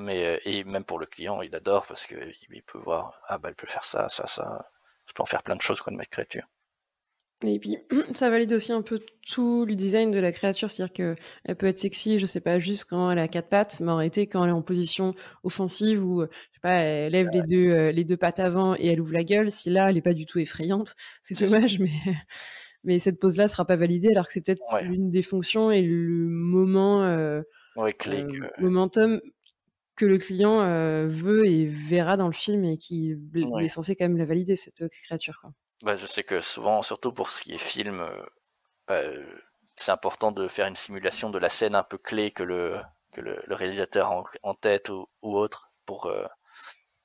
Mais, 0.00 0.24
euh, 0.26 0.38
et 0.44 0.64
même 0.64 0.84
pour 0.84 0.98
le 0.98 1.06
client, 1.06 1.42
il 1.42 1.54
adore 1.54 1.86
parce 1.86 2.06
qu'il 2.06 2.34
il 2.50 2.62
peut 2.62 2.78
voir, 2.78 3.20
ah 3.28 3.38
bah, 3.38 3.50
elle 3.50 3.54
peut 3.54 3.66
faire 3.66 3.84
ça, 3.84 4.08
ça, 4.08 4.26
ça. 4.26 4.70
Je 5.06 5.12
peux 5.12 5.22
en 5.22 5.26
faire 5.26 5.42
plein 5.42 5.56
de 5.56 5.62
choses, 5.62 5.80
quoi, 5.80 5.92
de 5.92 5.98
ma 5.98 6.04
créature. 6.04 6.46
Et 7.42 7.58
puis, 7.58 7.78
ça 8.14 8.30
valide 8.30 8.52
aussi 8.52 8.72
un 8.72 8.82
peu 8.82 9.00
tout 9.30 9.64
le 9.66 9.74
design 9.74 10.10
de 10.10 10.18
la 10.18 10.32
créature, 10.32 10.70
c'est-à-dire 10.70 10.92
qu'elle 10.92 11.56
peut 11.56 11.66
être 11.66 11.78
sexy, 11.78 12.18
je 12.18 12.26
sais 12.26 12.40
pas, 12.40 12.58
juste 12.58 12.84
quand 12.84 13.10
elle 13.10 13.18
a 13.18 13.28
quatre 13.28 13.48
pattes, 13.48 13.80
mais 13.80 13.90
en 13.90 13.96
réalité, 13.96 14.26
quand 14.26 14.42
elle 14.44 14.50
est 14.50 14.54
en 14.54 14.62
position 14.62 15.14
offensive 15.42 16.04
ou, 16.04 16.22
je 16.22 16.26
sais 16.26 16.60
pas, 16.62 16.80
elle 16.80 17.12
lève 17.12 17.28
les 17.32 17.42
deux, 17.42 17.70
euh, 17.70 17.92
les 17.92 18.04
deux 18.04 18.16
pattes 18.16 18.40
avant 18.40 18.74
et 18.74 18.86
elle 18.86 19.00
ouvre 19.00 19.12
la 19.12 19.24
gueule, 19.24 19.50
si 19.50 19.70
là, 19.70 19.90
elle 19.90 19.96
est 19.96 20.02
pas 20.02 20.14
du 20.14 20.26
tout 20.26 20.38
effrayante, 20.38 20.94
c'est 21.22 21.38
dommage, 21.38 21.78
mais, 21.78 21.90
mais 22.84 22.98
cette 22.98 23.18
pose-là 23.18 23.48
sera 23.48 23.66
pas 23.66 23.76
validée, 23.76 24.08
alors 24.12 24.26
que 24.26 24.32
c'est 24.32 24.44
peut-être 24.44 24.62
l'une 24.82 25.10
des 25.10 25.22
fonctions 25.22 25.70
et 25.70 25.82
le 25.82 26.28
moment, 26.28 27.02
euh, 27.02 27.42
clé, 27.98 28.24
euh, 28.24 28.48
momentum 28.58 29.20
que 30.00 30.06
le 30.06 30.18
client 30.18 30.60
veut 31.06 31.46
et 31.46 31.66
verra 31.66 32.16
dans 32.16 32.26
le 32.26 32.32
film 32.32 32.64
et 32.64 32.78
qui 32.78 33.16
est 33.34 33.68
censé 33.68 33.94
quand 33.94 34.04
même 34.04 34.16
la 34.16 34.24
valider, 34.24 34.56
cette 34.56 34.88
créature, 34.88 35.38
quoi. 35.40 35.50
Bah, 35.82 35.96
je 35.96 36.06
sais 36.06 36.24
que 36.24 36.40
souvent, 36.40 36.82
surtout 36.82 37.12
pour 37.12 37.30
ce 37.30 37.42
qui 37.42 37.52
est 37.52 37.58
film, 37.58 38.02
bah, 38.86 39.02
c'est 39.76 39.92
important 39.92 40.32
de 40.32 40.48
faire 40.48 40.66
une 40.66 40.76
simulation 40.76 41.30
de 41.30 41.38
la 41.38 41.48
scène 41.48 41.74
un 41.74 41.82
peu 41.82 41.98
clé 41.98 42.30
que 42.30 42.42
le, 42.42 42.78
que 43.12 43.20
le, 43.20 43.42
réalisateur 43.48 44.10
en, 44.10 44.24
en 44.42 44.54
tête 44.54 44.88
ou, 44.90 45.06
ou, 45.22 45.36
autre 45.36 45.72
pour, 45.86 46.12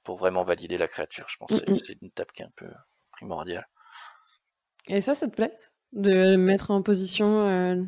pour 0.03 0.17
vraiment 0.17 0.43
valider 0.43 0.77
la 0.77 0.87
créature. 0.87 1.25
Je 1.29 1.37
pense 1.37 1.49
que 1.49 1.75
c'est 1.75 1.93
une 2.01 2.07
étape 2.07 2.31
qui 2.31 2.41
est 2.41 2.45
un 2.45 2.53
peu 2.55 2.69
primordiale. 3.11 3.67
Et 4.87 5.01
ça, 5.01 5.15
ça 5.15 5.27
te 5.27 5.35
plaît? 5.35 5.57
De 5.93 6.35
mettre 6.35 6.71
en 6.71 6.81
position 6.81 7.87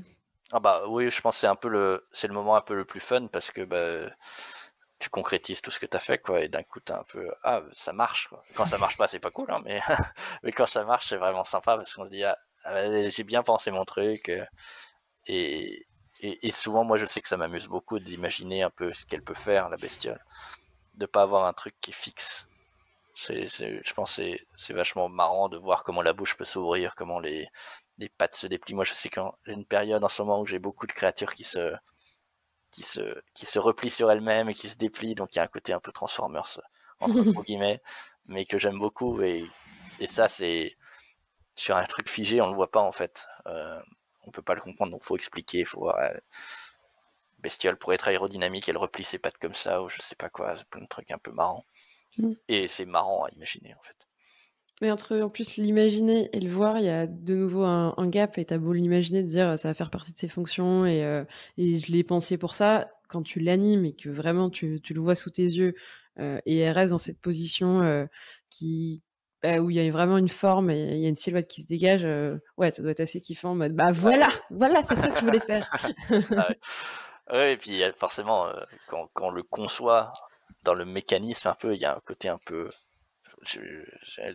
Ah 0.51 0.59
bah 0.59 0.83
oui, 0.87 1.09
je 1.09 1.21
pense 1.21 1.35
que 1.35 1.39
c'est 1.41 1.47
un 1.47 1.55
peu 1.55 1.67
le 1.67 2.07
c'est 2.11 2.27
le 2.27 2.33
moment 2.33 2.55
un 2.55 2.61
peu 2.61 2.75
le 2.75 2.85
plus 2.85 3.01
fun 3.01 3.27
parce 3.27 3.51
que 3.51 3.61
bah, 3.65 4.09
tu 4.99 5.09
concrétises 5.09 5.61
tout 5.61 5.71
ce 5.71 5.79
que 5.79 5.85
tu 5.85 5.95
as 5.97 5.99
fait, 5.99 6.17
quoi, 6.17 6.41
et 6.41 6.47
d'un 6.47 6.63
coup, 6.63 6.79
tu 6.79 6.91
un 6.91 7.03
peu, 7.03 7.31
ah, 7.43 7.61
ça 7.73 7.93
marche, 7.93 8.27
quoi. 8.27 8.43
Quand 8.55 8.65
ça 8.65 8.77
marche 8.77 8.97
pas, 8.97 9.07
c'est 9.07 9.19
pas 9.19 9.31
cool, 9.31 9.51
hein, 9.51 9.61
mais, 9.63 9.79
mais 10.43 10.51
quand 10.51 10.65
ça 10.65 10.83
marche, 10.83 11.09
c'est 11.09 11.17
vraiment 11.17 11.43
sympa 11.43 11.75
parce 11.77 11.93
qu'on 11.93 12.05
se 12.05 12.11
dit, 12.11 12.23
ah, 12.23 12.37
ah 12.63 13.09
j'ai 13.09 13.23
bien 13.23 13.43
pensé 13.43 13.71
mon 13.71 13.85
truc, 13.85 14.29
euh, 14.29 14.45
et, 15.27 15.85
et, 16.21 16.51
souvent, 16.51 16.83
moi, 16.83 16.97
je 16.97 17.05
sais 17.05 17.21
que 17.21 17.27
ça 17.27 17.37
m'amuse 17.37 17.67
beaucoup 17.67 17.99
d'imaginer 17.99 18.63
un 18.63 18.69
peu 18.69 18.91
ce 18.93 19.05
qu'elle 19.05 19.23
peut 19.23 19.33
faire, 19.33 19.69
la 19.69 19.77
bestiole, 19.77 20.23
de 20.95 21.05
pas 21.05 21.21
avoir 21.23 21.45
un 21.45 21.53
truc 21.53 21.75
qui 21.81 21.91
est 21.91 21.93
fixe. 21.93 22.47
C'est, 23.15 23.47
je 23.47 23.93
pense 23.93 24.13
c'est 24.13 24.45
c'est 24.55 24.73
vachement 24.73 25.09
marrant 25.09 25.49
de 25.49 25.57
voir 25.57 25.83
comment 25.83 26.03
la 26.03 26.13
bouche 26.13 26.37
peut 26.37 26.45
s'ouvrir, 26.45 26.95
comment 26.95 27.19
les, 27.19 27.47
les 27.97 28.09
pattes 28.09 28.35
se 28.35 28.47
déplient. 28.47 28.75
Moi, 28.75 28.83
je 28.83 28.93
sais 28.93 29.09
y 29.15 29.19
a 29.19 29.33
une 29.47 29.65
période 29.65 30.03
en 30.03 30.09
ce 30.09 30.21
moment 30.21 30.41
où 30.41 30.45
j'ai 30.45 30.59
beaucoup 30.59 30.85
de 30.87 30.91
créatures 30.91 31.33
qui 31.33 31.43
se, 31.43 31.73
qui 32.71 32.83
se, 32.83 33.21
qui 33.33 33.45
se 33.45 33.59
replie 33.59 33.89
sur 33.89 34.11
elle-même 34.11 34.49
et 34.49 34.53
qui 34.53 34.69
se 34.69 34.75
déplie. 34.75 35.15
Donc 35.15 35.35
il 35.35 35.37
y 35.37 35.39
a 35.39 35.43
un 35.43 35.47
côté 35.47 35.73
un 35.73 35.79
peu 35.79 35.91
Transformers, 35.91 36.59
entre 36.99 37.21
guillemets, 37.45 37.81
mais 38.25 38.45
que 38.45 38.59
j'aime 38.59 38.79
beaucoup. 38.79 39.21
Et, 39.21 39.45
et 39.99 40.07
ça, 40.07 40.27
c'est 40.27 40.75
sur 41.55 41.75
un 41.75 41.85
truc 41.85 42.09
figé, 42.09 42.41
on 42.41 42.47
le 42.47 42.55
voit 42.55 42.71
pas 42.71 42.81
en 42.81 42.91
fait. 42.91 43.27
Euh, 43.47 43.81
on 44.23 44.31
peut 44.31 44.41
pas 44.41 44.55
le 44.55 44.61
comprendre, 44.61 44.91
donc 44.91 45.03
faut 45.03 45.15
expliquer, 45.15 45.65
faut 45.65 45.81
voir. 45.81 45.97
Euh, 45.97 46.13
bestiole 47.39 47.77
pour 47.77 47.93
être 47.93 48.07
aérodynamique, 48.07 48.67
elle 48.67 48.77
replie 48.77 49.03
ses 49.03 49.19
pattes 49.19 49.37
comme 49.37 49.53
ça, 49.53 49.83
ou 49.83 49.89
je 49.89 50.01
sais 50.01 50.15
pas 50.15 50.29
quoi, 50.29 50.55
plein 50.69 50.81
de 50.81 50.87
trucs 50.87 51.11
un 51.11 51.17
peu 51.17 51.31
marrants. 51.31 51.65
Mm. 52.17 52.33
Et 52.47 52.67
c'est 52.67 52.85
marrant 52.85 53.25
à 53.25 53.29
imaginer 53.29 53.75
en 53.75 53.81
fait. 53.81 54.06
Mais 54.81 54.91
entre 54.91 55.17
en 55.19 55.29
plus 55.29 55.57
l'imaginer 55.57 56.29
et 56.33 56.39
le 56.39 56.49
voir, 56.49 56.77
il 56.77 56.85
y 56.85 56.89
a 56.89 57.07
de 57.07 57.33
nouveau 57.33 57.63
un, 57.63 58.07
gap 58.07 58.37
et 58.37 58.45
t'as 58.45 58.59
beau 58.59 58.73
l'imaginer, 58.73 59.23
de 59.23 59.27
dire 59.27 59.57
ça 59.57 59.69
va 59.69 59.73
faire 59.73 59.89
partie 59.89 60.13
de 60.13 60.17
ses 60.19 60.27
fonctions 60.27 60.85
et, 60.85 61.03
euh, 61.03 61.23
et 61.57 61.77
je 61.77 61.91
l'ai 61.91 62.03
pensé 62.03 62.37
pour 62.37 62.53
ça. 62.53 62.87
Quand 63.09 63.23
tu 63.23 63.39
l'animes 63.39 63.85
et 63.85 63.95
que 63.95 64.09
vraiment 64.09 64.49
tu, 64.49 64.79
tu, 64.81 64.93
le 64.93 65.01
vois 65.01 65.15
sous 65.15 65.31
tes 65.31 65.43
yeux 65.43 65.73
euh, 66.19 66.39
et 66.45 66.59
elle 66.59 66.73
reste 66.73 66.91
dans 66.91 66.99
cette 66.99 67.19
position 67.19 67.81
euh, 67.81 68.05
qui 68.51 69.01
bah, 69.41 69.59
où 69.59 69.69
il 69.71 69.77
y 69.77 69.79
a 69.79 69.89
vraiment 69.91 70.17
une 70.17 70.29
forme 70.29 70.69
et 70.69 70.95
il 70.95 70.99
y 70.99 71.05
a 71.05 71.09
une 71.09 71.15
silhouette 71.15 71.47
qui 71.47 71.61
se 71.61 71.67
dégage, 71.67 72.05
ouais, 72.57 72.69
ça 72.69 72.81
doit 72.81 72.91
être 72.91 72.99
assez 72.99 73.21
kiffant 73.21 73.51
en 73.51 73.55
mode 73.55 73.73
bah 73.73 73.91
voilà, 73.91 74.29
voilà, 74.51 74.83
c'est 74.83 74.95
ça 74.95 75.09
que 75.09 75.19
je 75.19 75.25
voulais 75.25 75.39
faire. 75.39 75.71
ah 77.27 77.35
ouais. 77.35 77.53
et 77.53 77.57
puis 77.57 77.81
forcément 77.95 78.47
quand, 78.87 79.09
quand 79.13 79.27
on 79.27 79.31
le 79.31 79.43
conçoit 79.43 80.11
dans 80.63 80.73
le 80.73 80.85
mécanisme 80.85 81.47
un 81.47 81.55
peu, 81.55 81.73
il 81.73 81.81
y 81.81 81.85
a 81.85 81.95
un 81.95 82.01
côté 82.05 82.29
un 82.29 82.39
peu 82.45 82.69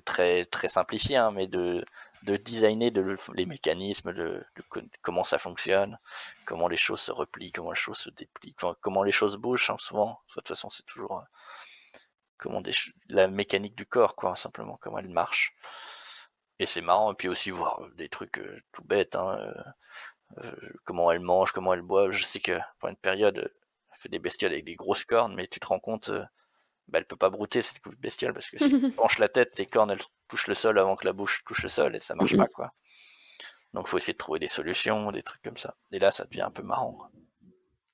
très 0.04 0.44
très 0.46 0.68
simplifié, 0.68 1.16
hein, 1.16 1.30
mais 1.32 1.46
de 1.46 1.84
de 2.22 2.36
designer 2.36 2.90
de, 2.90 3.16
les 3.34 3.46
mécanismes, 3.46 4.12
de, 4.12 4.44
comment 5.02 5.24
ça 5.24 5.38
fonctionne, 5.38 5.98
comment 6.44 6.68
les 6.68 6.76
choses 6.76 7.00
se 7.00 7.10
replient, 7.10 7.52
comment 7.52 7.72
les 7.72 7.76
choses 7.76 7.98
se 7.98 8.10
déplient, 8.10 8.54
comment 8.80 9.02
les 9.02 9.12
choses 9.12 9.36
bougent. 9.36 9.70
Hein, 9.70 9.76
souvent, 9.78 10.20
de 10.28 10.34
toute 10.34 10.48
façon, 10.48 10.70
c'est 10.70 10.86
toujours 10.86 11.18
euh, 11.18 11.22
comment 12.38 12.62
la 13.08 13.28
mécanique 13.28 13.74
du 13.74 13.86
corps, 13.86 14.14
quoi, 14.14 14.36
simplement 14.36 14.78
comment 14.80 14.98
elle 14.98 15.08
marche. 15.08 15.54
Et 16.58 16.66
c'est 16.66 16.80
marrant. 16.80 17.12
Et 17.12 17.16
puis 17.16 17.28
aussi 17.28 17.50
voir 17.50 17.80
des 17.96 18.08
trucs 18.08 18.40
tout 18.72 18.84
bêtes. 18.84 19.16
Hein, 19.16 19.52
comment 20.84 21.10
elle 21.10 21.20
mange, 21.20 21.52
comment 21.52 21.74
elle 21.74 21.82
boit. 21.82 22.10
Je 22.10 22.22
sais 22.22 22.40
que 22.40 22.58
pour 22.78 22.88
une 22.88 22.96
période, 22.96 23.38
elle 23.92 23.98
fait 23.98 24.08
des 24.08 24.18
bestioles 24.18 24.52
avec 24.52 24.64
des 24.64 24.76
grosses 24.76 25.04
cornes, 25.04 25.34
mais 25.34 25.46
tu 25.48 25.60
te 25.60 25.66
rends 25.66 25.80
compte 25.80 26.10
bah, 26.88 26.98
elle 26.98 27.06
peut 27.06 27.16
pas 27.16 27.30
brouter 27.30 27.62
cette 27.62 27.80
coupe 27.80 27.96
bestiale 27.96 28.32
parce 28.32 28.48
que 28.48 28.58
si 28.58 28.68
tu 28.80 28.90
penches 28.92 29.18
la 29.18 29.28
tête, 29.28 29.52
tes 29.52 29.66
cornes 29.66 29.90
elles 29.90 30.02
touchent 30.28 30.48
le 30.48 30.54
sol 30.54 30.78
avant 30.78 30.96
que 30.96 31.06
la 31.06 31.12
bouche 31.12 31.42
touche 31.46 31.62
le 31.62 31.68
sol 31.68 31.96
et 31.96 32.00
ça 32.00 32.14
marche 32.14 32.36
pas 32.36 32.46
quoi. 32.46 32.72
Donc 33.72 33.88
faut 33.88 33.96
essayer 33.96 34.12
de 34.12 34.18
trouver 34.18 34.38
des 34.38 34.48
solutions, 34.48 35.10
des 35.12 35.22
trucs 35.22 35.42
comme 35.42 35.56
ça. 35.56 35.74
Et 35.92 35.98
là, 35.98 36.10
ça 36.10 36.24
devient 36.24 36.42
un 36.42 36.50
peu 36.50 36.62
marrant. 36.62 36.98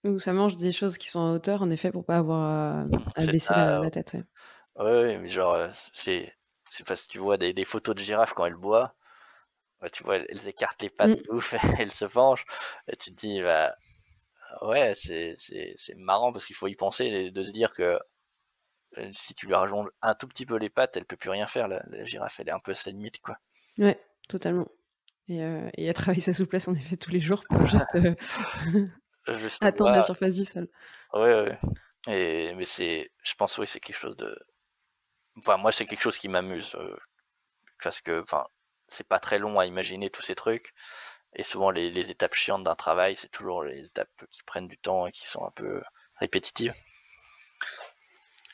Ou 0.04 0.18
ça 0.18 0.32
mange 0.32 0.56
des 0.56 0.72
choses 0.72 0.98
qui 0.98 1.08
sont 1.08 1.20
en 1.20 1.32
hauteur, 1.34 1.62
en 1.62 1.70
effet, 1.70 1.90
pour 1.90 2.04
pas 2.04 2.18
avoir 2.18 2.86
à, 3.16 3.26
baisser 3.26 3.54
la, 3.54 3.90
tête. 3.90 4.16
Ouais. 4.76 5.18
mais 5.18 5.28
genre, 5.28 5.54
euh, 5.54 5.68
c'est, 5.92 6.32
c'est 6.70 6.86
parce 6.86 7.02
que 7.04 7.12
tu 7.12 7.18
vois 7.18 7.36
des, 7.36 7.64
photos 7.64 7.94
de 7.94 8.00
girafes 8.00 8.32
quand 8.32 8.44
elles 8.44 8.54
boivent, 8.54 8.90
tu 9.92 10.04
vois, 10.04 10.16
elles, 10.16 10.48
écartent 10.48 10.82
les 10.82 10.90
pattes 10.90 11.20
mm. 11.20 11.22
de 11.22 11.30
ouf, 11.32 11.52
elles 11.78 11.90
se 11.90 12.04
penchent, 12.04 12.44
et 12.86 12.96
tu 12.96 13.10
te 13.10 13.16
dis, 13.16 13.40
bah, 13.40 13.74
ouais, 14.62 14.94
c'est, 14.94 15.34
c'est, 15.36 15.74
c'est 15.76 15.96
marrant 15.96 16.32
parce 16.32 16.46
qu'il 16.46 16.56
faut 16.56 16.68
y 16.68 16.76
penser, 16.76 17.30
de 17.30 17.42
se 17.42 17.50
dire 17.50 17.72
que 17.72 17.98
si 19.12 19.34
tu 19.34 19.46
lui 19.46 19.54
rajoutes 19.54 19.88
un 20.02 20.14
tout 20.14 20.28
petit 20.28 20.46
peu 20.46 20.56
les 20.56 20.70
pattes, 20.70 20.96
elle 20.96 21.04
peut 21.04 21.16
plus 21.16 21.30
rien 21.30 21.46
faire. 21.46 21.68
La, 21.68 21.82
girafe, 22.04 22.40
elle 22.40 22.48
est 22.48 22.52
un 22.52 22.60
peu 22.60 22.72
à 22.72 22.74
sa 22.74 22.90
limite, 22.90 23.20
quoi. 23.20 23.36
Ouais, 23.78 24.00
totalement. 24.28 24.68
Et, 25.28 25.42
euh, 25.42 25.68
et 25.74 25.84
elle 25.84 25.94
travaille 25.94 26.20
sa 26.20 26.32
souplesse 26.32 26.68
en 26.68 26.74
effet 26.74 26.96
tous 26.96 27.10
les 27.10 27.20
jours 27.20 27.44
pour 27.48 27.66
juste, 27.66 27.94
euh, 27.96 28.14
attendre 29.60 29.90
la 29.90 30.02
surface 30.02 30.34
du 30.34 30.44
sol. 30.44 30.68
Ouais, 31.12 31.20
ouais. 31.20 31.58
Et, 32.06 32.54
mais 32.54 32.64
c'est, 32.64 33.10
je 33.22 33.34
pense, 33.34 33.58
oui, 33.58 33.66
c'est 33.66 33.80
quelque 33.80 33.96
chose 33.96 34.16
de. 34.16 34.36
Enfin, 35.36 35.56
moi, 35.56 35.70
c'est 35.70 35.86
quelque 35.86 36.00
chose 36.00 36.18
qui 36.18 36.28
m'amuse. 36.28 36.76
parce 37.82 38.00
que, 38.00 38.22
enfin, 38.22 38.46
c'est 38.88 39.06
pas 39.06 39.20
très 39.20 39.38
long 39.38 39.58
à 39.58 39.66
imaginer 39.66 40.10
tous 40.10 40.22
ces 40.22 40.34
trucs. 40.34 40.74
Et 41.34 41.42
souvent, 41.42 41.70
les, 41.70 41.90
les 41.90 42.10
étapes 42.10 42.34
chiantes 42.34 42.64
d'un 42.64 42.74
travail, 42.74 43.14
c'est 43.14 43.30
toujours 43.30 43.62
les 43.62 43.84
étapes 43.84 44.24
qui 44.30 44.42
prennent 44.44 44.66
du 44.66 44.78
temps 44.78 45.06
et 45.06 45.12
qui 45.12 45.28
sont 45.28 45.44
un 45.44 45.50
peu 45.50 45.82
répétitives. 46.16 46.74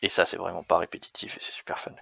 Et 0.05 0.09
ça, 0.09 0.25
c'est 0.25 0.37
vraiment 0.37 0.63
pas 0.63 0.79
répétitif 0.79 1.37
et 1.37 1.41
c'est 1.41 1.51
super 1.51 1.81
fun. 1.81 1.97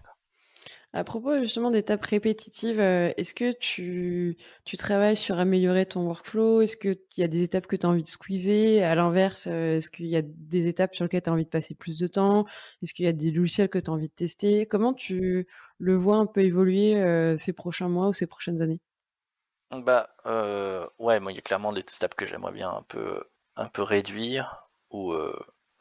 À 0.95 1.05
propos 1.05 1.39
justement 1.39 1.71
d'étapes 1.71 2.05
répétitives, 2.05 2.79
euh, 2.81 3.13
est-ce 3.17 3.33
que 3.35 3.53
tu, 3.53 4.37
tu 4.65 4.77
travailles 4.77 5.17
sur 5.17 5.39
améliorer 5.39 5.87
ton 5.87 6.07
workflow? 6.07 6.61
Est-ce 6.61 6.77
qu'il 6.77 6.99
y 7.17 7.23
a 7.23 7.29
des 7.29 7.43
étapes 7.43 7.67
que 7.67 7.77
tu 7.77 7.87
as 7.87 7.89
envie 7.89 8.03
de 8.03 8.09
squeezer? 8.09 8.83
À 8.83 8.95
l'inverse, 8.95 9.47
euh, 9.51 9.77
est-ce 9.77 9.91
qu'il 9.91 10.07
y 10.07 10.17
a 10.17 10.23
des 10.23 10.67
étapes 10.67 10.95
sur 10.95 11.05
lesquelles 11.05 11.23
tu 11.23 11.31
as 11.31 11.33
envie 11.33 11.45
de 11.45 11.51
passer 11.51 11.75
plus 11.75 11.99
de 11.99 12.07
temps? 12.07 12.45
Est-ce 12.83 12.93
qu'il 12.93 13.07
y 13.07 13.09
a 13.09 13.13
des 13.13 13.31
logiciels 13.31 13.71
que 13.71 13.79
tu 13.79 13.91
as 13.91 13.93
envie 13.95 14.09
de 14.09 14.15
tester? 14.15 14.67
Comment 14.67 14.93
tu 14.93 15.47
le 15.79 15.97
vois 15.97 16.17
un 16.19 16.27
peu 16.27 16.43
évoluer 16.43 16.97
euh, 17.03 17.37
ces 17.39 17.55
prochains 17.55 17.89
mois 17.89 18.09
ou 18.09 18.13
ces 18.13 18.27
prochaines 18.27 18.61
années? 18.61 18.81
Bah 19.73 20.15
ouais, 20.99 21.19
moi 21.21 21.33
il 21.33 21.37
y 21.37 21.39
a 21.39 21.43
clairement 21.43 21.73
des 21.73 21.81
étapes 21.81 22.15
que 22.15 22.27
j'aimerais 22.27 22.53
bien 22.53 22.71
un 22.71 22.83
peu, 22.83 23.25
un 23.57 23.69
peu 23.69 23.83
réduire 23.83 24.69
ou 24.91 25.15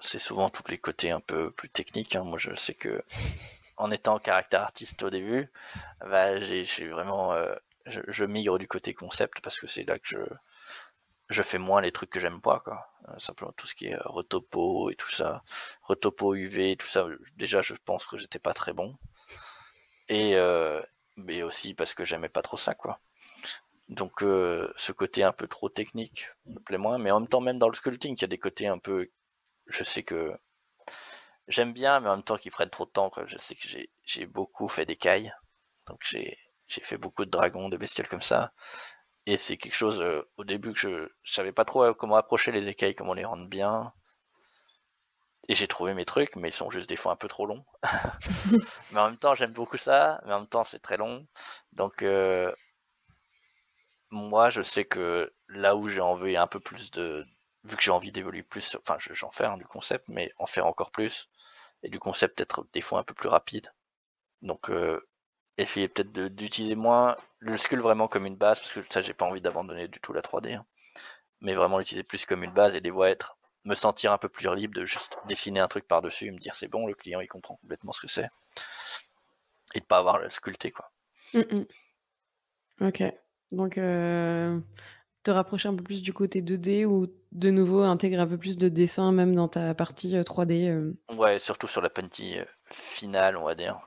c'est 0.02 0.20
souvent 0.20 0.50
tous 0.50 0.70
les 0.70 0.78
côtés 0.78 1.12
un 1.12 1.20
peu 1.20 1.52
plus 1.52 1.70
techniques. 1.70 2.16
Hein. 2.16 2.24
Moi, 2.24 2.38
je 2.38 2.54
sais 2.56 2.74
que 2.74 3.04
en 3.78 3.92
étant 3.92 4.20
caractère 4.20 4.62
artiste 4.62 5.02
au 5.04 5.10
début, 5.10 5.50
bah, 6.02 6.42
j'ai 6.42 6.88
vraiment, 6.88 7.34
euh, 7.34 7.56
je, 7.86 8.26
migre 8.26 8.60
du 8.60 8.68
côté 8.68 8.94
concept 8.94 9.42
parce 9.42 9.60
que 9.60 9.68
c'est 9.68 9.84
là 9.84 9.98
que 9.98 10.08
je, 10.08 10.20
je 11.30 11.42
fais 11.42 11.58
moins 11.58 11.82
les 11.82 11.92
trucs 11.92 12.10
que 12.10 12.20
j'aime 12.20 12.42
pas, 12.42 12.60
quoi. 12.60 12.88
Euh, 13.10 13.18
simplement 13.18 13.54
tout 13.54 13.68
ce 13.68 13.76
qui 13.76 13.88
est 13.88 13.96
euh, 13.96 14.02
retopo 14.06 14.90
et 14.92 14.96
tout 14.96 15.10
ça, 15.10 15.44
retopo 15.82 16.36
UV, 16.36 16.76
tout 16.78 16.88
ça. 16.88 17.08
Déjà, 17.38 17.62
je 17.62 17.74
pense 17.86 18.06
que 18.06 18.18
j'étais 18.18 18.40
pas 18.40 18.54
très 18.54 18.74
bon. 18.74 18.96
Et 20.10 20.36
mais 21.18 21.44
aussi 21.44 21.74
parce 21.74 21.94
que 21.94 22.04
j'aimais 22.06 22.30
pas 22.30 22.42
trop 22.42 22.58
ça, 22.58 22.74
quoi. 22.76 23.00
Donc 23.90 24.20
ce 24.22 24.92
côté 24.92 25.24
un 25.24 25.32
peu 25.32 25.48
trop 25.48 25.70
technique 25.70 26.30
me 26.46 26.60
plaît 26.60 26.78
moins, 26.78 26.98
mais 26.98 27.12
en 27.12 27.22
même 27.22 27.30
temps 27.30 27.42
même 27.42 27.60
dans 27.60 27.70
le 27.70 27.76
sculpting, 27.76 28.16
il 28.18 28.22
y 28.22 28.26
a 28.26 28.28
des 28.28 28.38
côtés 28.38 28.68
un 28.68 28.78
peu 28.78 29.10
je 29.72 29.84
sais 29.84 30.04
que 30.04 30.38
j'aime 31.48 31.74
bien, 31.74 32.00
mais 32.00 32.10
en 32.10 32.16
même 32.18 32.24
temps 32.24 32.38
qu'ils 32.38 32.52
prennent 32.52 32.70
trop 32.70 32.86
de 32.86 32.92
temps. 32.92 33.12
Je 33.26 33.38
sais 33.38 33.56
que 33.56 33.68
j'ai 34.04 34.26
beaucoup 34.26 34.68
fait 34.68 34.86
d'écailles, 34.86 35.34
donc 35.88 36.00
j'ai 36.04 36.38
fait 36.68 36.98
beaucoup 36.98 37.26
de 37.26 37.32
dragons, 37.32 37.70
de 37.70 37.78
bestioles 37.78 38.08
comme 38.08 38.22
ça. 38.22 38.54
Et 39.28 39.38
c'est 39.38 39.58
quelque 39.58 39.76
chose 39.76 40.02
euh, 40.02 40.24
au 40.38 40.44
début 40.44 40.74
que 40.74 40.80
je, 40.80 41.10
je 41.24 41.34
savais 41.34 41.52
pas 41.52 41.66
trop 41.66 41.94
comment 41.94 42.16
approcher 42.16 42.52
les 42.52 42.68
écailles, 42.68 42.96
comment 42.96 43.14
les 43.14 43.26
rendre 43.26 43.48
bien. 43.48 43.94
Et 45.48 45.54
j'ai 45.54 45.68
trouvé 45.68 45.94
mes 45.94 46.06
trucs, 46.06 46.36
mais 46.36 46.50
ils 46.50 46.54
sont 46.54 46.70
juste 46.70 46.90
des 46.90 46.96
fois 46.96 47.12
un 47.12 47.16
peu 47.16 47.28
trop 47.28 47.46
longs. 47.46 47.66
mais 48.92 49.00
en 49.00 49.08
même 49.10 49.18
temps, 49.18 49.36
j'aime 49.36 49.54
beaucoup 49.54 49.78
ça, 49.78 50.22
mais 50.26 50.34
en 50.34 50.40
même 50.40 50.48
temps, 50.48 50.64
c'est 50.64 50.80
très 50.80 50.98
long. 50.98 51.28
Donc, 51.74 52.04
euh, 52.04 52.54
moi, 54.12 54.50
je 54.50 54.62
sais 54.62 54.86
que 54.86 55.34
là 55.50 55.76
où 55.76 55.88
j'ai 55.88 56.02
envie 56.02 56.38
un 56.38 56.48
peu 56.48 56.60
plus 56.60 56.92
de, 56.92 57.26
vu 57.64 57.76
que 57.76 57.84
j'ai 57.84 57.92
envie 57.92 58.12
d'évoluer 58.12 58.44
plus, 58.44 58.76
enfin 58.76 58.98
j'en 59.00 59.30
fais 59.30 59.48
du 59.58 59.66
concept, 59.66 60.06
mais 60.08 60.32
en 60.38 60.46
faire 60.46 60.66
encore 60.66 60.92
plus, 60.92 61.30
et 61.84 61.90
du 61.90 62.00
concept 62.00 62.42
être 62.42 62.66
des 62.74 62.82
fois 62.82 63.00
un 63.00 63.04
peu 63.04 63.14
plus 63.14 63.30
rapide. 63.30 63.72
Donc 64.42 64.70
euh, 64.70 65.00
essayer 65.58 65.88
peut-être 65.88 66.12
d'utiliser 66.12 66.76
moins 66.76 67.18
le 67.40 67.58
skull 67.58 67.80
vraiment 67.80 68.08
comme 68.08 68.26
une 68.26 68.36
base, 68.36 68.60
parce 68.60 68.74
que 68.74 68.82
ça 68.92 69.02
j'ai 69.02 69.14
pas 69.14 69.26
envie 69.26 69.42
d'abandonner 69.42 69.88
du 69.88 70.00
tout 70.00 70.14
la 70.14 70.22
3D, 70.22 70.56
hein. 70.56 70.66
mais 71.42 71.54
vraiment 71.54 71.78
l'utiliser 71.78 72.04
plus 72.04 72.26
comme 72.26 72.44
une 72.44 72.54
base 72.54 72.76
et 72.76 72.82
des 72.82 72.92
voies 72.92 73.10
être, 73.10 73.38
me 73.66 73.76
sentir 73.76 74.12
un 74.12 74.18
peu 74.18 74.30
plus 74.30 74.54
libre 74.56 74.74
de 74.74 74.86
juste 74.86 75.18
dessiner 75.28 75.60
un 75.60 75.68
truc 75.68 75.88
par-dessus, 75.88 76.32
me 76.32 76.40
dire 76.40 76.56
c'est 76.56 76.68
bon, 76.68 76.88
le 76.88 76.96
client 76.96 77.20
il 77.22 77.28
comprend 77.28 77.58
complètement 77.58 77.92
ce 77.92 78.02
que 78.02 78.08
c'est, 78.08 78.30
et 79.76 79.80
de 79.80 79.86
pas 79.86 79.98
avoir 79.98 80.20
le 80.20 80.30
sculpté 80.30 80.72
quoi. 80.72 80.92
Mm, 81.34 81.40
mm. 81.40 81.66
Ok, 82.88 83.04
donc 83.52 83.78
euh, 83.78 84.60
te 85.24 85.32
rapprocher 85.32 85.70
un 85.70 85.76
peu 85.76 85.84
plus 85.84 86.02
du 86.02 86.14
côté 86.14 86.42
2D 86.42 86.86
ou 86.86 87.08
de 87.32 87.50
nouveau 87.50 87.82
intégrer 87.82 88.22
un 88.22 88.28
peu 88.28 88.38
plus 88.38 88.58
de 88.58 88.70
dessin 88.70 89.12
même 89.12 89.36
dans 89.36 89.48
ta 89.48 89.74
partie 89.74 90.14
3D 90.16 90.70
euh, 90.70 90.94
euh? 91.12 91.16
Ouais, 91.16 91.40
surtout 91.40 91.68
sur 91.68 91.82
la 91.82 91.90
partie 91.90 92.40
euh, 92.40 92.46
finale, 92.70 93.38
on 93.38 93.44
va 93.44 93.56
dire. 93.56 93.80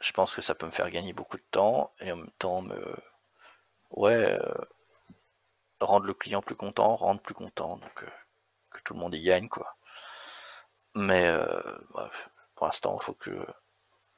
je 0.00 0.12
pense 0.12 0.34
que 0.34 0.42
ça 0.42 0.54
peut 0.54 0.66
me 0.66 0.72
faire 0.72 0.90
gagner 0.90 1.12
beaucoup 1.12 1.36
de 1.36 1.44
temps 1.50 1.92
et 2.00 2.12
en 2.12 2.16
même 2.16 2.30
temps 2.38 2.62
me. 2.62 2.76
Ouais. 3.90 4.38
rendre 5.80 6.06
le 6.06 6.14
client 6.14 6.40
plus 6.42 6.54
content, 6.54 6.96
rendre 6.96 7.20
plus 7.20 7.34
content, 7.34 7.76
donc 7.76 8.04
que 8.70 8.80
tout 8.84 8.94
le 8.94 9.00
monde 9.00 9.14
y 9.14 9.20
gagne, 9.20 9.48
quoi. 9.48 9.76
Mais 10.94 11.26
bref, 11.90 12.30
pour 12.54 12.66
l'instant, 12.66 12.96
il 13.00 13.04
faut 13.04 13.14
que 13.14 13.30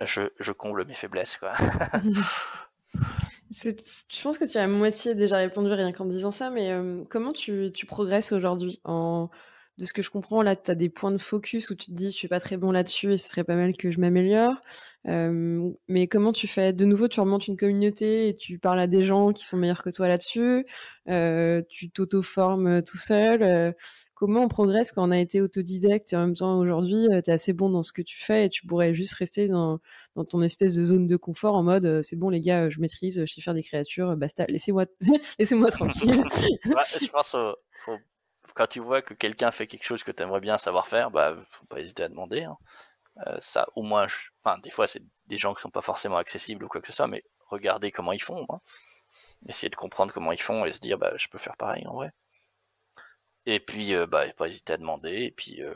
je, 0.01 0.23
je 0.39 0.53
comble 0.53 0.85
mes 0.85 0.95
faiblesses, 0.95 1.39
quoi. 1.39 1.55
Je 3.51 4.23
pense 4.23 4.39
que 4.39 4.45
tu 4.45 4.59
as 4.59 4.65
à 4.65 4.67
moitié 4.67 5.15
déjà 5.15 5.37
répondu 5.37 5.71
rien 5.71 5.93
qu'en 5.93 6.07
disant 6.07 6.31
ça, 6.31 6.51
mais 6.51 6.73
euh, 6.73 7.05
comment 7.09 7.33
tu, 7.33 7.73
progresses 7.87 8.33
aujourd'hui 8.33 8.81
en... 8.85 9.29
De 9.77 9.85
ce 9.85 9.93
que 9.93 10.03
je 10.03 10.11
comprends, 10.11 10.41
là, 10.43 10.55
tu 10.55 10.71
as 10.71 10.77
des 10.77 10.89
points 10.89 11.11
de 11.11 11.19
focus 11.19 11.71
où 11.71 11.75
tu 11.75 11.87
te 11.87 11.91
dis, 11.91 12.13
je 12.13 12.17
suis 12.17 12.29
pas 12.29 12.39
très 12.39 12.57
bon 12.57 12.71
là-dessus 12.71 13.15
et 13.15 13.17
ce 13.17 13.29
serait 13.29 13.43
pas 13.43 13.57
mal 13.57 13.77
que 13.77 13.91
je 13.91 13.99
m'améliore. 13.99 14.55
Euh, 15.09 15.69
mais 15.89 16.07
comment 16.07 16.33
tu 16.33 16.47
fais? 16.47 16.73
De 16.73 16.85
nouveau, 16.85 17.09
tu 17.09 17.19
remontes 17.19 17.49
une 17.49 17.57
communauté 17.57 18.29
et 18.29 18.37
tu 18.37 18.61
parles 18.61 18.79
à 18.79 18.87
des 18.87 19.03
gens 19.03 19.33
qui 19.33 19.45
sont 19.45 19.57
meilleurs 19.57 19.83
que 19.83 19.91
toi 19.91 20.07
là-dessus. 20.07 20.65
Euh, 21.09 21.61
tu 21.69 21.91
t'auto-formes 21.91 22.85
tout 22.85 22.99
seul 22.99 23.75
comment 24.25 24.45
on 24.45 24.49
progresse 24.49 24.91
quand 24.91 25.07
on 25.07 25.11
a 25.11 25.19
été 25.19 25.41
autodidacte 25.43 26.13
et 26.13 26.17
en 26.17 26.21
même 26.21 26.35
temps 26.35 26.59
aujourd'hui 26.59 27.09
euh, 27.13 27.21
tu 27.21 27.31
es 27.31 27.35
assez 27.35 27.53
bon 27.53 27.69
dans 27.69 27.83
ce 27.83 27.93
que 27.93 28.01
tu 28.01 28.19
fais 28.19 28.47
et 28.47 28.49
tu 28.49 28.67
pourrais 28.67 28.95
juste 28.95 29.13
rester 29.15 29.49
dans, 29.49 29.81
ton 30.29 30.43
espèce 30.43 30.75
de 30.75 30.85
zone 30.85 31.07
de 31.07 31.17
confort 31.17 31.55
en 31.55 31.63
mode 31.63 31.85
euh, 31.85 32.03
c'est 32.03 32.17
bon 32.17 32.31
les 32.31 32.41
gars 32.41 32.71
je 32.71 32.81
maîtrise 32.81 33.23
je 33.25 33.33
sais 33.33 33.41
faire 33.43 33.53
des 33.53 33.63
créatures 33.63 34.17
basta 34.17 34.47
laissez-moi 34.49 34.87
laissez-moi 35.39 35.71
tranquille 35.71 36.25
je 37.01 37.09
pense 37.11 37.37
quand 38.55 38.67
tu 38.67 38.81
vois 38.81 39.03
que 39.03 39.13
quelqu'un 39.13 39.51
fait 39.51 39.67
quelque 39.67 39.85
chose 39.85 40.03
que 40.03 40.13
tu 40.13 40.23
aimerais 40.23 40.41
bien 40.41 40.57
savoir 40.57 40.87
faire 40.87 41.11
bah 41.11 41.37
faut 41.51 41.67
pas 41.67 41.81
hésiter 41.81 42.05
à 42.05 42.09
demander 42.09 42.45
hein. 42.45 42.57
euh, 43.27 43.37
ça 43.41 43.67
au 43.75 43.83
moins 43.83 44.07
des 44.63 44.71
fois 44.71 44.87
c'est 44.87 45.03
des 45.27 45.37
gens 45.37 45.53
qui 45.53 45.61
sont 45.61 45.71
pas 45.71 45.83
forcément 45.83 46.17
accessibles 46.17 46.65
ou 46.65 46.69
quoi 46.69 46.81
que 46.81 46.87
ce 46.87 46.95
soit 46.95 47.09
mais 47.09 47.23
regardez 47.51 47.91
comment 47.91 48.13
ils 48.13 48.23
font 48.23 48.47
hein. 48.49 48.61
essayer 49.49 49.69
de 49.69 49.77
comprendre 49.77 50.15
comment 50.15 50.33
ils 50.33 50.41
font 50.41 50.65
et 50.65 50.73
se 50.73 50.79
dire 50.79 50.99
bah 50.99 51.13
je 51.17 51.29
peux 51.29 51.39
faire 51.39 51.57
pareil 51.57 51.87
en 51.87 51.95
vrai 51.95 52.11
et 53.47 53.61
puis, 53.61 53.95
euh, 53.95 54.07
bah, 54.07 54.25
pas 54.37 54.49
hésiter 54.49 54.73
à 54.73 54.77
demander, 54.77 55.25
et 55.25 55.31
puis 55.31 55.63
euh, 55.63 55.75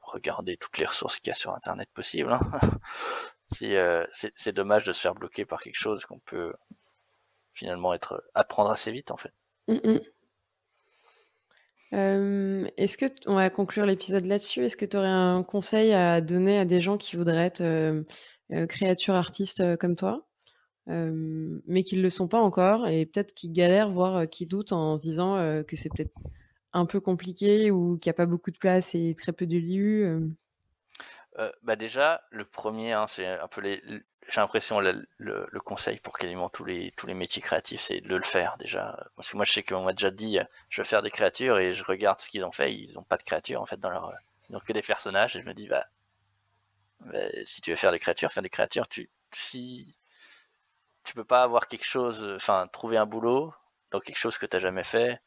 regarder 0.00 0.56
toutes 0.56 0.78
les 0.78 0.86
ressources 0.86 1.18
qu'il 1.18 1.28
y 1.28 1.32
a 1.32 1.34
sur 1.34 1.52
Internet 1.54 1.88
possible. 1.92 2.32
Hein. 2.32 2.40
Euh, 3.62 4.04
c'est 4.12 4.52
dommage 4.52 4.82
de 4.82 4.92
se 4.92 5.00
faire 5.00 5.14
bloquer 5.14 5.44
par 5.44 5.62
quelque 5.62 5.76
chose 5.76 6.04
qu'on 6.04 6.18
peut 6.18 6.52
finalement 7.52 7.94
être 7.94 8.24
apprendre 8.34 8.70
assez 8.72 8.90
vite 8.90 9.12
en 9.12 9.16
fait. 9.16 9.30
Mm, 9.68 10.00
mm. 11.92 12.70
Est-ce 12.76 12.98
que 12.98 13.06
on 13.26 13.36
va 13.36 13.48
conclure 13.48 13.86
l'épisode 13.86 14.26
là-dessus 14.26 14.64
Est-ce 14.64 14.76
que 14.76 14.84
tu 14.84 14.96
aurais 14.96 15.06
un 15.06 15.44
conseil 15.44 15.92
à 15.92 16.20
donner 16.20 16.58
à 16.58 16.64
des 16.64 16.80
gens 16.80 16.96
qui 16.98 17.14
voudraient 17.14 17.46
être 17.46 18.04
créatures 18.66 19.14
artistes 19.14 19.76
comme 19.76 19.94
toi, 19.94 20.26
mais 20.88 21.84
qui 21.84 21.96
ne 21.96 22.02
le 22.02 22.10
sont 22.10 22.26
pas 22.26 22.40
encore 22.40 22.88
et 22.88 23.06
peut-être 23.06 23.32
qui 23.32 23.50
galèrent, 23.50 23.90
voire 23.90 24.28
qui 24.28 24.46
doutent 24.46 24.72
en 24.72 24.96
se 24.96 25.02
disant 25.02 25.36
que 25.62 25.76
c'est 25.76 25.88
peut-être 25.88 26.10
un 26.76 26.86
peu 26.86 27.00
compliqué 27.00 27.70
ou 27.70 27.98
qu'il 27.98 28.10
n'y 28.10 28.14
a 28.14 28.18
pas 28.18 28.26
beaucoup 28.26 28.50
de 28.50 28.58
place 28.58 28.94
et 28.94 29.14
très 29.14 29.32
peu 29.32 29.46
de 29.46 29.58
lieux 29.58 30.30
bah 31.62 31.76
déjà, 31.76 32.22
le 32.30 32.46
premier, 32.46 32.92
hein, 32.92 33.06
c'est 33.06 33.26
un 33.26 33.48
peu 33.48 33.60
les, 33.60 33.82
j'ai 34.28 34.40
l'impression 34.40 34.80
le, 34.80 35.06
le, 35.18 35.60
conseil 35.60 35.98
pour 36.00 36.18
quasiment 36.18 36.48
tous 36.48 36.64
les 36.64 36.92
tous 36.96 37.06
les 37.06 37.14
métiers 37.14 37.42
créatifs, 37.42 37.80
c'est 37.80 38.00
de 38.00 38.16
le 38.16 38.22
faire 38.22 38.56
déjà. 38.58 38.98
Parce 39.16 39.30
que 39.30 39.36
moi, 39.36 39.44
je 39.44 39.52
sais 39.52 39.62
qu'on 39.62 39.84
m'a 39.84 39.92
déjà 39.92 40.10
dit, 40.10 40.38
je 40.68 40.82
vais 40.82 40.88
faire 40.88 41.02
des 41.02 41.10
créatures 41.10 41.58
et 41.58 41.72
je 41.72 41.84
regarde 41.84 42.20
ce 42.20 42.28
qu'ils 42.28 42.44
ont 42.44 42.52
fait, 42.52 42.74
ils 42.74 42.94
n'ont 42.94 43.04
pas 43.04 43.16
de 43.16 43.22
créatures 43.22 43.60
en 43.60 43.66
fait 43.66 43.78
dans 43.78 43.90
leur, 43.90 44.12
ils 44.50 44.58
que 44.60 44.72
des 44.72 44.82
personnages 44.82 45.36
et 45.36 45.42
je 45.42 45.46
me 45.46 45.54
dis 45.54 45.68
bah, 45.68 45.86
bah, 47.00 47.18
si 47.44 47.60
tu 47.60 47.70
veux 47.70 47.76
faire 47.76 47.92
des 47.92 47.98
créatures, 47.98 48.32
faire 48.32 48.42
des 48.42 48.50
créatures, 48.50 48.88
tu 48.88 49.10
si 49.32 49.96
tu 51.04 51.14
peux 51.14 51.24
pas 51.24 51.42
avoir 51.42 51.68
quelque 51.68 51.84
chose, 51.84 52.26
enfin 52.36 52.68
trouver 52.72 52.96
un 52.96 53.06
boulot 53.06 53.52
dans 53.92 54.00
quelque 54.00 54.18
chose 54.18 54.38
que 54.38 54.46
tu 54.46 54.56
n'as 54.56 54.60
jamais 54.60 54.84
fait, 54.84 55.20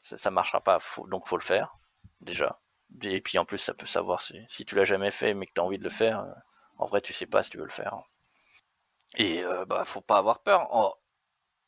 ça, 0.00 0.16
ça 0.16 0.30
marchera 0.30 0.60
pas. 0.60 0.78
Donc 1.08 1.26
faut 1.26 1.36
le 1.36 1.42
faire 1.42 1.76
déjà. 2.20 2.60
Et 3.02 3.20
puis 3.20 3.38
en 3.38 3.44
plus, 3.44 3.58
ça 3.58 3.74
peut 3.74 3.86
savoir 3.86 4.20
si, 4.22 4.64
tu 4.66 4.74
l'as 4.74 4.84
jamais 4.84 5.10
fait 5.10 5.34
mais 5.34 5.46
que 5.46 5.52
tu 5.54 5.60
as 5.60 5.64
envie 5.64 5.78
de 5.78 5.84
le 5.84 5.90
faire. 5.90 6.26
En 6.78 6.86
vrai, 6.86 7.00
tu 7.00 7.12
sais 7.12 7.26
pas 7.26 7.42
si 7.42 7.50
tu 7.50 7.58
veux 7.58 7.64
le 7.64 7.70
faire. 7.70 8.02
Et 9.16 9.42
euh, 9.44 9.64
bah, 9.64 9.84
faut 9.84 10.00
pas 10.00 10.18
avoir 10.18 10.42
peur. 10.42 10.68
Oh, 10.72 10.94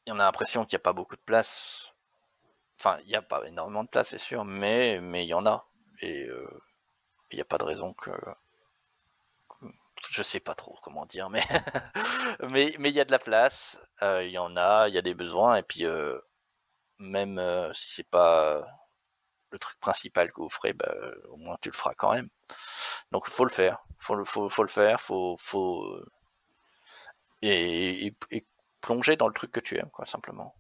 on 0.09 0.18
a 0.18 0.24
l'impression 0.24 0.64
qu'il 0.64 0.76
n'y 0.76 0.82
a 0.82 0.84
pas 0.84 0.92
beaucoup 0.92 1.16
de 1.16 1.22
place. 1.22 1.92
Enfin, 2.78 2.98
il 3.04 3.09
n'y 3.09 3.14
a 3.14 3.22
pas 3.22 3.46
énormément 3.46 3.84
de 3.84 3.88
place, 3.88 4.09
c'est 4.10 4.18
sûr, 4.18 4.44
mais 4.44 5.00
mais 5.00 5.24
il 5.24 5.28
y 5.28 5.34
en 5.34 5.46
a. 5.46 5.66
Et 6.00 6.24
euh, 6.26 6.62
il 7.30 7.36
n'y 7.36 7.42
a 7.42 7.44
pas 7.44 7.59
de 7.59 7.64
raison 7.64 7.92
que, 7.94 8.10
je 10.10 10.22
sais 10.22 10.40
pas 10.40 10.54
trop 10.54 10.76
comment 10.82 11.06
dire, 11.06 11.30
mais 12.40 12.74
mais 12.78 12.90
il 12.90 12.94
y 12.94 13.00
a 13.00 13.04
de 13.04 13.12
la 13.12 13.18
place. 13.18 13.80
Euh, 14.02 14.24
il 14.24 14.30
y 14.32 14.38
en 14.38 14.56
a, 14.56 14.88
il 14.88 14.94
y 14.94 14.98
a 14.98 15.02
des 15.02 15.14
besoins, 15.14 15.56
et 15.56 15.62
puis 15.62 15.84
euh, 17.03 17.07
même 17.07 17.73
si 17.74 17.93
c'est 17.93 18.09
pas 18.09 18.66
le 19.51 19.59
truc 19.59 19.79
principal 19.81 20.33
que 20.33 20.41
vous 20.41 20.49
ferez, 20.49 20.73
bah, 20.73 20.95
au 21.31 21.37
moins 21.37 21.57
tu 21.61 21.69
le 21.69 21.74
feras 21.74 21.95
quand 21.95 22.12
même. 22.12 22.29
Donc 23.11 23.24
il 23.29 23.33
faut 23.33 23.45
le 23.45 23.51
faire, 23.51 23.85
faut, 23.99 24.24
faut, 24.24 24.49
faut 24.49 24.62
le 24.62 24.69
faire, 24.69 25.01
faut, 25.01 25.37
faut 25.39 26.01
et, 27.43 28.15
plonger 28.81 29.16
dans 29.16 29.29
le 29.29 29.35
truc 29.35 29.53
que 29.53 29.61
tu 29.61 29.77
aimes, 29.77 29.91
quoi, 29.93 30.07
simplement. 30.07 30.55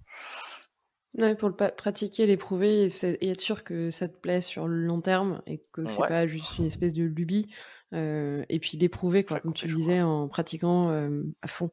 Ouais, 1.18 1.34
pour 1.34 1.48
le 1.48 1.54
pratiquer, 1.54 2.26
l'éprouver 2.26 2.86
et, 2.86 3.30
être 3.30 3.40
sûr 3.40 3.64
que 3.64 3.90
ça 3.90 4.08
te 4.08 4.16
plaît 4.16 4.40
sur 4.40 4.66
le 4.66 4.76
long 4.76 5.00
terme 5.00 5.42
et 5.46 5.62
que 5.72 5.86
c'est 5.86 6.06
pas 6.08 6.26
juste 6.26 6.58
une 6.58 6.66
espèce 6.66 6.94
de 6.94 7.02
lubie. 7.02 7.48
Euh, 7.92 8.44
et 8.48 8.58
puis 8.58 8.78
l'éprouver, 8.78 9.24
quoi, 9.24 9.40
comme 9.40 9.52
tu 9.52 9.68
le 9.68 9.74
disais, 9.74 10.00
en 10.00 10.28
pratiquant 10.28 10.90
euh, 10.90 11.22
à 11.42 11.48
fond. 11.48 11.70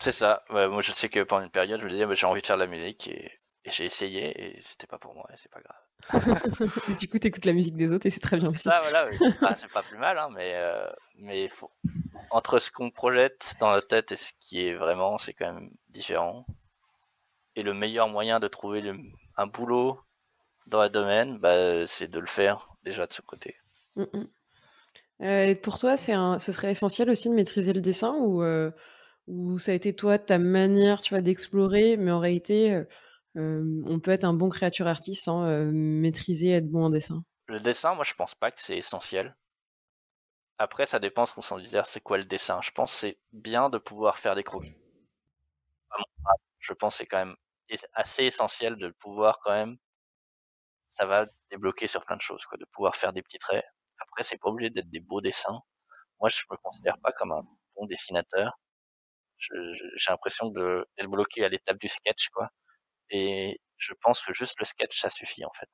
C'est 0.00 0.12
ça. 0.12 0.42
moi, 0.50 0.80
je 0.80 0.92
sais 0.92 1.08
que 1.08 1.22
pendant 1.22 1.44
une 1.44 1.50
période, 1.50 1.80
je 1.80 1.84
me 1.84 1.90
disais, 1.90 2.06
bah, 2.06 2.14
j'ai 2.14 2.26
envie 2.26 2.40
de 2.40 2.46
faire 2.46 2.56
de 2.56 2.62
la 2.62 2.68
musique 2.68 3.06
et, 3.08 3.30
j'ai 3.66 3.84
essayé 3.84 4.56
et 4.56 4.62
c'était 4.62 4.86
pas 4.86 4.98
pour 4.98 5.14
moi, 5.14 5.26
c'est 5.36 5.50
pas 5.50 5.60
grave. 5.60 6.98
du 6.98 7.08
coup, 7.08 7.18
t'écoutes 7.18 7.46
la 7.46 7.52
musique 7.52 7.76
des 7.76 7.92
autres 7.92 8.06
et 8.06 8.10
c'est 8.10 8.20
très 8.20 8.36
bien 8.36 8.50
aussi. 8.50 8.64
Ça, 8.64 8.80
voilà, 8.80 9.56
c'est 9.56 9.70
pas 9.70 9.82
plus 9.82 9.96
mal, 9.96 10.18
hein, 10.18 10.28
mais 10.34 10.52
euh, 10.54 10.86
mais 11.16 11.48
faut, 11.48 11.70
entre 12.30 12.58
ce 12.58 12.70
qu'on 12.70 12.90
projette 12.90 13.54
dans 13.60 13.70
la 13.70 13.80
tête 13.80 14.12
et 14.12 14.16
ce 14.16 14.32
qui 14.40 14.66
est 14.66 14.74
vraiment, 14.74 15.16
c'est 15.18 15.32
quand 15.32 15.52
même 15.52 15.70
différent. 15.88 16.46
Et 17.56 17.62
le 17.62 17.72
meilleur 17.72 18.08
moyen 18.08 18.40
de 18.40 18.48
trouver 18.48 18.82
un 19.36 19.46
boulot 19.46 19.98
dans 20.66 20.82
le 20.82 20.90
domaine, 20.90 21.38
bah, 21.38 21.86
c'est 21.86 22.08
de 22.08 22.18
le 22.18 22.26
faire 22.26 22.68
déjà 22.82 23.06
de 23.06 23.12
ce 23.12 23.22
côté. 23.22 23.56
Mm, 23.96 24.02
mm. 24.02 24.28
Euh, 25.22 25.46
et 25.46 25.54
pour 25.54 25.78
toi, 25.78 25.96
c'est 25.96 26.12
un, 26.12 26.38
ce 26.38 26.52
serait 26.52 26.72
essentiel 26.72 27.08
aussi 27.08 27.28
de 27.28 27.34
maîtriser 27.34 27.72
le 27.72 27.80
dessin 27.80 28.14
ou, 28.18 28.42
euh, 28.42 28.72
ou 29.28 29.58
ça 29.58 29.72
a 29.72 29.74
été 29.74 29.94
toi 29.94 30.18
ta 30.18 30.38
manière, 30.38 31.00
tu 31.00 31.14
vois, 31.14 31.22
d'explorer, 31.22 31.96
mais 31.96 32.10
en 32.10 32.18
réalité, 32.18 32.84
on 33.34 34.00
peut 34.00 34.10
être 34.10 34.24
un 34.24 34.34
bon 34.34 34.48
créature 34.48 34.86
artiste 34.86 35.24
sans 35.24 35.44
maîtriser, 35.72 36.50
être 36.50 36.70
bon 36.70 36.84
en 36.84 36.90
dessin. 36.90 37.24
Le 37.46 37.58
dessin, 37.58 37.94
moi, 37.94 38.04
je 38.04 38.14
pense 38.14 38.34
pas 38.34 38.50
que 38.50 38.60
c'est 38.60 38.76
essentiel. 38.76 39.36
Après, 40.58 40.86
ça 40.86 40.98
dépend 40.98 41.26
ce 41.26 41.34
qu'on 41.34 41.42
s'en 41.42 41.58
disait, 41.58 41.82
c'est 41.86 42.00
quoi 42.00 42.16
le 42.16 42.24
dessin. 42.24 42.60
Je 42.62 42.70
pense 42.70 42.92
c'est 42.92 43.18
bien 43.32 43.70
de 43.70 43.78
pouvoir 43.78 44.18
faire 44.18 44.34
des 44.36 44.44
croquis. 44.44 44.76
Je 46.60 46.72
pense 46.72 46.96
c'est 46.96 47.06
quand 47.06 47.18
même 47.18 47.36
assez 47.92 48.24
essentiel 48.24 48.76
de 48.76 48.90
pouvoir 48.90 49.38
quand 49.42 49.52
même, 49.52 49.76
ça 50.90 51.06
va 51.06 51.26
débloquer 51.50 51.88
sur 51.88 52.04
plein 52.04 52.16
de 52.16 52.22
choses, 52.22 52.46
quoi, 52.46 52.56
de 52.56 52.64
pouvoir 52.72 52.96
faire 52.96 53.12
des 53.12 53.22
petits 53.22 53.38
traits. 53.38 53.64
Après, 53.98 54.22
c'est 54.22 54.38
pas 54.38 54.48
obligé 54.48 54.70
d'être 54.70 54.88
des 54.90 55.00
beaux 55.00 55.20
dessins. 55.20 55.60
Moi, 56.20 56.28
je 56.28 56.42
me 56.50 56.56
considère 56.56 56.98
pas 56.98 57.12
comme 57.12 57.32
un 57.32 57.42
bon 57.74 57.86
dessinateur. 57.86 58.58
J'ai 59.38 59.52
l'impression 60.08 60.50
d'être 60.50 61.10
bloqué 61.10 61.44
à 61.44 61.48
l'étape 61.48 61.78
du 61.78 61.88
sketch, 61.88 62.28
quoi. 62.28 62.48
Et 63.10 63.60
je 63.76 63.92
pense 63.94 64.20
que 64.22 64.32
juste 64.32 64.58
le 64.58 64.64
sketch, 64.64 65.00
ça 65.00 65.10
suffit, 65.10 65.44
en 65.44 65.52
fait. 65.52 65.70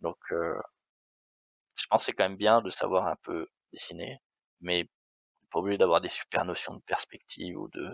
Donc, 0.00 0.18
euh, 0.32 0.60
je 1.76 1.86
pense 1.88 2.02
que 2.02 2.06
c'est 2.06 2.12
quand 2.12 2.24
même 2.24 2.36
bien 2.36 2.60
de 2.60 2.70
savoir 2.70 3.06
un 3.06 3.16
peu 3.22 3.46
dessiner, 3.72 4.20
mais 4.60 4.88
pas 5.50 5.58
obligé 5.58 5.78
d'avoir 5.78 6.00
des 6.00 6.08
super 6.08 6.44
notions 6.44 6.74
de 6.74 6.80
perspective 6.82 7.58
ou 7.58 7.68
de, 7.68 7.90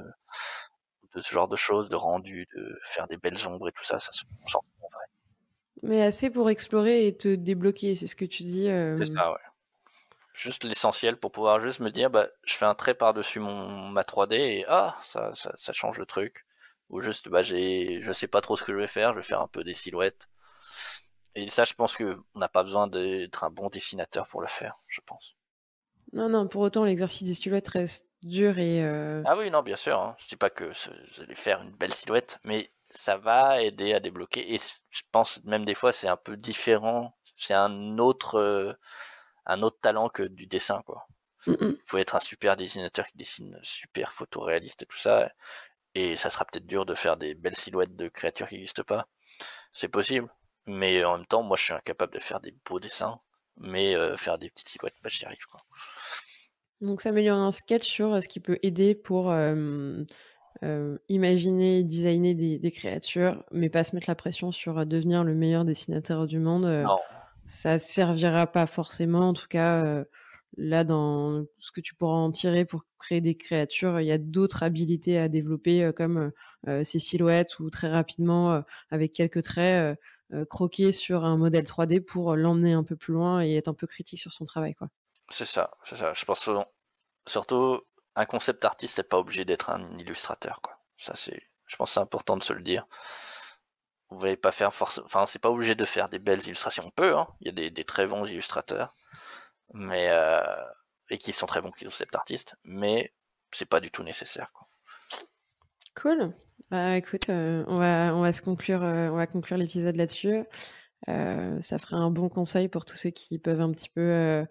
de 1.14 1.20
ce 1.20 1.32
genre 1.32 1.48
de 1.48 1.56
choses, 1.56 1.88
de 1.88 1.96
rendu, 1.96 2.46
de 2.54 2.78
faire 2.84 3.08
des 3.08 3.16
belles 3.16 3.46
ombres 3.46 3.68
et 3.68 3.72
tout 3.72 3.84
ça, 3.84 3.98
ça 3.98 4.12
se 4.12 4.20
sent 4.20 4.56
en 4.56 4.88
vrai. 4.92 5.04
Mais 5.82 6.02
assez 6.02 6.30
pour 6.30 6.50
explorer 6.50 7.06
et 7.06 7.16
te 7.16 7.34
débloquer, 7.34 7.94
c'est 7.94 8.06
ce 8.06 8.16
que 8.16 8.24
tu 8.24 8.42
dis. 8.42 8.68
Euh, 8.68 8.96
c'est 8.98 9.12
ça, 9.12 9.32
ouais. 9.32 9.38
Juste 10.34 10.64
l'essentiel 10.64 11.16
pour 11.16 11.32
pouvoir 11.32 11.60
juste 11.60 11.80
me 11.80 11.90
dire, 11.90 12.10
bah, 12.10 12.28
je 12.44 12.54
fais 12.54 12.66
un 12.66 12.74
trait 12.74 12.94
par-dessus 12.94 13.40
mon 13.40 13.88
ma 13.88 14.02
3D 14.02 14.34
et 14.34 14.64
ah, 14.68 14.98
ça, 15.02 15.34
ça, 15.34 15.52
ça 15.56 15.72
change 15.72 15.98
le 15.98 16.04
truc. 16.04 16.45
Ou 16.88 17.00
juste, 17.00 17.28
bah, 17.28 17.42
j'ai, 17.42 18.00
je 18.00 18.12
sais 18.12 18.28
pas 18.28 18.40
trop 18.40 18.56
ce 18.56 18.64
que 18.64 18.72
je 18.72 18.78
vais 18.78 18.86
faire, 18.86 19.12
je 19.12 19.18
vais 19.18 19.24
faire 19.24 19.40
un 19.40 19.48
peu 19.48 19.64
des 19.64 19.74
silhouettes. 19.74 20.28
Et 21.34 21.48
ça, 21.48 21.64
je 21.64 21.74
pense 21.74 21.96
que 21.96 22.16
on 22.34 22.38
n'a 22.38 22.48
pas 22.48 22.62
besoin 22.62 22.86
d'être 22.86 23.44
un 23.44 23.50
bon 23.50 23.68
dessinateur 23.68 24.26
pour 24.28 24.40
le 24.40 24.46
faire, 24.46 24.80
je 24.86 25.00
pense. 25.04 25.36
Non, 26.12 26.28
non, 26.28 26.46
pour 26.48 26.62
autant, 26.62 26.84
l'exercice 26.84 27.24
des 27.24 27.34
silhouettes 27.34 27.68
reste 27.68 28.06
dur 28.22 28.58
et. 28.58 28.82
Euh, 28.84 29.22
ah 29.26 29.36
oui, 29.36 29.50
non, 29.50 29.62
bien 29.62 29.76
sûr. 29.76 30.00
Hein. 30.00 30.16
Je 30.18 30.28
dis 30.28 30.36
pas 30.36 30.50
que 30.50 30.64
vous 30.64 31.22
allez 31.22 31.34
faire 31.34 31.60
une 31.62 31.72
belle 31.72 31.92
silhouette, 31.92 32.38
mais 32.44 32.70
ça 32.90 33.16
va 33.16 33.60
aider 33.60 33.92
à 33.92 34.00
débloquer. 34.00 34.54
Et 34.54 34.58
je 34.90 35.02
pense 35.12 35.42
même 35.44 35.64
des 35.64 35.74
fois, 35.74 35.92
c'est 35.92 36.08
un 36.08 36.16
peu 36.16 36.36
différent. 36.36 37.16
C'est 37.34 37.54
un 37.54 37.98
autre, 37.98 38.36
euh, 38.36 38.72
un 39.44 39.62
autre 39.62 39.78
talent 39.80 40.08
que 40.08 40.22
du 40.22 40.46
dessin, 40.46 40.82
quoi. 40.86 41.06
Vous 41.46 41.76
pouvez 41.88 42.02
être 42.02 42.16
un 42.16 42.20
super 42.20 42.56
dessinateur 42.56 43.06
qui 43.06 43.18
dessine 43.18 43.56
super 43.62 44.12
photoréaliste 44.12 44.82
et 44.82 44.86
tout 44.86 44.96
ça, 44.96 45.30
et 45.96 46.16
ça 46.16 46.28
sera 46.28 46.44
peut-être 46.44 46.66
dur 46.66 46.84
de 46.84 46.94
faire 46.94 47.16
des 47.16 47.34
belles 47.34 47.56
silhouettes 47.56 47.96
de 47.96 48.08
créatures 48.08 48.46
qui 48.46 48.56
n'existent 48.56 48.82
pas. 48.84 49.08
C'est 49.72 49.88
possible, 49.88 50.28
mais 50.66 51.02
en 51.04 51.16
même 51.16 51.26
temps, 51.26 51.42
moi, 51.42 51.56
je 51.56 51.64
suis 51.64 51.72
incapable 51.72 52.12
de 52.12 52.18
faire 52.18 52.40
des 52.40 52.54
beaux 52.68 52.78
dessins, 52.78 53.18
mais 53.56 53.96
euh, 53.96 54.14
faire 54.18 54.36
des 54.36 54.50
petites 54.50 54.68
silhouettes, 54.68 54.96
bah, 55.02 55.08
j'y 55.10 55.24
arrive, 55.24 55.46
quoi. 55.50 55.60
Donc 56.82 57.00
s'améliorer 57.00 57.40
un 57.40 57.50
sketch 57.50 57.88
sur 57.88 58.12
euh, 58.12 58.20
ce 58.20 58.28
qui 58.28 58.40
peut 58.40 58.58
aider 58.62 58.94
pour 58.94 59.34
imaginer, 61.08 61.82
designer 61.82 62.34
des, 62.34 62.70
créatures, 62.70 63.42
mais 63.50 63.70
pas 63.70 63.82
se 63.82 63.94
mettre 63.94 64.10
la 64.10 64.14
pression 64.14 64.52
sur 64.52 64.84
devenir 64.84 65.24
le 65.24 65.34
meilleur 65.34 65.64
dessinateur 65.64 66.26
du 66.26 66.38
monde. 66.38 66.64
non. 66.64 66.98
Ça 67.48 67.78
servira 67.78 68.48
pas 68.48 68.66
forcément, 68.66 69.28
en 69.28 69.32
tout 69.32 69.46
cas. 69.48 70.04
Là, 70.56 70.84
dans 70.84 71.44
ce 71.58 71.70
que 71.70 71.80
tu 71.80 71.94
pourras 71.94 72.16
en 72.16 72.32
tirer 72.32 72.64
pour 72.64 72.82
créer 72.98 73.20
des 73.20 73.36
créatures, 73.36 74.00
il 74.00 74.06
y 74.06 74.12
a 74.12 74.18
d'autres 74.18 74.62
habilités 74.62 75.18
à 75.18 75.28
développer, 75.28 75.90
comme 75.94 76.32
ces 76.82 76.98
silhouettes 76.98 77.58
ou 77.60 77.68
très 77.68 77.88
rapidement, 77.88 78.62
avec 78.90 79.12
quelques 79.12 79.42
traits, 79.42 79.98
croquer 80.48 80.92
sur 80.92 81.24
un 81.24 81.36
modèle 81.36 81.64
3D 81.64 82.00
pour 82.00 82.36
l'emmener 82.36 82.72
un 82.72 82.84
peu 82.84 82.96
plus 82.96 83.12
loin 83.12 83.42
et 83.44 83.54
être 83.56 83.68
un 83.68 83.74
peu 83.74 83.86
critique 83.86 84.20
sur 84.20 84.32
son 84.32 84.46
travail. 84.46 84.74
Quoi. 84.74 84.88
C'est 85.28 85.44
ça, 85.44 85.72
c'est 85.84 85.96
ça. 85.96 86.14
Je 86.14 86.24
pense 86.24 86.48
surtout 87.26 87.80
un 88.14 88.24
concept 88.24 88.64
artiste, 88.64 88.96
c'est 88.96 89.08
pas 89.08 89.18
obligé 89.18 89.44
d'être 89.44 89.70
un 89.70 89.98
illustrateur, 89.98 90.60
quoi. 90.62 90.78
Ça 90.98 91.14
c'est, 91.14 91.42
je 91.66 91.76
pense 91.76 91.92
c'est 91.92 92.00
important 92.00 92.36
de 92.36 92.42
se 92.42 92.52
le 92.52 92.62
dire. 92.62 92.86
Vous 94.08 94.22
n'allez 94.22 94.36
pas 94.36 94.52
faire 94.52 94.72
forcément, 94.72 95.06
enfin 95.06 95.26
c'est 95.26 95.38
pas 95.38 95.50
obligé 95.50 95.74
de 95.74 95.84
faire 95.84 96.08
des 96.08 96.18
belles 96.18 96.44
illustrations. 96.46 96.84
On 96.86 96.90
peut, 96.90 97.16
hein. 97.16 97.28
Il 97.40 97.46
y 97.46 97.66
a 97.66 97.70
des, 97.70 97.84
très 97.84 98.06
bons 98.06 98.24
illustrateurs, 98.24 98.94
mais 99.74 100.08
euh, 100.10 100.42
et 101.10 101.18
qui 101.18 101.32
sont 101.32 101.46
très 101.46 101.60
bons 101.60 101.70
concept 101.70 102.14
artistes, 102.14 102.56
mais 102.64 103.12
c'est 103.52 103.68
pas 103.68 103.80
du 103.80 103.90
tout 103.90 104.02
nécessaire, 104.02 104.50
quoi. 104.52 104.68
Cool. 105.94 106.32
Bah 106.70 106.96
écoute, 106.96 107.28
euh, 107.30 107.64
on 107.68 107.78
va 107.78 108.14
on 108.14 108.20
va 108.20 108.32
se 108.32 108.42
conclure, 108.42 108.82
euh, 108.82 109.08
on 109.08 109.16
va 109.16 109.26
conclure 109.26 109.56
l'épisode 109.56 109.96
là-dessus. 109.96 110.44
Ça 111.06 111.78
ferait 111.78 111.96
un 111.96 112.10
bon 112.10 112.28
conseil 112.28 112.68
pour 112.68 112.84
tous 112.84 112.96
ceux 112.96 113.10
qui 113.10 113.38
peuvent 113.38 113.60
un 113.60 113.70
petit 113.70 113.88
peu 113.88 114.44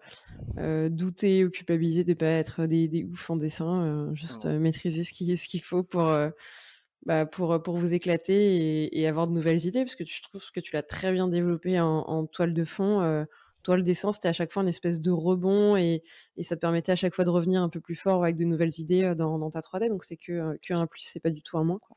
douter 0.88 1.44
ou 1.44 1.50
culpabiliser 1.50 2.02
de 2.02 2.14
pas 2.14 2.26
être 2.26 2.64
des, 2.64 2.88
des 2.88 3.04
oufs 3.04 3.28
en 3.28 3.36
dessin, 3.36 4.10
juste 4.14 4.46
maîtriser 4.46 5.04
ce 5.04 5.12
qu'il 5.12 5.36
ce 5.36 5.48
qu'il 5.48 5.60
faut 5.60 5.82
pour 5.82 6.10
bah, 7.04 7.26
pour 7.26 7.62
pour 7.62 7.76
vous 7.76 7.92
éclater 7.92 8.56
et, 8.56 9.00
et, 9.00 9.06
avoir 9.06 9.28
de 9.28 9.32
nouvelles 9.32 9.66
idées 9.66 9.84
parce 9.84 9.96
que 9.96 10.06
je 10.06 10.22
trouve 10.22 10.50
que 10.50 10.60
tu 10.60 10.72
l'as 10.74 10.82
très 10.82 11.12
bien 11.12 11.28
développé 11.28 11.78
en, 11.78 11.98
en, 11.98 12.26
toile 12.26 12.54
de 12.54 12.64
fond 12.64 13.26
toi, 13.66 13.76
le 13.76 13.82
dessin, 13.82 14.12
c'était 14.12 14.28
à 14.28 14.32
chaque 14.32 14.52
fois 14.52 14.62
une 14.62 14.68
espèce 14.68 15.00
de 15.00 15.10
rebond 15.10 15.76
et, 15.76 16.04
ça 16.40 16.54
te 16.54 16.60
permettait 16.60 16.92
à 16.92 16.96
chaque 16.96 17.16
fois 17.16 17.24
de 17.24 17.30
revenir 17.30 17.60
un 17.60 17.68
peu 17.68 17.80
plus 17.80 17.96
fort 17.96 18.22
avec 18.22 18.36
de 18.36 18.44
nouvelles 18.44 18.78
idées 18.78 19.14
dans, 19.16 19.50
ta 19.50 19.58
3D. 19.58 19.88
Donc, 19.88 20.04
c'est 20.04 20.16
que, 20.16 20.56
que 20.62 20.72
un 20.72 20.86
plus, 20.86 21.02
c'est 21.02 21.18
pas 21.18 21.30
du 21.30 21.42
tout 21.42 21.58
un 21.58 21.64
moins. 21.64 21.80
Quoi. 21.80 21.96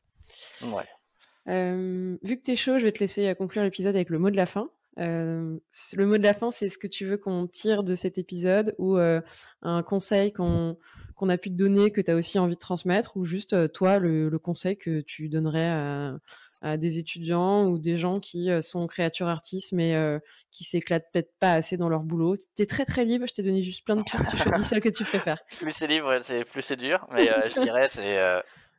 Ouais. 0.62 2.18
vu 2.22 2.36
que 2.36 2.42
tu 2.42 2.50
es 2.50 2.56
chaud, 2.56 2.80
je 2.80 2.84
vais 2.84 2.90
te 2.90 2.98
laisser 2.98 3.32
conclure 3.36 3.62
l'épisode 3.62 3.94
avec 3.94 4.10
le 4.10 4.18
mot 4.18 4.30
de 4.30 4.36
la 4.36 4.46
fin. 4.46 4.68
le 4.96 5.60
mot 5.98 6.18
de 6.18 6.22
la 6.24 6.34
fin, 6.34 6.50
c'est 6.50 6.68
ce 6.68 6.76
que 6.76 6.88
tu 6.88 7.06
veux 7.06 7.18
qu'on 7.18 7.46
tire 7.46 7.84
de 7.84 7.94
cet 7.94 8.18
épisode 8.18 8.74
ou 8.78 8.96
un 8.96 9.82
conseil 9.84 10.32
qu'on 10.32 10.76
a 11.20 11.38
pu 11.38 11.50
te 11.50 11.54
donner, 11.54 11.92
que 11.92 12.00
tu 12.00 12.10
as 12.10 12.16
aussi 12.16 12.40
envie 12.40 12.56
de 12.56 12.60
transmettre, 12.60 13.16
ou 13.16 13.24
juste 13.24 13.72
toi, 13.72 14.00
le, 14.00 14.36
conseil 14.40 14.76
que 14.76 15.02
tu 15.02 15.28
donnerais 15.28 15.68
à, 15.68 16.08
à 16.08 16.18
des 16.62 16.98
étudiants 16.98 17.66
ou 17.66 17.78
des 17.78 17.96
gens 17.96 18.20
qui 18.20 18.50
euh, 18.50 18.60
sont 18.60 18.86
créatures 18.86 19.28
artistes 19.28 19.72
mais 19.72 19.94
euh, 19.94 20.18
qui 20.50 20.64
s'éclatent 20.64 21.06
peut-être 21.12 21.32
pas 21.38 21.54
assez 21.54 21.76
dans 21.76 21.88
leur 21.88 22.02
boulot. 22.02 22.36
Tu 22.36 22.62
es 22.62 22.66
très 22.66 22.84
très 22.84 23.04
libre, 23.04 23.26
je 23.26 23.32
t'ai 23.32 23.42
donné 23.42 23.62
juste 23.62 23.84
plein 23.84 23.96
de 23.96 24.02
pistes, 24.02 24.26
tu 24.30 24.36
choisis 24.36 24.66
celle 24.66 24.80
que 24.80 24.88
tu 24.88 25.04
préfères. 25.04 25.38
Plus 25.58 25.72
c'est 25.72 25.86
libre, 25.86 26.18
plus 26.44 26.62
c'est 26.62 26.76
dur, 26.76 27.06
mais 27.12 27.30
euh, 27.30 27.48
je 27.48 27.60
dirais 27.60 27.88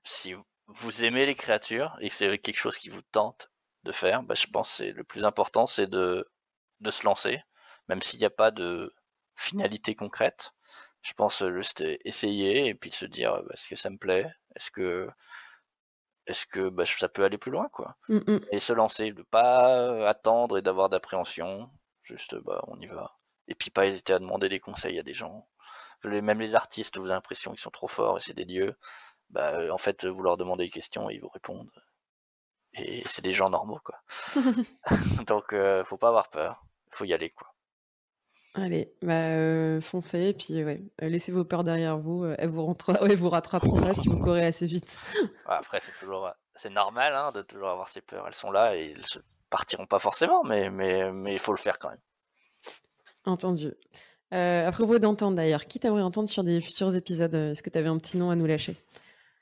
si 0.04 0.34
vous 0.68 1.04
aimez 1.04 1.26
les 1.26 1.36
créatures 1.36 1.98
et 2.02 2.10
que 2.10 2.14
c'est 2.14 2.38
quelque 2.38 2.58
chose 2.58 2.78
qui 2.78 2.90
vous 2.90 3.02
tente 3.12 3.50
de 3.84 3.92
faire, 3.92 4.24
bah, 4.24 4.36
je 4.36 4.48
pense 4.48 4.78
que 4.78 4.84
le 4.84 5.04
plus 5.04 5.26
important 5.26 5.66
c'est 5.66 5.88
de, 5.88 6.28
de 6.80 6.92
se 6.92 7.04
lancer, 7.04 7.42
même 7.88 8.02
s'il 8.02 8.20
n'y 8.20 8.26
a 8.26 8.32
pas 8.32 8.52
de 8.52 8.94
finalité 9.36 9.96
concrète. 9.96 10.52
Je 11.02 11.14
pense 11.14 11.44
juste 11.56 11.84
essayer 12.06 12.68
et 12.68 12.76
puis 12.76 12.92
se 12.92 13.06
dire 13.06 13.34
bah, 13.34 13.54
est-ce 13.54 13.70
que 13.70 13.76
ça 13.76 13.90
me 13.90 13.98
plaît, 13.98 14.28
est-ce 14.56 14.70
que 14.70 15.10
est-ce 16.28 16.46
que 16.46 16.70
bah, 16.70 16.86
ça 16.86 17.10
peut 17.10 17.24
aller 17.24 17.38
plus 17.38 17.52
loin, 17.52 17.70
quoi. 17.70 17.98
Mmh, 18.10 18.18
mmh. 18.28 18.40
Et 18.52 18.60
se 18.60 18.74
lancer, 18.74 19.12
de 19.12 19.24
pas 19.24 20.08
attendre 20.08 20.58
et 20.58 20.62
d'avoir 20.62 20.90
d'appréhension, 20.90 21.70
juste 22.04 22.36
bah 22.36 22.64
on 22.68 22.80
y 22.80 22.88
va. 22.88 23.18
Et 23.48 23.56
puis 23.56 23.70
pas 23.70 23.86
hésiter 23.86 24.14
à 24.14 24.20
demander 24.20 24.50
des 24.50 24.60
conseils 24.60 25.00
à 25.00 25.04
des 25.04 25.14
gens. 25.14 25.48
Même 26.04 26.40
les 26.40 26.56
artistes, 26.56 26.98
vous 26.98 27.06
avez 27.06 27.14
l'impression 27.14 27.52
qu'ils 27.52 27.60
sont 27.60 27.70
trop 27.72 27.88
forts 27.88 28.18
et 28.18 28.22
c'est 28.22 28.34
des 28.34 28.46
dieux. 28.46 28.76
Bah 29.30 29.72
en 29.72 29.78
fait, 29.78 30.06
vous 30.06 30.24
leur 30.24 30.38
demandez 30.38 30.66
des 30.66 30.70
questions 30.72 31.10
et 31.10 31.16
ils 31.16 31.22
vous 31.22 31.30
répondent. 31.30 31.70
Et 32.74 33.04
c'est 33.08 33.22
des 33.22 33.34
gens 33.34 33.50
normaux, 33.50 33.80
quoi. 33.84 34.02
Donc 35.28 35.54
euh, 35.54 35.84
faut 35.84 35.98
pas 35.98 36.10
avoir 36.10 36.30
peur, 36.30 36.66
faut 36.92 37.06
y 37.06 37.14
aller, 37.14 37.30
quoi. 37.30 37.54
Allez, 38.54 38.94
bah, 39.02 39.80
foncez 39.80 40.28
et 40.28 40.34
puis 40.34 40.62
ouais, 40.62 40.82
laissez 41.00 41.32
vos 41.32 41.46
peurs 41.46 41.64
derrière 41.64 41.98
vous, 41.98 42.26
elles 42.38 42.50
vous 42.50 42.76
vous 43.18 43.30
rattraperont 43.30 43.80
pas 43.80 43.94
si 43.94 44.10
vous 44.10 44.20
courez 44.20 44.46
assez 44.46 44.66
vite. 44.66 45.00
après 45.46 45.80
c'est 45.80 45.94
toujours 45.98 46.30
c'est 46.56 46.70
normal, 46.70 47.16
hein, 47.16 47.32
de 47.32 47.44
toujours 47.44 47.70
avoir 47.70 47.88
ces 47.88 48.02
peurs, 48.02 48.28
elles 48.28 48.36
sont 48.36 48.52
là 48.52 48.76
et 48.76 48.92
elles 48.92 49.06
se 49.06 49.20
partiront 49.50 49.86
pas 49.86 50.00
forcément, 50.00 50.44
mais 50.44 50.70
mais 50.70 51.14
mais 51.14 51.32
il 51.34 51.40
faut 51.40 51.54
le 51.54 51.58
faire 51.58 51.80
quand 51.80 51.90
même. 51.90 52.02
Entendu. 53.26 53.74
à 54.32 54.72
propos 54.74 55.00
d'entendre 55.00 55.38
d'ailleurs, 55.38 55.66
qui 55.66 55.80
t'aimerais 55.80 56.02
entendre 56.02 56.28
sur 56.28 56.44
des 56.44 56.60
futurs 56.60 56.94
épisodes? 56.94 57.34
est-ce 57.34 57.64
que 57.64 57.70
tu 57.70 57.78
avais 57.78 57.88
un 57.88 58.00
petit 58.00 58.18
nom 58.18 58.32
à 58.32 58.36
nous 58.36 58.48
lâcher? 58.48 58.76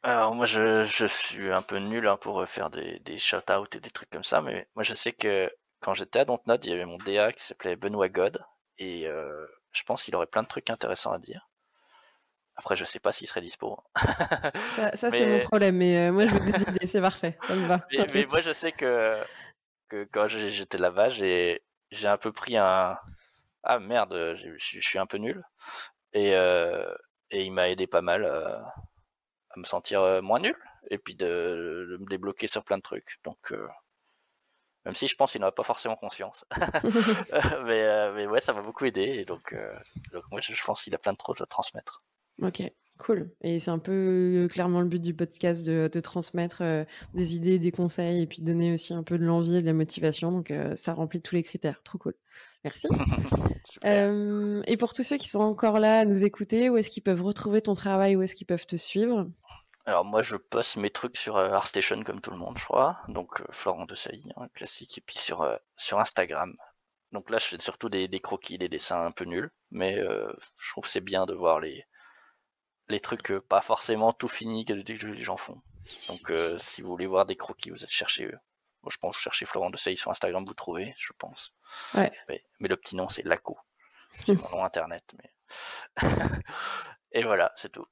Alors 0.03 0.35
moi 0.35 0.45
je 0.45 0.83
je 0.83 1.07
suis 1.07 1.51
un 1.51 1.63
peu 1.63 1.77
nul, 1.77 2.07
hein, 2.07 2.17
pour, 2.17 2.47
faire 2.47 2.69
des 2.69 2.99
des 2.99 3.17
shout-out 3.17 3.75
et 3.75 3.79
des 3.79 3.89
trucs 3.89 4.11
comme 4.11 4.23
ça, 4.23 4.41
mais 4.41 4.67
moi 4.75 4.83
je 4.83 4.93
sais 4.93 5.13
que 5.13 5.49
quand 5.79 5.95
j'étais 5.95 6.19
à 6.19 6.25
Dontnod, 6.25 6.63
il 6.63 6.69
y 6.69 6.73
avait 6.73 6.85
mon 6.85 6.97
DA 6.97 7.31
qui 7.31 7.43
s'appelait 7.43 7.75
Benoît 7.75 8.09
God 8.09 8.45
et 8.79 9.07
euh, 9.07 9.45
je 9.71 9.83
pense 9.83 10.03
qu'il 10.03 10.15
aurait 10.15 10.27
plein 10.27 10.43
de 10.43 10.47
trucs 10.47 10.69
intéressants 10.69 11.11
à 11.11 11.19
dire. 11.19 11.47
Après, 12.55 12.75
je 12.75 12.83
sais 12.83 12.99
pas 12.99 13.11
s'il 13.11 13.27
serait 13.27 13.41
dispo. 13.41 13.77
ça, 14.71 15.11
c'est 15.11 15.25
mon 15.25 15.39
problème, 15.39 15.77
mais 15.77 15.97
euh, 15.97 16.11
moi 16.11 16.27
je 16.27 16.33
veux 16.33 16.51
des 16.51 16.61
idées, 16.61 16.87
c'est 16.87 17.01
parfait, 17.01 17.37
ça 17.43 17.55
me 17.55 17.67
va. 17.67 17.85
Mais, 18.13 18.25
moi 18.25 18.41
je 18.41 18.51
sais 18.51 18.71
que, 18.71 19.17
que 19.87 20.07
quand 20.11 20.27
j'étais 20.27 20.77
là-bas, 20.77 21.09
j'ai 21.09 21.61
un 22.03 22.17
peu 22.17 22.31
pris 22.33 22.57
un. 22.57 22.97
Ah 23.63 23.79
merde, 23.79 24.35
je 24.35 24.79
suis 24.79 24.99
un 24.99 25.05
peu 25.05 25.17
nul. 25.17 25.43
Et, 26.13 26.33
euh, 26.35 26.93
et 27.29 27.43
il 27.43 27.51
m'a 27.51 27.69
aidé 27.69 27.87
pas 27.87 28.01
mal 28.01 28.25
à 28.25 28.73
me 29.55 29.63
sentir 29.63 30.21
moins 30.23 30.39
nul 30.39 30.57
et 30.89 30.97
puis 30.97 31.15
de, 31.15 31.87
de, 31.91 31.97
me 31.97 32.05
débloquer 32.07 32.47
sur 32.47 32.63
plein 32.63 32.77
de 32.77 32.81
trucs. 32.81 33.19
Donc 33.23 33.53
même 34.89 34.95
si 34.95 35.05
je 35.05 35.15
pense 35.15 35.33
qu'il 35.33 35.41
n'en 35.41 35.47
a 35.47 35.51
pas 35.51 35.61
forcément 35.61 35.95
conscience. 35.95 36.45
mais, 37.63 37.83
euh, 37.83 38.11
mais, 38.15 38.25
ouais, 38.25 38.41
ça 38.41 38.53
m'a 38.53 38.63
beaucoup 38.63 38.85
aidé. 38.85 39.03
Et 39.03 39.23
donc, 39.23 39.53
euh, 39.53 39.71
donc 40.11 40.23
moi, 40.31 40.41
je, 40.41 40.51
pense 40.65 40.81
qu'il 40.81 40.95
a 40.95 40.97
plein 40.97 41.13
de 41.13 41.17
choses 41.23 41.39
à 41.41 41.45
transmettre. 41.45 42.03
Ok, 42.41 42.63
cool. 42.97 43.29
Et 43.41 43.59
c'est 43.59 43.69
un 43.69 43.77
peu 43.77 43.91
euh, 43.91 44.47
clairement 44.47 44.81
le 44.81 44.87
but 44.87 44.99
du 44.99 45.13
podcast 45.13 45.63
de, 45.63 45.87
de 45.93 45.99
transmettre 45.99 46.63
des 47.13 47.35
idées, 47.35 47.59
des 47.59 47.71
conseils 47.71 48.23
et 48.23 48.25
puis 48.25 48.41
donner 48.41 48.73
aussi 48.73 48.95
un 48.95 49.03
peu 49.03 49.19
de 49.19 49.25
l'envie 49.25 49.57
et 49.57 49.61
de 49.61 49.67
la 49.67 49.73
motivation. 49.73 50.31
Donc, 50.31 50.51
ça 50.75 50.95
remplit 50.95 51.21
tous 51.21 51.35
les 51.35 51.43
critères. 51.43 51.83
Trop 51.83 51.99
cool. 51.99 52.15
Merci. 52.63 52.87
et 53.83 54.77
pour 54.77 54.93
tous 54.93 55.03
ceux 55.03 55.17
qui 55.17 55.29
sont 55.29 55.41
encore 55.41 55.79
là 55.79 55.99
à 55.99 56.05
nous 56.05 56.23
écouter, 56.23 56.67
où 56.71 56.77
est-ce 56.77 56.89
qu'ils 56.89 57.03
peuvent 57.03 57.21
retrouver 57.21 57.61
ton 57.61 57.75
travail, 57.75 58.15
où 58.15 58.23
est-ce 58.23 58.33
qu'ils 58.33 58.47
peuvent 58.47 58.65
te 58.65 58.75
suivre? 58.75 59.29
Alors 59.85 60.05
moi 60.05 60.21
je 60.21 60.35
poste 60.35 60.77
mes 60.77 60.89
trucs 60.89 61.17
sur 61.17 61.37
euh, 61.37 61.51
ArtStation 61.51 62.03
comme 62.03 62.21
tout 62.21 62.31
le 62.31 62.37
monde 62.37 62.57
je 62.57 62.63
crois, 62.63 63.01
donc 63.07 63.41
euh, 63.41 63.45
Florent 63.51 63.85
de 63.85 63.95
Sailly, 63.95 64.31
hein, 64.35 64.47
classique, 64.53 64.97
et 64.97 65.01
puis 65.01 65.17
sur, 65.17 65.41
euh, 65.41 65.57
sur 65.77 65.99
Instagram. 65.99 66.55
Donc 67.11 67.29
là 67.29 67.37
je 67.39 67.45
fais 67.45 67.59
surtout 67.59 67.89
des, 67.89 68.07
croquis, 68.19 68.57
des 68.57 68.69
dessins 68.69 69.03
un 69.03 69.11
peu 69.11 69.25
nuls, 69.25 69.51
mais 69.71 69.95
je 69.97 70.69
trouve 70.71 70.87
c'est 70.87 71.01
bien 71.01 71.25
de 71.25 71.33
voir 71.33 71.59
les, 71.59 71.87
les 72.87 72.99
trucs 72.99 73.33
pas 73.39 73.61
forcément 73.61 74.13
tout 74.13 74.27
finis 74.27 74.63
que 74.63 74.73
les 74.73 75.23
gens 75.23 75.37
font. 75.37 75.59
Donc 76.07 76.31
si 76.59 76.83
vous 76.83 76.89
voulez 76.89 77.07
voir 77.07 77.25
des 77.25 77.35
croquis, 77.35 77.71
vous 77.71 77.81
allez 77.81 77.91
chercher, 77.91 78.27
moi 78.83 78.91
je 78.91 78.97
pense 78.97 79.15
vous 79.15 79.21
cherchez 79.21 79.47
Florent 79.47 79.71
de 79.71 79.77
Sailly 79.77 79.97
sur 79.97 80.11
Instagram, 80.11 80.45
vous 80.45 80.53
trouvez, 80.53 80.93
je 80.99 81.13
pense. 81.17 81.55
Ouais. 81.95 82.11
Mais, 82.27 82.43
le 82.59 82.77
petit 82.77 82.95
nom 82.95 83.09
c'est 83.09 83.25
Laco, 83.25 83.57
c'est 84.11 84.35
mon 84.35 84.57
nom 84.57 84.63
internet. 84.63 85.03
Mais... 85.17 85.33
et 87.11 87.23
voilà, 87.23 87.51
c'est 87.55 87.71
tout 87.71 87.87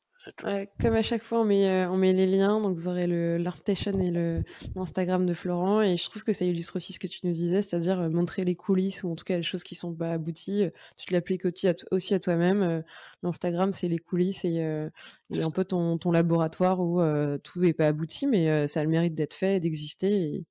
comme 0.80 0.96
à 0.96 1.02
chaque 1.02 1.24
fois, 1.24 1.42
on 1.42 1.44
met, 1.46 1.70
euh, 1.70 1.90
on 1.90 1.98
met 1.98 2.14
les 2.14 2.28
liens. 2.28 2.60
Donc, 2.60 2.76
vous 2.76 2.88
aurez 2.88 3.08
l'ArtStation 3.38 4.00
et 4.00 4.44
l'Instagram 4.76 5.26
de 5.26 5.34
Florent. 5.34 5.82
Et 5.82 5.98
je 5.98 6.10
trouve 6.10 6.24
que 6.24 6.34
ça 6.34 6.46
illustre 6.46 6.76
aussi 6.76 6.94
ce 6.94 7.00
que 7.00 7.08
tu 7.08 7.20
nous 7.24 7.32
disais, 7.32 7.62
c'est-à-dire 7.62 8.00
euh, 8.00 8.10
montrer 8.10 8.44
les 8.44 8.56
coulisses 8.56 9.04
ou 9.04 9.12
en 9.12 9.16
tout 9.16 9.24
cas 9.24 9.38
les 9.38 9.44
choses 9.44 9.64
qui 9.64 9.76
sont 9.76 9.94
pas 9.94 10.12
abouties. 10.12 10.64
Euh, 10.64 10.70
tu 10.98 11.06
te 11.06 11.14
l'appliques 11.14 11.46
aussi 11.46 12.14
à, 12.14 12.20
toi-même. 12.20 12.84
L'Instagram, 13.24 13.74
c'est 13.74 13.88
les 13.88 14.00
coulisses 14.00 14.46
et, 14.46 14.62
un 14.62 15.52
peu 15.52 15.66
ton, 15.66 15.98
ton 15.98 16.12
laboratoire 16.12 16.80
où 16.80 17.02
tout 17.44 17.60
n'est 17.60 17.74
pas 17.74 17.88
abouti, 17.88 18.28
mais 18.28 18.68
ça 18.68 18.82
a 18.82 18.84
le 18.84 18.90
mérite 18.90 19.16
d'être 19.16 19.34
fait, 19.34 19.60
d'exister. 19.60 20.12
Et, 20.12 20.46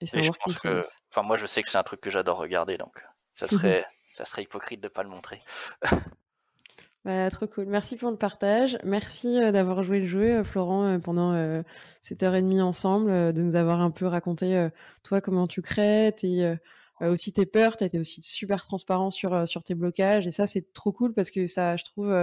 et 0.00 0.06
c'est 0.06 0.18
un 0.18 0.80
Enfin, 1.10 1.22
moi, 1.22 1.36
je 1.36 1.46
sais 1.46 1.62
que 1.62 1.68
c'est 1.68 1.78
un 1.78 1.82
truc 1.82 2.00
que 2.00 2.10
j'adore 2.10 2.38
regarder, 2.38 2.76
donc 2.76 3.02
ça 3.34 3.46
serait, 3.48 3.84
ça 4.12 4.24
serait 4.24 4.42
hypocrite 4.42 4.80
de 4.80 4.88
pas 4.88 5.02
le 5.02 5.08
montrer. 5.08 5.42
Bah, 7.04 7.28
trop 7.30 7.48
cool. 7.48 7.66
Merci 7.66 7.96
pour 7.96 8.10
le 8.10 8.16
partage. 8.16 8.78
Merci 8.84 9.42
euh, 9.42 9.50
d'avoir 9.50 9.82
joué 9.82 9.98
le 9.98 10.06
jeu, 10.06 10.38
euh, 10.38 10.44
Florent, 10.44 10.84
euh, 10.84 10.98
pendant 10.98 11.62
cette 12.00 12.22
heure 12.22 12.34
et 12.34 12.42
demie 12.42 12.60
ensemble, 12.60 13.32
de 13.32 13.42
nous 13.42 13.56
avoir 13.56 13.80
un 13.80 13.90
peu 13.90 14.06
raconté, 14.06 14.68
toi, 15.02 15.20
comment 15.20 15.46
tu 15.46 15.62
crées, 15.62 16.14
tes, 16.16 16.56
aussi 17.00 17.32
tes 17.32 17.46
peurs. 17.46 17.76
Tu 17.76 17.84
as 17.84 17.86
été 17.88 17.98
aussi 17.98 18.22
super 18.22 18.62
transparent 18.62 19.10
sur, 19.10 19.48
sur 19.48 19.64
tes 19.64 19.74
blocages. 19.74 20.26
Et 20.26 20.30
ça, 20.30 20.46
c'est 20.46 20.72
trop 20.72 20.92
cool 20.92 21.12
parce 21.12 21.30
que 21.30 21.46
ça, 21.46 21.76
je 21.76 21.84
trouve, 21.84 22.14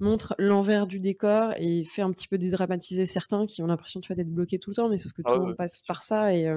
montre 0.00 0.34
l'envers 0.38 0.86
du 0.86 1.00
décor 1.00 1.52
et 1.56 1.84
fait 1.84 2.02
un 2.02 2.12
petit 2.12 2.28
peu 2.28 2.38
dédramatiser 2.38 3.06
certains 3.06 3.46
qui 3.46 3.62
ont 3.62 3.66
l'impression 3.66 4.00
tu 4.00 4.14
d'être 4.14 4.32
bloqués 4.32 4.58
tout 4.58 4.70
le 4.70 4.76
temps, 4.76 4.88
mais 4.88 4.98
sauf 4.98 5.12
que 5.12 5.22
tout 5.22 5.32
le 5.32 5.40
monde 5.40 5.56
passe 5.56 5.82
par 5.82 6.04
ça 6.04 6.34
et, 6.34 6.50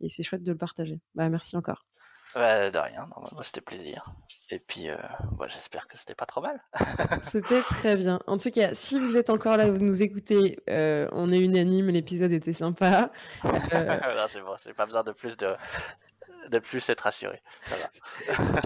et 0.00 0.08
c'est 0.08 0.22
chouette 0.22 0.42
de 0.42 0.52
le 0.52 0.58
partager. 0.58 1.00
Bah, 1.14 1.28
merci 1.28 1.56
encore. 1.56 1.84
Bah, 2.34 2.70
de 2.70 2.78
rien, 2.78 3.08
c'était 3.42 3.62
plaisir. 3.62 4.14
Et 4.48 4.60
puis, 4.60 4.90
euh, 4.90 4.96
bah, 5.32 5.46
j'espère 5.48 5.88
que 5.88 5.98
c'était 5.98 6.14
pas 6.14 6.26
trop 6.26 6.40
mal. 6.40 6.60
c'était 7.22 7.62
très 7.62 7.96
bien. 7.96 8.20
En 8.28 8.38
tout 8.38 8.50
cas, 8.50 8.74
si 8.74 8.98
vous 8.98 9.16
êtes 9.16 9.28
encore 9.28 9.56
là, 9.56 9.68
vous 9.70 9.78
nous 9.78 10.02
écoutez, 10.02 10.58
euh, 10.70 11.08
on 11.10 11.32
est 11.32 11.40
unanime, 11.40 11.88
l'épisode 11.88 12.30
était 12.30 12.52
sympa. 12.52 13.10
Euh... 13.44 13.48
c'est 14.28 14.40
bon, 14.40 14.54
j'ai 14.64 14.72
pas 14.72 14.86
besoin 14.86 15.02
de 15.02 15.10
plus 15.10 15.36
de, 15.36 15.48
de 16.50 16.58
plus 16.58 16.88
être 16.88 17.02
rassuré. 17.02 17.40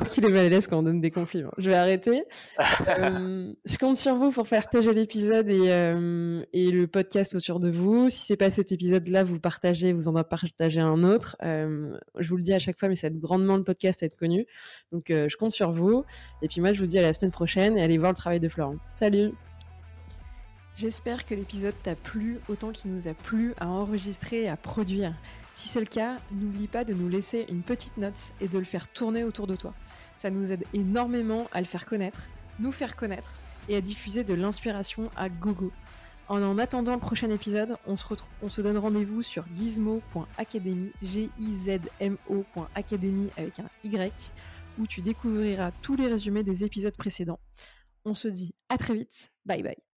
Qu'il 0.09 0.25
est 0.25 0.31
mal 0.31 0.47
à 0.47 0.49
l'aise 0.49 0.67
quand 0.67 0.79
on 0.79 0.83
donne 0.83 1.01
des 1.01 1.11
compliments. 1.11 1.53
Je 1.59 1.71
vais 1.71 1.77
arrêter. 1.77 2.25
euh, 2.89 3.53
je 3.65 3.79
compte 3.79 3.97
sur 3.97 4.15
vous 4.15 4.31
pour 4.31 4.47
faire 4.47 4.61
partager 4.61 4.93
l'épisode 4.93 5.49
et, 5.49 5.71
euh, 5.73 6.45
et, 6.53 6.71
le 6.71 6.87
podcast 6.87 7.35
autour 7.35 7.61
de 7.61 7.71
vous. 7.71 8.11
Si 8.11 8.27
c'est 8.27 8.37
pas 8.37 8.51
cet 8.51 8.73
épisode-là, 8.73 9.25
vous 9.25 9.41
partagez, 9.41 9.93
vous 9.93 10.07
en 10.07 10.23
partagez 10.23 10.81
un 10.81 11.03
autre. 11.03 11.37
Euh, 11.43 11.97
je 12.19 12.29
vous 12.29 12.37
le 12.37 12.43
dis 12.43 12.53
à 12.53 12.59
chaque 12.59 12.79
fois, 12.79 12.89
mais 12.89 12.95
ça 12.95 13.07
aide 13.07 13.19
grandement 13.19 13.57
le 13.57 13.65
podcast 13.65 14.03
à 14.03 14.07
être 14.07 14.17
connu. 14.17 14.47
Donc 14.93 15.11
euh, 15.11 15.29
je 15.29 15.37
compte 15.37 15.53
sur 15.53 15.71
vous. 15.71 16.05
Et 16.43 16.49
puis 16.49 16.61
moi, 16.61 16.73
je 16.73 16.81
vous 16.81 16.87
dis 16.87 16.99
à 16.99 17.03
la 17.03 17.13
semaine 17.13 17.31
prochaine 17.31 17.79
et 17.79 17.83
allez 17.83 17.99
voir 17.99 18.13
le 18.13 18.17
travail 18.17 18.39
de 18.39 18.49
Florent. 18.49 18.77
Salut 18.95 19.33
J'espère 20.77 21.27
que 21.27 21.35
l'épisode 21.35 21.75
t'a 21.83 21.95
plu 21.95 22.39
autant 22.49 22.71
qu'il 22.71 22.93
nous 22.93 23.09
a 23.09 23.15
plu 23.15 23.55
à 23.59 23.67
enregistrer 23.67 24.43
et 24.43 24.49
à 24.49 24.57
produire. 24.57 25.15
Si 25.55 25.69
c'est 25.69 25.81
le 25.81 25.87
cas, 25.87 26.17
n'oublie 26.33 26.69
pas 26.69 26.85
de 26.85 26.95
nous 26.95 27.09
laisser 27.09 27.47
une 27.49 27.63
petite 27.63 27.97
note 27.97 28.33
et 28.41 28.49
de 28.49 28.59
le 28.59 28.65
faire 28.65 28.89
tourner 28.89 29.23
autour 29.25 29.47
de 29.47 29.57
toi. 29.57 29.75
Ça 30.17 30.31
nous 30.31 30.53
aide 30.53 30.65
énormément 30.75 31.47
à 31.53 31.61
le 31.61 31.67
faire 31.67 31.87
connaître, 31.87 32.29
nous 32.59 32.73
faire 32.73 32.97
connaître 32.97 33.39
et 33.69 33.77
à 33.77 33.81
diffuser 33.81 34.25
de 34.25 34.35
l'inspiration 34.35 35.11
à 35.17 35.29
gogo. 35.29 35.71
En 36.29 36.59
attendant 36.59 36.95
le 36.95 37.01
prochain 37.01 37.31
épisode, 37.31 37.77
on 37.87 37.97
se, 37.97 38.61
donne 38.61 38.77
rendez-vous 38.79 39.23
sur 39.23 39.45
gizmo.academy, 39.53 40.93
G-I-Z-M-O.academy 41.03 43.31
avec 43.37 43.59
un 43.59 43.69
Y, 43.83 44.33
où 44.79 44.87
tu 44.87 45.03
découvriras 45.03 45.73
tous 45.83 45.97
les 45.97 46.07
résumés 46.07 46.45
des 46.45 46.63
épisodes 46.63 46.97
précédents. 46.97 47.41
On 48.05 48.15
se 48.15 48.29
dit 48.29 48.55
à 48.69 48.79
très 48.79 48.95
vite, 48.95 49.33
bye 49.45 49.65
bye. 49.65 49.90